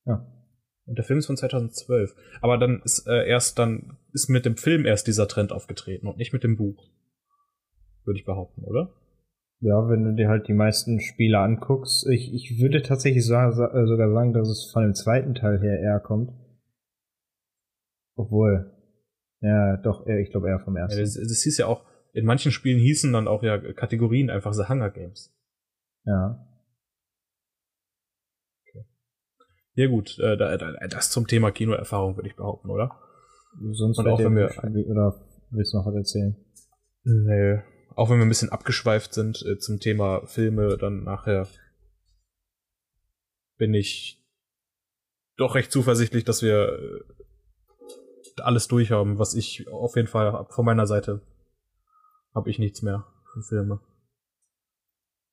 Ja. 0.05 0.25
Und 0.86 0.97
der 0.97 1.05
Film 1.05 1.19
ist 1.19 1.27
von 1.27 1.38
2012. 1.38 2.13
Aber 2.41 2.57
dann 2.57 2.81
ist 2.84 3.07
äh, 3.07 3.27
erst 3.27 3.59
dann 3.59 3.97
ist 4.11 4.29
mit 4.29 4.45
dem 4.45 4.57
Film 4.57 4.86
erst 4.86 5.07
dieser 5.07 5.27
Trend 5.27 5.51
aufgetreten 5.51 6.07
und 6.07 6.17
nicht 6.17 6.34
mit 6.34 6.43
dem 6.43 6.57
Buch. 6.57 6.89
Würde 8.05 8.19
ich 8.19 8.25
behaupten, 8.25 8.63
oder? 8.63 8.93
Ja, 9.61 9.88
wenn 9.89 10.03
du 10.03 10.13
dir 10.13 10.27
halt 10.27 10.49
die 10.49 10.53
meisten 10.53 10.99
Spiele 10.99 11.39
anguckst, 11.39 12.05
ich, 12.09 12.34
ich 12.34 12.59
würde 12.61 12.81
tatsächlich 12.81 13.23
äh, 13.23 13.27
sogar 13.27 14.11
sagen, 14.11 14.34
dass 14.34 14.49
es 14.49 14.69
von 14.73 14.84
dem 14.84 14.93
zweiten 14.93 15.36
Teil 15.36 15.61
her 15.61 15.79
eher 15.79 16.01
kommt. 16.01 16.31
Obwohl, 18.15 18.71
ja, 19.39 19.77
doch, 19.77 20.05
ich 20.05 20.31
glaube 20.31 20.49
eher 20.49 20.59
vom 20.59 20.75
Ja, 20.75 20.84
ersten. 20.84 20.99
das, 20.99 21.13
das 21.13 21.41
hieß 21.43 21.57
ja 21.59 21.67
auch, 21.67 21.86
in 22.11 22.25
manchen 22.25 22.51
Spielen 22.51 22.79
hießen 22.79 23.11
dann 23.13 23.27
auch 23.27 23.41
ja 23.41 23.57
Kategorien 23.57 24.29
einfach 24.29 24.53
The 24.53 24.67
Hunger 24.67 24.91
Games. 24.91 25.34
Ja. 26.05 26.45
Ja 29.76 29.88
gut, 29.88 30.19
äh, 30.19 30.38
da, 30.38 30.55
da, 30.57 30.71
das 30.88 31.09
zum 31.09 31.28
Thema 31.28 31.51
Kinoerfahrung 31.51 32.15
würde 32.15 32.30
ich 32.30 32.36
behaupten, 32.36 32.69
oder? 32.69 32.91
Sonst 33.71 33.99
Und 33.99 34.07
auch 34.07 34.19
wenn 34.19 34.36
wir- 34.36 34.51
oder 34.89 35.15
willst 35.51 35.74
du 35.74 35.78
noch 35.78 35.86
was 35.86 35.95
erzählen? 35.95 36.36
Nee. 37.03 37.61
Auch 37.95 38.09
wenn 38.09 38.17
wir 38.17 38.26
ein 38.26 38.30
bisschen 38.30 38.49
abgeschweift 38.51 39.13
sind 39.13 39.43
äh, 39.45 39.57
zum 39.57 39.80
Thema 39.80 40.26
Filme, 40.26 40.78
dann 40.78 41.03
nachher 41.03 41.47
bin 43.57 43.74
ich 43.74 44.19
doch 45.38 45.55
recht 45.55 45.71
zuversichtlich, 45.71 46.24
dass 46.24 46.41
wir 46.41 46.80
äh, 46.80 48.41
alles 48.41 48.67
durchhaben, 48.67 49.19
was 49.19 49.36
ich 49.36 49.67
auf 49.67 49.95
jeden 49.95 50.07
Fall 50.07 50.32
hab. 50.34 50.53
Von 50.53 50.65
meiner 50.65 50.88
Seite 50.88 51.21
habe 52.34 52.49
ich 52.49 52.57
nichts 52.57 52.82
mehr 52.82 53.05
für 53.32 53.41
Filme. 53.43 53.80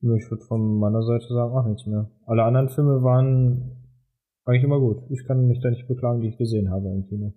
Ich 0.03 0.31
würde 0.31 0.45
von 0.45 0.79
meiner 0.79 1.03
Seite 1.03 1.27
sagen, 1.29 1.53
auch 1.55 1.67
nichts 1.67 1.87
mehr. 1.87 2.11
Alle 2.27 2.45
anderen 2.45 2.69
Filme 2.71 3.03
waren 3.03 3.80
eigentlich 4.51 4.65
immer 4.65 4.81
gut. 4.81 5.03
Ich 5.11 5.25
kann 5.27 5.47
mich 5.47 5.61
da 5.61 5.71
nicht 5.71 5.89
beklagen, 5.89 6.21
die 6.21 6.29
ich 6.29 6.39
gesehen 6.39 6.71
habe 6.71 6.89
im 6.89 7.07
Kino. 7.07 7.33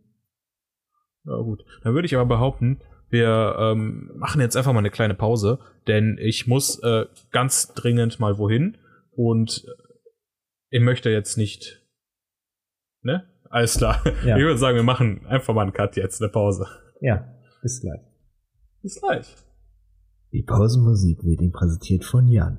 Ja 1.25 1.37
gut. 1.37 1.63
Dann 1.83 1.93
würde 1.93 2.05
ich 2.05 2.15
aber 2.15 2.25
behaupten, 2.25 2.81
wir 3.09 3.55
ähm, 3.59 4.11
machen 4.15 4.41
jetzt 4.41 4.57
einfach 4.57 4.73
mal 4.73 4.79
eine 4.79 4.89
kleine 4.89 5.13
Pause, 5.13 5.59
denn 5.87 6.17
ich 6.19 6.47
muss 6.47 6.79
äh, 6.79 7.05
ganz 7.31 7.73
dringend 7.73 8.19
mal 8.19 8.37
wohin 8.37 8.77
und 9.11 9.65
ich 10.69 10.81
möchte 10.81 11.09
jetzt 11.09 11.37
nicht. 11.37 11.85
Ne? 13.03 13.23
Alles 13.49 13.77
klar. 13.77 14.01
Ja. 14.25 14.37
Ich 14.37 14.43
würde 14.43 14.57
sagen, 14.57 14.75
wir 14.75 14.83
machen 14.83 15.25
einfach 15.27 15.53
mal 15.53 15.61
einen 15.61 15.73
Cut 15.73 15.95
jetzt, 15.95 16.21
eine 16.21 16.31
Pause. 16.31 16.65
Ja, 17.01 17.27
bis 17.61 17.81
gleich. 17.81 18.01
Bis 18.81 18.99
gleich. 18.99 19.35
Die 20.31 20.41
Pausenmusik 20.41 21.23
wird 21.23 21.41
Ihnen 21.41 21.51
präsentiert 21.51 22.03
von 22.03 22.27
Jan. 22.27 22.57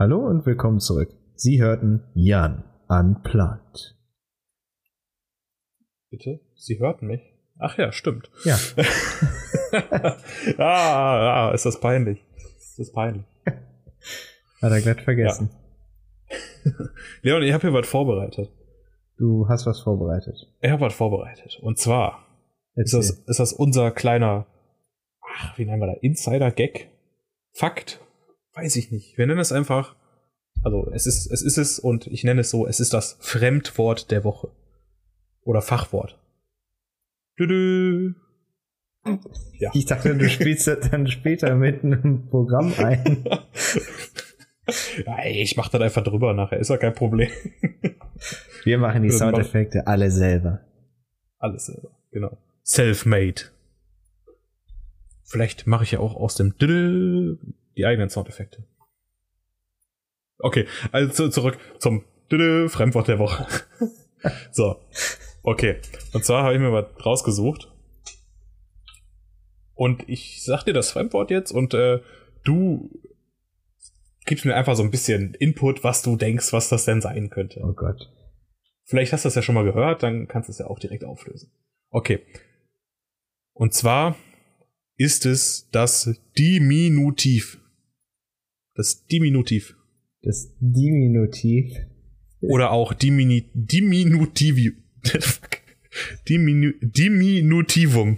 Hallo 0.00 0.26
und 0.26 0.46
willkommen 0.46 0.80
zurück. 0.80 1.10
Sie 1.34 1.60
hörten 1.60 2.02
Jan 2.14 2.64
Unplugged. 2.88 3.98
Bitte? 6.08 6.40
Sie 6.54 6.78
hörten 6.78 7.06
mich? 7.06 7.20
Ach 7.58 7.76
ja, 7.76 7.92
stimmt. 7.92 8.30
Ja, 8.44 8.58
ah, 10.56 11.48
ah, 11.48 11.52
ist 11.52 11.66
das 11.66 11.80
peinlich. 11.80 12.24
Ist 12.56 12.78
das 12.78 12.92
peinlich. 12.92 13.26
hat 13.44 14.72
er 14.72 14.80
glatt 14.80 15.02
vergessen. 15.02 15.50
Leon, 17.20 17.42
ich 17.42 17.52
habe 17.52 17.68
hier 17.68 17.74
was 17.74 17.86
vorbereitet. 17.86 18.50
Du 19.18 19.50
hast 19.50 19.66
was 19.66 19.80
vorbereitet. 19.80 20.50
Ich 20.62 20.70
habe 20.70 20.80
was 20.80 20.94
vorbereitet. 20.94 21.58
Und 21.60 21.78
zwar 21.78 22.26
ist 22.74 22.94
das, 22.94 23.10
ist 23.10 23.38
das 23.38 23.52
unser 23.52 23.90
kleiner, 23.90 24.46
ach, 25.20 25.58
wie 25.58 25.66
nennen 25.66 25.82
wir 25.82 25.88
das? 25.88 25.98
Insider-Gag? 26.00 26.88
Fakt? 27.52 28.00
Weiß 28.54 28.76
ich 28.76 28.90
nicht. 28.90 29.16
Wir 29.16 29.26
nennen 29.26 29.40
es 29.40 29.52
einfach, 29.52 29.96
also 30.62 30.90
es 30.92 31.06
ist, 31.06 31.30
es 31.30 31.42
ist 31.42 31.56
es 31.56 31.78
und 31.78 32.06
ich 32.06 32.24
nenne 32.24 32.42
es 32.42 32.50
so, 32.50 32.66
es 32.66 32.80
ist 32.80 32.92
das 32.92 33.16
Fremdwort 33.20 34.10
der 34.10 34.24
Woche. 34.24 34.48
Oder 35.42 35.62
Fachwort. 35.62 36.18
Düdü. 37.38 38.14
Ja. 39.58 39.70
Ich 39.72 39.86
dachte, 39.86 40.16
du 40.16 40.28
spielst 40.28 40.66
das 40.66 40.90
dann 40.90 41.06
später 41.06 41.54
mit 41.56 41.82
einem 41.82 42.28
Programm 42.28 42.74
ein. 42.76 43.24
ja, 45.06 45.18
ey, 45.18 45.42
ich 45.42 45.56
mach 45.56 45.68
das 45.68 45.80
einfach 45.80 46.04
drüber 46.04 46.34
nachher, 46.34 46.58
ist 46.58 46.68
ja 46.68 46.76
kein 46.76 46.94
Problem. 46.94 47.30
Wir 48.64 48.78
machen 48.78 49.02
die 49.02 49.10
Soundeffekte 49.10 49.86
alle 49.86 50.10
selber. 50.10 50.60
Alles 51.38 51.66
selber, 51.66 51.96
genau. 52.10 52.36
Self-made. 52.62 53.42
Vielleicht 55.24 55.66
mache 55.66 55.84
ich 55.84 55.92
ja 55.92 56.00
auch 56.00 56.14
aus 56.16 56.34
dem 56.34 56.58
Düdü 56.58 57.38
die 57.80 57.86
eigenen 57.86 58.10
Soundeffekte. 58.10 58.64
Okay, 60.38 60.66
also 60.92 61.12
zu- 61.12 61.28
zurück 61.30 61.58
zum 61.78 62.04
Fremdwort 62.68 63.08
der 63.08 63.18
Woche. 63.18 63.46
so, 64.52 64.76
okay. 65.42 65.80
Und 66.12 66.24
zwar 66.24 66.44
habe 66.44 66.54
ich 66.54 66.60
mir 66.60 66.72
was 66.72 66.86
rausgesucht. 67.04 67.72
Und 69.74 70.08
ich 70.08 70.44
sag 70.44 70.64
dir 70.64 70.74
das 70.74 70.90
Fremdwort 70.90 71.30
jetzt 71.30 71.52
und 71.52 71.72
äh, 71.74 72.00
du 72.44 72.90
gibst 74.26 74.44
mir 74.44 74.54
einfach 74.54 74.76
so 74.76 74.82
ein 74.82 74.90
bisschen 74.90 75.34
Input, 75.34 75.82
was 75.82 76.02
du 76.02 76.16
denkst, 76.16 76.52
was 76.52 76.68
das 76.68 76.84
denn 76.84 77.00
sein 77.00 77.30
könnte. 77.30 77.60
Oh 77.64 77.72
Gott. 77.72 78.10
Vielleicht 78.84 79.12
hast 79.12 79.24
du 79.24 79.28
das 79.28 79.36
ja 79.36 79.42
schon 79.42 79.54
mal 79.54 79.64
gehört, 79.64 80.02
dann 80.02 80.28
kannst 80.28 80.48
du 80.48 80.52
es 80.52 80.58
ja 80.58 80.66
auch 80.66 80.78
direkt 80.78 81.04
auflösen. 81.04 81.50
Okay. 81.90 82.20
Und 83.54 83.72
zwar 83.72 84.16
ist 84.96 85.24
es 85.26 85.68
das 85.70 86.14
Diminutiv. 86.38 87.59
Das 88.80 89.04
Diminutiv. 89.04 89.76
Das 90.22 90.56
Diminutiv. 90.58 91.76
Oder 92.40 92.70
auch 92.70 92.94
Dimini 92.94 93.50
Diminutiv. 93.52 94.72
Diminu 96.26 96.72
Diminutivum. 96.80 98.16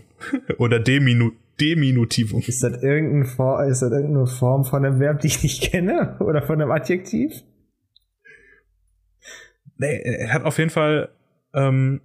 Oder 0.59 0.79
Deminu 0.79 1.33
Diminutivum. 1.61 2.43
Ist 2.47 2.63
das, 2.63 2.81
irgendein 2.81 3.25
For 3.25 3.67
ist 3.67 3.83
das 3.83 3.91
irgendeine 3.91 4.29
Form 4.29 4.65
von 4.65 4.85
einem 4.85 5.01
Verb, 5.01 5.19
die 5.23 5.27
ich 5.27 5.43
nicht 5.43 5.63
kenne? 5.63 6.17
Oder 6.21 6.43
von 6.43 6.63
einem 6.63 6.71
Adjektiv? 6.71 7.43
Nee, 9.79 10.01
er 10.01 10.33
hat 10.33 10.45
auf 10.45 10.59
jeden 10.59 10.71
Fall 10.71 11.09
ähm, 11.55 12.03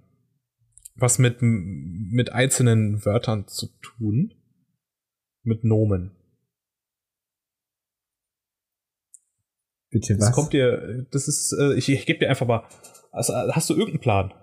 was 0.96 1.20
mit, 1.20 1.36
mit 1.42 2.32
einzelnen 2.32 3.04
Wörtern 3.04 3.46
zu 3.46 3.68
tun. 3.80 4.34
Mit 5.44 5.62
Nomen. 5.62 6.17
Bitte 9.90 10.16
Das 10.16 10.28
was? 10.28 10.34
kommt 10.34 10.52
dir, 10.52 11.06
das 11.10 11.28
ist, 11.28 11.52
äh, 11.58 11.74
ich, 11.74 11.88
ich 11.88 12.04
gebe 12.06 12.18
dir 12.18 12.28
einfach 12.28 12.46
mal. 12.46 12.64
Also, 13.12 13.32
hast 13.34 13.70
du 13.70 13.74
irgendeinen 13.74 14.00
Plan? 14.00 14.34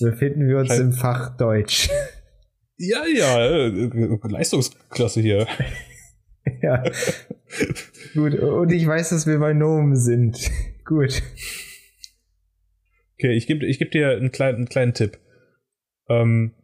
Befinden 0.00 0.48
wir 0.48 0.58
uns 0.58 0.68
Schein- 0.68 0.80
im 0.80 0.92
Fach 0.92 1.36
Deutsch. 1.36 1.88
Ja, 2.82 3.04
ja, 3.06 3.44
äh, 3.46 3.68
Leistungsklasse 4.26 5.20
hier. 5.20 5.46
ja. 6.62 6.82
Gut, 8.14 8.32
und 8.40 8.72
ich 8.72 8.86
weiß, 8.86 9.10
dass 9.10 9.26
wir 9.26 9.38
bei 9.38 9.52
Nomen 9.52 9.96
sind. 9.96 10.50
Gut. 10.86 11.22
Okay, 13.18 13.34
ich 13.36 13.46
gebe 13.46 13.66
ich 13.66 13.78
geb 13.78 13.90
dir 13.90 14.12
einen 14.12 14.32
kleinen, 14.32 14.56
einen 14.56 14.68
kleinen 14.70 14.94
Tipp. 14.94 15.18
Ähm, 16.08 16.54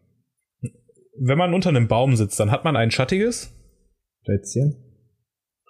wenn 1.19 1.37
man 1.37 1.53
unter 1.53 1.69
einem 1.69 1.87
Baum 1.87 2.17
sitzt, 2.17 2.41
dann 2.41 2.51
hat 2.51 2.65
man 2.65 2.77
ein 2.77 2.91
schattiges. 2.91 3.53
Plätzchen. 4.25 4.86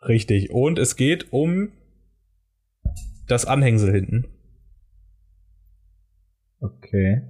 Richtig. 0.03 0.51
Und 0.51 0.79
es 0.79 0.97
geht 0.97 1.33
um 1.33 1.73
das 3.27 3.45
Anhängsel 3.45 3.93
hinten. 3.93 4.27
Okay. 6.61 7.23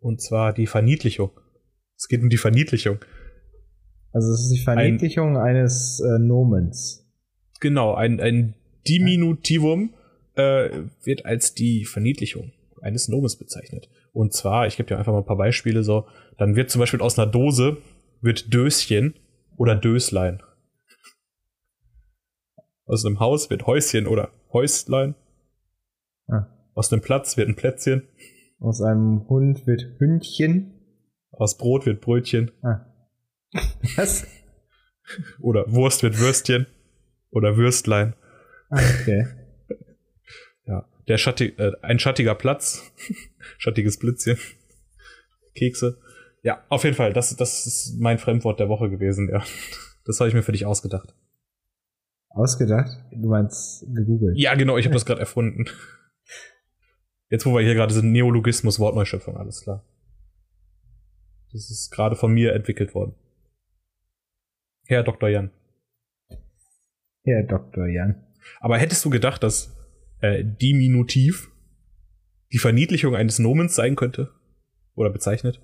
Und 0.00 0.20
zwar 0.20 0.52
die 0.52 0.66
Verniedlichung. 0.66 1.30
Es 1.96 2.08
geht 2.08 2.22
um 2.22 2.28
die 2.28 2.36
Verniedlichung. 2.36 2.98
Also 4.12 4.32
es 4.32 4.42
ist 4.42 4.50
die 4.50 4.64
Verniedlichung 4.64 5.36
eines 5.36 6.00
äh, 6.00 6.18
Nomens. 6.18 7.06
Genau, 7.60 7.94
ein, 7.94 8.20
ein 8.20 8.54
Diminutivum 8.86 9.94
äh, 10.34 10.70
wird 11.02 11.26
als 11.26 11.54
die 11.54 11.84
Verniedlichung 11.84 12.52
eines 12.80 13.08
Nomens 13.08 13.36
bezeichnet. 13.36 13.88
Und 14.12 14.32
zwar, 14.32 14.66
ich 14.66 14.76
gebe 14.76 14.88
dir 14.88 14.98
einfach 14.98 15.12
mal 15.12 15.18
ein 15.18 15.26
paar 15.26 15.36
Beispiele 15.36 15.82
so, 15.82 16.06
dann 16.38 16.56
wird 16.56 16.70
zum 16.70 16.80
Beispiel 16.80 17.00
aus 17.00 17.18
einer 17.18 17.30
Dose 17.30 17.78
wird 18.20 18.52
Döschen 18.52 19.14
oder 19.56 19.74
Döslein. 19.74 20.42
Aus 22.88 23.04
einem 23.04 23.20
Haus 23.20 23.50
wird 23.50 23.66
Häuschen 23.66 24.06
oder 24.06 24.32
Häuslein. 24.50 25.14
Ah. 26.26 26.46
Aus 26.74 26.90
einem 26.90 27.02
Platz 27.02 27.36
wird 27.36 27.48
ein 27.48 27.54
Plätzchen. 27.54 28.08
Aus 28.60 28.80
einem 28.80 29.28
Hund 29.28 29.66
wird 29.66 29.82
Hündchen. 29.98 30.72
Aus 31.30 31.58
Brot 31.58 31.84
wird 31.84 32.00
Brötchen. 32.00 32.50
Ah. 32.62 32.86
Was? 33.96 34.26
Oder 35.38 35.70
Wurst 35.70 36.02
wird 36.02 36.18
Würstchen. 36.18 36.66
Oder 37.30 37.58
Würstlein. 37.58 38.14
Ah, 38.70 38.80
okay. 39.00 39.26
Ja. 40.64 40.88
Der 41.08 41.18
schattig, 41.18 41.58
äh, 41.58 41.72
ein 41.82 41.98
schattiger 41.98 42.34
Platz. 42.34 42.90
Schattiges 43.58 43.98
Blitzchen. 43.98 44.38
Kekse. 45.54 46.00
Ja, 46.42 46.64
auf 46.70 46.84
jeden 46.84 46.96
Fall. 46.96 47.12
Das, 47.12 47.36
das 47.36 47.66
ist 47.66 47.98
mein 47.98 48.18
Fremdwort 48.18 48.60
der 48.60 48.70
Woche 48.70 48.88
gewesen, 48.88 49.28
ja. 49.30 49.42
Das 50.06 50.20
habe 50.20 50.28
ich 50.28 50.34
mir 50.34 50.42
für 50.42 50.52
dich 50.52 50.64
ausgedacht. 50.64 51.14
Ausgedacht? 52.30 52.90
Du 53.10 53.28
meinst 53.28 53.86
gegoogelt? 53.94 54.36
Ja, 54.36 54.54
genau, 54.54 54.76
ich 54.76 54.84
habe 54.84 54.94
das 54.94 55.06
gerade 55.06 55.20
erfunden. 55.20 55.66
Jetzt, 57.30 57.44
wo 57.44 57.54
wir 57.54 57.62
hier 57.62 57.74
gerade 57.74 57.92
sind, 57.92 58.12
Neologismus, 58.12 58.78
Wortneuschöpfung, 58.78 59.36
alles 59.36 59.62
klar. 59.62 59.84
Das 61.52 61.70
ist 61.70 61.90
gerade 61.90 62.16
von 62.16 62.32
mir 62.32 62.54
entwickelt 62.54 62.94
worden. 62.94 63.14
Herr 64.86 65.02
Dr. 65.02 65.28
Jan. 65.28 65.50
Herr 67.24 67.42
Dr. 67.42 67.86
Jan. 67.86 68.24
Aber 68.60 68.78
hättest 68.78 69.04
du 69.04 69.10
gedacht, 69.10 69.42
dass 69.42 69.76
äh, 70.20 70.44
Diminutiv 70.44 71.50
die 72.52 72.58
Verniedlichung 72.58 73.14
eines 73.14 73.38
Nomens 73.38 73.74
sein 73.74 73.96
könnte? 73.96 74.30
Oder 74.94 75.10
bezeichnet? 75.10 75.60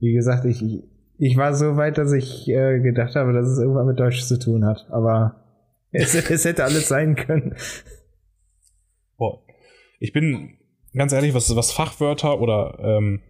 Wie 0.00 0.12
gesagt, 0.14 0.46
ich, 0.46 0.62
ich, 0.62 0.82
ich 1.18 1.36
war 1.36 1.54
so 1.54 1.76
weit, 1.76 1.98
dass 1.98 2.12
ich 2.12 2.48
äh, 2.48 2.80
gedacht 2.80 3.14
habe, 3.14 3.32
dass 3.32 3.46
es 3.46 3.58
irgendwas 3.58 3.86
mit 3.86 4.00
Deutsch 4.00 4.22
zu 4.22 4.38
tun 4.38 4.64
hat. 4.64 4.86
Aber 4.90 5.43
es, 5.94 6.14
es 6.14 6.44
hätte 6.44 6.64
alles 6.64 6.88
sein 6.88 7.16
können. 7.16 7.56
Boah. 9.16 9.42
Ich 10.00 10.12
bin 10.12 10.58
ganz 10.92 11.12
ehrlich, 11.12 11.34
was, 11.34 11.54
was 11.56 11.72
Fachwörter 11.72 12.40
oder 12.40 12.78
ähm, 12.80 13.22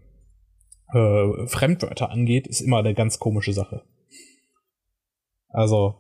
äh, 0.93 1.47
Fremdwörter 1.47 2.11
angeht, 2.11 2.47
ist 2.47 2.61
immer 2.61 2.79
eine 2.79 2.95
ganz 2.95 3.19
komische 3.19 3.53
Sache. 3.53 3.83
Also, 5.49 5.97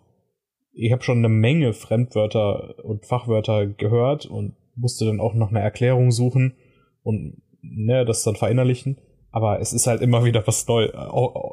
ich 0.73 0.91
habe 0.91 1.03
schon 1.03 1.19
eine 1.19 1.29
Menge 1.29 1.73
Fremdwörter 1.73 2.85
und 2.85 3.07
Fachwörter 3.07 3.67
gehört 3.67 4.27
und 4.27 4.57
musste 4.75 5.05
dann 5.05 5.21
auch 5.21 5.35
noch 5.35 5.51
eine 5.51 5.61
Erklärung 5.61 6.11
suchen 6.11 6.57
und 7.03 7.41
ne, 7.63 8.05
das 8.05 8.25
dann 8.25 8.37
verinnerlichen. 8.37 8.99
aber 9.35 9.61
es 9.61 9.73
ist 9.73 9.89
halt 9.89 10.01
immer 10.01 10.25
wieder 10.25 10.47
was 10.47 10.67
neu, 10.69 10.85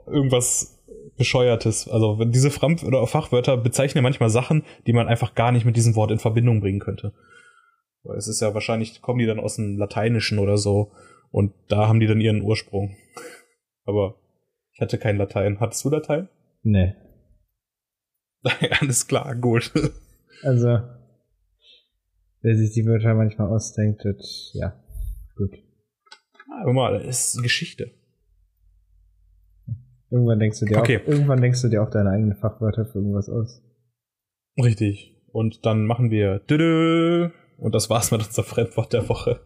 irgendwas 0.05 0.80
bescheuertes. 1.17 1.87
Also 1.87 2.19
wenn 2.19 2.31
diese 2.31 2.51
Fram 2.51 2.77
oder 2.85 3.05
Fachwörter 3.07 3.57
bezeichnen 3.57 4.03
manchmal 4.03 4.29
Sachen, 4.29 4.63
die 4.87 4.93
man 4.93 5.07
einfach 5.07 5.35
gar 5.35 5.51
nicht 5.51 5.65
mit 5.65 5.75
diesem 5.75 5.95
Wort 5.95 6.11
in 6.11 6.19
Verbindung 6.19 6.61
bringen 6.61 6.79
könnte. 6.79 7.13
Weil 8.03 8.17
es 8.17 8.27
ist 8.27 8.41
ja 8.41 8.53
wahrscheinlich, 8.53 9.01
kommen 9.01 9.19
die 9.19 9.25
dann 9.25 9.39
aus 9.39 9.55
dem 9.55 9.77
Lateinischen 9.77 10.39
oder 10.39 10.57
so 10.57 10.91
und 11.31 11.53
da 11.67 11.87
haben 11.87 11.99
die 11.99 12.07
dann 12.07 12.21
ihren 12.21 12.41
Ursprung. 12.41 12.95
Aber 13.85 14.15
ich 14.73 14.81
hatte 14.81 14.97
kein 14.97 15.17
Latein. 15.17 15.59
Hattest 15.59 15.85
du 15.85 15.89
Latein? 15.89 16.29
Nee. 16.63 16.95
Alles 18.79 19.07
klar, 19.07 19.35
gut. 19.35 19.71
Also, 20.43 20.79
wer 22.41 22.57
sich 22.57 22.73
die 22.73 22.85
Wörter 22.85 23.13
manchmal 23.13 23.49
ausdenkt, 23.49 24.03
wird, 24.03 24.23
ja, 24.53 24.73
gut. 25.35 25.51
Aber 26.61 26.73
mal, 26.73 27.03
das 27.03 27.35
ist 27.35 27.43
Geschichte. 27.43 27.91
Irgendwann 30.11 30.39
denkst 30.39 30.59
du 30.59 30.65
dir 30.65 30.77
Okay. 30.77 30.99
auch, 31.01 31.07
irgendwann 31.07 31.41
denkst 31.41 31.61
du 31.61 31.69
dir 31.69 31.81
auch 31.81 31.89
deine 31.89 32.09
eigenen 32.11 32.35
Fachwörter 32.35 32.85
für 32.85 32.99
irgendwas 32.99 33.29
aus. 33.29 33.63
Richtig. 34.61 35.15
Und 35.31 35.65
dann 35.65 35.85
machen 35.85 36.11
wir 36.11 36.39
Düdü. 36.39 37.29
und 37.57 37.73
das 37.73 37.89
war's 37.89 38.11
mit 38.11 38.25
unser 38.25 38.43
Fremdwort 38.43 38.91
der 38.91 39.07
Woche. 39.07 39.39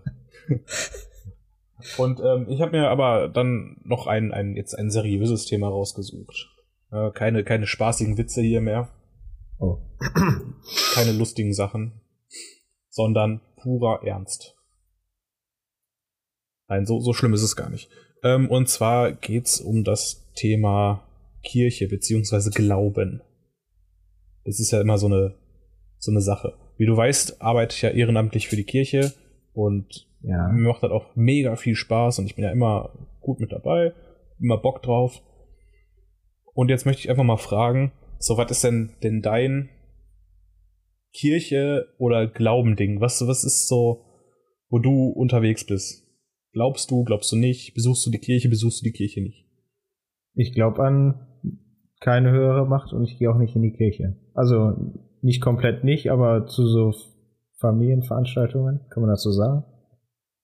und 1.98 2.20
ähm, 2.20 2.48
ich 2.50 2.62
habe 2.62 2.72
mir 2.78 2.90
aber 2.90 3.30
dann 3.30 3.78
noch 3.84 4.08
ein, 4.08 4.32
ein 4.34 4.56
jetzt 4.56 4.74
ein 4.74 4.90
seriöses 4.90 5.46
Thema 5.46 5.68
rausgesucht. 5.68 6.50
Äh, 6.92 7.12
keine 7.12 7.44
keine 7.44 7.68
spaßigen 7.68 8.18
Witze 8.18 8.42
hier 8.42 8.62
mehr, 8.62 8.90
Oh. 9.60 9.78
keine 10.96 11.12
lustigen 11.14 11.54
Sachen, 11.54 12.02
sondern 12.90 13.42
purer 13.62 14.02
Ernst. 14.04 14.56
Nein, 16.68 16.86
so 16.86 17.00
so 17.00 17.14
schlimm 17.14 17.34
ist 17.34 17.44
es 17.44 17.56
gar 17.56 17.70
nicht. 17.70 17.90
Ähm, 18.24 18.50
und 18.50 18.68
zwar 18.70 19.12
geht's 19.14 19.62
um 19.62 19.84
das 19.84 20.25
Thema 20.36 21.08
Kirche 21.44 21.88
beziehungsweise 21.88 22.52
Glauben. 22.52 23.22
Das 24.44 24.60
ist 24.60 24.72
ja 24.72 24.82
immer 24.82 24.98
so 24.98 25.08
eine 25.08 25.36
so 25.98 26.12
eine 26.12 26.22
Sache. 26.22 26.54
Wie 26.78 26.86
du 26.86 26.96
weißt, 26.96 27.42
arbeite 27.42 27.74
ich 27.76 27.82
ja 27.82 27.90
ehrenamtlich 27.90 28.48
für 28.48 28.56
die 28.58 28.64
Kirche 28.66 29.14
und 29.54 30.08
Ja. 30.22 30.50
mir 30.50 30.68
macht 30.70 30.84
das 30.84 30.92
auch 30.92 31.16
mega 31.16 31.56
viel 31.56 31.76
Spaß 31.76 32.20
und 32.20 32.26
ich 32.26 32.36
bin 32.36 32.44
ja 32.44 32.52
immer 32.52 32.94
gut 33.22 33.40
mit 33.40 33.52
dabei, 33.52 33.94
immer 34.40 34.58
Bock 34.58 34.84
drauf. 34.84 35.22
Und 36.54 36.70
jetzt 36.70 36.86
möchte 36.86 37.02
ich 37.02 37.10
einfach 37.10 37.24
mal 37.24 37.38
fragen, 37.38 37.92
so 38.20 38.38
was 38.38 38.52
ist 38.52 38.64
denn 38.64 38.92
denn 39.04 39.22
dein 39.22 39.70
Kirche 41.14 41.88
oder 41.98 42.28
Glaubending? 42.28 43.00
Was 43.02 43.26
was 43.28 43.44
ist 43.44 43.68
so, 43.68 44.06
wo 44.70 44.80
du 44.80 45.08
unterwegs 45.10 45.66
bist? 45.66 46.04
Glaubst 46.52 46.92
du, 46.92 47.04
glaubst 47.04 47.32
du 47.32 47.36
nicht? 47.36 47.74
Besuchst 47.74 48.06
du 48.06 48.12
die 48.12 48.20
Kirche, 48.20 48.50
besuchst 48.50 48.82
du 48.82 48.84
die 48.86 48.92
Kirche 48.94 49.22
nicht? 49.22 49.45
Ich 50.36 50.54
glaube 50.54 50.84
an 50.84 51.28
keine 52.02 52.32
höhere 52.32 52.68
Macht 52.68 52.94
und 52.94 53.04
ich 53.04 53.18
gehe 53.18 53.32
auch 53.32 53.38
nicht 53.38 53.56
in 53.56 53.62
die 53.62 53.72
Kirche. 53.74 54.16
Also 54.34 54.74
nicht 55.22 55.42
komplett 55.42 55.84
nicht, 55.84 56.12
aber 56.12 56.46
zu 56.46 56.68
so 56.68 56.94
Familienveranstaltungen, 57.60 58.82
kann 58.90 59.02
man 59.02 59.10
das 59.10 59.24
so 59.24 59.32
sagen? 59.32 59.64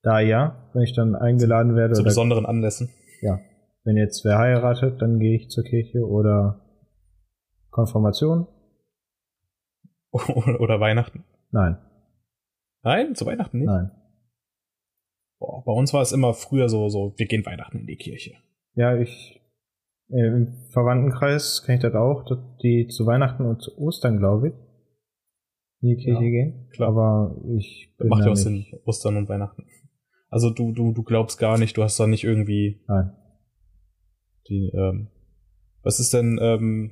Da 0.01 0.19
ja, 0.19 0.69
wenn 0.73 0.81
ich 0.81 0.93
dann 0.93 1.13
eingeladen 1.15 1.75
werde 1.75 1.93
Zu 1.93 2.03
besonderen 2.03 2.45
Anlässen? 2.45 2.89
ja, 3.21 3.39
wenn 3.83 3.97
jetzt 3.97 4.25
wer 4.25 4.37
heiratet, 4.39 5.01
dann 5.01 5.19
gehe 5.19 5.35
ich 5.35 5.49
zur 5.49 5.63
Kirche 5.63 6.07
oder 6.07 6.61
Konfirmation? 7.69 8.47
oder 10.13 10.79
Weihnachten? 10.79 11.23
Nein, 11.51 11.77
Nein, 12.83 13.13
zu 13.13 13.25
Weihnachten 13.25 13.59
nicht. 13.59 13.67
nein. 13.67 13.91
Boah, 15.39 15.63
bei 15.63 15.71
uns 15.71 15.93
war 15.93 16.01
es 16.01 16.11
immer 16.11 16.33
früher 16.33 16.69
so, 16.69 16.89
so, 16.89 17.13
wir 17.17 17.27
gehen 17.27 17.45
Weihnachten 17.45 17.79
in 17.79 17.87
die 17.87 17.97
Kirche. 17.97 18.35
Ja, 18.73 18.95
ich 18.95 19.40
äh, 20.11 20.27
im 20.27 20.53
Verwandtenkreis 20.71 21.63
kenne 21.65 21.77
ich 21.77 21.81
das 21.81 21.93
auch, 21.95 22.23
dass 22.25 22.37
die 22.63 22.87
zu 22.87 23.05
Weihnachten 23.05 23.45
und 23.45 23.61
zu 23.61 23.77
Ostern, 23.77 24.17
glaube 24.17 24.49
ich, 24.49 24.53
in 25.81 25.89
die 25.89 26.03
Kirche 26.03 26.23
Ja, 26.23 26.29
gehen. 26.29 26.67
klar. 26.73 26.89
Aber 26.89 27.35
ich 27.57 27.93
bin 27.97 28.07
macht 28.09 28.25
ja 28.25 28.31
auch. 28.31 28.35
Sinn, 28.35 28.65
Ostern 28.85 29.17
und 29.17 29.29
Weihnachten. 29.29 29.65
Also 30.29 30.49
du, 30.49 30.71
du, 30.71 30.93
du 30.93 31.03
glaubst 31.03 31.39
gar 31.39 31.57
nicht, 31.57 31.75
du 31.77 31.83
hast 31.83 31.99
da 31.99 32.07
nicht 32.07 32.23
irgendwie 32.23 32.81
Nein. 32.87 33.11
die, 34.47 34.71
ähm, 34.73 35.09
was 35.83 35.99
ist 35.99 36.13
denn, 36.13 36.39
ähm, 36.41 36.91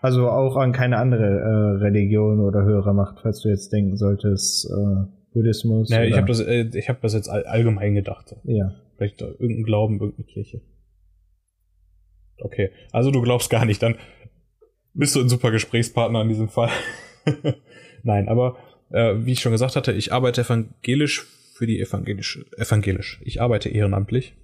Also 0.00 0.28
auch 0.30 0.56
an 0.56 0.70
keine 0.72 0.98
andere 0.98 1.24
äh, 1.24 1.82
Religion 1.82 2.38
oder 2.40 2.62
höhere 2.62 2.94
Macht, 2.94 3.18
falls 3.20 3.40
du 3.40 3.48
jetzt 3.48 3.72
denken 3.72 3.96
solltest, 3.96 4.70
äh, 4.70 5.06
Buddhismus. 5.32 5.90
naja, 5.90 6.04
ich 6.04 6.16
habe 6.16 6.28
das, 6.28 6.40
äh, 6.40 6.70
ich 6.72 6.88
hab 6.88 7.00
das 7.00 7.14
jetzt 7.14 7.28
all, 7.28 7.44
allgemein 7.44 7.94
gedacht. 7.94 8.36
Ja. 8.44 8.70
Vielleicht 8.98 9.22
irgendein 9.22 9.62
Glauben, 9.62 10.00
irgendeine 10.00 10.26
Kirche. 10.26 10.60
Okay, 12.40 12.70
also 12.92 13.10
du 13.10 13.22
glaubst 13.22 13.48
gar 13.48 13.64
nicht, 13.64 13.82
dann 13.82 13.96
bist 14.92 15.14
du 15.14 15.20
ein 15.20 15.28
super 15.28 15.52
Gesprächspartner 15.52 16.22
in 16.22 16.28
diesem 16.28 16.48
Fall. 16.48 16.70
Nein, 18.02 18.28
aber 18.28 18.58
äh, 18.90 19.14
wie 19.18 19.32
ich 19.32 19.40
schon 19.40 19.52
gesagt 19.52 19.76
hatte, 19.76 19.92
ich 19.92 20.12
arbeite 20.12 20.40
evangelisch 20.40 21.24
für 21.54 21.66
die 21.66 21.80
evangelische, 21.80 22.44
evangelisch. 22.56 23.20
Ich 23.24 23.40
arbeite 23.40 23.68
ehrenamtlich 23.68 24.34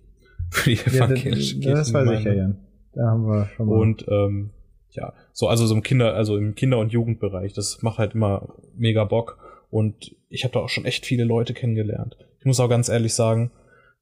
für 0.50 0.70
die 0.70 0.76
ja 0.76 0.84
das, 0.84 0.94
evangelische 0.94 1.60
das 1.60 1.92
weiß 1.92 2.18
ich 2.20 2.24
ja. 2.24 2.32
Jan. 2.32 2.66
Da 2.92 3.06
haben 3.06 3.26
wir 3.26 3.48
schon 3.56 3.66
mal. 3.66 3.76
Und 3.76 4.06
ähm, 4.08 4.50
ja, 4.90 5.12
so 5.32 5.48
also 5.48 5.66
so 5.66 5.74
im 5.74 5.82
Kinder, 5.82 6.14
also 6.14 6.36
im 6.36 6.54
Kinder- 6.54 6.78
und 6.78 6.92
Jugendbereich, 6.92 7.52
das 7.52 7.82
macht 7.82 7.98
halt 7.98 8.14
immer 8.14 8.54
mega 8.76 9.04
Bock. 9.04 9.38
Und 9.70 10.14
ich 10.28 10.44
habe 10.44 10.54
da 10.54 10.60
auch 10.60 10.68
schon 10.68 10.84
echt 10.84 11.04
viele 11.04 11.24
Leute 11.24 11.54
kennengelernt. 11.54 12.16
Ich 12.38 12.44
muss 12.44 12.60
auch 12.60 12.68
ganz 12.68 12.88
ehrlich 12.88 13.14
sagen, 13.14 13.50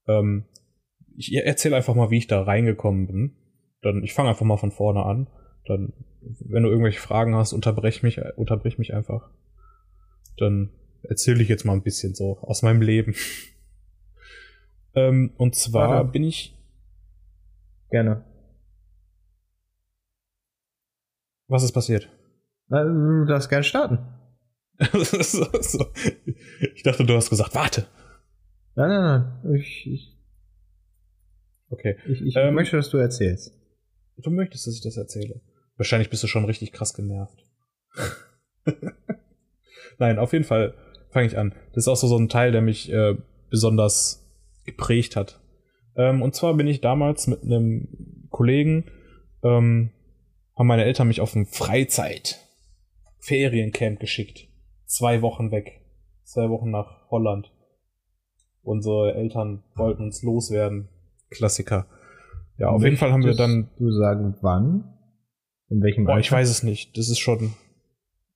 ähm, 0.06 0.44
ich 1.16 1.34
erzähle 1.34 1.76
einfach 1.76 1.94
mal, 1.94 2.10
wie 2.10 2.18
ich 2.18 2.26
da 2.26 2.42
reingekommen 2.42 3.06
bin. 3.06 3.36
Dann, 3.82 4.02
ich 4.02 4.14
fange 4.14 4.30
einfach 4.30 4.46
mal 4.46 4.56
von 4.56 4.70
vorne 4.70 5.04
an. 5.04 5.28
Dann, 5.66 5.92
wenn 6.20 6.62
du 6.62 6.68
irgendwelche 6.68 7.00
Fragen 7.00 7.34
hast, 7.34 7.52
unterbrech 7.52 8.02
mich, 8.02 8.20
unterbrich 8.36 8.78
mich 8.78 8.94
einfach. 8.94 9.30
Dann 10.38 10.70
erzähle 11.02 11.42
ich 11.42 11.48
jetzt 11.48 11.64
mal 11.64 11.74
ein 11.74 11.82
bisschen 11.82 12.14
so 12.14 12.38
aus 12.38 12.62
meinem 12.62 12.80
Leben. 12.80 13.14
ähm, 14.94 15.32
und 15.36 15.54
zwar 15.54 15.88
Warte. 15.88 16.12
bin 16.12 16.24
ich. 16.24 16.56
Gerne. 17.90 18.24
Was 21.48 21.62
ist 21.62 21.72
passiert? 21.72 22.08
Na, 22.68 22.84
du 22.84 23.26
darfst 23.26 23.50
gerne 23.50 23.64
starten. 23.64 23.98
so. 25.02 25.86
Ich 26.74 26.82
dachte, 26.82 27.04
du 27.04 27.14
hast 27.14 27.28
gesagt, 27.28 27.54
warte. 27.54 27.86
Nein, 28.74 28.88
nein, 28.88 29.02
nein. 29.02 29.54
Ich, 29.56 29.86
ich, 29.86 30.18
Okay. 31.68 31.96
ich, 32.06 32.22
ich 32.22 32.36
Ähm, 32.36 32.54
möchte, 32.54 32.76
dass 32.76 32.90
du 32.90 32.98
erzählst. 32.98 33.58
Du 34.18 34.30
möchtest, 34.30 34.66
dass 34.66 34.74
ich 34.74 34.82
das 34.82 34.96
erzähle. 34.96 35.40
Wahrscheinlich 35.76 36.10
bist 36.10 36.22
du 36.22 36.26
schon 36.26 36.44
richtig 36.44 36.72
krass 36.72 36.92
genervt. 36.94 37.46
Nein, 39.98 40.18
auf 40.18 40.32
jeden 40.32 40.44
Fall 40.44 40.74
fange 41.10 41.26
ich 41.26 41.36
an. 41.38 41.54
Das 41.72 41.84
ist 41.84 41.88
auch 41.88 41.96
so, 41.96 42.06
so 42.08 42.18
ein 42.18 42.28
Teil, 42.28 42.52
der 42.52 42.60
mich 42.62 42.92
äh, 42.92 43.16
besonders 43.50 44.28
geprägt 44.64 45.16
hat. 45.16 45.40
Ähm, 45.96 46.22
und 46.22 46.34
zwar 46.34 46.54
bin 46.54 46.66
ich 46.66 46.80
damals 46.80 47.26
mit 47.26 47.42
einem 47.42 48.26
Kollegen, 48.30 48.90
ähm, 49.42 49.90
haben 50.56 50.66
meine 50.66 50.84
Eltern 50.84 51.08
mich 51.08 51.20
auf 51.20 51.34
ein 51.34 51.44
Freizeit-Feriencamp 51.46 53.98
geschickt. 54.00 54.48
Zwei 54.86 55.20
Wochen 55.22 55.50
weg. 55.50 55.80
Zwei 56.24 56.48
Wochen 56.50 56.70
nach 56.70 57.10
Holland. 57.10 57.51
Unsere 58.62 59.14
Eltern 59.14 59.62
wollten 59.74 60.04
uns 60.04 60.22
loswerden. 60.22 60.88
Klassiker. 61.30 61.86
Ja, 62.58 62.68
auf 62.68 62.84
jeden 62.84 62.96
Fall 62.96 63.10
haben 63.10 63.22
wir 63.22 63.28
Möchtest 63.28 63.40
dann 63.40 63.70
Du 63.78 63.90
sagen, 63.90 64.36
wann? 64.40 64.84
In 65.68 65.82
welchem 65.82 66.04
Boah, 66.04 66.18
ich 66.18 66.30
weiß 66.30 66.48
es 66.48 66.62
nicht. 66.62 66.96
Das 66.96 67.08
ist 67.08 67.18
schon. 67.18 67.54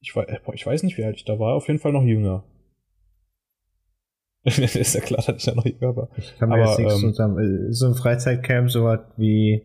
Ich 0.01 0.17
weiß, 0.17 0.27
boah, 0.45 0.55
ich 0.55 0.67
weiß 0.67 0.83
nicht, 0.83 0.97
wie 0.99 1.05
alt 1.05 1.17
ich 1.17 1.25
da 1.25 1.39
war. 1.39 1.55
Auf 1.55 1.69
jeden 1.69 1.79
Fall 1.79 1.93
noch 1.93 2.03
jünger. 2.03 2.45
ist 4.47 4.95
ja 4.95 5.01
klar, 5.01 5.23
dass 5.27 5.37
ich 5.37 5.45
da 5.45 5.55
noch 5.55 5.67
jünger 5.67 5.97
war. 5.97 6.09
Ich 6.17 6.37
kann 6.39 6.49
mir 6.49 6.57
Aber, 6.57 6.67
jetzt 6.67 6.79
nichts 6.79 7.03
ähm, 7.03 7.11
zusammen. 7.11 7.73
So 7.73 7.87
ein 7.87 7.95
Freizeitcamp, 7.95 8.71
so 8.71 8.85
was 8.85 9.01
wie, 9.17 9.63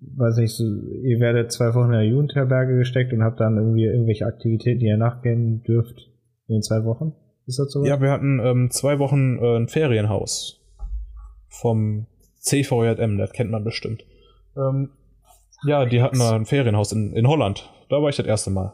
weiß 0.00 0.36
nicht, 0.38 0.52
so, 0.52 0.64
ihr 0.64 1.20
werdet 1.20 1.52
zwei 1.52 1.74
Wochen 1.74 1.86
in 1.86 1.92
der 1.92 2.04
Jugendherberge 2.04 2.76
gesteckt 2.76 3.12
und 3.12 3.22
habt 3.22 3.40
dann 3.40 3.56
irgendwie 3.56 3.84
irgendwelche 3.84 4.26
Aktivitäten, 4.26 4.80
die 4.80 4.86
ihr 4.86 4.96
nachgehen 4.96 5.62
dürft 5.62 6.10
in 6.48 6.56
den 6.56 6.62
zwei 6.62 6.84
Wochen. 6.84 7.14
Ist 7.52 7.58
das 7.58 7.72
so? 7.72 7.84
Ja, 7.84 8.00
wir 8.00 8.10
hatten 8.10 8.40
ähm, 8.40 8.70
zwei 8.70 8.98
Wochen 8.98 9.38
äh, 9.38 9.56
ein 9.56 9.68
Ferienhaus 9.68 10.58
vom 11.48 12.06
CVJM, 12.40 13.18
das 13.18 13.32
kennt 13.32 13.50
man 13.50 13.62
bestimmt. 13.62 14.06
Ähm, 14.56 14.88
ja, 15.66 15.84
die 15.84 16.00
hatten 16.00 16.18
da 16.18 16.34
ein 16.34 16.46
Ferienhaus 16.46 16.92
in, 16.92 17.12
in 17.12 17.28
Holland. 17.28 17.70
Da 17.90 18.00
war 18.00 18.08
ich 18.08 18.16
das 18.16 18.24
erste 18.24 18.50
Mal. 18.50 18.72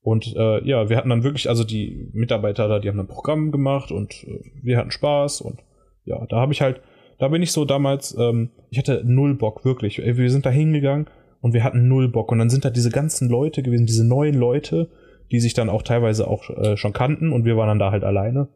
Und 0.00 0.34
äh, 0.34 0.66
ja, 0.66 0.88
wir 0.88 0.96
hatten 0.96 1.10
dann 1.10 1.24
wirklich, 1.24 1.50
also 1.50 1.62
die 1.62 2.08
Mitarbeiter 2.14 2.68
da, 2.68 2.78
die 2.78 2.88
haben 2.88 2.98
ein 2.98 3.06
Programm 3.06 3.52
gemacht 3.52 3.92
und 3.92 4.24
äh, 4.24 4.40
wir 4.62 4.78
hatten 4.78 4.90
Spaß 4.90 5.42
und 5.42 5.60
ja, 6.06 6.24
da 6.26 6.36
habe 6.40 6.54
ich 6.54 6.62
halt, 6.62 6.80
da 7.18 7.28
bin 7.28 7.42
ich 7.42 7.52
so 7.52 7.66
damals, 7.66 8.16
ähm, 8.18 8.48
ich 8.70 8.78
hatte 8.78 9.02
null 9.04 9.34
Bock, 9.34 9.66
wirklich. 9.66 9.98
Wir 9.98 10.30
sind 10.30 10.46
da 10.46 10.50
hingegangen 10.50 11.06
und 11.42 11.52
wir 11.52 11.64
hatten 11.64 11.86
null 11.86 12.08
Bock. 12.08 12.32
Und 12.32 12.38
dann 12.38 12.48
sind 12.48 12.64
da 12.64 12.70
diese 12.70 12.90
ganzen 12.90 13.28
Leute 13.28 13.62
gewesen, 13.62 13.84
diese 13.84 14.06
neuen 14.06 14.34
Leute, 14.34 14.88
die 15.30 15.40
sich 15.40 15.54
dann 15.54 15.68
auch 15.68 15.82
teilweise 15.82 16.28
auch 16.28 16.48
äh, 16.50 16.76
schon 16.76 16.92
kannten 16.92 17.32
und 17.32 17.44
wir 17.44 17.56
waren 17.56 17.68
dann 17.68 17.78
da 17.78 17.90
halt 17.90 18.04
alleine. 18.04 18.48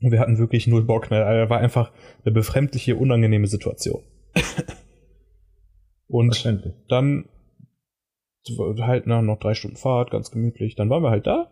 Und 0.00 0.10
wir 0.10 0.20
hatten 0.20 0.38
wirklich 0.38 0.66
null 0.66 0.84
Bock 0.84 1.10
mehr. 1.10 1.26
Also, 1.26 1.48
war 1.48 1.60
einfach 1.60 1.92
eine 2.24 2.32
befremdliche, 2.32 2.96
unangenehme 2.96 3.46
Situation. 3.46 4.02
und 6.08 6.44
dann 6.88 7.28
halt 8.80 9.06
na, 9.06 9.22
noch 9.22 9.38
drei 9.38 9.54
Stunden 9.54 9.76
Fahrt, 9.76 10.10
ganz 10.10 10.30
gemütlich. 10.30 10.74
Dann 10.74 10.90
waren 10.90 11.02
wir 11.02 11.10
halt 11.10 11.26
da 11.26 11.50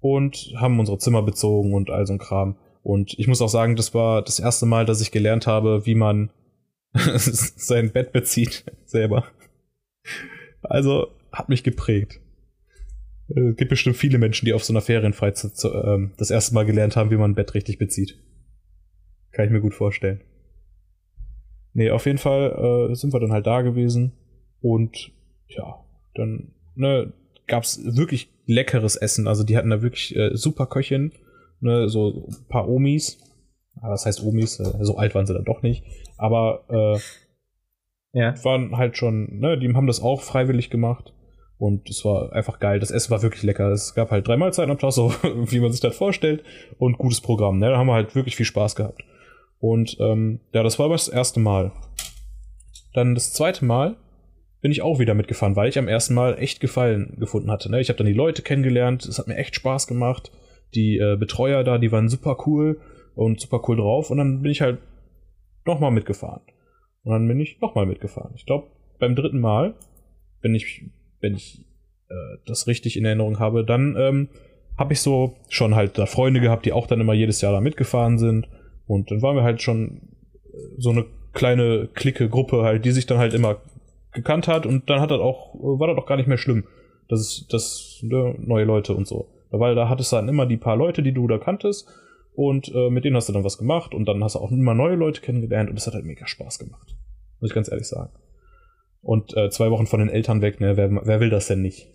und 0.00 0.52
haben 0.56 0.78
unsere 0.78 0.98
Zimmer 0.98 1.22
bezogen 1.22 1.74
und 1.74 1.90
all 1.90 2.06
so 2.06 2.14
ein 2.14 2.18
Kram. 2.18 2.56
Und 2.82 3.14
ich 3.18 3.28
muss 3.28 3.42
auch 3.42 3.48
sagen, 3.48 3.76
das 3.76 3.94
war 3.94 4.22
das 4.22 4.38
erste 4.38 4.66
Mal, 4.66 4.86
dass 4.86 5.00
ich 5.00 5.10
gelernt 5.10 5.46
habe, 5.46 5.84
wie 5.86 5.94
man 5.94 6.30
sein 6.94 7.92
Bett 7.92 8.12
bezieht 8.12 8.64
selber. 8.84 9.24
Also 10.62 11.08
hat 11.32 11.48
mich 11.48 11.62
geprägt. 11.62 12.20
Es 13.30 13.36
äh, 13.36 13.52
gibt 13.52 13.70
bestimmt 13.70 13.96
viele 13.96 14.18
Menschen, 14.18 14.46
die 14.46 14.52
auf 14.52 14.64
so 14.64 14.72
einer 14.72 14.80
Ferienfreizeit 14.80 15.56
zu, 15.56 15.72
ähm, 15.72 16.12
das 16.16 16.30
erste 16.30 16.54
Mal 16.54 16.64
gelernt 16.66 16.96
haben, 16.96 17.10
wie 17.10 17.16
man 17.16 17.32
ein 17.32 17.34
Bett 17.34 17.54
richtig 17.54 17.78
bezieht. 17.78 18.18
Kann 19.32 19.46
ich 19.46 19.50
mir 19.50 19.60
gut 19.60 19.74
vorstellen. 19.74 20.20
Nee, 21.72 21.90
auf 21.90 22.06
jeden 22.06 22.18
Fall 22.18 22.90
äh, 22.90 22.94
sind 22.94 23.12
wir 23.12 23.20
dann 23.20 23.32
halt 23.32 23.46
da 23.46 23.62
gewesen 23.62 24.12
und 24.60 25.12
ja, 25.46 25.84
dann 26.14 26.52
ne, 26.74 27.12
gab 27.46 27.62
es 27.62 27.96
wirklich 27.96 28.28
leckeres 28.46 28.96
Essen. 28.96 29.28
Also 29.28 29.44
die 29.44 29.56
hatten 29.56 29.70
da 29.70 29.82
wirklich 29.82 30.16
äh, 30.16 30.36
super 30.36 30.66
Köchin, 30.66 31.12
ne, 31.60 31.88
so 31.88 32.26
ein 32.28 32.48
paar 32.48 32.68
Omis. 32.68 33.18
Aber 33.80 33.92
das 33.92 34.04
heißt 34.04 34.24
Omis, 34.24 34.58
äh, 34.58 34.84
so 34.84 34.96
alt 34.96 35.14
waren 35.14 35.26
sie 35.26 35.34
dann 35.34 35.44
doch 35.44 35.62
nicht. 35.62 35.84
Aber 36.16 36.64
äh, 36.68 38.18
ja. 38.18 38.44
waren 38.44 38.76
halt 38.76 38.96
schon, 38.96 39.38
ne, 39.38 39.56
die 39.58 39.72
haben 39.72 39.86
das 39.86 40.02
auch 40.02 40.22
freiwillig 40.22 40.70
gemacht. 40.70 41.14
Und 41.60 41.90
es 41.90 42.06
war 42.06 42.32
einfach 42.32 42.58
geil. 42.58 42.80
Das 42.80 42.90
Essen 42.90 43.10
war 43.10 43.22
wirklich 43.22 43.42
lecker. 43.42 43.70
Es 43.70 43.94
gab 43.94 44.10
halt 44.10 44.26
drei 44.26 44.38
Mahlzeiten 44.38 44.70
am 44.70 44.78
Tag, 44.78 44.92
so 44.92 45.10
wie 45.22 45.60
man 45.60 45.70
sich 45.70 45.82
das 45.82 45.94
vorstellt. 45.94 46.42
Und 46.78 46.96
gutes 46.96 47.20
Programm. 47.20 47.58
Ne? 47.58 47.68
Da 47.68 47.76
haben 47.76 47.86
wir 47.86 47.92
halt 47.92 48.14
wirklich 48.14 48.34
viel 48.34 48.46
Spaß 48.46 48.76
gehabt. 48.76 49.04
Und 49.58 49.98
ähm, 50.00 50.40
ja, 50.54 50.62
das 50.62 50.78
war 50.78 50.86
aber 50.86 50.94
das 50.94 51.08
erste 51.08 51.38
Mal. 51.38 51.70
Dann 52.94 53.14
das 53.14 53.34
zweite 53.34 53.66
Mal 53.66 53.96
bin 54.62 54.72
ich 54.72 54.80
auch 54.80 54.98
wieder 54.98 55.12
mitgefahren, 55.12 55.54
weil 55.54 55.68
ich 55.68 55.78
am 55.78 55.86
ersten 55.86 56.14
Mal 56.14 56.38
echt 56.38 56.60
Gefallen 56.60 57.16
gefunden 57.18 57.50
hatte. 57.50 57.70
Ne? 57.70 57.78
Ich 57.78 57.90
habe 57.90 57.98
dann 57.98 58.06
die 58.06 58.14
Leute 58.14 58.40
kennengelernt, 58.40 59.04
es 59.04 59.18
hat 59.18 59.28
mir 59.28 59.36
echt 59.36 59.54
Spaß 59.54 59.86
gemacht. 59.86 60.32
Die 60.74 60.96
äh, 60.96 61.16
Betreuer 61.18 61.62
da, 61.62 61.76
die 61.76 61.92
waren 61.92 62.08
super 62.08 62.38
cool 62.46 62.80
und 63.14 63.38
super 63.38 63.60
cool 63.68 63.76
drauf. 63.76 64.10
Und 64.10 64.16
dann 64.16 64.40
bin 64.40 64.50
ich 64.50 64.62
halt 64.62 64.78
nochmal 65.66 65.90
mitgefahren. 65.90 66.40
Und 67.02 67.12
dann 67.12 67.28
bin 67.28 67.38
ich 67.38 67.60
nochmal 67.60 67.84
mitgefahren. 67.84 68.32
Ich 68.34 68.46
glaube, 68.46 68.68
beim 68.98 69.14
dritten 69.14 69.40
Mal, 69.40 69.74
wenn 70.40 70.54
ich, 70.54 70.86
wenn 71.20 71.34
ich 71.34 71.64
äh, 72.08 72.38
das 72.46 72.66
richtig 72.66 72.96
in 72.96 73.04
Erinnerung 73.04 73.38
habe, 73.38 73.64
dann 73.64 73.96
ähm, 73.98 74.28
habe 74.76 74.92
ich 74.92 75.00
so 75.00 75.36
schon 75.48 75.74
halt 75.74 75.98
da 75.98 76.06
Freunde 76.06 76.40
gehabt, 76.40 76.64
die 76.64 76.72
auch 76.72 76.86
dann 76.86 77.00
immer 77.00 77.14
jedes 77.14 77.40
Jahr 77.40 77.52
da 77.52 77.60
mitgefahren 77.60 78.18
sind. 78.18 78.48
Und 78.86 79.10
dann 79.10 79.22
waren 79.22 79.36
wir 79.36 79.42
halt 79.42 79.62
schon 79.62 80.08
äh, 80.52 80.56
so 80.78 80.90
eine 80.90 81.04
kleine 81.32 81.88
Clique, 81.94 82.28
Gruppe 82.28 82.62
halt, 82.62 82.84
die 82.84 82.90
sich 82.90 83.06
dann 83.06 83.18
halt 83.18 83.34
immer 83.34 83.58
gekannt 84.12 84.48
hat 84.48 84.66
und 84.66 84.90
dann 84.90 85.00
hat 85.00 85.10
das 85.10 85.20
auch, 85.20 85.54
war 85.54 85.88
das 85.88 85.96
auch 85.96 86.06
gar 86.06 86.16
nicht 86.16 86.26
mehr 86.26 86.38
schlimm. 86.38 86.64
Das 87.08 87.20
ist 87.20 87.52
das 87.52 88.00
ne, 88.02 88.34
neue 88.38 88.64
Leute 88.64 88.94
und 88.94 89.06
so. 89.06 89.28
Weil 89.50 89.74
da 89.74 89.88
hattest 89.88 90.12
du 90.12 90.16
dann 90.16 90.28
immer 90.28 90.46
die 90.46 90.56
paar 90.56 90.76
Leute, 90.76 91.02
die 91.02 91.12
du 91.12 91.26
da 91.28 91.38
kanntest 91.38 91.88
und 92.34 92.72
äh, 92.74 92.90
mit 92.90 93.04
denen 93.04 93.16
hast 93.16 93.28
du 93.28 93.32
dann 93.32 93.44
was 93.44 93.58
gemacht 93.58 93.94
und 93.94 94.06
dann 94.06 94.22
hast 94.22 94.34
du 94.34 94.38
auch 94.38 94.50
immer 94.50 94.74
neue 94.74 94.94
Leute 94.94 95.20
kennengelernt 95.20 95.70
und 95.70 95.76
das 95.76 95.86
hat 95.86 95.94
halt 95.94 96.04
mega 96.04 96.26
Spaß 96.26 96.58
gemacht. 96.58 96.96
Muss 97.40 97.50
ich 97.50 97.54
ganz 97.54 97.70
ehrlich 97.70 97.88
sagen. 97.88 98.10
Und 99.02 99.36
äh, 99.36 99.50
zwei 99.50 99.70
Wochen 99.70 99.86
von 99.86 100.00
den 100.00 100.10
Eltern 100.10 100.42
weg, 100.42 100.60
ne, 100.60 100.76
wer, 100.76 100.90
wer 100.90 101.20
will 101.20 101.30
das 101.30 101.46
denn 101.46 101.62
nicht? 101.62 101.88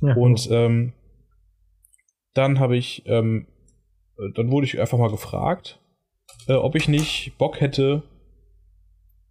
Ja, 0.00 0.14
und 0.14 0.48
ähm, 0.50 0.92
dann 2.34 2.58
habe 2.58 2.76
ich, 2.76 3.04
ähm, 3.06 3.46
dann 4.34 4.50
wurde 4.50 4.66
ich 4.66 4.78
einfach 4.78 4.98
mal 4.98 5.10
gefragt, 5.10 5.80
äh, 6.48 6.54
ob 6.54 6.74
ich 6.74 6.88
nicht 6.88 7.36
Bock 7.38 7.60
hätte, 7.60 8.02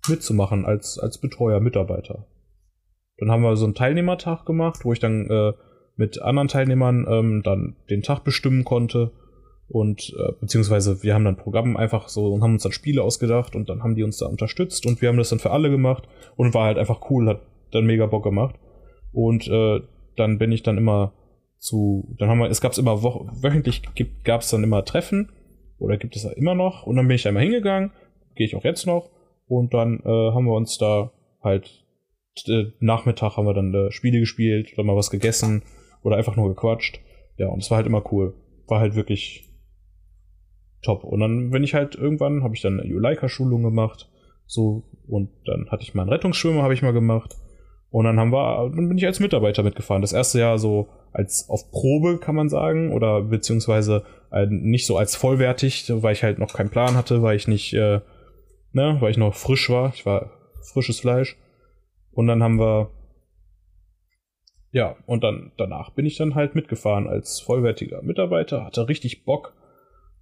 mitzumachen 0.10 0.66
als, 0.66 0.98
als 1.00 1.20
Betreuer, 1.20 1.60
Mitarbeiter. 1.60 2.26
Dann 3.18 3.32
haben 3.32 3.44
wir 3.44 3.56
so 3.56 3.66
einen 3.66 3.76
Teilnehmertag 3.76 4.46
gemacht, 4.46 4.80
wo 4.84 4.94
ich 4.94 5.00
dann 5.00 5.30
äh, 5.30 5.54
mit 5.96 6.22
anderen 6.22 6.48
Teilnehmern 6.48 7.06
ähm, 7.08 7.42
dann 7.44 7.76
den 7.90 8.02
Tag 8.02 8.24
bestimmen 8.24 8.64
konnte. 8.64 9.12
Und 9.74 10.14
äh, 10.20 10.34
beziehungsweise 10.40 11.02
wir 11.02 11.16
haben 11.16 11.26
dann 11.26 11.36
Programm 11.36 11.76
einfach 11.78 12.08
so 12.08 12.32
und 12.32 12.44
haben 12.44 12.54
uns 12.54 12.62
dann 12.62 12.72
Spiele 12.72 13.02
ausgedacht 13.02 13.56
und 13.56 13.70
dann 13.70 13.82
haben 13.82 13.96
die 13.96 14.04
uns 14.04 14.18
da 14.18 14.28
unterstützt 14.28 14.86
und 14.86 15.02
wir 15.02 15.10
haben 15.10 15.18
das 15.18 15.30
dann 15.30 15.40
für 15.40 15.50
alle 15.50 15.72
gemacht 15.72 16.04
und 16.36 16.54
war 16.54 16.66
halt 16.66 16.78
einfach 16.78 17.10
cool, 17.10 17.28
hat 17.28 17.42
dann 17.72 17.88
mega 17.88 18.06
Bock 18.06 18.24
gemacht. 18.24 18.54
Und 19.12 19.48
äh, 19.48 19.82
dann 20.16 20.38
bin 20.38 20.52
ich 20.52 20.62
dann 20.62 20.78
immer 20.78 21.14
zu, 21.58 22.16
dann 22.20 22.30
haben 22.30 22.38
wir, 22.38 22.52
es 22.52 22.62
gab 22.62 22.74
es 22.74 22.78
immer 22.78 23.02
wo 23.02 23.28
wöchentlich 23.42 23.82
gab 24.24 24.42
es 24.42 24.52
dann 24.52 24.64
immer 24.64 24.86
Treffen 24.86 25.32
oder 25.80 25.98
gibt 25.98 26.16
es 26.16 26.22
ja 26.22 26.30
immer 26.34 26.54
noch 26.54 26.84
und 26.86 26.96
dann 26.96 27.08
bin 27.08 27.16
ich 27.16 27.28
einmal 27.28 27.42
hingegangen, 27.42 27.90
gehe 28.36 28.46
ich 28.46 28.56
auch 28.56 28.64
jetzt 28.64 28.86
noch 28.86 29.10
und 29.48 29.74
dann 29.74 30.02
äh, 30.06 30.08
haben 30.08 30.46
wir 30.46 30.54
uns 30.54 30.78
da 30.78 31.12
halt 31.42 31.84
äh, 32.48 32.66
Nachmittag 32.80 33.38
haben 33.38 33.48
wir 33.48 33.56
dann 33.56 33.74
äh, 33.74 33.92
Spiele 33.92 34.20
gespielt 34.20 34.72
oder 34.74 34.84
mal 34.84 34.96
was 34.96 35.10
gegessen 35.10 35.64
oder 36.04 36.18
einfach 36.18 36.36
nur 36.36 36.50
gequatscht. 36.50 37.00
Ja, 37.38 37.48
und 37.48 37.64
es 37.64 37.72
war 37.72 37.78
halt 37.78 37.88
immer 37.88 38.04
cool. 38.12 38.36
War 38.68 38.80
halt 38.80 38.94
wirklich 38.94 39.50
top. 40.84 41.04
Und 41.04 41.20
dann, 41.20 41.52
wenn 41.52 41.64
ich 41.64 41.74
halt 41.74 41.96
irgendwann, 41.96 42.44
habe 42.44 42.56
ich 42.56 42.62
dann 42.62 42.80
eine 42.80 42.90
Juleika-Schulung 42.90 43.64
gemacht. 43.64 44.10
So, 44.46 44.84
und 45.08 45.30
dann 45.46 45.70
hatte 45.70 45.84
ich 45.84 45.94
mal 45.94 46.04
einen 46.04 46.12
Rettungsschwimmer, 46.12 46.64
habe 46.64 46.74
ich 46.74 46.82
mal 46.82 46.94
gemacht. 46.94 47.36
Und 47.90 48.06
dann 48.06 48.20
haben 48.20 48.32
wir, 48.32 48.72
dann 48.76 48.88
bin 48.88 48.98
ich 48.98 49.06
als 49.06 49.20
Mitarbeiter 49.20 49.64
mitgefahren. 49.64 50.02
Das 50.02 50.14
erste 50.14 50.40
Jahr 50.40 50.58
so 50.58 50.90
als 51.12 51.48
auf 51.50 51.72
Probe, 51.72 52.18
kann 52.18 52.36
man 52.36 52.50
sagen, 52.50 52.92
oder 52.92 53.22
beziehungsweise 53.22 54.04
äh, 54.32 54.48
nicht 54.48 54.86
so 54.88 54.98
als 54.98 55.16
vollwertig, 55.16 55.92
weil 55.94 56.14
ich 56.14 56.24
halt 56.24 56.40
noch 56.40 56.54
keinen 56.54 56.70
Plan 56.70 56.96
hatte, 56.96 57.22
weil 57.22 57.36
ich 57.36 57.48
nicht 57.48 57.74
äh, 57.74 58.00
ne, 58.74 58.98
weil 59.00 59.12
ich 59.12 59.18
noch 59.18 59.36
frisch 59.36 59.70
war. 59.70 59.94
Ich 59.94 60.06
war 60.06 60.32
frisches 60.62 61.00
Fleisch. 61.00 61.38
Und 62.12 62.28
dann 62.28 62.44
haben 62.44 62.60
wir, 62.60 62.92
ja, 64.72 64.96
und 65.06 65.24
dann 65.24 65.52
danach 65.58 65.92
bin 65.92 66.06
ich 66.06 66.18
dann 66.18 66.36
halt 66.36 66.56
mitgefahren 66.56 67.08
als 67.08 67.40
vollwertiger 67.40 68.02
Mitarbeiter, 68.02 68.66
hatte 68.66 68.88
richtig 68.90 69.24
Bock 69.24 69.54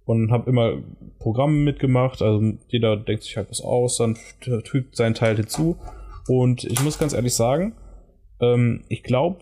und 0.04 0.32
habe 0.32 0.50
immer 0.50 0.78
Programme 1.18 1.58
mitgemacht. 1.58 2.22
Also 2.22 2.54
jeder 2.68 2.96
denkt 2.96 3.24
sich 3.24 3.36
halt 3.36 3.50
was 3.50 3.60
aus, 3.60 3.98
dann 3.98 4.16
fügt 4.64 4.96
sein 4.96 5.14
Teil 5.14 5.36
hinzu. 5.36 5.76
Und 6.28 6.64
ich 6.64 6.82
muss 6.82 6.98
ganz 6.98 7.12
ehrlich 7.12 7.34
sagen, 7.34 7.74
ähm, 8.40 8.82
ich 8.88 9.02
glaube, 9.02 9.40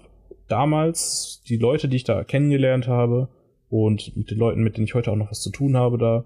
damals 0.48 1.42
die 1.48 1.56
Leute, 1.56 1.88
die 1.88 1.96
ich 1.96 2.04
da 2.04 2.24
kennengelernt 2.24 2.88
habe 2.88 3.28
und 3.68 4.16
mit 4.16 4.30
den 4.30 4.38
Leuten, 4.38 4.62
mit 4.62 4.76
denen 4.76 4.86
ich 4.86 4.94
heute 4.94 5.10
auch 5.12 5.16
noch 5.16 5.30
was 5.30 5.42
zu 5.42 5.50
tun 5.50 5.76
habe 5.76 5.98
da, 5.98 6.24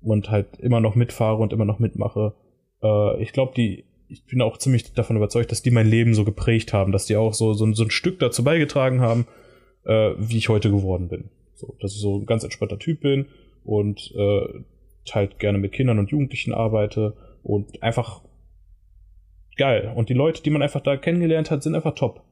und 0.00 0.30
halt 0.30 0.58
immer 0.60 0.80
noch 0.80 0.94
mitfahre 0.94 1.38
und 1.38 1.52
immer 1.52 1.64
noch 1.64 1.80
mitmache. 1.80 2.34
Äh, 2.82 3.22
ich 3.22 3.32
glaube, 3.32 3.52
die, 3.56 3.84
ich 4.08 4.24
bin 4.26 4.40
auch 4.42 4.58
ziemlich 4.58 4.92
davon 4.92 5.16
überzeugt, 5.16 5.50
dass 5.50 5.62
die 5.62 5.70
mein 5.70 5.88
Leben 5.88 6.14
so 6.14 6.24
geprägt 6.24 6.72
haben, 6.72 6.92
dass 6.92 7.06
die 7.06 7.16
auch 7.16 7.34
so, 7.34 7.52
so, 7.52 7.70
so 7.72 7.82
ein 7.82 7.90
Stück 7.90 8.20
dazu 8.20 8.44
beigetragen 8.44 9.00
haben, 9.00 9.26
äh, 9.84 10.12
wie 10.18 10.38
ich 10.38 10.48
heute 10.48 10.70
geworden 10.70 11.08
bin. 11.08 11.30
So, 11.54 11.76
dass 11.80 11.94
ich 11.94 12.00
so 12.00 12.18
ein 12.18 12.26
ganz 12.26 12.44
entspannter 12.44 12.78
Typ 12.78 13.00
bin 13.00 13.26
und 13.68 14.14
äh, 14.16 14.64
halt 15.12 15.38
gerne 15.38 15.58
mit 15.58 15.72
Kindern 15.72 15.98
und 15.98 16.10
Jugendlichen 16.10 16.54
arbeite 16.54 17.14
und 17.42 17.82
einfach 17.82 18.22
geil. 19.56 19.92
Und 19.94 20.08
die 20.08 20.14
Leute, 20.14 20.42
die 20.42 20.50
man 20.50 20.62
einfach 20.62 20.80
da 20.80 20.96
kennengelernt 20.96 21.50
hat, 21.50 21.62
sind 21.62 21.74
einfach 21.74 21.94
top. 21.94 22.24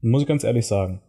Muss 0.00 0.22
ich 0.22 0.28
ganz 0.28 0.42
ehrlich 0.42 0.66
sagen. 0.66 1.02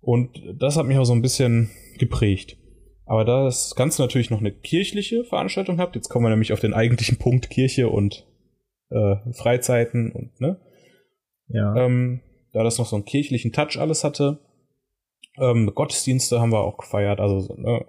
Und 0.00 0.42
das 0.54 0.76
hat 0.76 0.86
mich 0.86 0.96
auch 0.96 1.04
so 1.04 1.12
ein 1.12 1.22
bisschen 1.22 1.70
geprägt. 1.98 2.56
Aber 3.04 3.24
da 3.24 3.44
das 3.44 3.74
Ganze 3.74 4.00
natürlich 4.00 4.30
noch 4.30 4.40
eine 4.40 4.52
kirchliche 4.52 5.24
Veranstaltung 5.24 5.78
habt, 5.78 5.94
jetzt 5.94 6.08
kommen 6.08 6.24
wir 6.24 6.30
nämlich 6.30 6.52
auf 6.52 6.60
den 6.60 6.72
eigentlichen 6.72 7.18
Punkt 7.18 7.50
Kirche 7.50 7.90
und 7.90 8.26
äh, 8.90 9.16
Freizeiten 9.32 10.12
und 10.12 10.40
ne? 10.40 10.60
Ja. 11.48 11.76
Ähm, 11.76 12.22
da 12.52 12.62
das 12.62 12.78
noch 12.78 12.86
so 12.86 12.96
einen 12.96 13.04
kirchlichen 13.04 13.52
Touch 13.52 13.78
alles 13.78 14.02
hatte. 14.02 14.38
Ähm, 15.38 15.72
Gottesdienste 15.74 16.40
haben 16.40 16.52
wir 16.52 16.60
auch 16.60 16.78
gefeiert, 16.78 17.20
also 17.20 17.54
ne? 17.56 17.84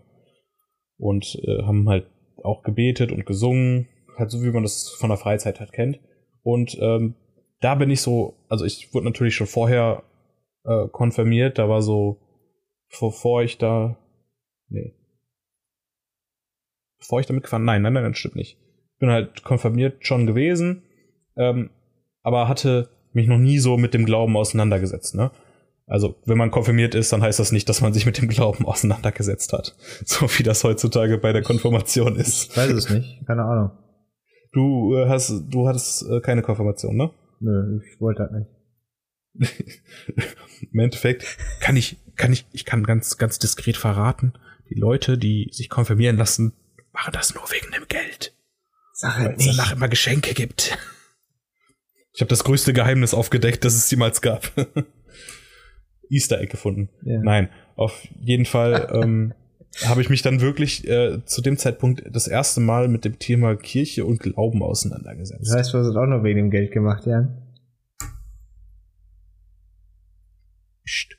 Und 1.03 1.37
äh, 1.43 1.63
haben 1.63 1.89
halt 1.89 2.07
auch 2.43 2.63
gebetet 2.63 3.11
und 3.11 3.25
gesungen, 3.25 3.89
halt 4.17 4.31
so 4.31 4.41
wie 4.41 4.51
man 4.51 4.63
das 4.63 4.89
von 4.89 5.09
der 5.09 5.17
Freizeit 5.17 5.59
halt 5.59 5.73
kennt. 5.73 5.99
Und 6.43 6.77
ähm, 6.79 7.15
da 7.59 7.75
bin 7.75 7.89
ich 7.89 8.01
so, 8.01 8.35
also 8.47 8.63
ich 8.63 8.93
wurde 8.93 9.07
natürlich 9.07 9.35
schon 9.35 9.47
vorher 9.47 10.03
äh, 10.63 10.87
konfirmiert, 10.87 11.57
da 11.57 11.67
war 11.67 11.81
so, 11.81 12.21
bevor 12.89 13.43
ich 13.43 13.57
da, 13.57 13.97
nee, 14.69 14.93
bevor 16.99 17.19
ich 17.19 17.25
damit 17.25 17.43
gefahren? 17.43 17.65
Nein, 17.65 17.81
nein, 17.81 17.93
nein, 17.93 18.03
das 18.05 18.17
stimmt 18.17 18.37
nicht. 18.37 18.57
Ich 18.93 18.99
bin 18.99 19.09
halt 19.09 19.43
konfirmiert 19.43 20.07
schon 20.07 20.25
gewesen, 20.25 20.83
ähm, 21.35 21.69
aber 22.21 22.47
hatte 22.47 22.89
mich 23.11 23.27
noch 23.27 23.39
nie 23.39 23.59
so 23.59 23.75
mit 23.75 23.93
dem 23.93 24.05
Glauben 24.05 24.37
auseinandergesetzt, 24.37 25.15
ne? 25.15 25.31
Also, 25.85 26.15
wenn 26.25 26.37
man 26.37 26.49
konfirmiert 26.49 26.95
ist, 26.95 27.11
dann 27.11 27.21
heißt 27.21 27.39
das 27.39 27.51
nicht, 27.51 27.67
dass 27.67 27.81
man 27.81 27.93
sich 27.93 28.05
mit 28.05 28.17
dem 28.17 28.29
Glauben 28.29 28.65
auseinandergesetzt 28.65 29.53
hat. 29.53 29.75
So 30.05 30.27
wie 30.37 30.43
das 30.43 30.63
heutzutage 30.63 31.17
bei 31.17 31.33
der 31.33 31.41
Konfirmation 31.41 32.15
ist. 32.15 32.51
Ich 32.51 32.57
weiß 32.57 32.71
es 32.71 32.89
nicht, 32.89 33.25
keine 33.27 33.43
Ahnung. 33.43 33.71
Du 34.53 34.95
äh, 34.95 35.09
hast, 35.09 35.31
du 35.49 35.67
hattest 35.67 36.03
äh, 36.09 36.21
keine 36.21 36.41
Konfirmation, 36.41 36.95
ne? 36.95 37.11
Nö, 37.39 37.81
ich 37.83 37.99
wollte 37.99 38.23
halt 38.23 38.31
nicht. 38.31 38.49
Im 40.71 40.79
Endeffekt 40.79 41.37
kann 41.59 41.75
ich, 41.75 41.97
kann 42.15 42.31
ich, 42.31 42.45
ich 42.51 42.65
kann 42.65 42.83
ganz, 42.83 43.17
ganz 43.17 43.39
diskret 43.39 43.77
verraten, 43.77 44.33
die 44.69 44.79
Leute, 44.79 45.17
die 45.17 45.49
sich 45.51 45.69
konfirmieren 45.69 46.17
lassen, 46.17 46.53
machen 46.91 47.11
das 47.13 47.33
nur 47.33 47.43
wegen 47.51 47.71
dem 47.71 47.87
Geld. 47.87 48.33
Sag 48.93 49.19
Weil 49.19 49.35
es 49.35 49.45
danach 49.45 49.73
immer 49.73 49.89
Geschenke 49.89 50.33
gibt. 50.33 50.77
Ich 52.13 52.21
habe 52.21 52.29
das 52.29 52.43
größte 52.43 52.73
Geheimnis 52.73 53.15
aufgedeckt, 53.15 53.65
das 53.65 53.73
es 53.73 53.89
jemals 53.89 54.21
gab. 54.21 54.51
Easter 56.13 56.39
Egg 56.39 56.51
gefunden. 56.51 56.89
Ja. 57.03 57.19
Nein, 57.21 57.49
auf 57.75 58.07
jeden 58.19 58.45
Fall 58.45 58.89
ähm, 59.03 59.33
habe 59.85 60.01
ich 60.01 60.09
mich 60.09 60.21
dann 60.21 60.39
wirklich 60.41 60.87
äh, 60.87 61.25
zu 61.25 61.41
dem 61.41 61.57
Zeitpunkt 61.57 62.03
das 62.11 62.27
erste 62.27 62.61
Mal 62.61 62.87
mit 62.87 63.05
dem 63.05 63.17
Thema 63.19 63.55
Kirche 63.55 64.05
und 64.05 64.19
Glauben 64.19 64.61
auseinandergesetzt. 64.61 65.47
Das 65.49 65.55
heißt, 65.57 65.73
du 65.73 65.79
hast 65.79 65.87
auch 65.95 66.23
wegen 66.23 66.37
dem 66.37 66.51
Geld 66.51 66.71
gemacht, 66.71 67.05
Jan? 67.07 67.39
Psst. 70.85 71.17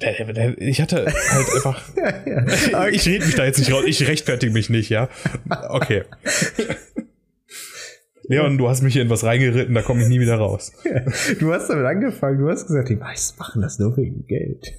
Der- 0.00 0.24
der- 0.32 0.58
Ich 0.60 0.80
hatte 0.80 1.04
halt 1.06 1.48
einfach. 1.54 1.82
Ich 2.92 3.06
rede 3.06 3.24
mich 3.26 3.34
da 3.34 3.44
jetzt 3.44 3.58
nicht 3.58 3.72
raus. 3.72 3.84
Ich 3.86 4.06
rechtfertige 4.06 4.52
mich 4.52 4.70
nicht, 4.70 4.88
ja. 4.88 5.08
Okay. 5.68 6.04
Leon, 8.28 8.58
du 8.58 8.68
hast 8.68 8.82
mich 8.82 8.94
hier 8.94 9.02
in 9.02 9.10
was 9.10 9.24
reingeritten, 9.24 9.74
da 9.74 9.82
komme 9.82 10.02
ich 10.02 10.08
nie 10.08 10.20
wieder 10.20 10.36
raus. 10.36 10.72
Du 11.38 11.52
hast 11.52 11.68
damit 11.68 11.84
angefangen, 11.84 12.38
du 12.38 12.48
hast 12.48 12.66
gesagt, 12.66 12.88
die 12.88 12.96
meisten 12.96 13.38
machen 13.38 13.62
das 13.62 13.78
nur 13.78 13.96
wegen 13.96 14.26
Geld. 14.26 14.72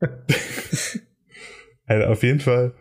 Also 1.84 2.06
auf 2.06 2.22
jeden 2.22 2.40
Fall 2.40 2.74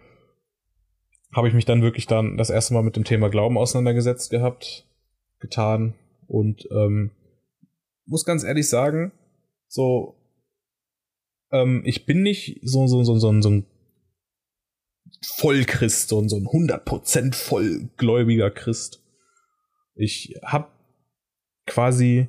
habe 1.33 1.47
ich 1.47 1.53
mich 1.53 1.65
dann 1.65 1.81
wirklich 1.81 2.05
dann 2.05 2.37
das 2.37 2.49
erste 2.49 2.73
Mal 2.73 2.83
mit 2.83 2.95
dem 2.95 3.03
Thema 3.03 3.29
Glauben 3.29 3.57
auseinandergesetzt 3.57 4.29
gehabt, 4.29 4.87
getan 5.39 5.95
und 6.27 6.67
ähm, 6.71 7.11
muss 8.05 8.25
ganz 8.25 8.43
ehrlich 8.43 8.69
sagen, 8.69 9.11
so 9.67 10.15
ähm, 11.51 11.81
ich 11.83 12.05
bin 12.05 12.21
nicht 12.21 12.59
so 12.63 12.87
so 12.87 13.03
so 13.03 13.17
so, 13.17 13.41
so 13.41 13.49
ein 13.49 13.65
Vollchrist, 15.35 16.09
so 16.09 16.19
ein 16.19 16.27
100% 16.27 17.35
vollgläubiger 17.35 18.49
Christ. 18.49 19.03
Ich 19.95 20.35
habe 20.43 20.67
quasi 21.65 22.27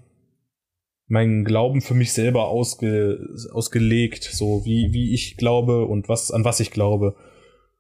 meinen 1.07 1.45
Glauben 1.45 1.83
für 1.83 1.95
mich 1.95 2.13
selber 2.13 2.49
ausge, 2.49 3.19
ausgelegt, 3.53 4.25
so 4.25 4.65
wie, 4.65 4.93
wie 4.93 5.13
ich 5.13 5.37
glaube 5.37 5.85
und 5.85 6.09
was, 6.09 6.31
an 6.31 6.45
was 6.45 6.61
ich 6.61 6.71
glaube. 6.71 7.17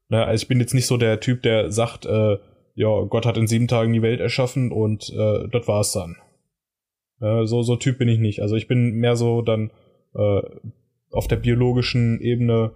Ne, 0.09 0.24
also 0.24 0.42
ich 0.42 0.48
bin 0.48 0.60
jetzt 0.60 0.74
nicht 0.74 0.86
so 0.86 0.98
der 0.98 1.20
Typ, 1.20 1.42
der 1.42 1.72
sagt, 1.72 2.04
äh, 2.04 2.36
ja, 2.74 3.02
Gott 3.09 3.24
hat 3.26 3.38
in 3.38 3.46
sieben 3.46 3.68
Tagen 3.68 3.92
die 3.92 4.02
Welt 4.02 4.20
erschaffen 4.20 4.70
und 4.70 5.10
äh, 5.10 5.48
das 5.50 5.66
war's 5.66 5.92
dann. 5.92 6.16
Äh, 7.20 7.46
so, 7.46 7.62
so 7.62 7.76
Typ 7.76 7.98
bin 7.98 8.09
ich 8.09 8.18
nicht. 8.18 8.42
Also 8.42 8.56
ich 8.56 8.68
bin 8.68 8.96
mehr 8.96 9.16
so 9.16 9.40
dann 9.40 9.70
äh, 10.14 10.42
auf 11.10 11.28
der 11.28 11.36
biologischen 11.36 12.20
Ebene 12.20 12.72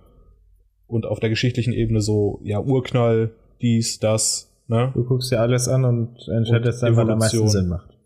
und 0.86 1.04
auf 1.04 1.20
der 1.20 1.30
geschichtlichen 1.30 1.72
Ebene 1.72 2.00
so, 2.00 2.40
ja, 2.44 2.60
Urknall, 2.60 3.34
dies, 3.60 3.98
das, 3.98 4.55
ne? 4.68 4.92
Du 4.94 5.04
guckst 5.04 5.30
dir 5.30 5.40
alles 5.40 5.68
an 5.68 5.84
und 5.84 6.28
entscheidest 6.28 6.82
dann, 6.82 6.96
was 6.96 7.08
am 7.08 7.18
meisten. 7.18 7.48
Sinn 7.48 7.68
macht. 7.68 7.96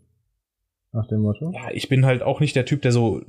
Nach 0.93 1.07
dem 1.07 1.21
Motto? 1.21 1.51
ja, 1.53 1.71
ich 1.71 1.87
bin 1.87 2.05
halt 2.05 2.21
auch 2.21 2.39
nicht 2.41 2.55
der 2.55 2.65
Typ, 2.65 2.81
der 2.81 2.91
so 2.91 3.21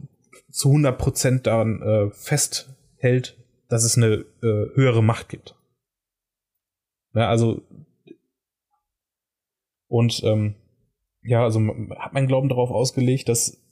zu 0.51 0.71
100% 0.71 1.43
daran 1.43 1.81
äh, 1.81 2.11
festhält, 2.11 3.37
dass 3.69 3.85
es 3.85 3.97
eine 3.97 4.25
äh, 4.43 4.67
höhere 4.75 5.03
Macht 5.03 5.29
gibt. 5.29 5.55
Ja, 7.15 7.29
also 7.29 7.63
und 9.87 10.23
ähm, 10.25 10.55
ja, 11.23 11.45
also 11.45 11.61
man 11.61 11.91
hat 11.99 12.15
mein 12.15 12.27
Glauben 12.27 12.49
darauf 12.49 12.71
ausgelegt, 12.71 13.29
dass 13.29 13.63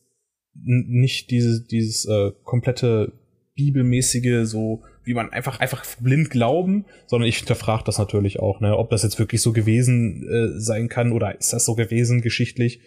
nicht 0.55 1.31
diese, 1.31 1.65
dieses 1.67 2.05
äh, 2.07 2.33
komplette 2.45 3.13
bibelmäßige, 3.55 4.47
so 4.47 4.83
wie 5.05 5.15
man 5.15 5.31
einfach 5.31 5.61
einfach 5.61 5.85
blind 6.01 6.31
glauben, 6.31 6.85
sondern 7.07 7.29
ich 7.29 7.39
hinterfrage 7.39 7.85
das 7.85 7.99
natürlich 7.99 8.41
auch, 8.41 8.61
ne, 8.61 8.77
ob 8.77 8.91
das 8.91 9.03
jetzt 9.03 9.19
wirklich 9.19 9.43
so 9.43 9.53
gewesen 9.53 10.23
äh, 10.29 10.61
sein 10.61 10.89
kann 10.89 11.13
oder 11.13 11.39
ist 11.39 11.53
das 11.53 11.65
so 11.65 11.75
gewesen 11.75 12.21
geschichtlich. 12.21 12.81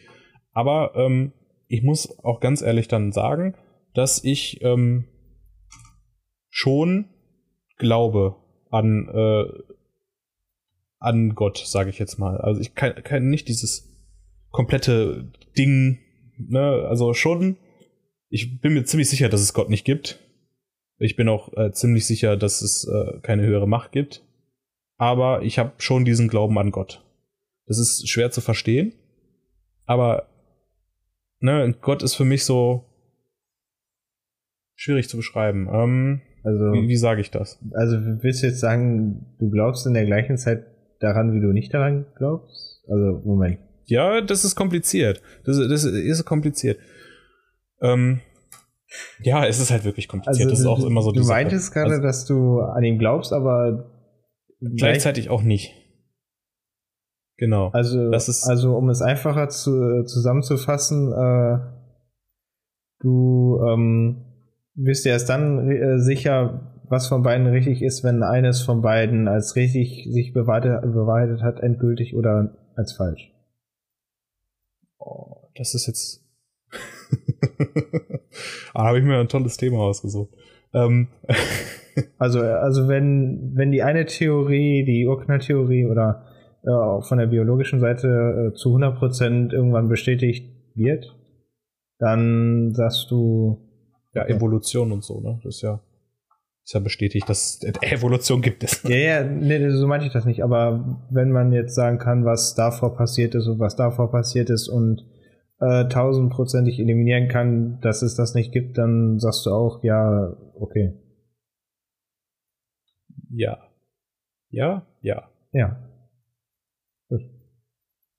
Aber 0.52 0.94
ähm, 0.96 1.34
ich 1.68 1.82
muss 1.84 2.20
auch 2.24 2.40
ganz 2.40 2.62
ehrlich 2.62 2.88
dann 2.88 3.12
sagen, 3.12 3.56
dass 3.94 4.24
ich 4.24 4.62
ähm, 4.62 5.06
schon 6.50 7.10
glaube 7.78 8.36
an 8.70 9.08
äh, 9.08 9.74
an 11.04 11.36
Gott, 11.36 11.58
sage 11.58 11.90
ich 11.90 12.00
jetzt 12.00 12.18
mal. 12.18 12.38
Also 12.38 12.62
ich 12.62 12.76
kann, 12.76 12.96
kann 13.04 13.30
nicht 13.30 13.50
dieses 13.50 13.90
komplette 14.52 15.32
Ding, 15.58 16.00
ne, 16.38 16.86
also 16.88 17.14
schon. 17.14 17.58
Ich 18.30 18.62
bin 18.62 18.74
mir 18.74 18.86
ziemlich 18.86 19.10
sicher, 19.10 19.28
dass 19.28 19.42
es 19.42 19.54
Gott 19.54 19.70
nicht 19.70 19.84
gibt. 19.84 20.23
Ich 20.98 21.16
bin 21.16 21.28
auch 21.28 21.52
äh, 21.58 21.72
ziemlich 21.72 22.06
sicher, 22.06 22.38
dass 22.38 22.62
es 22.62 22.88
äh, 22.88 23.20
keine 23.22 23.44
höhere 23.44 23.68
Macht 23.68 23.92
gibt. 23.92 24.24
Aber 24.98 25.42
ich 25.42 25.60
habe 25.60 25.74
schon 25.78 26.06
diesen 26.06 26.28
Glauben 26.28 26.58
an 26.58 26.72
Gott. 26.72 27.04
Das 27.66 27.80
ist 27.80 28.08
schwer 28.10 28.32
zu 28.32 28.42
verstehen. 28.42 28.94
Aber 29.86 30.28
ne, 31.40 31.76
Gott 31.82 32.04
ist 32.04 32.16
für 32.16 32.26
mich 32.26 32.46
so 32.46 32.86
schwierig 34.76 35.10
zu 35.10 35.18
beschreiben. 35.18 35.68
Ähm, 35.72 36.22
Also, 36.44 36.74
wie 36.74 36.88
wie 36.88 36.96
sage 36.98 37.22
ich 37.22 37.32
das? 37.32 37.60
also 37.74 37.98
willst 38.22 38.44
du 38.44 38.48
jetzt 38.48 38.60
sagen, 38.60 39.36
du 39.40 39.50
glaubst 39.50 39.86
in 39.86 39.94
der 39.94 40.06
gleichen 40.06 40.38
Zeit 40.38 40.66
daran, 41.00 41.34
wie 41.34 41.42
du 41.42 41.52
nicht 41.52 41.74
daran 41.74 42.06
glaubst? 42.18 42.82
Also, 42.88 43.22
Moment. 43.26 43.60
Ja, 43.86 44.22
das 44.22 44.46
ist 44.46 44.56
kompliziert. 44.56 45.22
Das, 45.44 45.58
das 45.58 45.84
ist 45.84 46.24
kompliziert. 46.26 46.80
Ähm, 47.82 48.22
ja, 49.22 49.46
es 49.46 49.60
ist 49.60 49.72
halt 49.72 49.84
wirklich 49.84 50.08
kompliziert. 50.08 50.52
das 50.52 50.60
ist 50.60 50.66
auch 50.66 50.76
Also, 50.76 50.88
du, 50.88 50.92
immer 50.92 51.02
so 51.02 51.12
Du 51.12 51.24
Sache. 51.24 51.36
meintest 51.38 51.74
gerade, 51.74 51.92
Also, 51.92 52.02
dass 52.04 52.26
du 52.26 52.60
an 52.62 52.84
ihn 52.84 52.98
glaubst, 53.00 53.34
aber 53.34 53.90
gleichzeitig 54.62 55.30
auch 55.30 55.42
nicht. 55.42 55.74
Genau. 57.38 57.70
Also, 57.74 58.12
Das 58.12 58.30
ist- 58.30 58.48
also 58.48 58.76
um 58.78 58.90
es 58.90 59.02
einfacher 59.02 59.50
zu, 59.50 60.04
zusammenzufassen, 60.04 61.12
äh, 61.12 61.58
du 63.00 63.60
ähm, 63.68 64.26
bist 64.76 65.06
dir 65.06 65.10
erst 65.10 65.30
dann 65.30 65.70
äh, 65.70 66.00
sicher, 66.00 66.72
was 66.90 67.08
von 67.08 67.24
beiden 67.24 67.48
richtig 67.48 67.82
ist, 67.82 68.04
wenn 68.04 68.22
eines 68.24 68.62
von 68.62 68.82
beiden 68.82 69.28
als 69.28 69.56
richtig 69.56 70.08
sich 70.12 70.34
bewahrheitet 70.34 71.42
hat, 71.42 71.60
endgültig 71.60 72.16
oder 72.16 72.56
als 72.76 72.94
falsch. 72.94 73.32
Oh, 75.00 75.48
das 75.56 75.74
ist 75.74 75.88
jetzt. 75.88 76.23
ah, 78.74 78.86
habe 78.86 79.00
ich 79.00 79.06
mir 79.06 79.20
ein 79.20 79.28
tolles 79.28 79.58
Thema 79.58 79.80
ausgesucht. 79.80 80.30
Ähm, 80.74 81.10
Also, 82.18 82.42
also 82.42 82.88
wenn, 82.88 83.52
wenn 83.56 83.72
die 83.72 83.84
eine 83.84 84.06
Theorie, 84.06 84.84
die 84.84 85.08
Urknalltheorie 85.08 85.86
oder 85.86 86.26
äh, 86.64 86.72
auch 86.72 87.06
von 87.06 87.18
der 87.18 87.28
biologischen 87.28 87.80
Seite 87.80 88.52
äh, 88.54 88.56
zu 88.56 88.76
100% 88.76 89.52
irgendwann 89.52 89.90
bestätigt 89.90 90.50
wird, 90.76 91.16
dann 92.00 92.74
sagst 92.74 93.12
du, 93.12 93.60
ja, 94.14 94.26
Evolution 94.26 94.92
und 94.92 95.04
so, 95.04 95.22
ne? 95.22 95.40
Das 95.44 95.56
ist 95.56 95.62
ja, 95.62 95.80
ist 96.64 96.74
ja 96.74 96.80
bestätigt, 96.80 97.30
dass 97.30 97.62
äh, 97.64 97.74
Evolution 97.82 98.42
gibt 98.42 98.64
es. 98.64 98.82
Ja, 98.84 98.96
ja, 98.96 99.24
nee, 99.24 99.70
so 99.70 99.88
meinte 99.88 100.08
ich 100.08 100.14
das 100.14 100.26
nicht. 100.26 100.44
Aber 100.44 101.04
wenn 101.10 101.32
man 101.32 101.52
jetzt 101.52 101.76
sagen 101.76 102.00
kann, 102.00 102.26
was 102.26 102.56
davor 102.56 102.96
passiert 102.96 103.36
ist 103.36 103.48
und 103.48 103.60
was 103.60 103.76
davor 103.76 104.12
passiert 104.12 104.50
ist 104.50 104.68
und 104.68 105.06
äh, 105.66 105.88
tausendprozentig 105.88 106.80
eliminieren 106.80 107.28
kann, 107.28 107.80
dass 107.82 108.02
es 108.02 108.16
das 108.16 108.34
nicht 108.34 108.52
gibt, 108.52 108.78
dann 108.78 109.20
sagst 109.20 109.46
du 109.46 109.52
auch, 109.52 109.84
ja, 109.84 110.36
okay. 110.56 110.94
Ja. 113.30 113.58
Ja, 114.50 114.86
ja. 115.02 115.30
Ja. 115.52 115.90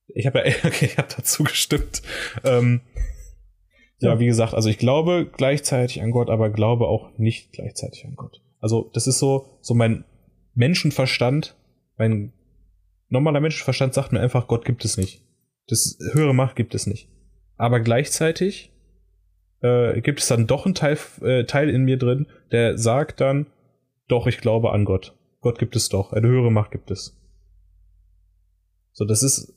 Ich 0.08 0.26
habe 0.26 0.38
ja, 0.40 0.44
okay, 0.64 0.86
ich 0.86 0.98
habe 0.98 1.08
dazu 1.16 1.44
gestimmt. 1.44 2.02
Ähm, 2.44 2.80
ja, 4.00 4.14
Ja. 4.14 4.20
wie 4.20 4.26
gesagt, 4.26 4.54
also 4.54 4.68
ich 4.68 4.78
glaube 4.78 5.30
gleichzeitig 5.36 6.02
an 6.02 6.10
Gott, 6.10 6.30
aber 6.30 6.50
glaube 6.50 6.86
auch 6.88 7.16
nicht 7.18 7.52
gleichzeitig 7.52 8.04
an 8.06 8.14
Gott. 8.16 8.42
Also 8.60 8.90
das 8.94 9.06
ist 9.06 9.18
so, 9.18 9.58
so 9.60 9.74
mein 9.74 10.04
Menschenverstand, 10.54 11.56
mein 11.96 12.32
normaler 13.08 13.40
Menschenverstand 13.40 13.94
sagt 13.94 14.12
mir 14.12 14.20
einfach, 14.20 14.46
Gott 14.48 14.64
gibt 14.64 14.84
es 14.84 14.96
nicht. 14.96 15.22
Das 15.68 15.98
höhere 16.12 16.34
Macht 16.34 16.56
gibt 16.56 16.74
es 16.74 16.86
nicht. 16.86 17.08
Aber 17.56 17.80
gleichzeitig 17.80 18.72
äh, 19.60 20.00
gibt 20.00 20.20
es 20.20 20.28
dann 20.28 20.46
doch 20.46 20.66
einen 20.66 20.74
Teil, 20.74 20.98
äh, 21.22 21.44
Teil 21.44 21.70
in 21.70 21.84
mir 21.84 21.98
drin, 21.98 22.26
der 22.52 22.78
sagt 22.78 23.20
dann, 23.20 23.46
doch, 24.08 24.26
ich 24.26 24.38
glaube 24.38 24.72
an 24.72 24.84
Gott. 24.84 25.16
Gott 25.40 25.58
gibt 25.58 25.76
es 25.76 25.88
doch. 25.88 26.12
Eine 26.12 26.28
höhere 26.28 26.50
Macht 26.50 26.70
gibt 26.70 26.90
es. 26.90 27.20
So, 28.92 29.04
das 29.04 29.22
ist, 29.22 29.52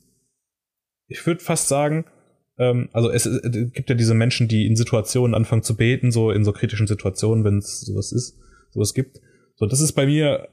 ich 1.06 1.24
würde 1.26 1.40
fast 1.40 1.68
sagen, 1.68 2.06
ähm, 2.58 2.88
also 2.92 3.10
es, 3.10 3.26
es 3.26 3.72
gibt 3.72 3.88
ja 3.88 3.94
diese 3.94 4.14
Menschen, 4.14 4.48
die 4.48 4.66
in 4.66 4.76
Situationen 4.76 5.34
anfangen 5.34 5.62
zu 5.62 5.76
beten, 5.76 6.10
so 6.10 6.30
in 6.30 6.44
so 6.44 6.52
kritischen 6.52 6.86
Situationen, 6.86 7.44
wenn 7.44 7.58
es 7.58 7.80
sowas 7.82 8.12
ist, 8.12 8.38
sowas 8.70 8.94
gibt. 8.94 9.20
So, 9.56 9.66
das 9.66 9.80
ist 9.80 9.92
bei 9.92 10.06
mir 10.06 10.48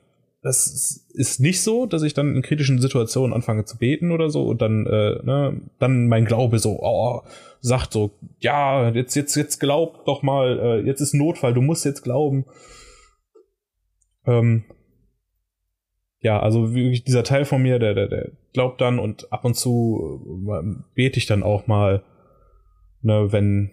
das 0.45 1.07
ist 1.15 1.39
nicht 1.39 1.63
so, 1.63 1.88
dass 1.88 2.03
ich 2.03 2.13
dann 2.13 2.35
in 2.35 2.43
kritischen 2.43 2.80
Situationen 2.80 3.34
anfange 3.34 3.65
zu 3.65 3.80
beten 3.80 4.11
oder 4.11 4.30
so 4.30 4.45
und 4.45 4.61
dann, 4.61 4.85
äh, 4.85 5.19
ne, 5.23 5.59
dann 5.80 6.07
mein 6.07 6.26
Glaube 6.26 6.59
so, 6.59 6.77
oh, 6.84 7.23
sagt 7.61 7.93
so, 7.93 8.11
ja, 8.39 8.89
jetzt, 8.89 9.15
jetzt, 9.15 9.34
jetzt 9.35 9.59
glaub 9.59 10.05
doch 10.05 10.22
mal, 10.22 10.59
äh, 10.59 10.80
jetzt 10.81 11.01
ist 11.01 11.15
Notfall, 11.15 11.55
du 11.55 11.61
musst 11.61 11.84
jetzt 11.84 12.03
glauben. 12.03 12.45
Ähm, 14.27 14.65
ja, 16.19 16.39
also 16.39 16.76
wirklich 16.76 17.03
dieser 17.03 17.23
Teil 17.23 17.45
von 17.45 17.63
mir, 17.63 17.80
der, 17.80 17.95
der, 17.95 18.07
der 18.07 18.31
glaubt 18.53 18.81
dann 18.81 18.99
und 18.99 19.34
ab 19.34 19.45
und 19.45 19.55
zu 19.55 20.45
äh, 20.47 20.76
bete 20.93 21.17
ich 21.17 21.26
dann 21.26 21.41
auch 21.41 21.65
mal, 21.65 22.03
ne, 23.01 23.31
wenn, 23.31 23.72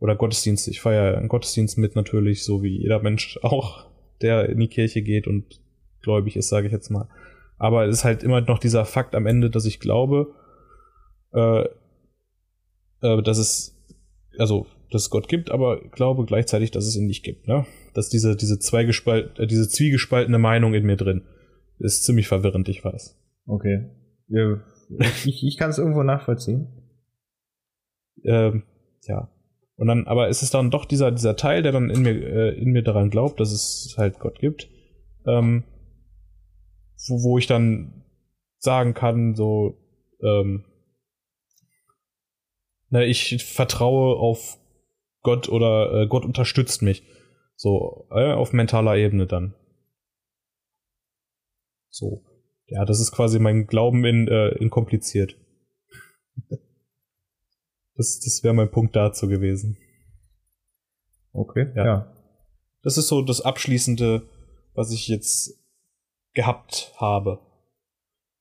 oder 0.00 0.16
Gottesdienst. 0.16 0.66
Ich 0.68 0.80
feiere 0.80 1.16
einen 1.16 1.28
Gottesdienst 1.28 1.78
mit 1.78 1.94
natürlich, 1.94 2.42
so 2.42 2.62
wie 2.62 2.78
jeder 2.78 3.00
Mensch 3.00 3.38
auch, 3.42 3.86
der 4.20 4.48
in 4.48 4.58
die 4.58 4.68
Kirche 4.68 5.02
geht 5.02 5.26
und 5.26 5.60
gläubig 6.02 6.36
ist, 6.36 6.48
sage 6.48 6.66
ich 6.66 6.72
jetzt 6.72 6.90
mal. 6.90 7.08
Aber 7.58 7.86
es 7.86 7.98
ist 7.98 8.04
halt 8.04 8.22
immer 8.22 8.40
noch 8.40 8.58
dieser 8.58 8.84
Fakt 8.86 9.14
am 9.14 9.26
Ende, 9.26 9.50
dass 9.50 9.66
ich 9.66 9.80
glaube, 9.80 10.34
äh, 11.32 11.64
äh, 13.02 13.22
dass 13.22 13.38
es, 13.38 13.76
also, 14.38 14.66
dass 14.90 15.02
es 15.02 15.10
Gott 15.10 15.28
gibt, 15.28 15.50
aber 15.50 15.80
glaube 15.90 16.24
gleichzeitig, 16.24 16.70
dass 16.70 16.86
es 16.86 16.96
ihn 16.96 17.06
nicht 17.06 17.22
gibt, 17.22 17.46
ne? 17.46 17.66
Dass 17.94 18.08
diese, 18.08 18.34
diese 18.34 18.58
zweigespalt, 18.58 19.38
äh, 19.38 19.46
diese 19.46 19.68
zwiegespaltene 19.68 20.38
Meinung 20.38 20.74
in 20.74 20.84
mir 20.84 20.96
drin 20.96 21.22
ist 21.78 22.04
ziemlich 22.04 22.28
verwirrend, 22.28 22.68
ich 22.68 22.84
weiß. 22.84 23.18
Okay. 23.46 23.90
Ich, 25.24 25.44
ich 25.44 25.56
kann 25.56 25.70
es 25.70 25.78
irgendwo 25.78 26.02
nachvollziehen. 26.02 26.68
Ähm, 28.24 28.64
ja. 29.06 29.30
Und 29.80 29.86
dann, 29.86 30.06
aber 30.06 30.28
ist 30.28 30.42
es 30.42 30.50
dann 30.50 30.70
doch 30.70 30.84
dieser, 30.84 31.10
dieser 31.10 31.36
Teil, 31.36 31.62
der 31.62 31.72
dann 31.72 31.88
in 31.88 32.02
mir, 32.02 32.10
äh, 32.10 32.50
in 32.50 32.70
mir 32.70 32.82
daran 32.82 33.08
glaubt, 33.08 33.40
dass 33.40 33.50
es 33.50 33.94
halt 33.96 34.18
Gott 34.18 34.38
gibt, 34.38 34.68
ähm, 35.26 35.64
wo, 37.08 37.22
wo 37.22 37.38
ich 37.38 37.46
dann 37.46 38.04
sagen 38.58 38.92
kann, 38.92 39.34
so, 39.34 39.78
ähm, 40.22 40.66
na, 42.90 43.04
ich 43.04 43.42
vertraue 43.42 44.16
auf 44.16 44.58
Gott 45.22 45.48
oder 45.48 46.02
äh, 46.02 46.06
Gott 46.08 46.26
unterstützt 46.26 46.82
mich. 46.82 47.02
So, 47.56 48.06
äh, 48.10 48.34
auf 48.34 48.52
mentaler 48.52 48.96
Ebene 48.96 49.26
dann. 49.26 49.54
So. 51.88 52.22
Ja, 52.66 52.84
das 52.84 53.00
ist 53.00 53.12
quasi 53.12 53.38
mein 53.38 53.66
Glauben 53.66 54.04
in, 54.04 54.28
äh, 54.28 54.48
in 54.58 54.68
kompliziert. 54.68 55.36
Das, 58.00 58.18
das 58.18 58.42
wäre 58.42 58.54
mein 58.54 58.70
Punkt 58.70 58.96
dazu 58.96 59.28
gewesen. 59.28 59.76
Okay, 61.34 61.70
ja. 61.76 61.84
ja. 61.84 62.12
Das 62.82 62.96
ist 62.96 63.08
so 63.08 63.20
das 63.20 63.42
Abschließende, 63.42 64.22
was 64.72 64.90
ich 64.90 65.06
jetzt 65.06 65.62
gehabt 66.32 66.94
habe. 66.96 67.40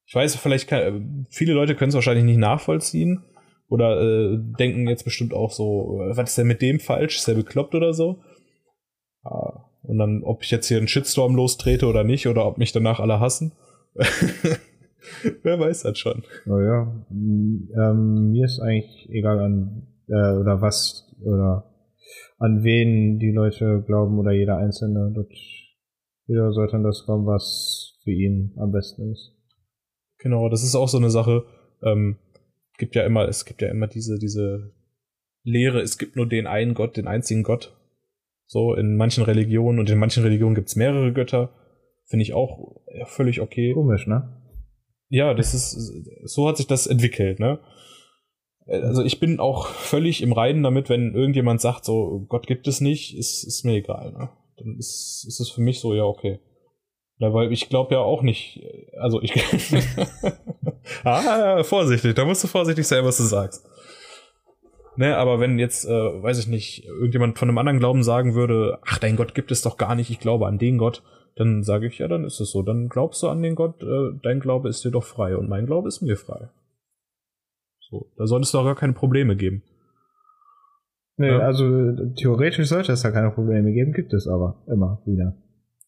Ich 0.05 0.15
weiß, 0.15 0.37
vielleicht 0.37 0.69
kann, 0.69 1.27
viele 1.29 1.51
Leute 1.51 1.75
können 1.75 1.89
es 1.89 1.95
wahrscheinlich 1.95 2.23
nicht 2.23 2.37
nachvollziehen 2.37 3.25
oder 3.67 3.99
äh, 3.99 4.37
denken 4.39 4.87
jetzt 4.87 5.03
bestimmt 5.03 5.33
auch 5.33 5.51
so, 5.51 6.03
äh, 6.03 6.15
was 6.15 6.29
ist 6.29 6.37
denn 6.37 6.47
mit 6.47 6.61
dem 6.61 6.79
falsch? 6.79 7.17
Ist 7.17 7.27
der 7.27 7.33
bekloppt 7.33 7.75
oder 7.75 7.93
so? 7.93 8.23
Ah, 9.23 9.65
und 9.83 9.97
dann, 9.97 10.23
ob 10.23 10.41
ich 10.41 10.51
jetzt 10.51 10.69
hier 10.69 10.77
einen 10.77 10.87
Shitstorm 10.87 11.35
lostrete 11.35 11.85
oder 11.85 12.05
nicht, 12.05 12.27
oder 12.27 12.45
ob 12.45 12.59
mich 12.59 12.71
danach 12.71 13.01
alle 13.01 13.19
hassen. 13.19 13.51
Wer 15.43 15.59
weiß 15.59 15.83
das 15.83 15.97
schon. 15.97 16.23
Naja, 16.45 17.05
ähm, 17.11 18.31
mir 18.31 18.45
ist 18.45 18.59
eigentlich 18.59 19.09
egal 19.09 19.39
an, 19.39 19.87
äh, 20.07 20.37
oder 20.37 20.61
was, 20.61 21.15
oder 21.21 21.65
an 22.37 22.63
wen 22.63 23.19
die 23.19 23.31
Leute 23.31 23.83
glauben 23.85 24.17
oder 24.19 24.31
jeder 24.31 24.57
Einzelne. 24.57 25.11
Dort, 25.13 25.33
jeder 26.27 26.51
sollte 26.51 26.75
an 26.75 26.83
das 26.83 27.03
glauben, 27.05 27.25
was 27.25 27.97
für 28.03 28.11
ihn 28.11 28.53
am 28.57 28.71
besten 28.71 29.11
ist. 29.11 29.35
Genau, 30.19 30.49
das 30.49 30.63
ist 30.63 30.75
auch 30.75 30.89
so 30.89 30.97
eine 30.97 31.09
Sache. 31.09 31.43
Ähm, 31.83 32.17
gibt 32.77 32.95
ja 32.95 33.03
immer, 33.03 33.27
es 33.27 33.45
gibt 33.45 33.61
ja 33.61 33.69
immer 33.69 33.87
diese, 33.87 34.17
diese 34.19 34.73
Lehre, 35.43 35.81
es 35.81 35.97
gibt 35.97 36.15
nur 36.15 36.27
den 36.27 36.47
einen 36.47 36.73
Gott, 36.73 36.97
den 36.97 37.07
einzigen 37.07 37.43
Gott. 37.43 37.75
So 38.45 38.73
in 38.73 38.95
manchen 38.95 39.23
Religionen 39.23 39.79
und 39.79 39.89
in 39.89 39.99
manchen 39.99 40.23
Religionen 40.23 40.55
gibt's 40.55 40.75
mehrere 40.75 41.13
Götter. 41.13 41.53
Finde 42.07 42.23
ich 42.23 42.33
auch 42.33 42.81
völlig 43.05 43.41
okay. 43.41 43.73
Komisch, 43.73 44.07
ne? 44.07 44.38
Ja, 45.09 45.33
das 45.33 45.53
ist, 45.53 45.71
so 46.23 46.47
hat 46.47 46.57
sich 46.57 46.67
das 46.67 46.87
entwickelt, 46.87 47.39
ne? 47.39 47.59
Also 48.67 49.03
ich 49.03 49.19
bin 49.19 49.39
auch 49.39 49.67
völlig 49.67 50.21
im 50.21 50.31
Reinen 50.31 50.61
damit, 50.61 50.89
wenn 50.89 51.15
irgendjemand 51.15 51.59
sagt, 51.59 51.85
so, 51.85 52.25
Gott 52.29 52.45
gibt 52.45 52.67
es 52.67 52.81
nicht, 52.81 53.17
ist, 53.17 53.43
ist 53.43 53.65
mir 53.65 53.77
egal, 53.77 54.11
ne? 54.11 54.29
Dann 54.57 54.77
ist, 54.77 55.25
ist 55.27 55.39
es 55.39 55.49
für 55.49 55.61
mich 55.61 55.79
so, 55.79 55.95
ja, 55.95 56.03
okay. 56.03 56.39
Ja, 57.17 57.33
weil 57.33 57.51
ich 57.51 57.67
glaube 57.69 57.95
ja 57.95 58.01
auch 58.01 58.21
nicht, 58.21 58.61
also 58.97 59.21
ich. 59.21 59.33
ah, 61.03 61.63
vorsichtig, 61.63 62.15
da 62.15 62.23
musst 62.23 62.43
du 62.43 62.47
vorsichtig 62.47 62.87
sein, 62.87 63.03
was 63.03 63.17
du 63.17 63.23
sagst. 63.23 63.65
Ne, 64.95 65.15
aber 65.15 65.39
wenn 65.39 65.59
jetzt, 65.59 65.85
äh, 65.85 65.89
weiß 65.91 66.39
ich 66.39 66.47
nicht, 66.47 66.85
irgendjemand 66.85 67.39
von 67.39 67.47
einem 67.47 67.57
anderen 67.57 67.79
Glauben 67.79 68.03
sagen 68.03 68.35
würde, 68.35 68.79
ach, 68.85 68.99
dein 68.99 69.15
Gott 69.15 69.33
gibt 69.33 69.51
es 69.51 69.61
doch 69.61 69.77
gar 69.77 69.95
nicht, 69.95 70.09
ich 70.09 70.19
glaube 70.19 70.45
an 70.45 70.57
den 70.57 70.77
Gott, 70.77 71.03
dann 71.39 71.63
sage 71.63 71.87
ich, 71.87 71.99
ja, 71.99 72.09
dann 72.09 72.25
ist 72.25 72.41
es 72.41 72.51
so. 72.51 72.63
Dann 72.63 72.89
glaubst 72.89 73.23
du 73.23 73.29
an 73.29 73.41
den 73.41 73.55
Gott, 73.55 73.81
äh, 73.81 74.11
dein 74.21 74.41
Glaube 74.41 74.67
ist 74.67 74.83
dir 74.83 74.91
doch 74.91 75.05
frei 75.05 75.37
und 75.37 75.47
mein 75.47 75.65
Glaube 75.65 75.87
ist 75.87 76.01
mir 76.01 76.17
frei. 76.17 76.49
So, 77.79 78.11
da 78.17 78.27
soll 78.27 78.41
es 78.41 78.51
doch 78.51 78.65
gar 78.65 78.75
keine 78.75 78.91
Probleme 78.91 79.37
geben. 79.37 79.63
Nee, 81.15 81.29
ja? 81.29 81.39
also 81.39 81.95
theoretisch 82.17 82.67
sollte 82.67 82.91
es 82.91 83.03
da 83.03 83.11
keine 83.11 83.31
Probleme 83.31 83.71
geben, 83.71 83.93
gibt 83.93 84.13
es 84.13 84.27
aber 84.27 84.61
immer 84.67 85.01
wieder. 85.05 85.37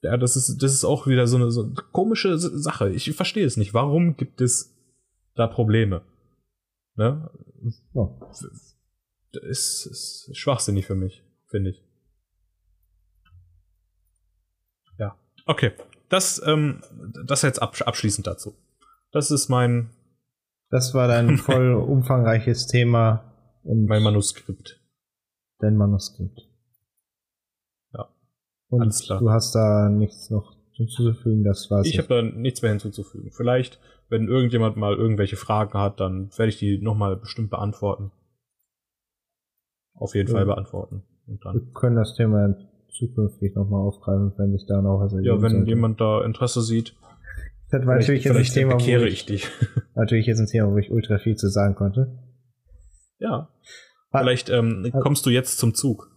Ja, 0.02 0.16
das 0.16 0.38
ist, 0.38 0.64
das 0.64 0.74
ist 0.74 0.86
auch 0.86 1.06
wieder 1.06 1.28
so 1.28 1.36
eine, 1.36 1.52
so 1.52 1.64
eine 1.64 1.74
komische 1.92 2.38
Sache. 2.38 2.90
Ich 2.90 3.12
verstehe 3.14 3.46
es 3.46 3.58
nicht. 3.58 3.74
Warum 3.74 4.16
gibt 4.16 4.40
es 4.40 4.74
da 5.36 5.48
Probleme? 5.48 6.02
Ne? 6.96 7.30
Oh. 7.94 8.20
Das 8.30 8.42
ist, 9.44 9.86
ist 9.86 10.30
schwachsinnig 10.32 10.86
für 10.86 10.96
mich, 10.96 11.24
finde 11.48 11.72
ich. 11.72 11.84
Okay, 15.46 15.72
das, 16.10 16.42
ähm, 16.46 16.82
das 17.26 17.42
jetzt 17.42 17.62
abschließend 17.62 18.28
dazu. 18.28 18.56
Das 19.12 19.32
ist 19.32 19.50
mein. 19.50 19.90
Das 20.70 20.94
war 20.94 21.08
dein 21.08 21.38
voll 21.38 21.74
umfangreiches 21.74 22.68
Thema. 22.68 23.26
Und 23.64 23.86
mein 23.86 24.02
Manuskript. 24.02 24.82
Dein 25.60 25.76
Manuskript. 25.76 26.50
Ja. 27.94 28.10
Und 28.70 28.82
Alles 28.82 29.04
klar. 29.04 29.20
du 29.20 29.30
hast 29.30 29.54
da 29.54 29.90
nichts 29.90 30.30
noch 30.32 30.56
hinzuzufügen, 30.72 31.44
das 31.44 31.70
war's. 31.70 31.88
Ich 31.88 31.98
habe 31.98 32.08
da 32.08 32.22
nichts 32.22 32.62
mehr 32.62 32.72
hinzuzufügen. 32.72 33.32
Vielleicht, 33.32 33.80
wenn 34.10 34.28
irgendjemand 34.28 34.78
mal 34.78 34.96
irgendwelche 34.96 35.36
Fragen 35.36 35.78
hat, 35.78 36.00
dann 36.00 36.32
werde 36.38 36.50
ich 36.50 36.58
die 36.58 36.80
nochmal 36.80 37.16
bestimmt 37.16 37.52
beantworten. 37.52 38.12
Auf 39.94 40.16
jeden 40.16 40.30
ja. 40.30 40.36
Fall 40.36 40.46
beantworten. 40.46 41.04
Und 41.28 41.46
dann. 41.46 41.56
Wir 41.56 41.74
können 41.74 41.96
das 41.96 42.16
Thema 42.16 42.56
zukünftig 42.92 43.56
nochmal 43.56 43.82
aufgreifen, 43.82 44.34
wenn 44.38 44.52
sich 44.52 44.66
da 44.68 44.82
noch 44.82 45.00
was 45.00 45.14
ergibt. 45.14 45.28
Ja, 45.28 45.42
wenn 45.42 45.52
sollte. 45.52 45.70
jemand 45.70 46.02
da 46.02 46.24
Interesse 46.24 46.62
sieht. 46.62 46.96
Das 47.72 47.86
war 47.86 47.96
natürlich 47.96 48.26
jetzt 48.26 48.36
ein 48.36 48.44
Thema, 48.44 48.74
wo 48.74 49.06
ich, 49.06 49.30
ich. 49.30 49.48
Natürlich 49.96 50.26
jetzt 50.26 50.40
ein 50.40 50.48
Thema, 50.48 50.74
wo 50.74 50.78
ich 50.78 50.92
ultra 50.92 51.20
viel 51.20 51.38
zu 51.38 51.48
sagen 51.48 51.76
konnte. 51.76 52.20
Ja. 53.18 53.48
Vielleicht 54.12 54.50
ähm, 54.50 54.92
kommst 55.00 55.26
du 55.26 55.30
jetzt 55.30 55.58
zum 55.58 55.74
Zug. 55.74 56.12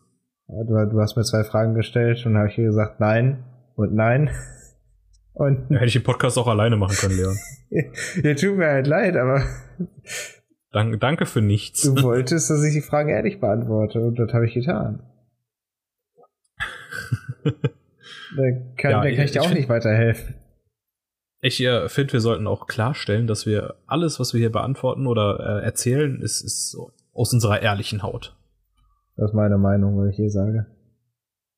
Du, 0.49 0.65
du 0.65 1.01
hast 1.01 1.17
mir 1.17 1.23
zwei 1.23 1.45
Fragen 1.45 1.75
gestellt 1.75 2.27
und 2.27 2.37
habe 2.37 2.49
ich 2.49 2.57
gesagt 2.57 2.99
nein 2.99 3.45
und 3.77 3.95
nein. 3.95 4.31
Und 5.37 5.69
ja, 5.69 5.79
hätte 5.79 5.87
ich 5.87 5.95
den 5.95 6.05
Podcast 6.05 6.39
auch 6.39 6.47
alleine 6.47 6.77
machen 6.77 6.95
können, 6.97 7.17
Leon. 7.17 7.37
ja, 8.23 8.35
tut 8.35 8.57
mir 8.57 8.69
halt 8.69 8.87
leid, 8.87 9.17
aber. 9.17 9.43
Dank, 10.71 11.01
danke 11.01 11.27
für 11.27 11.41
nichts. 11.41 11.83
Du 11.83 12.05
wolltest, 12.05 12.51
dass 12.51 12.63
ich 12.63 12.73
die 12.73 12.81
Fragen 12.81 13.09
ehrlich 13.09 13.41
beantworte 13.41 14.01
und 14.01 14.17
das 14.17 14.33
habe 14.33 14.47
ich 14.47 14.55
getan. 14.55 15.03
Da 17.45 18.43
kann, 18.77 18.91
ja, 18.91 19.03
da 19.03 19.11
kann 19.11 19.25
ich 19.25 19.33
dir 19.33 19.43
auch 19.43 19.47
find, 19.47 19.59
nicht 19.59 19.69
weiterhelfen. 19.69 20.35
Ich 21.41 21.61
äh, 21.61 21.89
finde, 21.89 22.15
wir 22.15 22.21
sollten 22.21 22.47
auch 22.47 22.67
klarstellen, 22.67 23.27
dass 23.27 23.47
wir 23.47 23.75
alles, 23.87 24.19
was 24.19 24.33
wir 24.33 24.41
hier 24.41 24.53
beantworten 24.53 25.07
oder 25.07 25.39
äh, 25.41 25.65
erzählen, 25.65 26.21
ist, 26.21 26.43
ist 26.43 26.77
aus 27.13 27.33
unserer 27.33 27.61
ehrlichen 27.61 28.03
Haut. 28.03 28.37
Das 29.17 29.31
ist 29.31 29.35
meine 29.35 29.59
Meinung, 29.59 29.99
was 29.99 30.11
ich 30.11 30.17
hier 30.17 30.31
sage. 30.31 30.67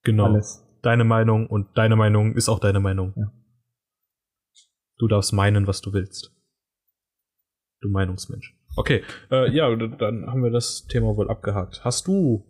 Genau. 0.02 0.26
Alles. 0.26 0.62
Deine 0.82 1.04
Meinung 1.04 1.46
und 1.46 1.78
deine 1.78 1.96
Meinung 1.96 2.34
ist 2.34 2.48
auch 2.48 2.58
deine 2.58 2.80
Meinung. 2.80 3.12
Ja. 3.16 3.32
Du 4.98 5.08
darfst 5.08 5.32
meinen, 5.32 5.66
was 5.66 5.80
du 5.80 5.92
willst. 5.92 6.32
Du 7.80 7.88
Meinungsmensch. 7.88 8.56
Okay, 8.76 9.02
äh, 9.30 9.50
ja, 9.50 9.74
dann 9.74 10.26
haben 10.26 10.42
wir 10.42 10.50
das 10.50 10.86
Thema 10.86 11.16
wohl 11.16 11.30
abgehakt. 11.30 11.84
Hast 11.84 12.06
du 12.06 12.44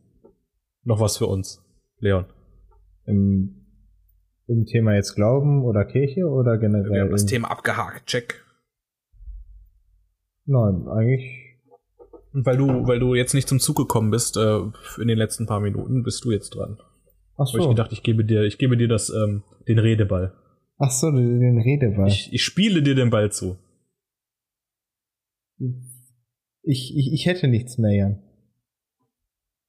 noch 0.83 1.01
was 1.01 1.19
für 1.19 1.27
uns, 1.27 1.65
Leon? 1.99 2.27
Im, 3.07 3.67
im 4.47 4.67
Thema 4.67 4.95
jetzt 4.95 5.15
Glauben 5.15 5.65
oder 5.65 5.85
Kirche 5.85 6.27
oder 6.27 6.59
generell? 6.59 6.91
Wir 6.91 7.01
haben 7.03 7.11
das 7.11 7.27
Thema 7.27 7.51
abgehakt, 7.51 8.07
check. 8.07 8.45
Nein, 10.45 10.87
eigentlich. 10.89 11.47
Weil 12.33 12.57
du, 12.59 12.87
weil 12.87 12.99
du 12.99 13.15
jetzt 13.15 13.35
nicht 13.35 13.49
zum 13.49 13.61
Zug 13.61 13.77
gekommen 13.77 14.11
bist, 14.11 14.37
äh, 14.37 14.59
in 15.01 15.09
den 15.09 15.17
letzten 15.19 15.47
paar 15.47 15.61
Minuten, 15.61 16.03
bist 16.03 16.25
du 16.25 16.33
jetzt 16.33 16.51
dran. 16.51 16.79
Ach 17.39 17.53
Habe 17.53 17.63
ich 17.63 17.69
gedacht, 17.69 17.93
ich 17.93 18.03
gebe 18.03 18.25
dir, 18.25 18.43
ich 18.45 18.59
gebe 18.59 18.77
dir 18.77 18.89
das, 18.89 19.11
ähm, 19.11 19.43
den 19.69 19.79
Redeball. 19.79 20.35
Ach 20.79 20.91
so, 20.91 21.11
den 21.11 21.41
den 21.41 21.59
Redeball. 21.59 22.09
Ich, 22.09 22.33
ich 22.33 22.45
spiele 22.45 22.83
dir 22.83 22.95
den 22.95 23.11
Ball 23.11 23.33
zu. 23.33 23.59
Ich, 26.63 26.97
ich, 26.97 27.13
ich 27.13 27.27
hätte 27.27 27.49
nichts 27.49 27.79
mehr, 27.79 27.95
Jan. 27.95 28.23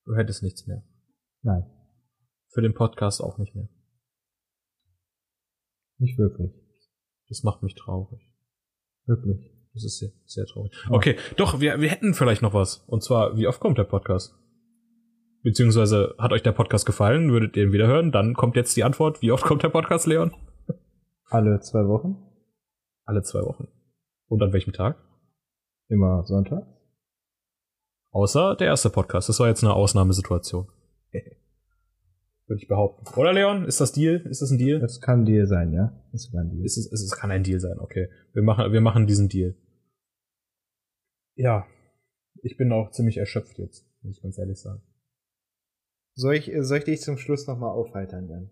Du 0.06 0.16
hättest 0.16 0.44
nichts 0.44 0.68
mehr. 0.68 0.84
Nein, 1.44 1.66
Für 2.58 2.64
den 2.64 2.74
Podcast 2.74 3.22
auch 3.22 3.38
nicht 3.38 3.54
mehr. 3.54 3.70
nicht 6.00 6.18
wirklich. 6.18 6.52
Das 7.30 7.44
macht 7.44 7.62
mich 7.62 7.76
traurig. 7.76 8.20
Wirklich. 9.06 9.54
Das 9.76 9.84
ist 9.84 10.00
sehr, 10.00 10.10
sehr 10.26 10.48
traurig. 10.48 10.74
Okay, 10.90 11.18
doch, 11.36 11.60
wir, 11.60 11.80
wir 11.80 11.90
hätten 11.90 12.16
vielleicht 12.16 12.42
noch 12.42 12.56
was. 12.56 12.78
Und 12.88 13.04
zwar, 13.04 13.38
wie 13.38 13.46
oft 13.46 13.60
kommt 13.60 13.78
der 13.78 13.84
Podcast? 13.84 14.34
Beziehungsweise, 15.44 16.16
hat 16.18 16.32
euch 16.32 16.42
der 16.42 16.52
Podcast 16.52 16.88
gefallen? 16.88 17.32
Würdet 17.32 17.56
ihr 17.56 17.66
ihn 17.66 17.74
wieder 17.74 17.86
hören? 17.86 18.12
Dann 18.12 18.34
kommt 18.34 18.56
jetzt 18.56 18.76
die 18.76 18.84
Antwort. 18.84 19.22
Wie 19.22 19.32
oft 19.32 19.44
kommt 19.44 19.62
der 19.62 19.70
Podcast, 19.70 20.08
Leon? 20.08 20.34
Alle 21.26 21.60
zwei 21.60 21.88
Wochen? 21.88 22.18
Alle 23.06 23.22
zwei 23.22 23.44
Wochen. 23.44 23.68
Und 24.30 24.42
an 24.42 24.52
welchem 24.52 24.74
Tag? 24.74 24.98
Immer 25.90 26.26
Sonntag? 26.26 26.66
Außer 28.10 28.56
der 28.56 28.66
erste 28.66 28.90
Podcast. 28.90 29.30
Das 29.30 29.40
war 29.40 29.48
jetzt 29.48 29.64
eine 29.64 29.76
Ausnahmesituation. 29.76 30.68
Würde 32.48 32.62
ich 32.62 32.68
behaupten. 32.70 33.06
Oder 33.20 33.34
Leon? 33.34 33.66
Ist 33.66 33.82
das 33.82 33.92
Deal? 33.92 34.22
Ist 34.26 34.42
das 34.42 34.52
ein 34.52 34.58
Deal? 34.58 34.80
Das 34.80 35.02
kann 35.02 35.26
Deal 35.26 35.48
sein, 35.48 35.74
ja? 35.74 36.02
Das 36.14 36.32
kann 36.32 36.50
Deal. 36.50 36.66
Es, 36.66 36.78
ist, 36.78 36.92
es 36.94 37.04
ist, 37.04 37.18
kann 37.18 37.30
ein 37.30 37.44
Deal 37.44 37.60
sein, 37.60 37.78
okay. 37.80 38.10
Wir 38.34 38.42
machen, 38.42 38.72
wir 38.72 38.82
machen 38.82 39.06
diesen 39.06 39.28
Deal. 39.28 39.56
Ja. 41.36 41.68
Ich 42.42 42.56
bin 42.56 42.72
auch 42.72 42.92
ziemlich 42.92 43.18
erschöpft 43.18 43.58
jetzt, 43.58 43.86
muss 44.02 44.18
ich 44.18 44.24
ganz 44.24 44.38
ehrlich 44.38 44.62
sagen. 44.62 44.82
Soll 46.16 46.36
ich, 46.36 46.52
soll 46.60 46.78
ich 46.78 46.84
dich 46.86 47.02
zum 47.02 47.18
Schluss 47.18 47.48
nochmal 47.48 47.72
aufheitern, 47.72 48.30
Jan? 48.30 48.50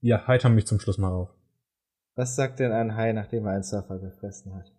Ja, 0.00 0.26
heitern 0.26 0.54
mich 0.54 0.66
zum 0.66 0.80
Schluss 0.80 0.98
mal 0.98 1.12
auf. 1.12 1.30
Was 2.16 2.34
sagt 2.34 2.58
denn 2.58 2.72
ein 2.72 2.96
Hai, 2.96 3.12
nachdem 3.12 3.46
er 3.46 3.52
einen 3.52 3.62
Surfer 3.62 3.98
gefressen 3.98 4.54
hat? 4.54 4.74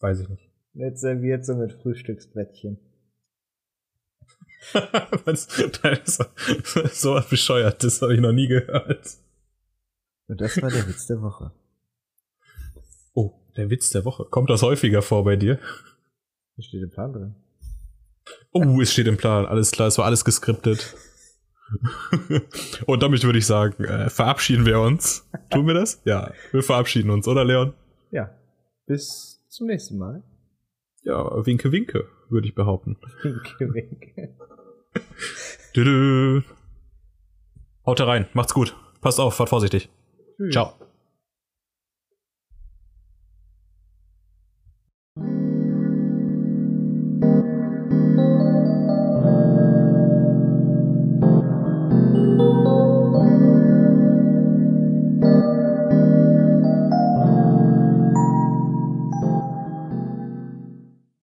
Weiß 0.00 0.20
ich 0.20 0.28
nicht. 0.28 0.50
Jetzt 0.74 1.00
serviert 1.00 1.44
so 1.44 1.56
mit 1.56 1.72
Frühstücksbrettchen. 1.72 2.78
Was? 5.24 5.48
Das 5.82 6.18
so 7.00 7.14
was 7.14 7.28
Bescheuertes 7.28 8.02
habe 8.02 8.14
ich 8.14 8.20
noch 8.20 8.32
nie 8.32 8.46
gehört. 8.46 9.16
Und 10.28 10.40
das 10.40 10.60
war 10.62 10.70
der 10.70 10.86
Witz 10.86 11.06
der 11.06 11.20
Woche. 11.22 11.52
Oh, 13.14 13.32
der 13.56 13.70
Witz 13.70 13.90
der 13.90 14.04
Woche. 14.04 14.26
Kommt 14.26 14.48
das 14.48 14.62
häufiger 14.62 15.02
vor 15.02 15.24
bei 15.24 15.36
dir? 15.36 15.58
Da 16.56 16.62
steht 16.62 16.82
im 16.82 16.90
Plan 16.90 17.12
drin. 17.12 17.34
Oh, 18.52 18.80
es 18.80 18.92
steht 18.92 19.08
im 19.08 19.16
Plan. 19.16 19.46
Alles 19.46 19.72
klar, 19.72 19.88
es 19.88 19.98
war 19.98 20.04
alles 20.04 20.24
geskriptet. 20.24 20.94
Und 22.86 23.02
damit 23.02 23.22
würde 23.22 23.38
ich 23.38 23.46
sagen, 23.46 23.84
äh, 23.84 24.10
verabschieden 24.10 24.66
wir 24.66 24.80
uns. 24.80 25.28
Tun 25.50 25.66
wir 25.66 25.74
das? 25.74 26.00
Ja, 26.04 26.32
wir 26.52 26.62
verabschieden 26.62 27.10
uns, 27.10 27.28
oder 27.28 27.44
Leon? 27.44 27.74
Ja. 28.10 28.30
Bis 28.86 29.44
zum 29.48 29.68
nächsten 29.68 29.98
Mal. 29.98 30.22
Ja, 31.02 31.46
winke, 31.46 31.72
winke, 31.72 32.08
würde 32.30 32.48
ich 32.48 32.54
behaupten. 32.54 32.96
Winke, 33.22 33.74
winke. 35.74 36.44
Haut 37.86 38.00
rein, 38.00 38.26
macht's 38.32 38.54
gut. 38.54 38.76
Passt 39.00 39.20
auf, 39.20 39.34
fahrt 39.34 39.48
vorsichtig. 39.48 39.88
Tschüss. 40.36 40.52
Ciao. 40.52 40.74